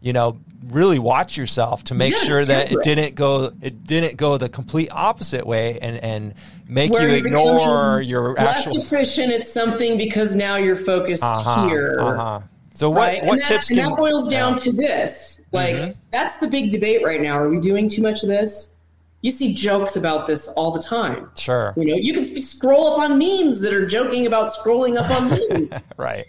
you 0.00 0.12
know, 0.12 0.38
really 0.68 0.98
watch 0.98 1.36
yourself 1.36 1.84
to 1.84 1.94
make 1.94 2.14
yeah, 2.16 2.22
sure 2.22 2.44
that 2.44 2.70
it 2.70 2.82
didn't 2.82 3.14
go 3.14 3.50
it 3.62 3.84
didn't 3.84 4.16
go 4.16 4.36
the 4.36 4.48
complete 4.48 4.88
opposite 4.92 5.46
way 5.46 5.78
and 5.80 5.96
and 6.02 6.34
make 6.68 6.92
Where 6.92 7.08
you 7.08 7.14
ignore 7.14 8.02
your 8.02 8.34
less 8.34 8.66
actual 8.66 8.78
efficient 8.78 9.32
it's 9.32 9.50
something 9.50 9.96
because 9.96 10.36
now 10.36 10.56
you're 10.56 10.76
focused 10.76 11.22
uh-huh, 11.22 11.68
here. 11.68 11.96
Uh-huh. 12.00 12.40
So 12.78 12.90
what 12.90 13.12
right? 13.12 13.24
what 13.24 13.32
and 13.32 13.40
that, 13.40 13.46
tips 13.46 13.70
and 13.70 13.78
that 13.80 13.96
boils 13.96 14.28
down 14.28 14.56
to 14.58 14.70
this. 14.70 15.40
Like 15.50 15.74
mm-hmm. 15.74 16.00
that's 16.12 16.36
the 16.36 16.46
big 16.46 16.70
debate 16.70 17.04
right 17.04 17.20
now. 17.20 17.36
Are 17.36 17.48
we 17.48 17.58
doing 17.58 17.88
too 17.88 18.02
much 18.02 18.22
of 18.22 18.28
this? 18.28 18.72
You 19.20 19.32
see 19.32 19.52
jokes 19.52 19.96
about 19.96 20.28
this 20.28 20.46
all 20.46 20.70
the 20.70 20.80
time. 20.80 21.28
Sure. 21.36 21.74
You 21.76 21.86
know, 21.86 21.96
you 21.96 22.14
can 22.14 22.40
scroll 22.40 22.92
up 22.92 23.00
on 23.00 23.18
memes 23.18 23.58
that 23.62 23.74
are 23.74 23.84
joking 23.84 24.26
about 24.26 24.52
scrolling 24.52 24.96
up 24.96 25.10
on 25.10 25.28
memes. 25.30 25.82
right. 25.96 26.28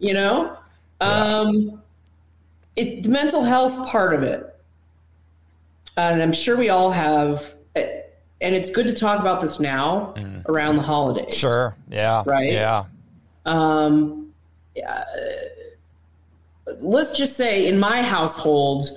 You 0.00 0.14
know? 0.14 0.58
Um, 1.00 1.80
it, 2.74 3.04
the 3.04 3.08
mental 3.08 3.44
health 3.44 3.86
part 3.86 4.14
of 4.14 4.24
it, 4.24 4.52
and 5.96 6.20
I'm 6.20 6.32
sure 6.32 6.56
we 6.56 6.70
all 6.70 6.90
have, 6.90 7.54
and 7.76 8.02
it's 8.40 8.72
good 8.72 8.88
to 8.88 8.94
talk 8.94 9.20
about 9.20 9.40
this 9.40 9.60
now 9.60 10.12
mm. 10.16 10.44
around 10.46 10.74
the 10.74 10.82
holidays. 10.82 11.36
Sure. 11.36 11.76
Yeah. 11.88 12.24
Right. 12.26 12.50
Yeah. 12.50 12.86
Um, 13.46 14.32
yeah. 14.74 15.04
Let's 16.66 17.16
just 17.16 17.36
say 17.36 17.66
in 17.66 17.78
my 17.78 18.02
household, 18.02 18.88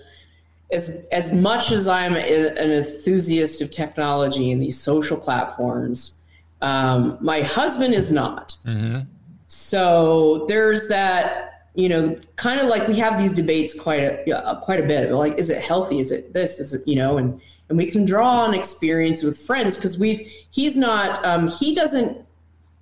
as 0.72 1.05
as 1.11 1.34
much 1.34 1.72
as 1.72 1.88
I'm 1.88 2.15
an 2.15 2.72
enthusiast 2.72 3.61
of 3.61 3.72
technology 3.72 4.51
and 4.51 4.61
these 4.61 4.80
social 4.80 5.18
platforms, 5.18 6.18
um, 6.61 7.18
my 7.22 7.41
husband 7.41 7.93
is 7.93 8.11
not. 8.11 8.55
Mm-hmm. 8.65 9.01
So 9.47 10.45
there's 10.47 10.88
that 10.88 11.47
you 11.78 11.88
know, 11.88 12.20
kind 12.38 12.59
of 12.59 12.65
like 12.68 12.88
we 12.88 12.97
have 12.97 13.20
these 13.20 13.32
debates 13.32 13.80
quite 13.80 13.99
a 13.99 14.59
quite 14.63 14.80
a 14.80 14.84
bit. 14.84 15.11
Like, 15.11 15.38
is 15.38 15.51
it 15.51 15.61
healthy? 15.61 15.99
Is 15.99 16.11
it 16.11 16.34
this? 16.34 16.59
Is 16.59 16.74
it 16.74 16.86
you 16.88 16.95
know? 16.95 17.20
And 17.20 17.39
and 17.70 17.78
we 17.78 17.86
can 17.86 18.03
draw 18.03 18.43
on 18.45 18.55
experience 18.55 19.22
with 19.22 19.38
friends 19.38 19.76
because 19.76 19.99
we've 19.99 20.28
he's 20.49 20.76
not 20.76 21.24
um, 21.24 21.47
he 21.47 21.76
doesn't 21.76 22.26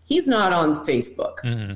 he's 0.06 0.30
not 0.30 0.54
on 0.54 0.78
Facebook. 0.86 1.40
Mm-hmm. 1.44 1.74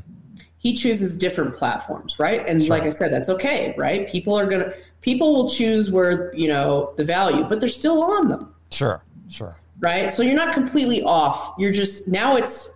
He 0.60 0.74
chooses 0.74 1.18
different 1.18 1.56
platforms, 1.56 2.20
right? 2.20 2.48
And 2.48 2.62
sure. 2.62 2.70
like 2.70 2.84
I 2.84 2.90
said, 2.90 3.12
that's 3.12 3.30
okay, 3.30 3.74
right? 3.78 4.08
People 4.08 4.38
are 4.38 4.46
gonna 4.46 4.74
people 5.02 5.34
will 5.34 5.50
choose 5.50 5.90
where 5.90 6.34
you 6.36 6.48
know 6.48 6.94
the 6.98 7.04
value, 7.04 7.44
but 7.44 7.60
they're 7.60 7.70
still 7.70 8.04
on 8.04 8.28
them. 8.28 8.54
Sure, 8.72 9.04
sure. 9.30 9.56
Right. 9.80 10.12
So 10.12 10.24
you're 10.24 10.36
not 10.36 10.54
completely 10.54 11.02
off. 11.04 11.54
You're 11.58 11.72
just 11.72 12.08
now 12.08 12.36
it's 12.36 12.70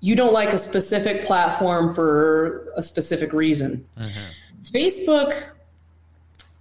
you 0.00 0.14
don't 0.14 0.32
like 0.32 0.50
a 0.50 0.58
specific 0.58 1.24
platform 1.24 1.94
for 1.94 2.72
a 2.76 2.82
specific 2.82 3.32
reason. 3.32 3.86
Mm-hmm. 3.98 4.20
Facebook 4.64 5.44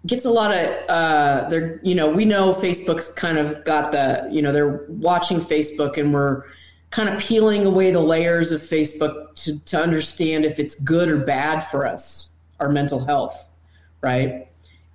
gets 0.05 0.25
a 0.25 0.29
lot 0.29 0.51
of 0.51 0.89
uh, 0.89 1.49
they're 1.49 1.79
you 1.83 1.95
know 1.95 2.09
we 2.09 2.23
know 2.23 2.53
Facebook's 2.53 3.09
kind 3.13 3.37
of 3.37 3.63
got 3.65 3.91
the 3.91 4.29
you 4.31 4.41
know 4.41 4.51
they're 4.51 4.85
watching 4.87 5.39
Facebook 5.39 5.97
and 5.97 6.13
we're 6.13 6.43
kind 6.91 7.09
of 7.09 7.19
peeling 7.19 7.65
away 7.65 7.91
the 7.91 8.01
layers 8.01 8.51
of 8.51 8.61
Facebook 8.61 9.33
to, 9.35 9.59
to 9.65 9.81
understand 9.81 10.45
if 10.45 10.59
it's 10.59 10.75
good 10.75 11.09
or 11.09 11.17
bad 11.17 11.61
for 11.61 11.87
us, 11.87 12.33
our 12.59 12.69
mental 12.69 13.03
health, 13.03 13.49
right? 14.01 14.47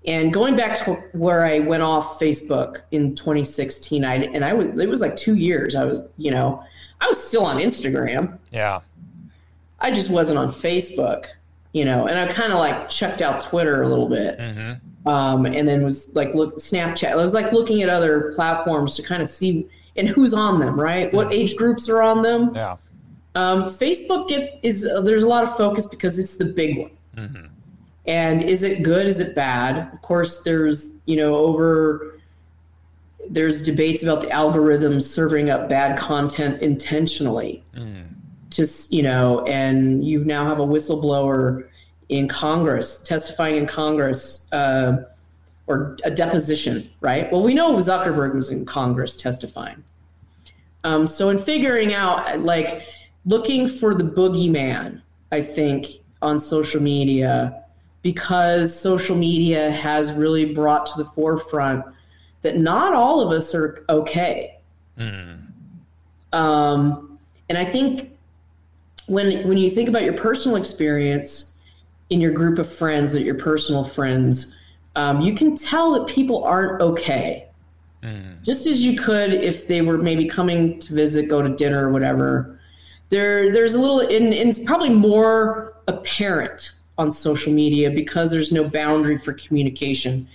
And 0.07 0.33
going 0.33 0.57
back 0.57 0.77
to 0.85 0.95
where 1.13 1.45
I 1.45 1.59
went 1.59 1.83
off 1.83 2.21
Facebook 2.21 2.83
in 2.93 3.17
2016, 3.17 4.05
I 4.05 4.15
and 4.15 4.45
I 4.45 4.53
was 4.53 4.69
it 4.81 4.89
was 4.89 5.01
like 5.01 5.17
two 5.17 5.35
years. 5.35 5.75
I 5.75 5.85
was 5.85 6.01
you 6.17 6.31
know 6.31 6.63
I 7.01 7.09
was 7.09 7.21
still 7.23 7.45
on 7.45 7.57
Instagram. 7.57 8.39
Yeah. 8.53 8.81
I 9.81 9.91
just 9.91 10.09
wasn't 10.09 10.39
on 10.39 10.53
Facebook, 10.53 11.27
you 11.73 11.85
know, 11.85 12.07
and 12.07 12.19
I 12.19 12.33
kind 12.33 12.53
of 12.53 12.59
like 12.59 12.89
checked 12.89 13.21
out 13.21 13.41
Twitter 13.41 13.83
a 13.83 13.89
little 13.89 14.09
bit. 14.09 14.39
Mm-hmm. 14.39 15.09
Um, 15.09 15.45
and 15.45 15.67
then 15.67 15.83
was 15.83 16.15
like 16.15 16.35
look 16.35 16.59
Snapchat. 16.59 17.11
I 17.11 17.17
was 17.17 17.33
like 17.33 17.53
looking 17.53 17.83
at 17.83 17.89
other 17.89 18.33
platforms 18.35 18.95
to 18.97 19.03
kind 19.03 19.23
of 19.23 19.29
see 19.29 19.69
and 19.99 20.09
who's 20.09 20.35
on 20.35 20.61
them, 20.61 20.79
right? 20.79 21.13
What 21.13 21.33
age 21.33 21.57
groups 21.57 21.89
are 21.89 22.03
on 22.03 22.23
them? 22.23 22.53
Yeah. 22.55 22.77
Um, 23.35 23.75
Facebook 23.75 24.29
get, 24.29 24.59
is 24.63 24.87
uh, 24.87 25.03
there's 25.03 25.23
a 25.23 25.29
lot 25.29 25.45
of 25.45 25.57
focus 25.57 25.87
because 25.87 26.19
it's 26.19 26.35
the 26.35 26.47
big 26.47 26.79
one. 26.79 26.91
Mm-hmm. 27.17 27.47
And 28.07 28.45
is 28.45 28.63
it 28.63 28.83
good? 28.83 29.07
Is 29.07 29.21
it 29.21 29.35
bad? 29.35 29.93
Of 29.93 30.03
course, 30.03 30.43
there's 30.43 30.95
you 31.07 31.17
know 31.17 31.35
over 31.35 32.19
there's 33.29 33.63
debates 33.63 34.03
about 34.03 34.21
the 34.21 34.29
algorithms 34.29 35.03
serving 35.03 35.51
up 35.51 35.69
bad 35.69 35.99
content 35.99 36.63
intentionally. 36.63 37.63
Mm. 37.75 38.07
Just 38.51 38.93
you 38.93 39.03
know, 39.03 39.45
and 39.45 40.07
you 40.07 40.25
now 40.25 40.47
have 40.47 40.61
a 40.61 40.67
whistleblower 40.67 41.69
in 42.09 42.29
Congress 42.29 43.03
testifying 43.03 43.57
in 43.57 43.67
Congress 43.67 44.47
uh, 44.53 44.99
or 45.67 45.97
a 46.05 46.11
deposition, 46.11 46.89
right? 47.01 47.31
Well, 47.33 47.43
we 47.43 47.55
know 47.55 47.75
Zuckerberg 47.77 48.35
was 48.35 48.51
in 48.51 48.65
Congress 48.65 49.17
testifying. 49.17 49.83
Um, 50.85 51.07
so, 51.07 51.31
in 51.31 51.39
figuring 51.39 51.93
out, 51.93 52.41
like, 52.41 52.83
looking 53.25 53.67
for 53.67 53.95
the 53.95 54.05
boogeyman, 54.05 55.03
I 55.33 55.43
think 55.43 55.89
on 56.23 56.39
social 56.39 56.81
media 56.81 57.63
because 58.03 58.79
social 58.79 59.17
media 59.17 59.69
has 59.73 60.13
really 60.13 60.55
brought 60.55 60.87
to 60.87 60.97
the 60.97 61.05
forefront 61.07 61.85
that 62.43 62.57
not 62.57 62.95
all 62.95 63.21
of 63.21 63.33
us 63.33 63.53
are 63.53 63.85
okay. 63.89 64.57
Mm. 64.97 65.41
Um, 66.33 67.19
and 67.49 67.59
I 67.59 67.65
think 67.65 68.13
when 69.09 69.49
when 69.49 69.59
you 69.59 69.71
think 69.71 69.89
about 69.89 70.05
your 70.05 70.13
personal 70.13 70.57
experience 70.57 71.57
in 72.09 72.21
your 72.21 72.31
group 72.31 72.61
of 72.61 72.73
friends, 72.73 73.13
that 73.13 73.23
your 73.23 73.35
personal 73.35 73.85
friends, 73.85 74.55
um, 74.97 75.21
you 75.21 75.35
can 75.35 75.57
tell 75.57 75.93
that 75.93 76.07
people 76.07 76.43
aren't 76.43 76.81
okay. 76.81 77.47
Mm. 78.03 78.43
Just 78.43 78.67
as 78.67 78.85
you 78.85 78.99
could 78.99 79.33
if 79.33 79.69
they 79.69 79.83
were 79.83 79.99
maybe 79.99 80.27
coming 80.27 80.81
to 80.81 80.95
visit, 80.95 81.29
go 81.29 81.43
to 81.43 81.51
dinner 81.51 81.89
or 81.89 81.93
whatever. 81.93 82.59
There, 83.11 83.53
there's 83.53 83.75
a 83.75 83.79
little, 83.79 84.01
and, 84.01 84.33
and 84.35 84.51
it's 84.51 84.59
probably 84.59 84.91
more 84.91 85.75
apparent 85.87 86.73
on 86.99 87.13
social 87.13 87.53
media 87.53 87.91
because 87.91 88.31
there's 88.31 88.51
no 88.51 88.65
boundary 88.65 89.19
for 89.19 89.35
communication. 89.35 90.27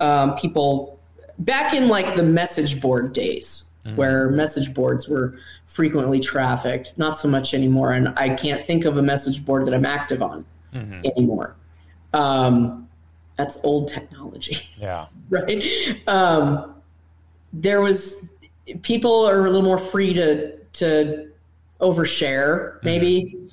Um, 0.00 0.36
people 0.36 1.00
back 1.38 1.72
in 1.74 1.88
like 1.88 2.14
the 2.14 2.22
message 2.22 2.80
board 2.80 3.12
days, 3.12 3.70
mm-hmm. 3.84 3.96
where 3.96 4.28
message 4.30 4.72
boards 4.74 5.08
were 5.08 5.38
frequently 5.66 6.20
trafficked, 6.20 6.92
not 6.98 7.16
so 7.16 7.26
much 7.26 7.54
anymore. 7.54 7.92
And 7.92 8.12
I 8.16 8.30
can't 8.34 8.66
think 8.66 8.84
of 8.84 8.98
a 8.98 9.02
message 9.02 9.44
board 9.44 9.66
that 9.66 9.74
I'm 9.74 9.86
active 9.86 10.22
on 10.22 10.44
mm-hmm. 10.74 11.06
anymore. 11.16 11.56
Um, 12.12 12.88
that's 13.40 13.58
old 13.64 13.88
technology. 13.88 14.58
Yeah. 14.78 15.06
right. 15.28 15.62
Um, 16.06 16.74
there 17.52 17.80
was 17.80 18.30
people 18.82 19.28
are 19.28 19.46
a 19.46 19.50
little 19.50 19.62
more 19.62 19.78
free 19.78 20.14
to 20.14 20.56
to 20.74 21.30
overshare, 21.80 22.82
maybe. 22.82 23.34
Mm-hmm 23.34 23.46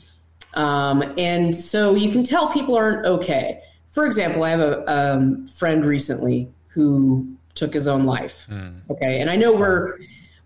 um, 0.57 1.03
and 1.17 1.55
so 1.55 1.93
you 1.93 2.11
can 2.11 2.23
tell 2.23 2.49
people 2.49 2.75
aren't 2.75 3.05
okay. 3.05 3.61
For 3.91 4.05
example, 4.05 4.43
I 4.43 4.49
have 4.49 4.59
a 4.59 4.91
um, 4.91 5.47
friend 5.47 5.85
recently 5.85 6.49
who 6.69 7.27
took 7.53 7.73
his 7.73 7.88
own 7.88 8.05
life. 8.05 8.45
Mm. 8.49 8.81
Okay, 8.89 9.21
and 9.21 9.29
I 9.29 9.35
know 9.35 9.55
we're 9.55 9.99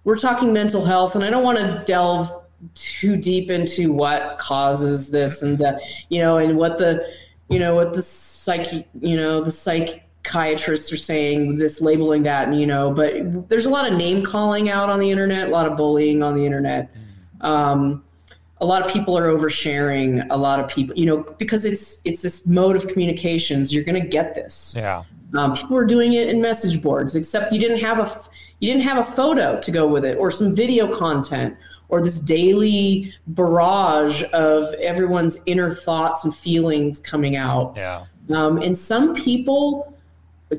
we're 0.03 0.17
talking 0.17 0.51
mental 0.51 0.83
health, 0.83 1.15
and 1.15 1.23
I 1.23 1.29
don't 1.29 1.43
want 1.43 1.59
to 1.59 1.83
delve 1.85 2.29
too 2.75 3.15
deep 3.15 3.49
into 3.49 3.91
what 3.93 4.37
causes 4.37 5.09
this 5.09 5.41
and 5.41 5.57
the 5.57 5.79
you 6.09 6.19
know 6.19 6.37
and 6.37 6.57
what 6.57 6.77
the 6.77 7.07
you 7.49 7.57
know 7.57 7.73
what 7.73 7.93
the 7.93 8.03
psyche 8.41 8.87
you 8.99 9.15
know 9.15 9.39
the 9.39 9.51
psychiatrists 9.51 10.91
are 10.91 10.97
saying 10.97 11.57
this 11.57 11.79
labeling 11.79 12.23
that 12.23 12.47
and 12.47 12.59
you 12.59 12.65
know 12.65 12.91
but 12.91 13.13
there's 13.49 13.67
a 13.67 13.69
lot 13.69 13.87
of 13.87 13.95
name 13.95 14.25
calling 14.25 14.67
out 14.67 14.89
on 14.89 14.99
the 14.99 15.11
internet 15.11 15.47
a 15.47 15.51
lot 15.51 15.67
of 15.67 15.77
bullying 15.77 16.23
on 16.23 16.35
the 16.35 16.43
internet. 16.43 16.89
Um, 17.41 18.03
a 18.59 18.65
lot 18.65 18.83
of 18.83 18.91
people 18.91 19.15
are 19.17 19.27
oversharing 19.27 20.25
a 20.31 20.37
lot 20.37 20.59
of 20.59 20.67
people 20.67 20.95
you 20.97 21.05
know 21.05 21.17
because 21.37 21.65
it's 21.65 22.01
it's 22.03 22.23
this 22.23 22.47
mode 22.47 22.75
of 22.75 22.87
communications. 22.87 23.71
You're 23.71 23.83
going 23.83 24.01
to 24.01 24.07
get 24.07 24.33
this. 24.33 24.73
Yeah. 24.75 25.03
Um, 25.37 25.55
people 25.55 25.77
are 25.77 25.85
doing 25.85 26.13
it 26.13 26.27
in 26.27 26.41
message 26.41 26.81
boards 26.81 27.15
except 27.15 27.53
you 27.53 27.59
didn't 27.59 27.79
have 27.79 27.99
a 27.99 28.11
you 28.59 28.71
didn't 28.71 28.83
have 28.83 28.97
a 28.97 29.05
photo 29.11 29.61
to 29.61 29.71
go 29.71 29.87
with 29.87 30.03
it 30.03 30.17
or 30.17 30.31
some 30.31 30.55
video 30.55 30.97
content 30.97 31.55
or 31.89 32.01
this 32.01 32.17
daily 32.17 33.13
barrage 33.27 34.23
of 34.33 34.73
everyone's 34.75 35.37
inner 35.45 35.69
thoughts 35.69 36.23
and 36.23 36.35
feelings 36.35 36.97
coming 36.97 37.35
out. 37.35 37.73
Yeah 37.75 38.05
um, 38.30 38.57
and 38.57 38.78
some 38.78 39.15
people 39.15 39.97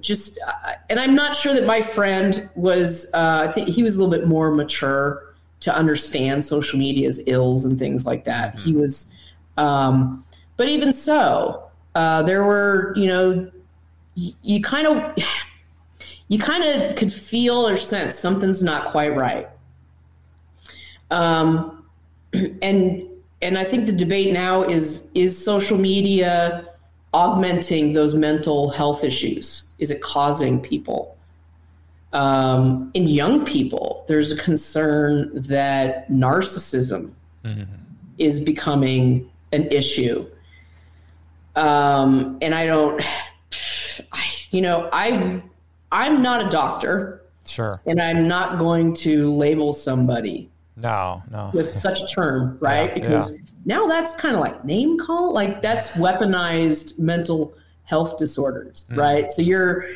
just 0.00 0.38
uh, 0.46 0.72
and 0.88 0.98
i'm 0.98 1.14
not 1.14 1.36
sure 1.36 1.52
that 1.52 1.66
my 1.66 1.82
friend 1.82 2.48
was 2.54 3.06
uh, 3.14 3.46
i 3.48 3.52
think 3.52 3.68
he 3.68 3.82
was 3.82 3.96
a 3.96 4.02
little 4.02 4.10
bit 4.10 4.26
more 4.26 4.50
mature 4.50 5.32
to 5.62 5.72
understand 5.72 6.44
social 6.44 6.76
media's 6.76 7.20
ills 7.28 7.64
and 7.64 7.78
things 7.78 8.04
like 8.04 8.24
that. 8.24 8.56
Mm-hmm. 8.56 8.64
He 8.64 8.72
was, 8.76 9.06
um, 9.56 10.24
but 10.56 10.68
even 10.68 10.92
so, 10.92 11.70
uh, 11.94 12.22
there 12.24 12.42
were, 12.42 12.92
you 12.96 13.06
know, 13.06 13.50
y- 14.16 14.34
you 14.42 14.60
kind 14.60 14.88
of, 14.88 15.24
you 16.28 16.40
kind 16.40 16.64
of 16.64 16.96
could 16.96 17.12
feel 17.12 17.66
or 17.66 17.76
sense 17.76 18.18
something's 18.18 18.62
not 18.62 18.86
quite 18.86 19.14
right. 19.14 19.48
Um, 21.12 21.84
and 22.32 23.08
and 23.40 23.58
I 23.58 23.64
think 23.64 23.86
the 23.86 23.92
debate 23.92 24.32
now 24.32 24.62
is 24.64 25.06
is 25.14 25.42
social 25.42 25.78
media 25.78 26.66
augmenting 27.12 27.92
those 27.92 28.14
mental 28.14 28.70
health 28.70 29.04
issues? 29.04 29.70
Is 29.78 29.90
it 29.90 30.00
causing 30.00 30.60
people? 30.60 31.16
Um, 32.12 32.90
in 32.94 33.08
young 33.08 33.44
people, 33.44 34.04
there's 34.06 34.30
a 34.30 34.36
concern 34.36 35.30
that 35.34 36.10
narcissism 36.10 37.12
mm-hmm. 37.44 37.62
is 38.18 38.40
becoming 38.40 39.30
an 39.52 39.70
issue. 39.70 40.26
Um, 41.56 42.38
and 42.42 42.54
I 42.54 42.66
don't, 42.66 43.02
I, 44.12 44.24
you 44.50 44.60
know, 44.60 44.88
I, 44.92 45.42
I'm 45.90 46.22
not 46.22 46.46
a 46.46 46.50
doctor. 46.50 47.22
Sure. 47.46 47.80
And 47.86 48.00
I'm 48.00 48.28
not 48.28 48.58
going 48.58 48.94
to 48.94 49.34
label 49.34 49.72
somebody. 49.72 50.51
No, 50.76 51.22
no. 51.30 51.50
With 51.52 51.72
such 51.72 52.00
a 52.00 52.06
term, 52.06 52.58
right? 52.60 52.88
Yeah, 52.88 52.94
because 52.94 53.38
yeah. 53.38 53.44
now 53.64 53.86
that's 53.86 54.14
kind 54.14 54.34
of 54.34 54.40
like 54.40 54.64
name 54.64 54.98
call, 54.98 55.32
like 55.32 55.60
that's 55.60 55.90
weaponized 55.90 56.98
mental 56.98 57.54
health 57.84 58.16
disorders, 58.16 58.86
mm. 58.90 58.96
right? 58.96 59.30
So 59.30 59.42
you're 59.42 59.86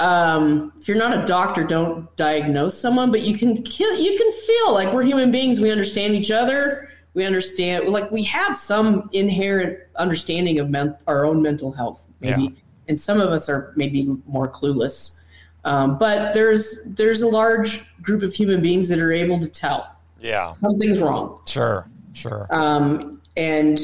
um, 0.00 0.72
if 0.80 0.88
you're 0.88 0.96
not 0.96 1.22
a 1.22 1.26
doctor, 1.26 1.62
don't 1.62 2.14
diagnose 2.16 2.76
someone, 2.76 3.10
but 3.10 3.20
you 3.20 3.36
can 3.36 3.62
kill, 3.62 3.94
you 3.98 4.16
can 4.16 4.32
feel 4.32 4.72
like 4.72 4.92
we're 4.94 5.02
human 5.02 5.30
beings. 5.30 5.60
We 5.60 5.70
understand 5.70 6.14
each 6.14 6.30
other. 6.30 6.88
We 7.12 7.24
understand, 7.24 7.88
like 7.88 8.10
we 8.10 8.22
have 8.24 8.56
some 8.56 9.10
inherent 9.12 9.78
understanding 9.96 10.58
of 10.58 10.70
men, 10.70 10.96
our 11.06 11.26
own 11.26 11.42
mental 11.42 11.70
health, 11.70 12.06
maybe, 12.20 12.42
yeah. 12.42 12.50
and 12.88 12.98
some 12.98 13.20
of 13.20 13.30
us 13.30 13.48
are 13.48 13.74
maybe 13.76 14.08
more 14.26 14.48
clueless. 14.48 15.19
Um, 15.64 15.98
but 15.98 16.32
there's 16.32 16.82
there's 16.86 17.22
a 17.22 17.28
large 17.28 17.84
group 18.02 18.22
of 18.22 18.34
human 18.34 18.62
beings 18.62 18.88
that 18.88 18.98
are 18.98 19.12
able 19.12 19.40
to 19.40 19.48
tell. 19.48 19.94
Yeah, 20.20 20.54
something's 20.54 21.00
wrong. 21.00 21.40
Sure, 21.46 21.88
sure. 22.12 22.46
Um, 22.50 23.20
and 23.36 23.78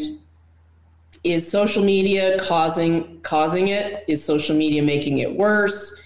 is 1.24 1.50
social 1.50 1.84
media 1.84 2.38
causing 2.42 3.20
causing 3.22 3.68
it? 3.68 4.04
Is 4.08 4.24
social 4.24 4.56
media 4.56 4.82
making 4.82 5.18
it 5.18 5.36
worse? 5.36 6.00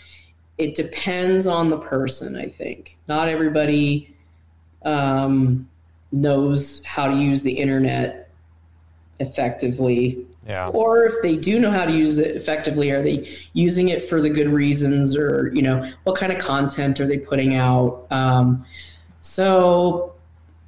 it 0.60 0.74
depends 0.74 1.46
on 1.46 1.70
the 1.70 1.78
person, 1.78 2.36
I 2.36 2.46
think. 2.46 2.98
Not 3.08 3.28
everybody 3.28 4.14
um, 4.84 5.66
knows 6.12 6.84
how 6.84 7.08
to 7.08 7.16
use 7.16 7.40
the 7.40 7.52
internet 7.52 8.30
effectively. 9.20 10.26
Yeah. 10.50 10.66
Or 10.68 11.04
if 11.04 11.14
they 11.22 11.36
do 11.36 11.60
know 11.60 11.70
how 11.70 11.84
to 11.84 11.92
use 11.92 12.18
it 12.18 12.34
effectively, 12.34 12.90
are 12.90 13.00
they 13.00 13.38
using 13.52 13.88
it 13.88 14.02
for 14.02 14.20
the 14.20 14.28
good 14.28 14.48
reasons 14.48 15.16
or, 15.16 15.52
you 15.54 15.62
know, 15.62 15.88
what 16.02 16.16
kind 16.16 16.32
of 16.32 16.40
content 16.40 16.98
are 16.98 17.06
they 17.06 17.18
putting 17.18 17.54
out? 17.54 18.08
Um, 18.10 18.66
so, 19.20 20.12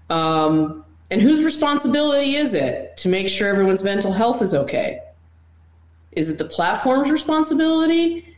um, 0.09 0.85
and 1.11 1.21
whose 1.21 1.43
responsibility 1.43 2.37
is 2.37 2.55
it 2.55 2.97
to 2.99 3.09
make 3.09 3.29
sure 3.29 3.49
everyone's 3.49 3.83
mental 3.83 4.13
health 4.13 4.41
is 4.41 4.55
okay? 4.55 5.01
Is 6.13 6.31
it 6.31 6.39
the 6.39 6.45
platform's 6.45 7.11
responsibility? 7.11 8.37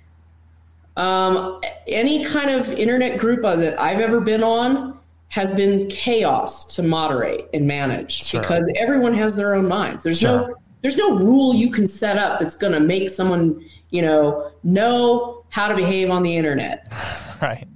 Um, 0.96 1.60
any 1.86 2.24
kind 2.24 2.48
of 2.48 2.70
internet 2.70 3.18
group 3.18 3.42
that 3.42 3.78
I've 3.78 4.00
ever 4.00 4.18
been 4.18 4.42
on 4.42 4.98
has 5.28 5.50
been 5.50 5.88
chaos 5.88 6.74
to 6.76 6.82
moderate 6.82 7.48
and 7.52 7.66
manage 7.66 8.24
sure. 8.24 8.40
because 8.40 8.72
everyone 8.76 9.12
has 9.12 9.36
their 9.36 9.54
own 9.54 9.68
minds. 9.68 10.04
There's 10.04 10.20
sure. 10.20 10.48
no 10.48 10.54
there's 10.84 10.98
no 10.98 11.16
rule 11.16 11.54
you 11.54 11.70
can 11.70 11.86
set 11.86 12.18
up 12.18 12.38
that's 12.38 12.56
going 12.56 12.74
to 12.74 12.78
make 12.78 13.08
someone 13.08 13.64
you 13.88 14.02
know 14.02 14.52
know 14.64 15.42
how 15.48 15.66
to 15.66 15.74
behave 15.74 16.10
on 16.10 16.22
the 16.22 16.36
internet. 16.36 16.92
right. 17.42 17.66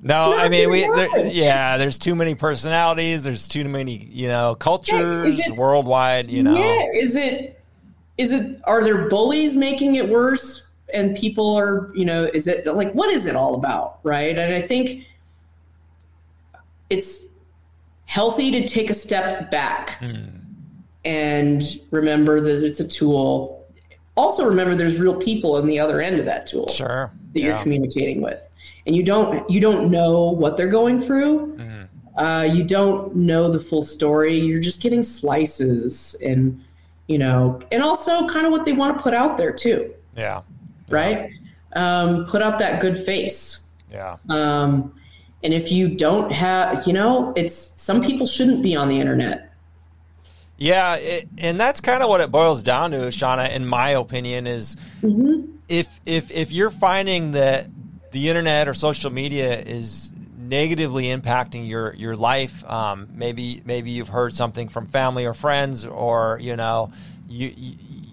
No, 0.00 0.32
I 0.32 0.48
mean 0.48 0.70
we. 0.70 0.82
There, 0.82 1.26
yeah, 1.26 1.76
there's 1.76 1.98
too 1.98 2.14
many 2.14 2.36
personalities. 2.36 3.24
There's 3.24 3.48
too 3.48 3.64
many, 3.64 4.06
you 4.10 4.28
know, 4.28 4.54
cultures 4.54 5.38
yeah, 5.38 5.52
it, 5.52 5.56
worldwide. 5.56 6.30
You 6.30 6.44
know, 6.44 6.56
yeah. 6.56 6.86
Is 6.94 7.16
it? 7.16 7.60
Is 8.16 8.30
it? 8.30 8.60
Are 8.62 8.84
there 8.84 9.08
bullies 9.08 9.56
making 9.56 9.96
it 9.96 10.08
worse? 10.08 10.68
and 10.94 11.14
people 11.16 11.54
are, 11.54 11.92
you 11.94 12.04
know, 12.04 12.24
is 12.32 12.46
it 12.46 12.66
like 12.66 12.92
what 12.92 13.10
is 13.10 13.26
it 13.26 13.36
all 13.36 13.54
about, 13.54 13.98
right? 14.02 14.38
And 14.38 14.54
I 14.54 14.62
think 14.62 15.04
it's 16.88 17.26
healthy 18.06 18.50
to 18.50 18.66
take 18.66 18.88
a 18.88 18.94
step 18.94 19.50
back 19.50 20.00
mm. 20.00 20.37
And 21.08 21.62
remember 21.90 22.40
that 22.40 22.64
it's 22.64 22.80
a 22.80 22.86
tool. 22.86 23.66
Also 24.16 24.44
remember 24.44 24.74
there's 24.74 24.98
real 24.98 25.16
people 25.16 25.56
on 25.56 25.66
the 25.66 25.78
other 25.78 26.00
end 26.00 26.18
of 26.18 26.24
that 26.26 26.46
tool. 26.46 26.68
Sure. 26.68 27.12
That 27.32 27.40
yeah. 27.40 27.46
you're 27.46 27.62
communicating 27.62 28.20
with. 28.20 28.40
And 28.86 28.96
you 28.96 29.02
don't 29.02 29.48
you 29.50 29.60
don't 29.60 29.90
know 29.90 30.30
what 30.30 30.56
they're 30.56 30.68
going 30.68 31.00
through. 31.00 31.56
Mm. 31.56 31.88
Uh, 32.16 32.42
you 32.42 32.64
don't 32.64 33.14
know 33.14 33.50
the 33.50 33.60
full 33.60 33.82
story. 33.82 34.38
You're 34.38 34.60
just 34.60 34.82
getting 34.82 35.02
slices 35.02 36.16
and 36.24 36.62
you 37.06 37.18
know, 37.18 37.60
and 37.72 37.82
also 37.82 38.28
kind 38.28 38.44
of 38.44 38.52
what 38.52 38.64
they 38.64 38.72
want 38.72 38.96
to 38.96 39.02
put 39.02 39.14
out 39.14 39.38
there 39.38 39.52
too. 39.52 39.94
Yeah 40.16 40.42
right? 40.90 41.30
Um, 41.74 42.26
put 42.26 42.42
up 42.42 42.58
that 42.58 42.80
good 42.80 42.98
face. 42.98 43.68
Yeah. 43.90 44.16
Um, 44.28 44.94
and 45.42 45.54
if 45.54 45.70
you 45.70 45.88
don't 45.88 46.30
have, 46.32 46.86
you 46.86 46.92
know, 46.92 47.32
it's 47.36 47.54
some 47.54 48.02
people 48.02 48.26
shouldn't 48.26 48.62
be 48.62 48.74
on 48.74 48.88
the 48.88 48.98
internet. 48.98 49.47
Yeah, 50.58 50.96
it, 50.96 51.28
and 51.38 51.58
that's 51.58 51.80
kind 51.80 52.02
of 52.02 52.08
what 52.08 52.20
it 52.20 52.32
boils 52.32 52.64
down 52.64 52.90
to, 52.90 52.98
Shawna. 52.98 53.50
In 53.50 53.64
my 53.64 53.90
opinion, 53.90 54.48
is 54.48 54.76
mm-hmm. 55.00 55.52
if 55.68 56.00
if 56.04 56.32
if 56.32 56.52
you're 56.52 56.70
finding 56.70 57.32
that 57.32 57.68
the 58.10 58.28
internet 58.28 58.66
or 58.66 58.74
social 58.74 59.10
media 59.10 59.56
is 59.56 60.12
negatively 60.36 61.04
impacting 61.04 61.68
your 61.68 61.94
your 61.94 62.16
life, 62.16 62.68
um, 62.68 63.08
maybe 63.14 63.62
maybe 63.64 63.92
you've 63.92 64.08
heard 64.08 64.34
something 64.34 64.68
from 64.68 64.86
family 64.86 65.26
or 65.26 65.34
friends, 65.34 65.86
or 65.86 66.40
you 66.42 66.56
know 66.56 66.90
you, 67.28 67.52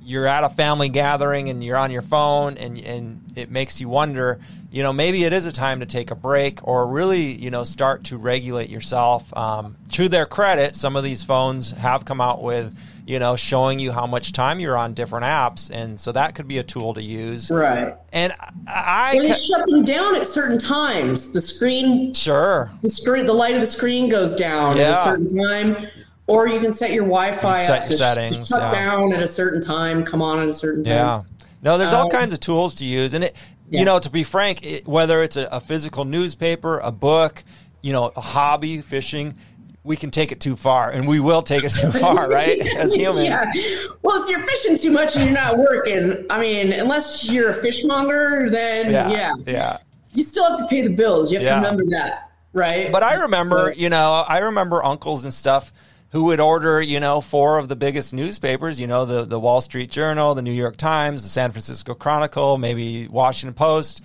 you're 0.04 0.28
at 0.28 0.44
a 0.44 0.50
family 0.50 0.90
gathering 0.90 1.50
and 1.50 1.64
you're 1.64 1.78
on 1.78 1.90
your 1.90 2.04
phone 2.04 2.58
and 2.58 2.80
and 2.80 3.22
it 3.36 3.50
makes 3.50 3.82
you 3.82 3.90
wonder 3.90 4.40
you 4.76 4.84
know 4.84 4.92
maybe 4.92 5.24
it 5.24 5.32
is 5.32 5.46
a 5.46 5.54
time 5.54 5.80
to 5.80 5.86
take 5.86 6.12
a 6.12 6.16
break 6.16 6.68
or 6.68 6.86
really 6.86 7.32
you 7.32 7.50
know 7.50 7.64
start 7.64 8.04
to 8.04 8.18
regulate 8.18 8.70
yourself 8.70 9.36
um, 9.36 9.78
to 9.94 10.10
their 10.10 10.26
credit 10.26 10.76
some 10.76 10.98
of 10.98 11.04
these 11.04 11.24
phones 11.24 11.72
have 11.72 12.04
come 12.04 12.20
out 12.20 12.44
with 12.44 12.78
you 13.08 13.18
know 13.18 13.38
showing 13.38 13.80
you 13.80 13.94
how 13.94 14.06
much 14.06 14.34
time 14.34 14.60
you're 14.60 14.78
on 14.78 14.94
different 14.94 15.24
apps 15.24 15.72
and 15.74 15.98
so 15.98 16.12
that 16.12 16.36
could 16.36 16.46
be 16.46 16.58
a 16.58 16.64
tool 16.64 16.94
to 16.94 17.02
use 17.02 17.50
right 17.50 17.96
and 18.12 18.34
i 18.68 19.14
well, 19.16 19.30
ca- 19.30 19.36
shut 19.36 19.66
them 19.68 19.86
down 19.86 20.14
at 20.14 20.26
certain 20.26 20.60
times 20.60 21.32
the 21.32 21.40
screen 21.40 22.14
sure 22.14 22.70
the 22.82 22.90
screen 22.90 23.26
the 23.26 23.34
light 23.34 23.56
of 23.56 23.62
the 23.62 23.68
screen 23.68 24.10
goes 24.10 24.36
down 24.36 24.76
yeah. 24.76 24.92
at 24.92 25.00
a 25.00 25.04
certain 25.06 25.48
time 25.48 25.88
or 26.28 26.50
you 26.50 26.60
can 26.60 26.74
set 26.74 26.92
your 26.92 27.04
Wi-Fi 27.04 27.64
set 27.64 27.84
up 27.84 27.88
to 27.88 27.96
settings, 27.96 28.48
shut 28.48 28.60
yeah. 28.60 28.72
down 28.72 29.14
at 29.14 29.22
a 29.22 29.28
certain 29.28 29.62
time, 29.62 30.04
come 30.04 30.24
on 30.24 30.40
at 30.40 30.50
a 30.50 30.54
certain 30.54 30.84
time. 30.84 30.92
Yeah. 30.92 31.22
No, 31.66 31.80
there's 31.80 31.94
all 31.94 32.06
um, 32.06 32.10
kinds 32.12 32.32
of 32.32 32.40
tools 32.40 32.76
to 32.76 32.86
use, 32.86 33.16
and 33.16 33.24
it, 33.24 33.36
yeah. 33.70 33.80
you 33.80 33.86
know, 33.86 34.00
to 34.00 34.10
be 34.10 34.24
frank, 34.24 34.66
it, 34.66 34.88
whether 34.88 35.24
it's 35.24 35.38
a, 35.38 35.48
a, 35.52 35.60
physical 35.60 36.06
newspaper, 36.06 36.80
a 36.80 36.92
book, 36.92 37.44
you 37.82 37.94
know, 37.94 38.12
a 38.16 38.22
hobby, 38.22 38.82
fishing, 38.82 39.36
we 39.84 39.96
can 39.96 40.10
take 40.10 40.32
it 40.32 40.40
too 40.40 40.56
far, 40.56 40.90
and 40.90 41.08
we 41.08 41.20
will 41.20 41.42
take 41.42 41.64
it 41.64 41.72
too 41.72 41.92
far, 42.00 42.30
right? 42.30 42.60
As 42.76 42.96
humans. 42.96 43.46
Yeah. 43.54 43.88
Well, 44.02 44.24
if 44.24 44.30
you're 44.30 44.44
fishing 44.44 44.78
too 44.78 44.92
much 44.92 45.16
and 45.16 45.26
you're 45.26 45.34
not 45.34 45.58
working, 45.58 46.26
I 46.30 46.40
mean, 46.40 46.74
unless 46.74 47.30
you're 47.30 47.52
a 47.52 47.62
fishmonger, 47.62 48.50
then 48.50 48.92
yeah, 48.92 49.10
yeah, 49.10 49.34
yeah. 49.46 49.78
you 50.14 50.24
still 50.24 50.50
have 50.50 50.60
to 50.60 50.68
pay 50.68 50.82
the 50.82 50.90
bills. 50.90 51.32
You 51.32 51.40
have 51.40 51.48
to 51.48 51.56
remember 51.56 51.86
that, 51.92 52.32
right? 52.54 52.92
But 52.92 53.04
I 53.04 53.16
remember, 53.16 53.74
you 53.76 53.90
know, 53.90 54.26
I 54.28 54.40
remember 54.40 54.84
uncles 54.84 55.24
and 55.24 55.34
stuff 55.34 55.72
who 56.16 56.24
would 56.24 56.40
order, 56.40 56.82
you 56.82 56.98
know, 57.02 57.20
four 57.20 57.58
of 57.58 57.68
the 57.68 57.76
biggest 57.76 58.14
newspapers, 58.14 58.80
you 58.80 58.88
know, 58.88 59.04
the, 59.04 59.26
the 59.26 59.38
Wall 59.38 59.60
Street 59.60 59.92
Journal, 59.92 60.34
the 60.34 60.42
New 60.42 60.54
York 60.54 60.78
Times, 60.78 61.24
the 61.24 61.28
San 61.28 61.52
Francisco 61.52 61.94
Chronicle, 61.94 62.58
maybe 62.58 63.10
Washington 63.10 63.54
Post. 63.54 64.02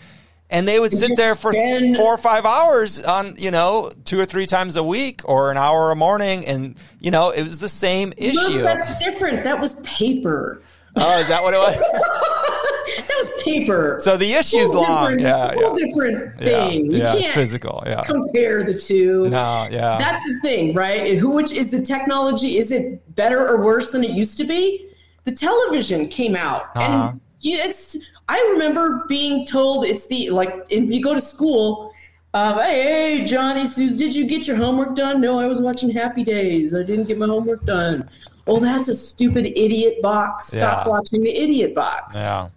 And 0.51 0.67
they 0.67 0.81
would 0.81 0.93
sit 0.93 1.17
there 1.17 1.37
for 1.37 1.53
spend- 1.53 1.95
four 1.95 2.13
or 2.13 2.19
five 2.19 2.45
hours 2.45 3.01
on, 3.01 3.37
you 3.39 3.53
know, 3.53 3.93
two 4.05 4.19
or 4.19 4.27
three 4.27 4.47
times 4.47 4.75
a 4.75 4.83
week 4.83 5.21
or 5.25 5.53
an 5.53 5.57
hour 5.57 5.93
a 5.93 5.95
morning. 5.95 6.45
And, 6.47 6.77
you 6.99 7.13
know, 7.13 7.31
it 7.31 7.45
was 7.45 7.61
the 7.61 7.69
same 7.69 8.13
issue. 8.17 8.55
No, 8.55 8.63
that's 8.65 9.01
different. 9.01 9.45
That 9.45 9.61
was 9.61 9.75
paper. 9.85 10.63
Oh, 10.97 11.19
is 11.19 11.29
that 11.29 11.43
what 11.43 11.55
it 11.55 11.59
was? 11.59 11.77
that 12.97 13.31
was 13.35 13.43
paper. 13.43 13.99
So 14.01 14.17
the 14.17 14.33
issue's 14.33 14.75
long. 14.75 15.19
Yeah, 15.19 15.53
whole 15.55 15.79
yeah. 15.79 15.87
different 15.87 16.39
thing. 16.39 16.91
Yeah, 16.91 17.15
yeah 17.15 17.15
it's 17.15 17.31
physical. 17.31 17.83
Yeah. 17.87 18.03
Compare 18.03 18.65
the 18.65 18.79
two. 18.79 19.29
No, 19.29 19.69
yeah. 19.71 19.99
That's 19.99 20.25
the 20.25 20.39
thing, 20.41 20.75
right? 20.75 21.19
Who 21.19 21.31
which 21.31 21.53
is 21.53 21.71
the 21.71 21.83
technology? 21.83 22.59
Is 22.59 22.71
it 22.71 23.15
better 23.15 23.47
or 23.47 23.65
worse 23.65 23.91
than 23.91 24.05
it 24.05 24.11
used 24.11 24.37
to 24.39 24.45
be? 24.45 24.87
The 25.25 25.33
television 25.33 26.09
came 26.09 26.35
out, 26.35 26.71
uh-huh. 26.77 27.13
and 27.13 27.21
it's. 27.43 27.97
I 28.29 28.41
remember 28.53 29.05
being 29.09 29.45
told 29.45 29.85
it's 29.85 30.07
the 30.07 30.31
like 30.31 30.67
if 30.69 30.91
you 30.91 31.03
go 31.03 31.15
to 31.15 31.21
school. 31.21 31.90
Um, 32.33 32.59
hey, 32.59 32.83
hey, 32.83 33.25
Johnny, 33.25 33.67
Suze, 33.67 33.97
did 33.97 34.15
you 34.15 34.25
get 34.25 34.47
your 34.47 34.57
homework 34.57 34.95
done? 34.95 35.21
No, 35.21 35.41
I 35.41 35.47
was 35.47 35.59
watching 35.59 35.91
Happy 35.91 36.23
Days. 36.23 36.73
I 36.73 36.85
didn't 36.85 37.07
get 37.07 37.19
my 37.19 37.27
homework 37.27 37.65
done. 37.65 38.09
Oh, 38.47 38.61
that's 38.61 38.89
a 38.89 38.95
stupid 38.95 39.47
idiot 39.47 40.01
box. 40.01 40.49
Stop 40.49 40.87
yeah. 40.87 40.91
watching 40.91 41.23
the 41.23 41.37
idiot 41.37 41.75
box. 41.75 42.15
Yeah. 42.15 42.49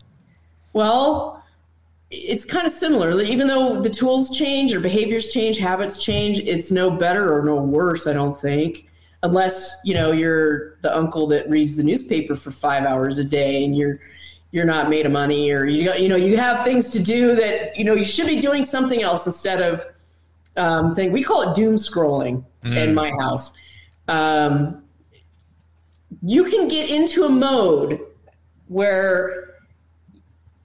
Well, 0.73 1.43
it's 2.11 2.45
kind 2.45 2.67
of 2.67 2.73
similar. 2.73 3.19
Even 3.23 3.47
though 3.47 3.81
the 3.81 3.89
tools 3.89 4.35
change 4.35 4.73
or 4.73 4.79
behaviors 4.79 5.29
change, 5.29 5.57
habits 5.57 6.03
change, 6.03 6.37
it's 6.39 6.71
no 6.71 6.91
better 6.91 7.35
or 7.35 7.43
no 7.43 7.55
worse, 7.55 8.05
I 8.05 8.13
don't 8.13 8.39
think. 8.39 8.85
Unless, 9.23 9.77
you 9.83 9.95
know, 9.95 10.11
you're 10.11 10.77
the 10.81 10.95
uncle 10.95 11.25
that 11.27 11.49
reads 11.49 11.75
the 11.75 11.83
newspaper 11.83 12.35
for 12.35 12.51
five 12.51 12.83
hours 12.83 13.17
a 13.17 13.23
day 13.23 13.63
and 13.63 13.75
you're 13.75 13.99
you're 14.53 14.65
not 14.65 14.87
made 14.87 15.05
of 15.05 15.11
money 15.11 15.51
or 15.51 15.65
you 15.65 15.91
you 15.95 16.07
know 16.07 16.15
you 16.15 16.37
have 16.37 16.63
things 16.63 16.91
to 16.91 17.01
do 17.01 17.35
that 17.35 17.75
you 17.75 17.83
know 17.83 17.95
you 17.95 18.05
should 18.05 18.27
be 18.27 18.39
doing 18.39 18.63
something 18.63 19.01
else 19.01 19.25
instead 19.27 19.61
of 19.61 19.83
um, 20.55 20.95
thing 20.95 21.11
we 21.11 21.23
call 21.23 21.49
it 21.49 21.55
doom 21.55 21.75
scrolling 21.75 22.45
mm. 22.63 22.75
in 22.75 22.93
my 22.93 23.11
house. 23.19 23.53
Um, 24.07 24.83
you 26.21 26.45
can 26.45 26.67
get 26.67 26.89
into 26.89 27.23
a 27.23 27.29
mode 27.29 27.99
where 28.67 29.55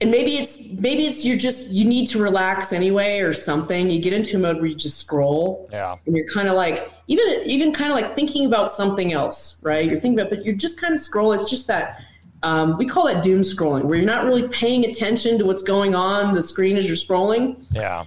and 0.01 0.11
maybe 0.11 0.37
it's 0.37 0.59
maybe 0.79 1.07
it's 1.07 1.25
you're 1.25 1.39
just 1.39 1.71
you 1.71 1.85
need 1.85 2.07
to 2.09 2.19
relax 2.21 2.73
anyway 2.73 3.21
or 3.21 3.33
something. 3.33 3.91
You 3.91 4.01
get 4.01 4.13
into 4.13 4.37
a 4.37 4.39
mode 4.39 4.57
where 4.57 4.67
you 4.67 4.75
just 4.75 4.99
scroll 4.99 5.69
yeah. 5.73 5.97
and 6.07 6.17
you're 6.17 6.29
kind 6.29 6.47
of 6.47 6.55
like 6.55 6.93
even 7.09 7.25
even 7.45 7.73
kind 7.73 7.91
of 7.91 7.97
like 7.97 8.15
thinking 8.15 8.47
about 8.47 8.71
something 8.71 9.13
else 9.13 9.61
right? 9.65 9.87
You're 9.87 9.99
thinking 9.99 10.21
about 10.21 10.31
but 10.31 10.45
you're 10.45 10.55
just 10.55 10.79
kind 10.79 10.95
of 10.95 11.01
scroll 11.01 11.33
it's 11.33 11.49
just 11.49 11.67
that 11.69 12.01
um, 12.43 12.77
we 12.79 12.87
call 12.87 13.07
that 13.07 13.23
doom 13.23 13.43
scrolling 13.43 13.85
where 13.85 13.97
you're 13.97 14.07
not 14.07 14.25
really 14.25 14.47
paying 14.49 14.85
attention 14.85 15.39
to 15.39 15.45
what's 15.45 15.63
going 15.63 15.95
on 15.95 16.35
the 16.35 16.43
screen 16.43 16.77
as 16.77 16.87
you're 16.87 16.97
scrolling 16.97 17.57
yeah 17.71 18.05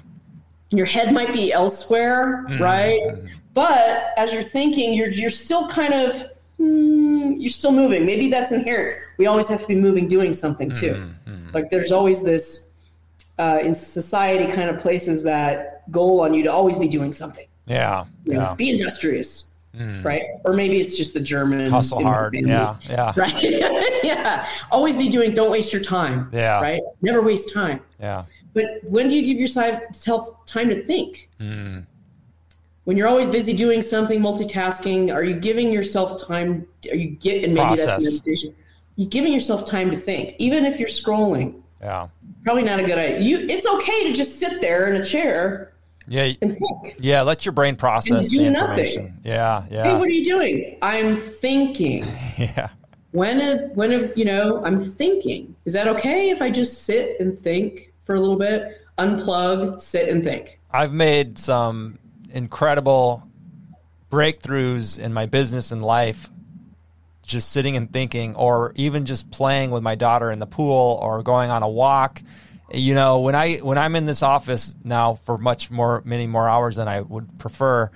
and 0.71 0.77
your 0.77 0.87
head 0.87 1.13
might 1.13 1.33
be 1.33 1.51
elsewhere 1.51 2.45
mm-hmm. 2.47 2.63
right 2.63 3.01
but 3.53 4.11
as 4.17 4.33
you're 4.33 4.43
thinking 4.43 4.93
you're 4.93 5.09
you're 5.09 5.29
still 5.29 5.67
kind 5.67 5.93
of 5.93 6.31
mm, 6.61 7.35
you're 7.39 7.49
still 7.49 7.71
moving. 7.71 8.05
Maybe 8.05 8.29
that's 8.29 8.51
inherent. 8.51 8.99
We 9.17 9.25
always 9.25 9.47
have 9.49 9.61
to 9.61 9.67
be 9.67 9.75
moving, 9.75 10.07
doing 10.07 10.33
something 10.33 10.71
too. 10.71 10.93
Mm-hmm. 10.93 11.49
Like 11.53 11.69
there's 11.69 11.91
always 11.91 12.23
this 12.23 12.71
uh, 13.39 13.59
in 13.61 13.73
society 13.73 14.51
kind 14.51 14.69
of 14.69 14.79
places 14.79 15.23
that 15.23 15.91
goal 15.91 16.21
on 16.21 16.33
you 16.33 16.43
to 16.43 16.51
always 16.51 16.77
be 16.77 16.87
doing 16.87 17.11
something. 17.11 17.47
Yeah. 17.65 18.05
You 18.25 18.33
know, 18.33 18.39
yeah. 18.39 18.53
Be 18.53 18.69
industrious. 18.69 19.50
Mm. 19.75 20.03
Right. 20.03 20.23
Or 20.43 20.53
maybe 20.53 20.81
it's 20.81 20.97
just 20.97 21.13
the 21.13 21.19
German 21.19 21.69
hustle 21.69 22.03
hard. 22.03 22.35
Yeah. 22.35 22.75
Yeah. 22.89 23.13
Right. 23.17 23.41
yeah. 24.03 24.47
Always 24.69 24.95
be 24.95 25.07
doing, 25.07 25.33
don't 25.33 25.51
waste 25.51 25.71
your 25.71 25.81
time. 25.81 26.29
Yeah. 26.33 26.59
Right. 26.59 26.81
Never 27.01 27.21
waste 27.21 27.53
time. 27.53 27.79
Yeah. 27.99 28.25
But 28.53 28.65
when 28.83 29.07
do 29.07 29.15
you 29.15 29.25
give 29.25 29.39
yourself 29.39 30.45
time 30.45 30.69
to 30.69 30.83
think? 30.83 31.29
Mm 31.39 31.85
when 32.85 32.97
you're 32.97 33.07
always 33.07 33.27
busy 33.27 33.55
doing 33.55 33.81
something, 33.81 34.19
multitasking, 34.19 35.13
are 35.13 35.23
you 35.23 35.35
giving 35.35 35.71
yourself 35.71 36.21
time? 36.21 36.67
Are 36.89 36.95
you 36.95 37.11
get 37.11 37.43
and 37.43 37.53
maybe 37.53 37.67
Process. 37.67 37.85
that's 37.85 38.05
meditation? 38.05 38.55
You 38.95 39.05
giving 39.05 39.31
yourself 39.31 39.65
time 39.65 39.91
to 39.91 39.97
think, 39.97 40.35
even 40.39 40.65
if 40.65 40.79
you're 40.79 40.89
scrolling. 40.89 41.61
Yeah. 41.79 42.07
Probably 42.43 42.63
not 42.63 42.79
a 42.79 42.83
good 42.83 42.97
idea. 42.97 43.19
You, 43.19 43.39
it's 43.47 43.65
okay 43.65 44.07
to 44.07 44.13
just 44.13 44.39
sit 44.39 44.61
there 44.61 44.87
in 44.91 44.99
a 44.99 45.05
chair. 45.05 45.70
Yeah. 46.07 46.33
And 46.41 46.57
think. 46.57 46.95
Yeah. 46.99 47.21
Let 47.21 47.45
your 47.45 47.53
brain 47.53 47.75
process 47.75 48.29
the 48.29 48.45
information. 48.45 49.03
Nothing. 49.03 49.19
Yeah. 49.23 49.65
Yeah. 49.69 49.83
Hey, 49.83 49.95
what 49.95 50.07
are 50.07 50.11
you 50.11 50.25
doing? 50.25 50.77
I'm 50.81 51.15
thinking. 51.15 52.05
yeah. 52.37 52.69
When, 53.11 53.69
when, 53.75 54.11
you 54.15 54.25
know, 54.25 54.63
I'm 54.63 54.91
thinking. 54.93 55.55
Is 55.65 55.73
that 55.73 55.87
okay 55.87 56.29
if 56.29 56.41
I 56.41 56.49
just 56.49 56.83
sit 56.83 57.19
and 57.19 57.37
think 57.39 57.93
for 58.03 58.15
a 58.15 58.19
little 58.19 58.37
bit? 58.37 58.81
Unplug, 58.97 59.79
sit 59.79 60.09
and 60.09 60.23
think. 60.23 60.59
I've 60.71 60.93
made 60.93 61.37
some 61.37 61.99
incredible 62.29 63.27
breakthroughs 64.09 64.99
in 64.99 65.13
my 65.13 65.25
business 65.25 65.71
and 65.71 65.83
life 65.83 66.29
just 67.23 67.51
sitting 67.51 67.77
and 67.77 67.91
thinking 67.91 68.35
or 68.35 68.73
even 68.75 69.05
just 69.05 69.31
playing 69.31 69.71
with 69.71 69.83
my 69.83 69.95
daughter 69.95 70.31
in 70.31 70.39
the 70.39 70.47
pool 70.47 70.99
or 71.01 71.23
going 71.23 71.49
on 71.49 71.63
a 71.63 71.69
walk 71.69 72.21
you 72.73 72.93
know 72.93 73.19
when 73.19 73.35
i 73.35 73.57
when 73.57 73.77
i'm 73.77 73.95
in 73.95 74.05
this 74.05 74.23
office 74.23 74.75
now 74.83 75.15
for 75.15 75.37
much 75.37 75.71
more 75.71 76.01
many 76.05 76.27
more 76.27 76.47
hours 76.47 76.75
than 76.75 76.87
i 76.87 77.01
would 77.01 77.37
prefer 77.39 77.89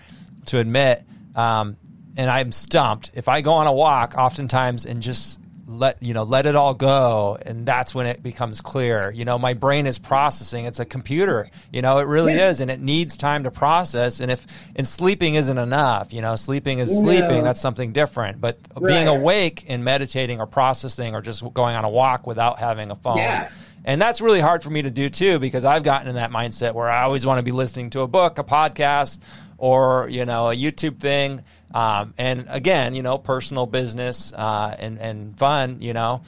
to 0.45 0.59
admit 0.59 1.03
um, 1.35 1.77
and 2.17 2.29
i'm 2.29 2.51
stumped. 2.51 3.11
If 3.13 3.27
i 3.27 3.41
go 3.41 3.53
on 3.53 3.67
a 3.67 3.73
walk 3.73 4.15
oftentimes 4.17 4.85
and 4.85 5.01
just 5.01 5.39
let 5.67 6.01
you 6.03 6.13
know 6.13 6.23
let 6.23 6.45
it 6.45 6.55
all 6.55 6.75
go 6.75 7.37
and 7.43 7.65
that's 7.65 7.95
when 7.95 8.05
it 8.05 8.21
becomes 8.21 8.61
clear 8.61 9.11
you 9.11 9.25
know 9.25 9.39
my 9.39 9.53
brain 9.53 9.87
is 9.87 9.97
processing 9.97 10.65
it's 10.65 10.79
a 10.79 10.85
computer 10.85 11.49
you 11.73 11.81
know 11.81 11.97
it 11.97 12.07
really 12.07 12.35
yeah. 12.35 12.49
is 12.49 12.61
and 12.61 12.69
it 12.69 12.79
needs 12.79 13.17
time 13.17 13.43
to 13.43 13.49
process 13.49 14.19
and 14.19 14.31
if 14.31 14.45
and 14.75 14.87
sleeping 14.87 15.35
isn't 15.35 15.57
enough 15.57 16.13
you 16.13 16.21
know 16.21 16.35
sleeping 16.35 16.79
is 16.79 16.99
sleeping 16.99 17.43
that's 17.43 17.61
something 17.61 17.91
different 17.91 18.39
but 18.39 18.59
right. 18.75 18.89
being 18.89 19.07
awake 19.07 19.65
and 19.67 19.83
meditating 19.83 20.39
or 20.39 20.45
processing 20.45 21.15
or 21.15 21.21
just 21.21 21.41
going 21.53 21.75
on 21.75 21.83
a 21.83 21.89
walk 21.89 22.27
without 22.27 22.59
having 22.59 22.91
a 22.91 22.95
phone 22.95 23.17
yeah. 23.17 23.49
And 23.87 24.01
that's 24.01 24.19
really 24.19 24.41
hard 24.41 24.63
for 24.63 24.71
me 24.71 24.81
to 24.81 24.89
do 24.89 25.09
too 25.09 25.37
because 25.37 25.63
I've 25.63 25.83
gotten 25.83 26.07
in 26.07 26.15
that 26.15 26.31
mindset 26.31 26.73
where 26.73 26.89
I 26.89 27.03
always 27.03 27.23
want 27.23 27.37
to 27.37 27.43
be 27.43 27.51
listening 27.51 27.91
to 27.91 28.01
a 28.01 28.07
book, 28.07 28.39
a 28.39 28.43
podcast, 28.43 29.19
or 29.57 30.07
you 30.09 30.25
know 30.25 30.49
a 30.51 30.55
YouTube 30.55 30.99
thing. 30.99 31.43
Um, 31.73 32.13
and 32.17 32.45
again, 32.49 32.95
you 32.95 33.03
know, 33.03 33.17
personal 33.17 33.65
business 33.65 34.33
uh, 34.33 34.75
and 34.77 34.99
and 34.99 35.37
fun. 35.37 35.81
You 35.81 35.93
know, 35.93 36.21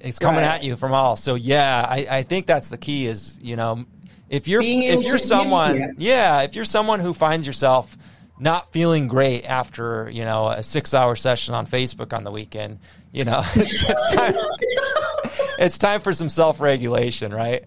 it's 0.00 0.18
coming 0.18 0.40
right. 0.40 0.56
at 0.56 0.64
you 0.64 0.76
from 0.76 0.92
all. 0.92 1.16
So 1.16 1.34
yeah, 1.34 1.86
I, 1.88 2.06
I 2.10 2.22
think 2.22 2.46
that's 2.46 2.68
the 2.68 2.78
key. 2.78 3.06
Is 3.06 3.38
you 3.40 3.56
know, 3.56 3.84
if 4.28 4.48
you're 4.48 4.62
if 4.62 5.04
you're 5.04 5.18
someone, 5.18 5.94
yeah. 5.98 6.42
if 6.42 6.54
you're 6.54 6.64
someone 6.64 7.00
who 7.00 7.14
finds 7.14 7.46
yourself 7.46 7.96
not 8.40 8.72
feeling 8.72 9.08
great 9.08 9.44
after 9.44 10.08
you 10.12 10.24
know 10.24 10.48
a 10.48 10.62
six 10.62 10.94
hour 10.94 11.16
session 11.16 11.54
on 11.54 11.66
Facebook 11.66 12.12
on 12.12 12.24
the 12.24 12.30
weekend. 12.30 12.78
You 13.12 13.24
know, 13.24 13.42
it's, 13.54 13.82
it's 13.88 14.12
time. 14.12 14.34
it's 15.58 15.78
time 15.78 16.00
for 16.00 16.12
some 16.12 16.28
self 16.28 16.60
regulation, 16.60 17.32
right? 17.32 17.64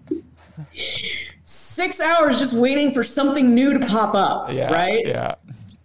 Six 1.71 1.99
hours 1.99 2.37
just 2.37 2.53
waiting 2.53 2.93
for 2.93 3.03
something 3.03 3.55
new 3.55 3.77
to 3.77 3.85
pop 3.85 4.13
up, 4.13 4.51
yeah, 4.51 4.71
right? 4.71 5.05
Yeah. 5.05 5.35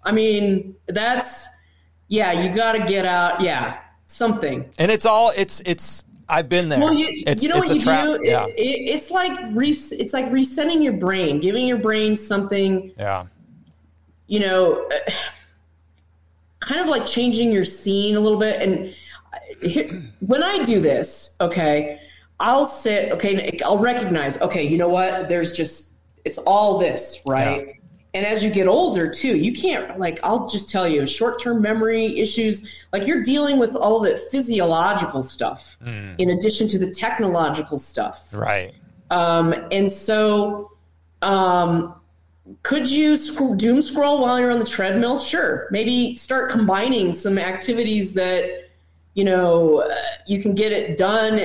I 0.05 0.13
mean, 0.13 0.75
that's 0.87 1.47
yeah. 2.09 2.33
You 2.33 2.55
got 2.55 2.73
to 2.73 2.85
get 2.85 3.07
out. 3.07 3.41
Yeah, 3.41 3.79
something. 4.09 4.69
And 4.79 4.91
it's 4.91 5.07
all 5.07 5.33
it's 5.37 5.63
it's. 5.65 6.05
I've 6.29 6.49
been 6.49 6.69
there. 6.69 6.81
Well, 6.81 6.93
you, 6.93 7.23
it's, 7.25 7.45
you 7.45 7.49
know 7.49 7.59
what 7.59 7.73
you 7.73 7.79
trap. 7.79 8.05
do? 8.05 8.21
Yeah. 8.25 8.47
It, 8.47 8.59
it, 8.59 8.95
it's 8.97 9.13
like 9.13 9.39
re, 9.53 9.71
it's 9.71 10.13
like 10.13 10.31
resetting 10.33 10.83
your 10.83 10.95
brain, 10.95 11.39
giving 11.39 11.69
your 11.69 11.79
brain 11.79 12.17
something 12.17 12.93
yeah. 12.99 13.27
you 14.27 14.41
know, 14.41 14.89
kind 16.61 16.81
of 16.81 16.89
like 16.89 17.07
changing 17.07 17.53
your 17.53 17.65
scene 17.65 18.17
a 18.17 18.21
little 18.21 18.39
bit. 18.39 18.61
And 18.61 18.95
here, 19.63 19.89
when 20.21 20.43
I 20.43 20.65
do 20.65 20.81
this, 20.81 21.37
okay, 21.41 22.01
I'll 22.39 22.67
sit, 22.67 23.13
okay, 23.13 23.59
I'll 23.65 23.79
recognize, 23.79 24.41
okay, 24.41 24.63
you 24.63 24.77
know 24.77 24.89
what? 24.89 25.29
There's 25.29 25.53
just, 25.53 25.95
it's 26.25 26.39
all 26.39 26.79
this, 26.79 27.21
right? 27.25 27.67
Yeah. 27.67 27.73
And 28.15 28.27
as 28.27 28.43
you 28.43 28.51
get 28.51 28.67
older 28.67 29.11
too, 29.11 29.37
you 29.37 29.53
can't, 29.53 29.99
like, 29.99 30.21
I'll 30.23 30.49
just 30.49 30.71
tell 30.71 30.89
you, 30.89 31.07
short 31.07 31.41
term 31.41 31.61
memory 31.61 32.19
issues, 32.19 32.67
like 32.93 33.07
you're 33.07 33.23
dealing 33.23 33.59
with 33.59 33.75
all 33.75 34.01
the 34.01 34.17
physiological 34.31 35.23
stuff 35.23 35.77
in 36.19 36.31
addition 36.31 36.69
to 36.69 36.79
the 36.79 36.91
technological 36.91 37.79
stuff. 37.79 38.27
Right. 38.33 38.75
Um, 39.11 39.55
and 39.71 39.93
so, 39.93 40.73
um, 41.23 41.95
could 42.63 42.89
you 42.89 43.17
sc- 43.17 43.57
doom 43.57 43.83
scroll 43.83 44.21
while 44.21 44.41
you're 44.41 44.51
on 44.51 44.61
the 44.61 44.65
treadmill? 44.65 45.19
Sure. 45.19 45.69
Maybe 45.71 46.17
start 46.17 46.51
combining 46.51 47.13
some 47.13 47.39
activities 47.39 48.15
that, 48.15 48.71
you 49.15 49.25
know, 49.25 49.81
uh, 49.81 49.95
you 50.27 50.41
can 50.41 50.55
get 50.55 50.73
it 50.73 50.97
done, 50.97 51.41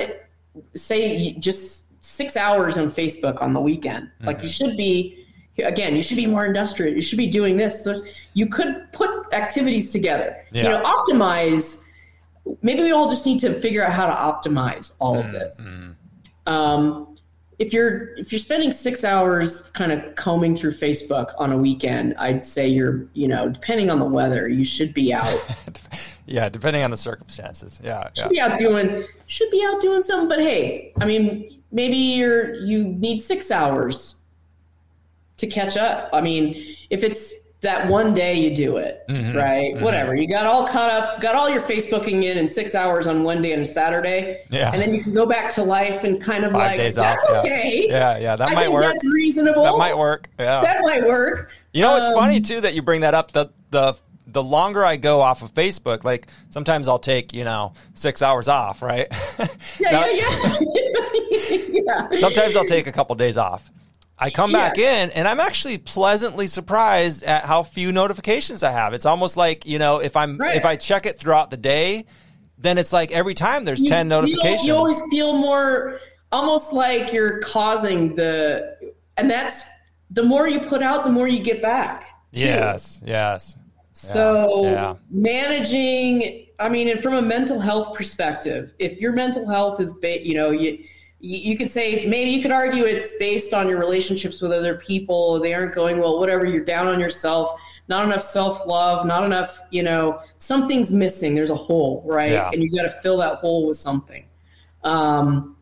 say 0.74 1.32
just 1.34 2.04
six 2.04 2.36
hours 2.36 2.78
on 2.78 2.90
Facebook 2.90 3.40
on 3.40 3.52
the 3.52 3.60
weekend. 3.60 4.06
Mm-hmm. 4.06 4.26
Like 4.26 4.42
you 4.42 4.48
should 4.48 4.76
be, 4.76 5.26
again, 5.58 5.94
you 5.94 6.02
should 6.02 6.16
be 6.16 6.26
more 6.26 6.44
industrial. 6.44 6.94
You 6.94 7.02
should 7.02 7.18
be 7.18 7.28
doing 7.28 7.56
this. 7.56 7.78
There's, 7.78 8.02
you 8.34 8.46
could 8.46 8.86
put 8.92 9.10
activities 9.32 9.92
together, 9.92 10.36
yeah. 10.52 10.62
you 10.62 10.68
know, 10.68 10.82
optimize. 10.82 11.82
Maybe 12.62 12.82
we 12.82 12.92
all 12.92 13.08
just 13.08 13.24
need 13.24 13.38
to 13.40 13.60
figure 13.60 13.84
out 13.84 13.92
how 13.92 14.06
to 14.06 14.48
optimize 14.48 14.94
all 14.98 15.18
of 15.18 15.32
this. 15.32 15.60
Mm-hmm. 15.60 16.52
Um, 16.52 17.11
if 17.62 17.72
you're 17.72 18.14
if 18.16 18.32
you're 18.32 18.40
spending 18.40 18.72
six 18.72 19.04
hours 19.04 19.60
kind 19.70 19.92
of 19.92 20.16
combing 20.16 20.56
through 20.56 20.74
Facebook 20.74 21.32
on 21.38 21.52
a 21.52 21.56
weekend, 21.56 22.14
I'd 22.18 22.44
say 22.44 22.66
you're 22.66 23.06
you 23.12 23.28
know 23.28 23.48
depending 23.48 23.88
on 23.88 24.00
the 24.00 24.04
weather, 24.04 24.48
you 24.48 24.64
should 24.64 24.92
be 24.92 25.14
out. 25.14 25.38
yeah, 26.26 26.48
depending 26.48 26.82
on 26.82 26.90
the 26.90 26.96
circumstances. 26.96 27.80
Yeah, 27.82 28.08
should 28.14 28.32
yeah. 28.32 28.48
be 28.48 28.54
out 28.54 28.58
doing 28.58 29.06
should 29.28 29.50
be 29.50 29.64
out 29.64 29.80
doing 29.80 30.02
something. 30.02 30.28
But 30.28 30.40
hey, 30.40 30.92
I 31.00 31.04
mean, 31.04 31.62
maybe 31.70 31.96
you're 31.96 32.56
you 32.56 32.82
need 32.82 33.22
six 33.22 33.52
hours 33.52 34.16
to 35.36 35.46
catch 35.46 35.76
up. 35.76 36.10
I 36.12 36.20
mean, 36.20 36.76
if 36.90 37.04
it's 37.04 37.32
that 37.62 37.88
one 37.88 38.12
day 38.12 38.34
you 38.34 38.54
do 38.54 38.76
it, 38.76 39.04
mm-hmm, 39.08 39.36
right? 39.36 39.74
Mm-hmm. 39.74 39.84
Whatever. 39.84 40.16
You 40.16 40.28
got 40.28 40.46
all 40.46 40.66
caught 40.66 40.90
up, 40.90 41.20
got 41.20 41.36
all 41.36 41.48
your 41.48 41.62
Facebooking 41.62 42.24
in 42.24 42.36
in 42.36 42.48
six 42.48 42.74
hours 42.74 43.06
on 43.06 43.22
one 43.22 43.40
day 43.40 43.52
and 43.52 43.62
a 43.62 43.66
Saturday. 43.66 44.42
Yeah. 44.50 44.72
And 44.72 44.82
then 44.82 44.92
you 44.92 45.02
can 45.02 45.14
go 45.14 45.26
back 45.26 45.50
to 45.54 45.62
life 45.62 46.02
and 46.02 46.20
kind 46.20 46.44
of 46.44 46.52
Five 46.52 46.72
like, 46.72 46.76
days 46.78 46.96
that's 46.96 47.24
off, 47.24 47.44
okay. 47.44 47.86
Yeah, 47.88 48.18
yeah, 48.18 48.36
that 48.36 48.48
I 48.48 48.54
might 48.54 48.70
work. 48.70 48.82
That's 48.82 49.08
reasonable. 49.08 49.62
That 49.62 49.78
might 49.78 49.96
work. 49.96 50.28
Yeah. 50.38 50.60
That 50.60 50.82
might 50.82 51.06
work. 51.06 51.50
You 51.72 51.82
know, 51.82 51.96
it's 51.96 52.06
um, 52.06 52.14
funny 52.14 52.40
too 52.40 52.60
that 52.60 52.74
you 52.74 52.82
bring 52.82 53.02
that 53.02 53.14
up. 53.14 53.30
The 53.30 53.50
the 53.70 53.96
the 54.26 54.42
longer 54.42 54.84
I 54.84 54.96
go 54.96 55.20
off 55.20 55.42
of 55.42 55.52
Facebook, 55.52 56.04
like 56.04 56.26
sometimes 56.50 56.88
I'll 56.88 56.98
take, 56.98 57.32
you 57.32 57.44
know, 57.44 57.74
six 57.94 58.22
hours 58.22 58.48
off, 58.48 58.82
right? 58.82 59.06
Yeah, 59.78 59.90
now, 59.90 60.06
yeah, 60.06 60.58
yeah. 60.70 61.58
yeah. 62.12 62.18
Sometimes 62.18 62.56
I'll 62.56 62.64
take 62.64 62.86
a 62.86 62.92
couple 62.92 63.16
days 63.16 63.36
off. 63.36 63.70
I 64.22 64.30
come 64.30 64.52
back 64.52 64.76
yeah. 64.76 65.04
in 65.04 65.10
and 65.10 65.26
I'm 65.26 65.40
actually 65.40 65.78
pleasantly 65.78 66.46
surprised 66.46 67.24
at 67.24 67.44
how 67.44 67.62
few 67.62 67.90
notifications 67.90 68.62
I 68.62 68.70
have. 68.70 68.94
It's 68.94 69.06
almost 69.06 69.36
like, 69.36 69.66
you 69.66 69.78
know, 69.78 69.98
if 69.98 70.16
I'm 70.16 70.36
right. 70.36 70.56
if 70.56 70.64
I 70.64 70.76
check 70.76 71.06
it 71.06 71.18
throughout 71.18 71.50
the 71.50 71.56
day, 71.56 72.04
then 72.56 72.78
it's 72.78 72.92
like 72.92 73.10
every 73.10 73.34
time 73.34 73.64
there's 73.64 73.80
you 73.80 73.86
10 73.86 74.08
feel, 74.08 74.20
notifications. 74.20 74.66
You 74.68 74.76
always 74.76 75.02
feel 75.10 75.32
more 75.32 75.98
almost 76.30 76.72
like 76.72 77.12
you're 77.12 77.40
causing 77.40 78.14
the 78.14 78.76
and 79.16 79.30
that's 79.30 79.64
the 80.10 80.22
more 80.22 80.48
you 80.48 80.60
put 80.60 80.82
out, 80.82 81.04
the 81.04 81.10
more 81.10 81.26
you 81.26 81.40
get 81.40 81.60
back. 81.60 82.04
Too. 82.32 82.42
Yes, 82.42 83.00
yes. 83.04 83.56
So 83.92 84.64
yeah. 84.64 84.94
managing 85.10 86.46
I 86.62 86.68
mean, 86.68 86.88
and 86.88 87.02
from 87.02 87.14
a 87.14 87.22
mental 87.22 87.58
health 87.58 87.96
perspective, 87.96 88.72
if 88.78 89.00
your 89.00 89.12
mental 89.12 89.48
health 89.48 89.80
is 89.80 89.92
ba- 89.94 90.24
you 90.24 90.34
know, 90.34 90.50
you 90.50 90.84
you 91.24 91.56
could 91.56 91.70
say 91.70 92.04
maybe 92.06 92.32
you 92.32 92.42
could 92.42 92.50
argue 92.50 92.84
it's 92.84 93.12
based 93.18 93.54
on 93.54 93.68
your 93.68 93.78
relationships 93.78 94.42
with 94.42 94.50
other 94.50 94.74
people. 94.74 95.38
They 95.38 95.54
aren't 95.54 95.72
going 95.72 95.98
well 95.98 96.18
whatever 96.18 96.44
you're 96.44 96.64
down 96.64 96.88
on 96.88 96.98
yourself. 96.98 97.58
Not 97.88 98.04
enough 98.04 98.22
self-love 98.22 99.06
not 99.06 99.24
enough 99.24 99.60
you 99.70 99.82
know 99.82 100.20
something's 100.38 100.92
missing. 100.92 101.34
There's 101.34 101.50
a 101.50 101.54
hole 101.54 102.02
right? 102.04 102.32
Yeah. 102.32 102.50
and 102.52 102.62
you 102.62 102.70
got 102.70 102.82
to 102.82 102.90
fill 103.02 103.18
that 103.18 103.36
hole 103.36 103.68
with 103.68 103.76
something. 103.76 104.24
Um, 104.82 105.56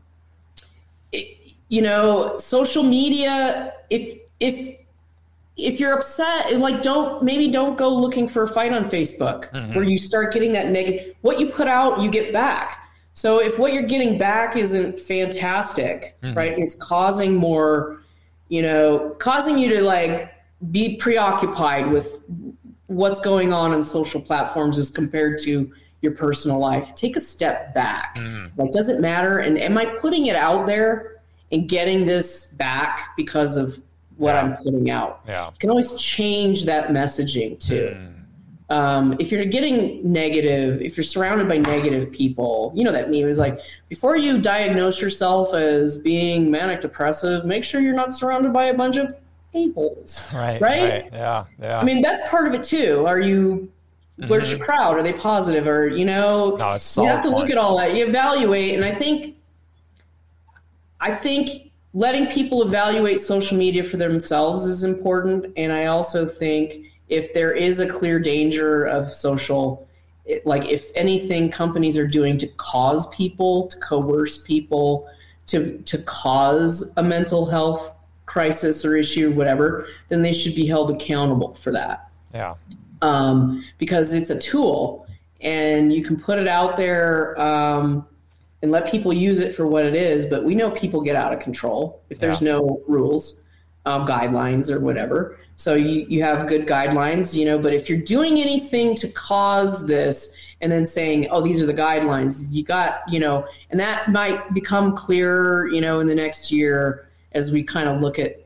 it, 1.13 1.37
you 1.69 1.83
know 1.83 2.39
social 2.39 2.83
media 2.83 3.75
if 3.91 4.19
if 4.41 4.77
if 5.57 5.79
you're 5.79 5.93
upset 5.93 6.57
like 6.59 6.81
don't 6.81 7.23
maybe 7.23 7.49
don't 7.49 7.77
go 7.77 7.95
looking 7.95 8.29
for 8.29 8.45
a 8.45 8.49
fight 8.49 8.73
on 8.73 8.89
facebook 8.89 9.51
mm-hmm. 9.53 9.75
where 9.75 9.85
you 9.85 9.99
start 9.99 10.33
getting 10.33 10.53
that 10.53 10.69
negative 10.71 11.15
what 11.21 11.39
you 11.39 11.47
put 11.47 11.69
out 11.69 12.01
you 12.01 12.11
get 12.11 12.33
back 12.33 12.80
so 13.21 13.39
if 13.39 13.59
what 13.59 13.75
you're 13.75 13.83
getting 13.83 14.17
back 14.17 14.57
isn't 14.57 14.99
fantastic, 14.99 16.17
mm-hmm. 16.23 16.35
right? 16.35 16.59
It's 16.59 16.75
causing 16.75 17.37
more, 17.37 18.01
you 18.49 18.63
know, 18.63 19.15
causing 19.19 19.59
you 19.59 19.69
to 19.77 19.83
like 19.83 20.33
be 20.71 20.97
preoccupied 20.97 21.91
with 21.91 22.19
what's 22.87 23.21
going 23.21 23.53
on 23.53 23.75
in 23.75 23.83
social 23.83 24.23
platforms 24.23 24.79
as 24.79 24.89
compared 24.89 25.39
to 25.43 25.71
your 26.01 26.13
personal 26.13 26.59
life. 26.59 26.95
Take 26.95 27.15
a 27.15 27.21
step 27.21 27.75
back. 27.75 28.17
Mm-hmm. 28.17 28.59
Like, 28.59 28.73
does 28.73 28.89
it 28.89 29.01
matter? 29.01 29.41
And 29.41 29.59
am 29.59 29.77
I 29.77 29.85
putting 29.85 30.25
it 30.25 30.35
out 30.35 30.65
there 30.67 31.21
and 31.53 31.69
getting 31.69 32.07
this 32.07 32.47
back 32.53 33.11
because 33.19 33.59
of 33.59 33.79
what 34.17 34.33
yeah. 34.33 34.41
I'm 34.41 34.57
putting 34.57 34.89
out? 34.89 35.25
Yeah. 35.27 35.49
You 35.49 35.59
can 35.59 35.69
always 35.69 35.95
change 35.99 36.65
that 36.65 36.89
messaging 36.89 37.61
too. 37.61 37.95
Mm. 37.99 38.20
Um, 38.71 39.17
if 39.19 39.33
you're 39.33 39.45
getting 39.45 40.01
negative, 40.13 40.81
if 40.81 40.97
you're 40.97 41.05
surrounded 41.05 41.49
by 41.49 41.59
negative 41.59 42.13
people, 42.13 42.73
you 42.75 42.85
know 42.85 42.93
that 42.93 43.11
meme 43.11 43.29
is 43.29 43.39
like 43.39 43.59
before 43.89 44.17
you 44.17 44.41
diagnose 44.41 45.01
yourself 45.01 45.55
as 45.55 45.99
being 45.99 46.51
manic 46.53 46.81
depressive, 46.81 47.45
make 47.45 47.65
sure 47.65 47.81
you're 47.81 47.95
not 47.95 48.15
surrounded 48.15 48.53
by 48.53 48.67
a 48.67 48.75
bunch 48.75 48.97
of 48.97 49.15
a-holes. 49.55 50.23
Right. 50.33 50.61
Right. 50.61 50.83
right. 50.83 51.09
Yeah. 51.13 51.45
Yeah. 51.61 51.81
I 51.81 51.85
mean, 51.85 52.01
that's 52.01 52.27
part 52.29 52.47
of 52.47 52.55
it 52.55 52.63
too. 52.63 53.07
Are 53.07 53.19
you? 53.19 53.71
Where's 54.29 54.49
mm-hmm. 54.49 54.59
your 54.59 54.67
crowd? 54.67 54.97
Are 54.97 55.03
they 55.03 55.15
positive? 55.15 55.67
Or 55.67 55.89
you 55.89 56.05
know, 56.05 56.57
no, 56.57 56.73
it's 56.73 56.97
you 56.97 57.05
have 57.05 57.23
to 57.25 57.31
point. 57.31 57.41
look 57.41 57.51
at 57.51 57.59
all 57.59 57.77
that. 57.79 57.95
You 57.97 58.07
evaluate, 58.07 58.75
and 58.75 58.85
I 58.85 58.95
think, 58.95 59.37
I 61.01 61.13
think 61.13 61.73
letting 61.95 62.27
people 62.27 62.63
evaluate 62.63 63.19
social 63.19 63.57
media 63.57 63.83
for 63.83 63.97
themselves 63.97 64.65
is 64.67 64.85
important, 64.85 65.47
and 65.57 65.73
I 65.73 65.87
also 65.87 66.27
think 66.27 66.85
if 67.11 67.35
there 67.35 67.53
is 67.53 67.81
a 67.81 67.87
clear 67.89 68.19
danger 68.19 68.85
of 68.85 69.13
social 69.13 69.87
it, 70.25 70.47
like 70.47 70.65
if 70.69 70.91
anything 70.95 71.51
companies 71.51 71.99
are 71.99 72.07
doing 72.07 72.39
to 72.39 72.47
cause 72.57 73.09
people 73.09 73.67
to 73.67 73.79
coerce 73.81 74.43
people 74.43 75.07
to 75.49 75.79
to 75.79 75.99
cause 75.99 76.93
a 76.97 77.03
mental 77.03 77.45
health 77.47 77.93
crisis 78.27 78.85
or 78.85 78.97
issue 78.97 79.29
or 79.29 79.35
whatever 79.35 79.87
then 80.09 80.23
they 80.23 80.33
should 80.33 80.55
be 80.55 80.67
held 80.67 80.91
accountable 80.91 81.55
for 81.55 81.73
that. 81.73 82.09
Yeah. 82.33 82.55
Um, 83.03 83.65
because 83.79 84.13
it's 84.13 84.31
a 84.31 84.39
tool 84.39 85.07
and 85.41 85.93
you 85.93 86.05
can 86.05 86.21
put 86.21 86.39
it 86.39 86.47
out 86.47 86.77
there 86.77 87.41
um, 87.41 88.07
and 88.63 88.71
let 88.71 88.89
people 88.91 89.13
use 89.13 89.41
it 89.41 89.55
for 89.55 89.67
what 89.67 89.85
it 89.85 89.95
is 89.95 90.27
but 90.27 90.45
we 90.45 90.55
know 90.55 90.71
people 90.71 91.01
get 91.01 91.17
out 91.17 91.33
of 91.33 91.41
control 91.41 92.01
if 92.11 92.21
there's 92.21 92.41
Yeah. 92.41 92.53
no 92.53 92.81
rules 92.87 93.43
um, 93.87 94.07
guidelines 94.07 94.71
or 94.71 94.79
whatever 94.79 95.39
so 95.61 95.75
you, 95.75 96.07
you 96.09 96.23
have 96.23 96.49
good 96.49 96.67
guidelines, 96.67 97.35
you 97.35 97.45
know, 97.45 97.59
but 97.59 97.75
if 97.75 97.87
you're 97.91 97.99
doing 97.99 98.41
anything 98.41 98.95
to 98.97 99.07
cause 99.09 99.87
this 99.87 100.35
and 100.63 100.73
then 100.73 100.87
saying, 100.87 101.29
oh, 101.31 101.43
these 101.43 101.61
are 101.61 101.67
the 101.67 101.75
guidelines, 101.75 102.51
you 102.51 102.63
got, 102.65 103.03
you 103.09 103.21
know, 103.21 103.47
and 103.71 103.79
that 103.79 104.11
might 104.11 104.55
become 104.55 104.97
clearer, 104.97 105.69
you 105.69 105.83
know, 105.83 106.01
in 106.01 106.07
the 106.07 106.15
next 106.15 106.51
year 106.51 107.11
as 107.33 107.51
we 107.51 107.63
kind 107.63 107.91
of 107.91 108.01
look 108.01 108.19
at, 108.19 108.43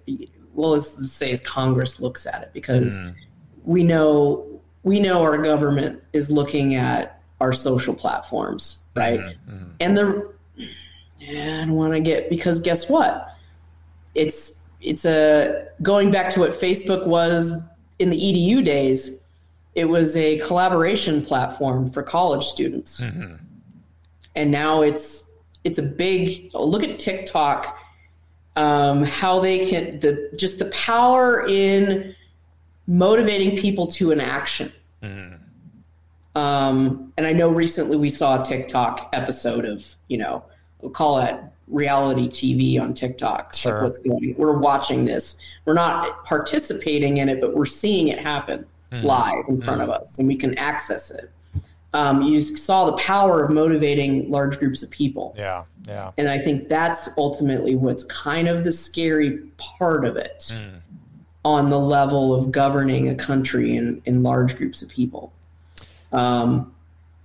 well, 0.55 0.71
let's 0.71 1.13
say 1.13 1.31
as 1.31 1.41
Congress 1.41 2.01
looks 2.01 2.27
at 2.27 2.43
it, 2.43 2.51
because 2.53 2.99
Mm. 2.99 3.15
we 3.65 3.85
know 3.85 4.45
we 4.83 4.99
know 5.01 5.23
our 5.23 5.39
government 5.39 6.03
is 6.13 6.31
looking 6.33 6.75
at 6.75 7.21
our 7.41 7.53
social 7.53 7.95
platforms, 7.95 8.83
right? 8.97 9.21
Mhm. 9.21 9.71
And 9.81 9.97
the 9.97 10.29
yeah, 11.19 11.63
I 11.63 11.65
don't 11.65 11.73
want 11.77 11.93
to 11.95 12.01
get 12.01 12.29
because 12.29 12.61
guess 12.61 12.89
what? 12.91 13.35
It's 14.15 14.64
it's 14.85 15.05
a 15.05 15.67
going 15.83 16.11
back 16.11 16.33
to 16.35 16.41
what 16.41 16.53
Facebook 16.53 17.07
was 17.07 17.53
in 17.99 18.11
the 18.11 18.17
EDU 18.17 18.65
days. 18.65 19.21
it 19.75 19.87
was 19.87 20.17
a 20.17 20.39
collaboration 20.41 21.25
platform 21.25 21.91
for 21.91 22.03
college 22.03 22.45
students. 22.45 23.01
Mm-hmm. 23.01 23.35
And 24.37 24.51
now 24.51 24.83
it's 24.83 25.25
it's 25.65 25.79
a 25.79 25.83
big 25.83 26.51
look 26.55 26.85
at 26.85 26.99
TikTok 26.99 27.77
um, 28.57 29.03
how 29.03 29.41
they 29.41 29.67
can 29.67 30.01
the 30.01 30.31
just 30.37 30.59
the 30.59 30.67
power 30.67 31.47
in 31.47 32.15
motivating 32.87 33.57
people 33.57 33.87
to 33.89 34.13
an 34.13 34.21
action. 34.21 34.73
Mm-hmm. 35.03 35.35
Um, 36.41 37.13
and 37.17 37.27
I 37.27 37.33
know 37.33 37.49
recently 37.49 37.97
we 37.97 38.11
saw 38.11 38.41
a 38.41 38.45
TikTok 38.45 39.11
episode 39.13 39.65
of 39.65 39.85
you 40.09 40.19
know 40.19 40.45
we'll 40.81 40.91
call 40.91 41.19
it 41.19 41.37
reality 41.69 42.29
TV 42.29 42.81
on 42.81 42.95
TikTok. 42.95 43.55
Sure. 43.55 43.75
Like 43.75 43.83
what's 43.83 43.99
going? 43.99 44.35
We're 44.37 44.59
watching 44.59 45.05
this. 45.05 45.37
We're 45.65 45.75
not 45.75 46.25
participating 46.25 47.19
in 47.19 47.29
it, 47.29 47.41
but 47.41 47.55
we're 47.55 47.67
seeing 47.67 48.09
it 48.09 48.19
happen 48.19 48.67
mm-hmm. 48.93 49.07
live 49.07 49.49
in 49.49 49.61
front 49.61 49.81
mm-hmm. 49.81 49.91
of 49.91 50.01
us, 50.01 50.19
and 50.19 50.29
we 50.29 50.37
can 50.37 50.57
access 50.59 51.11
it. 51.11 51.31
Um, 51.93 52.23
you 52.23 52.43
saw 52.43 52.87
the 52.87 52.97
power 52.97 53.45
of 53.45 53.53
motivating 53.53 54.29
large 54.29 54.59
groups 54.59 54.83
of 54.83 54.91
people. 54.91 55.33
Yeah, 55.39 55.65
yeah. 55.87 56.11
And 56.19 56.29
I 56.29 56.41
think 56.41 56.69
that's 56.69 57.09
ultimately 57.17 57.77
what's 57.77 58.03
kind 58.05 58.49
of 58.49 58.65
the 58.65 58.73
scary 58.73 59.39
part 59.59 60.05
of 60.05 60.17
it 60.17 60.53
mm. 60.53 60.81
on 61.45 61.71
the 61.71 61.79
level 61.79 62.35
of 62.35 62.51
governing 62.51 63.09
a 63.09 63.15
country 63.15 63.77
in, 63.77 64.03
in 64.07 64.25
large 64.25 64.57
groups 64.57 64.83
of 64.83 64.89
people. 64.89 65.33
Um, 66.13 66.74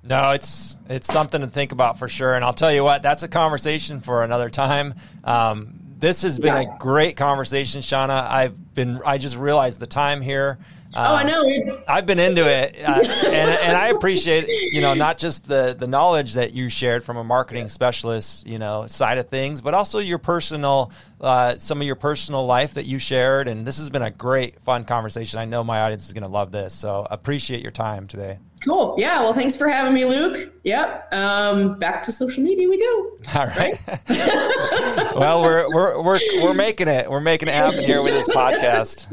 no, 0.04 0.32
it's 0.32 0.78
it's 0.90 1.08
something 1.08 1.42
to 1.42 1.48
think 1.48 1.72
about 1.72 2.00
for 2.00 2.08
sure. 2.08 2.36
And 2.36 2.44
I'll 2.44 2.54
tell 2.54 2.72
you 2.72 2.84
what, 2.84 3.02
that's 3.02 3.24
a 3.24 3.28
conversation 3.28 4.00
for 4.00 4.24
another 4.24 4.50
time. 4.50 4.96
Um, 5.24 5.76
this 6.00 6.22
has 6.22 6.40
been 6.40 6.54
yeah. 6.54 6.76
a 6.76 6.78
great 6.78 7.18
conversation, 7.18 7.82
Shawna. 7.82 8.30
I've 8.30 8.74
been 8.74 9.02
I 9.06 9.18
just 9.18 9.36
realized 9.36 9.80
the 9.80 9.88
time 9.88 10.22
here. 10.22 10.58
Um, 10.92 11.06
oh, 11.06 11.16
I 11.16 11.24
know. 11.24 11.84
I've 11.88 12.08
been 12.08 12.18
into 12.18 12.50
it, 12.50 12.76
uh, 12.80 12.94
and, 12.94 13.52
and 13.52 13.78
I 13.78 13.90
appreciate 13.90 14.48
you 14.48 14.82
know 14.82 14.96
not 14.96 15.20
just 15.20 15.48
the 15.48 15.76
the 15.78 15.86
knowledge 15.86 16.34
that 16.34 16.54
you 16.54 16.70
shared 16.70 17.04
from 17.04 17.18
a 17.18 17.24
marketing 17.24 17.68
specialist 17.70 18.48
you 18.48 18.58
know 18.58 18.88
side 18.88 19.20
of 19.20 19.30
things, 19.30 19.62
but 19.62 19.76
also 19.76 20.00
your 20.00 20.18
personal 20.18 20.92
uh, 21.22 21.60
some 21.60 21.80
of 21.80 21.86
your 21.86 21.96
personal 21.96 22.46
life 22.46 22.74
that 22.74 22.86
you 22.88 22.98
shared. 22.98 23.48
And 23.48 23.68
this 23.68 23.78
has 23.78 23.92
been 23.92 24.02
a 24.02 24.10
great, 24.10 24.60
fun 24.62 24.86
conversation. 24.86 25.38
I 25.38 25.46
know 25.46 25.64
my 25.64 25.82
audience 25.82 26.08
is 26.08 26.14
going 26.14 26.24
to 26.24 26.30
love 26.30 26.52
this, 26.52 26.74
so 26.74 27.06
appreciate 27.08 27.62
your 27.62 27.72
time 27.72 28.08
today. 28.08 28.40
Cool. 28.64 28.96
Yeah. 28.98 29.22
Well, 29.22 29.34
thanks 29.34 29.56
for 29.56 29.70
having 29.70 29.94
me, 29.94 30.06
Luke. 30.06 30.54
Yep. 30.64 31.14
Um, 31.14 31.80
back 31.80 32.04
to 32.04 32.12
social 32.12 32.44
media 32.44 32.68
we 32.68 32.78
go. 32.78 33.18
All 33.40 33.48
right. 33.48 33.80
well, 35.16 35.42
we're, 35.42 35.74
we're, 35.74 36.02
we're, 36.02 36.20
we're 36.42 36.54
making 36.54 36.88
it. 36.88 37.10
We're 37.10 37.22
making 37.22 37.48
it 37.48 37.54
happen 37.54 37.84
here 37.84 38.02
with 38.02 38.14
this 38.14 38.28
podcast. 38.36 39.08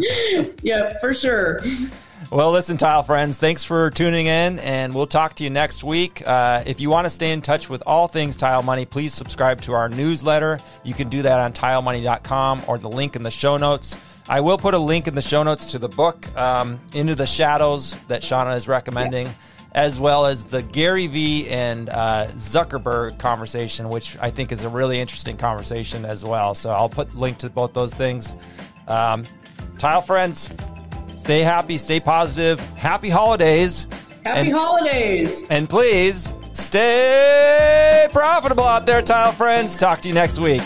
yep, 0.62 1.00
for 1.00 1.14
sure. 1.14 1.60
Well, 2.30 2.50
listen, 2.50 2.76
Tile 2.76 3.04
friends, 3.04 3.38
thanks 3.38 3.62
for 3.62 3.88
tuning 3.90 4.26
in, 4.26 4.58
and 4.58 4.92
we'll 4.92 5.06
talk 5.06 5.36
to 5.36 5.44
you 5.44 5.50
next 5.50 5.84
week. 5.84 6.26
Uh, 6.26 6.64
if 6.66 6.80
you 6.80 6.90
want 6.90 7.04
to 7.04 7.10
stay 7.10 7.30
in 7.30 7.40
touch 7.40 7.70
with 7.70 7.84
all 7.86 8.08
things 8.08 8.36
Tile 8.36 8.64
Money, 8.64 8.84
please 8.84 9.14
subscribe 9.14 9.60
to 9.62 9.74
our 9.74 9.88
newsletter. 9.88 10.58
You 10.82 10.92
can 10.92 11.08
do 11.08 11.22
that 11.22 11.38
on 11.38 11.52
tilemoney.com 11.52 12.62
or 12.66 12.78
the 12.78 12.88
link 12.88 13.14
in 13.14 13.22
the 13.22 13.30
show 13.30 13.58
notes. 13.58 13.96
I 14.28 14.40
will 14.40 14.58
put 14.58 14.74
a 14.74 14.78
link 14.78 15.06
in 15.06 15.14
the 15.14 15.22
show 15.22 15.42
notes 15.42 15.70
to 15.72 15.78
the 15.78 15.88
book, 15.88 16.26
um, 16.36 16.80
Into 16.92 17.14
the 17.14 17.26
Shadows, 17.26 17.92
that 18.06 18.22
Shawna 18.22 18.56
is 18.56 18.66
recommending, 18.66 19.26
yeah. 19.26 19.32
as 19.72 20.00
well 20.00 20.26
as 20.26 20.46
the 20.46 20.62
Gary 20.62 21.06
Vee 21.06 21.48
and 21.48 21.88
uh, 21.88 22.26
Zuckerberg 22.30 23.18
conversation, 23.20 23.88
which 23.88 24.16
I 24.20 24.30
think 24.30 24.50
is 24.50 24.64
a 24.64 24.68
really 24.68 24.98
interesting 24.98 25.36
conversation 25.36 26.04
as 26.04 26.24
well. 26.24 26.56
So 26.56 26.70
I'll 26.70 26.88
put 26.88 27.14
link 27.14 27.38
to 27.38 27.50
both 27.50 27.72
those 27.72 27.94
things. 27.94 28.34
Um, 28.88 29.24
tile 29.78 30.02
friends, 30.02 30.50
stay 31.14 31.42
happy, 31.42 31.78
stay 31.78 32.00
positive. 32.00 32.58
Happy 32.76 33.08
holidays. 33.08 33.86
Happy 34.24 34.50
and, 34.50 34.52
holidays. 34.52 35.46
And 35.50 35.70
please 35.70 36.34
stay 36.52 38.08
profitable 38.10 38.64
out 38.64 38.86
there, 38.86 39.02
tile 39.02 39.30
friends. 39.30 39.76
Talk 39.76 40.00
to 40.00 40.08
you 40.08 40.14
next 40.14 40.40
week. 40.40 40.62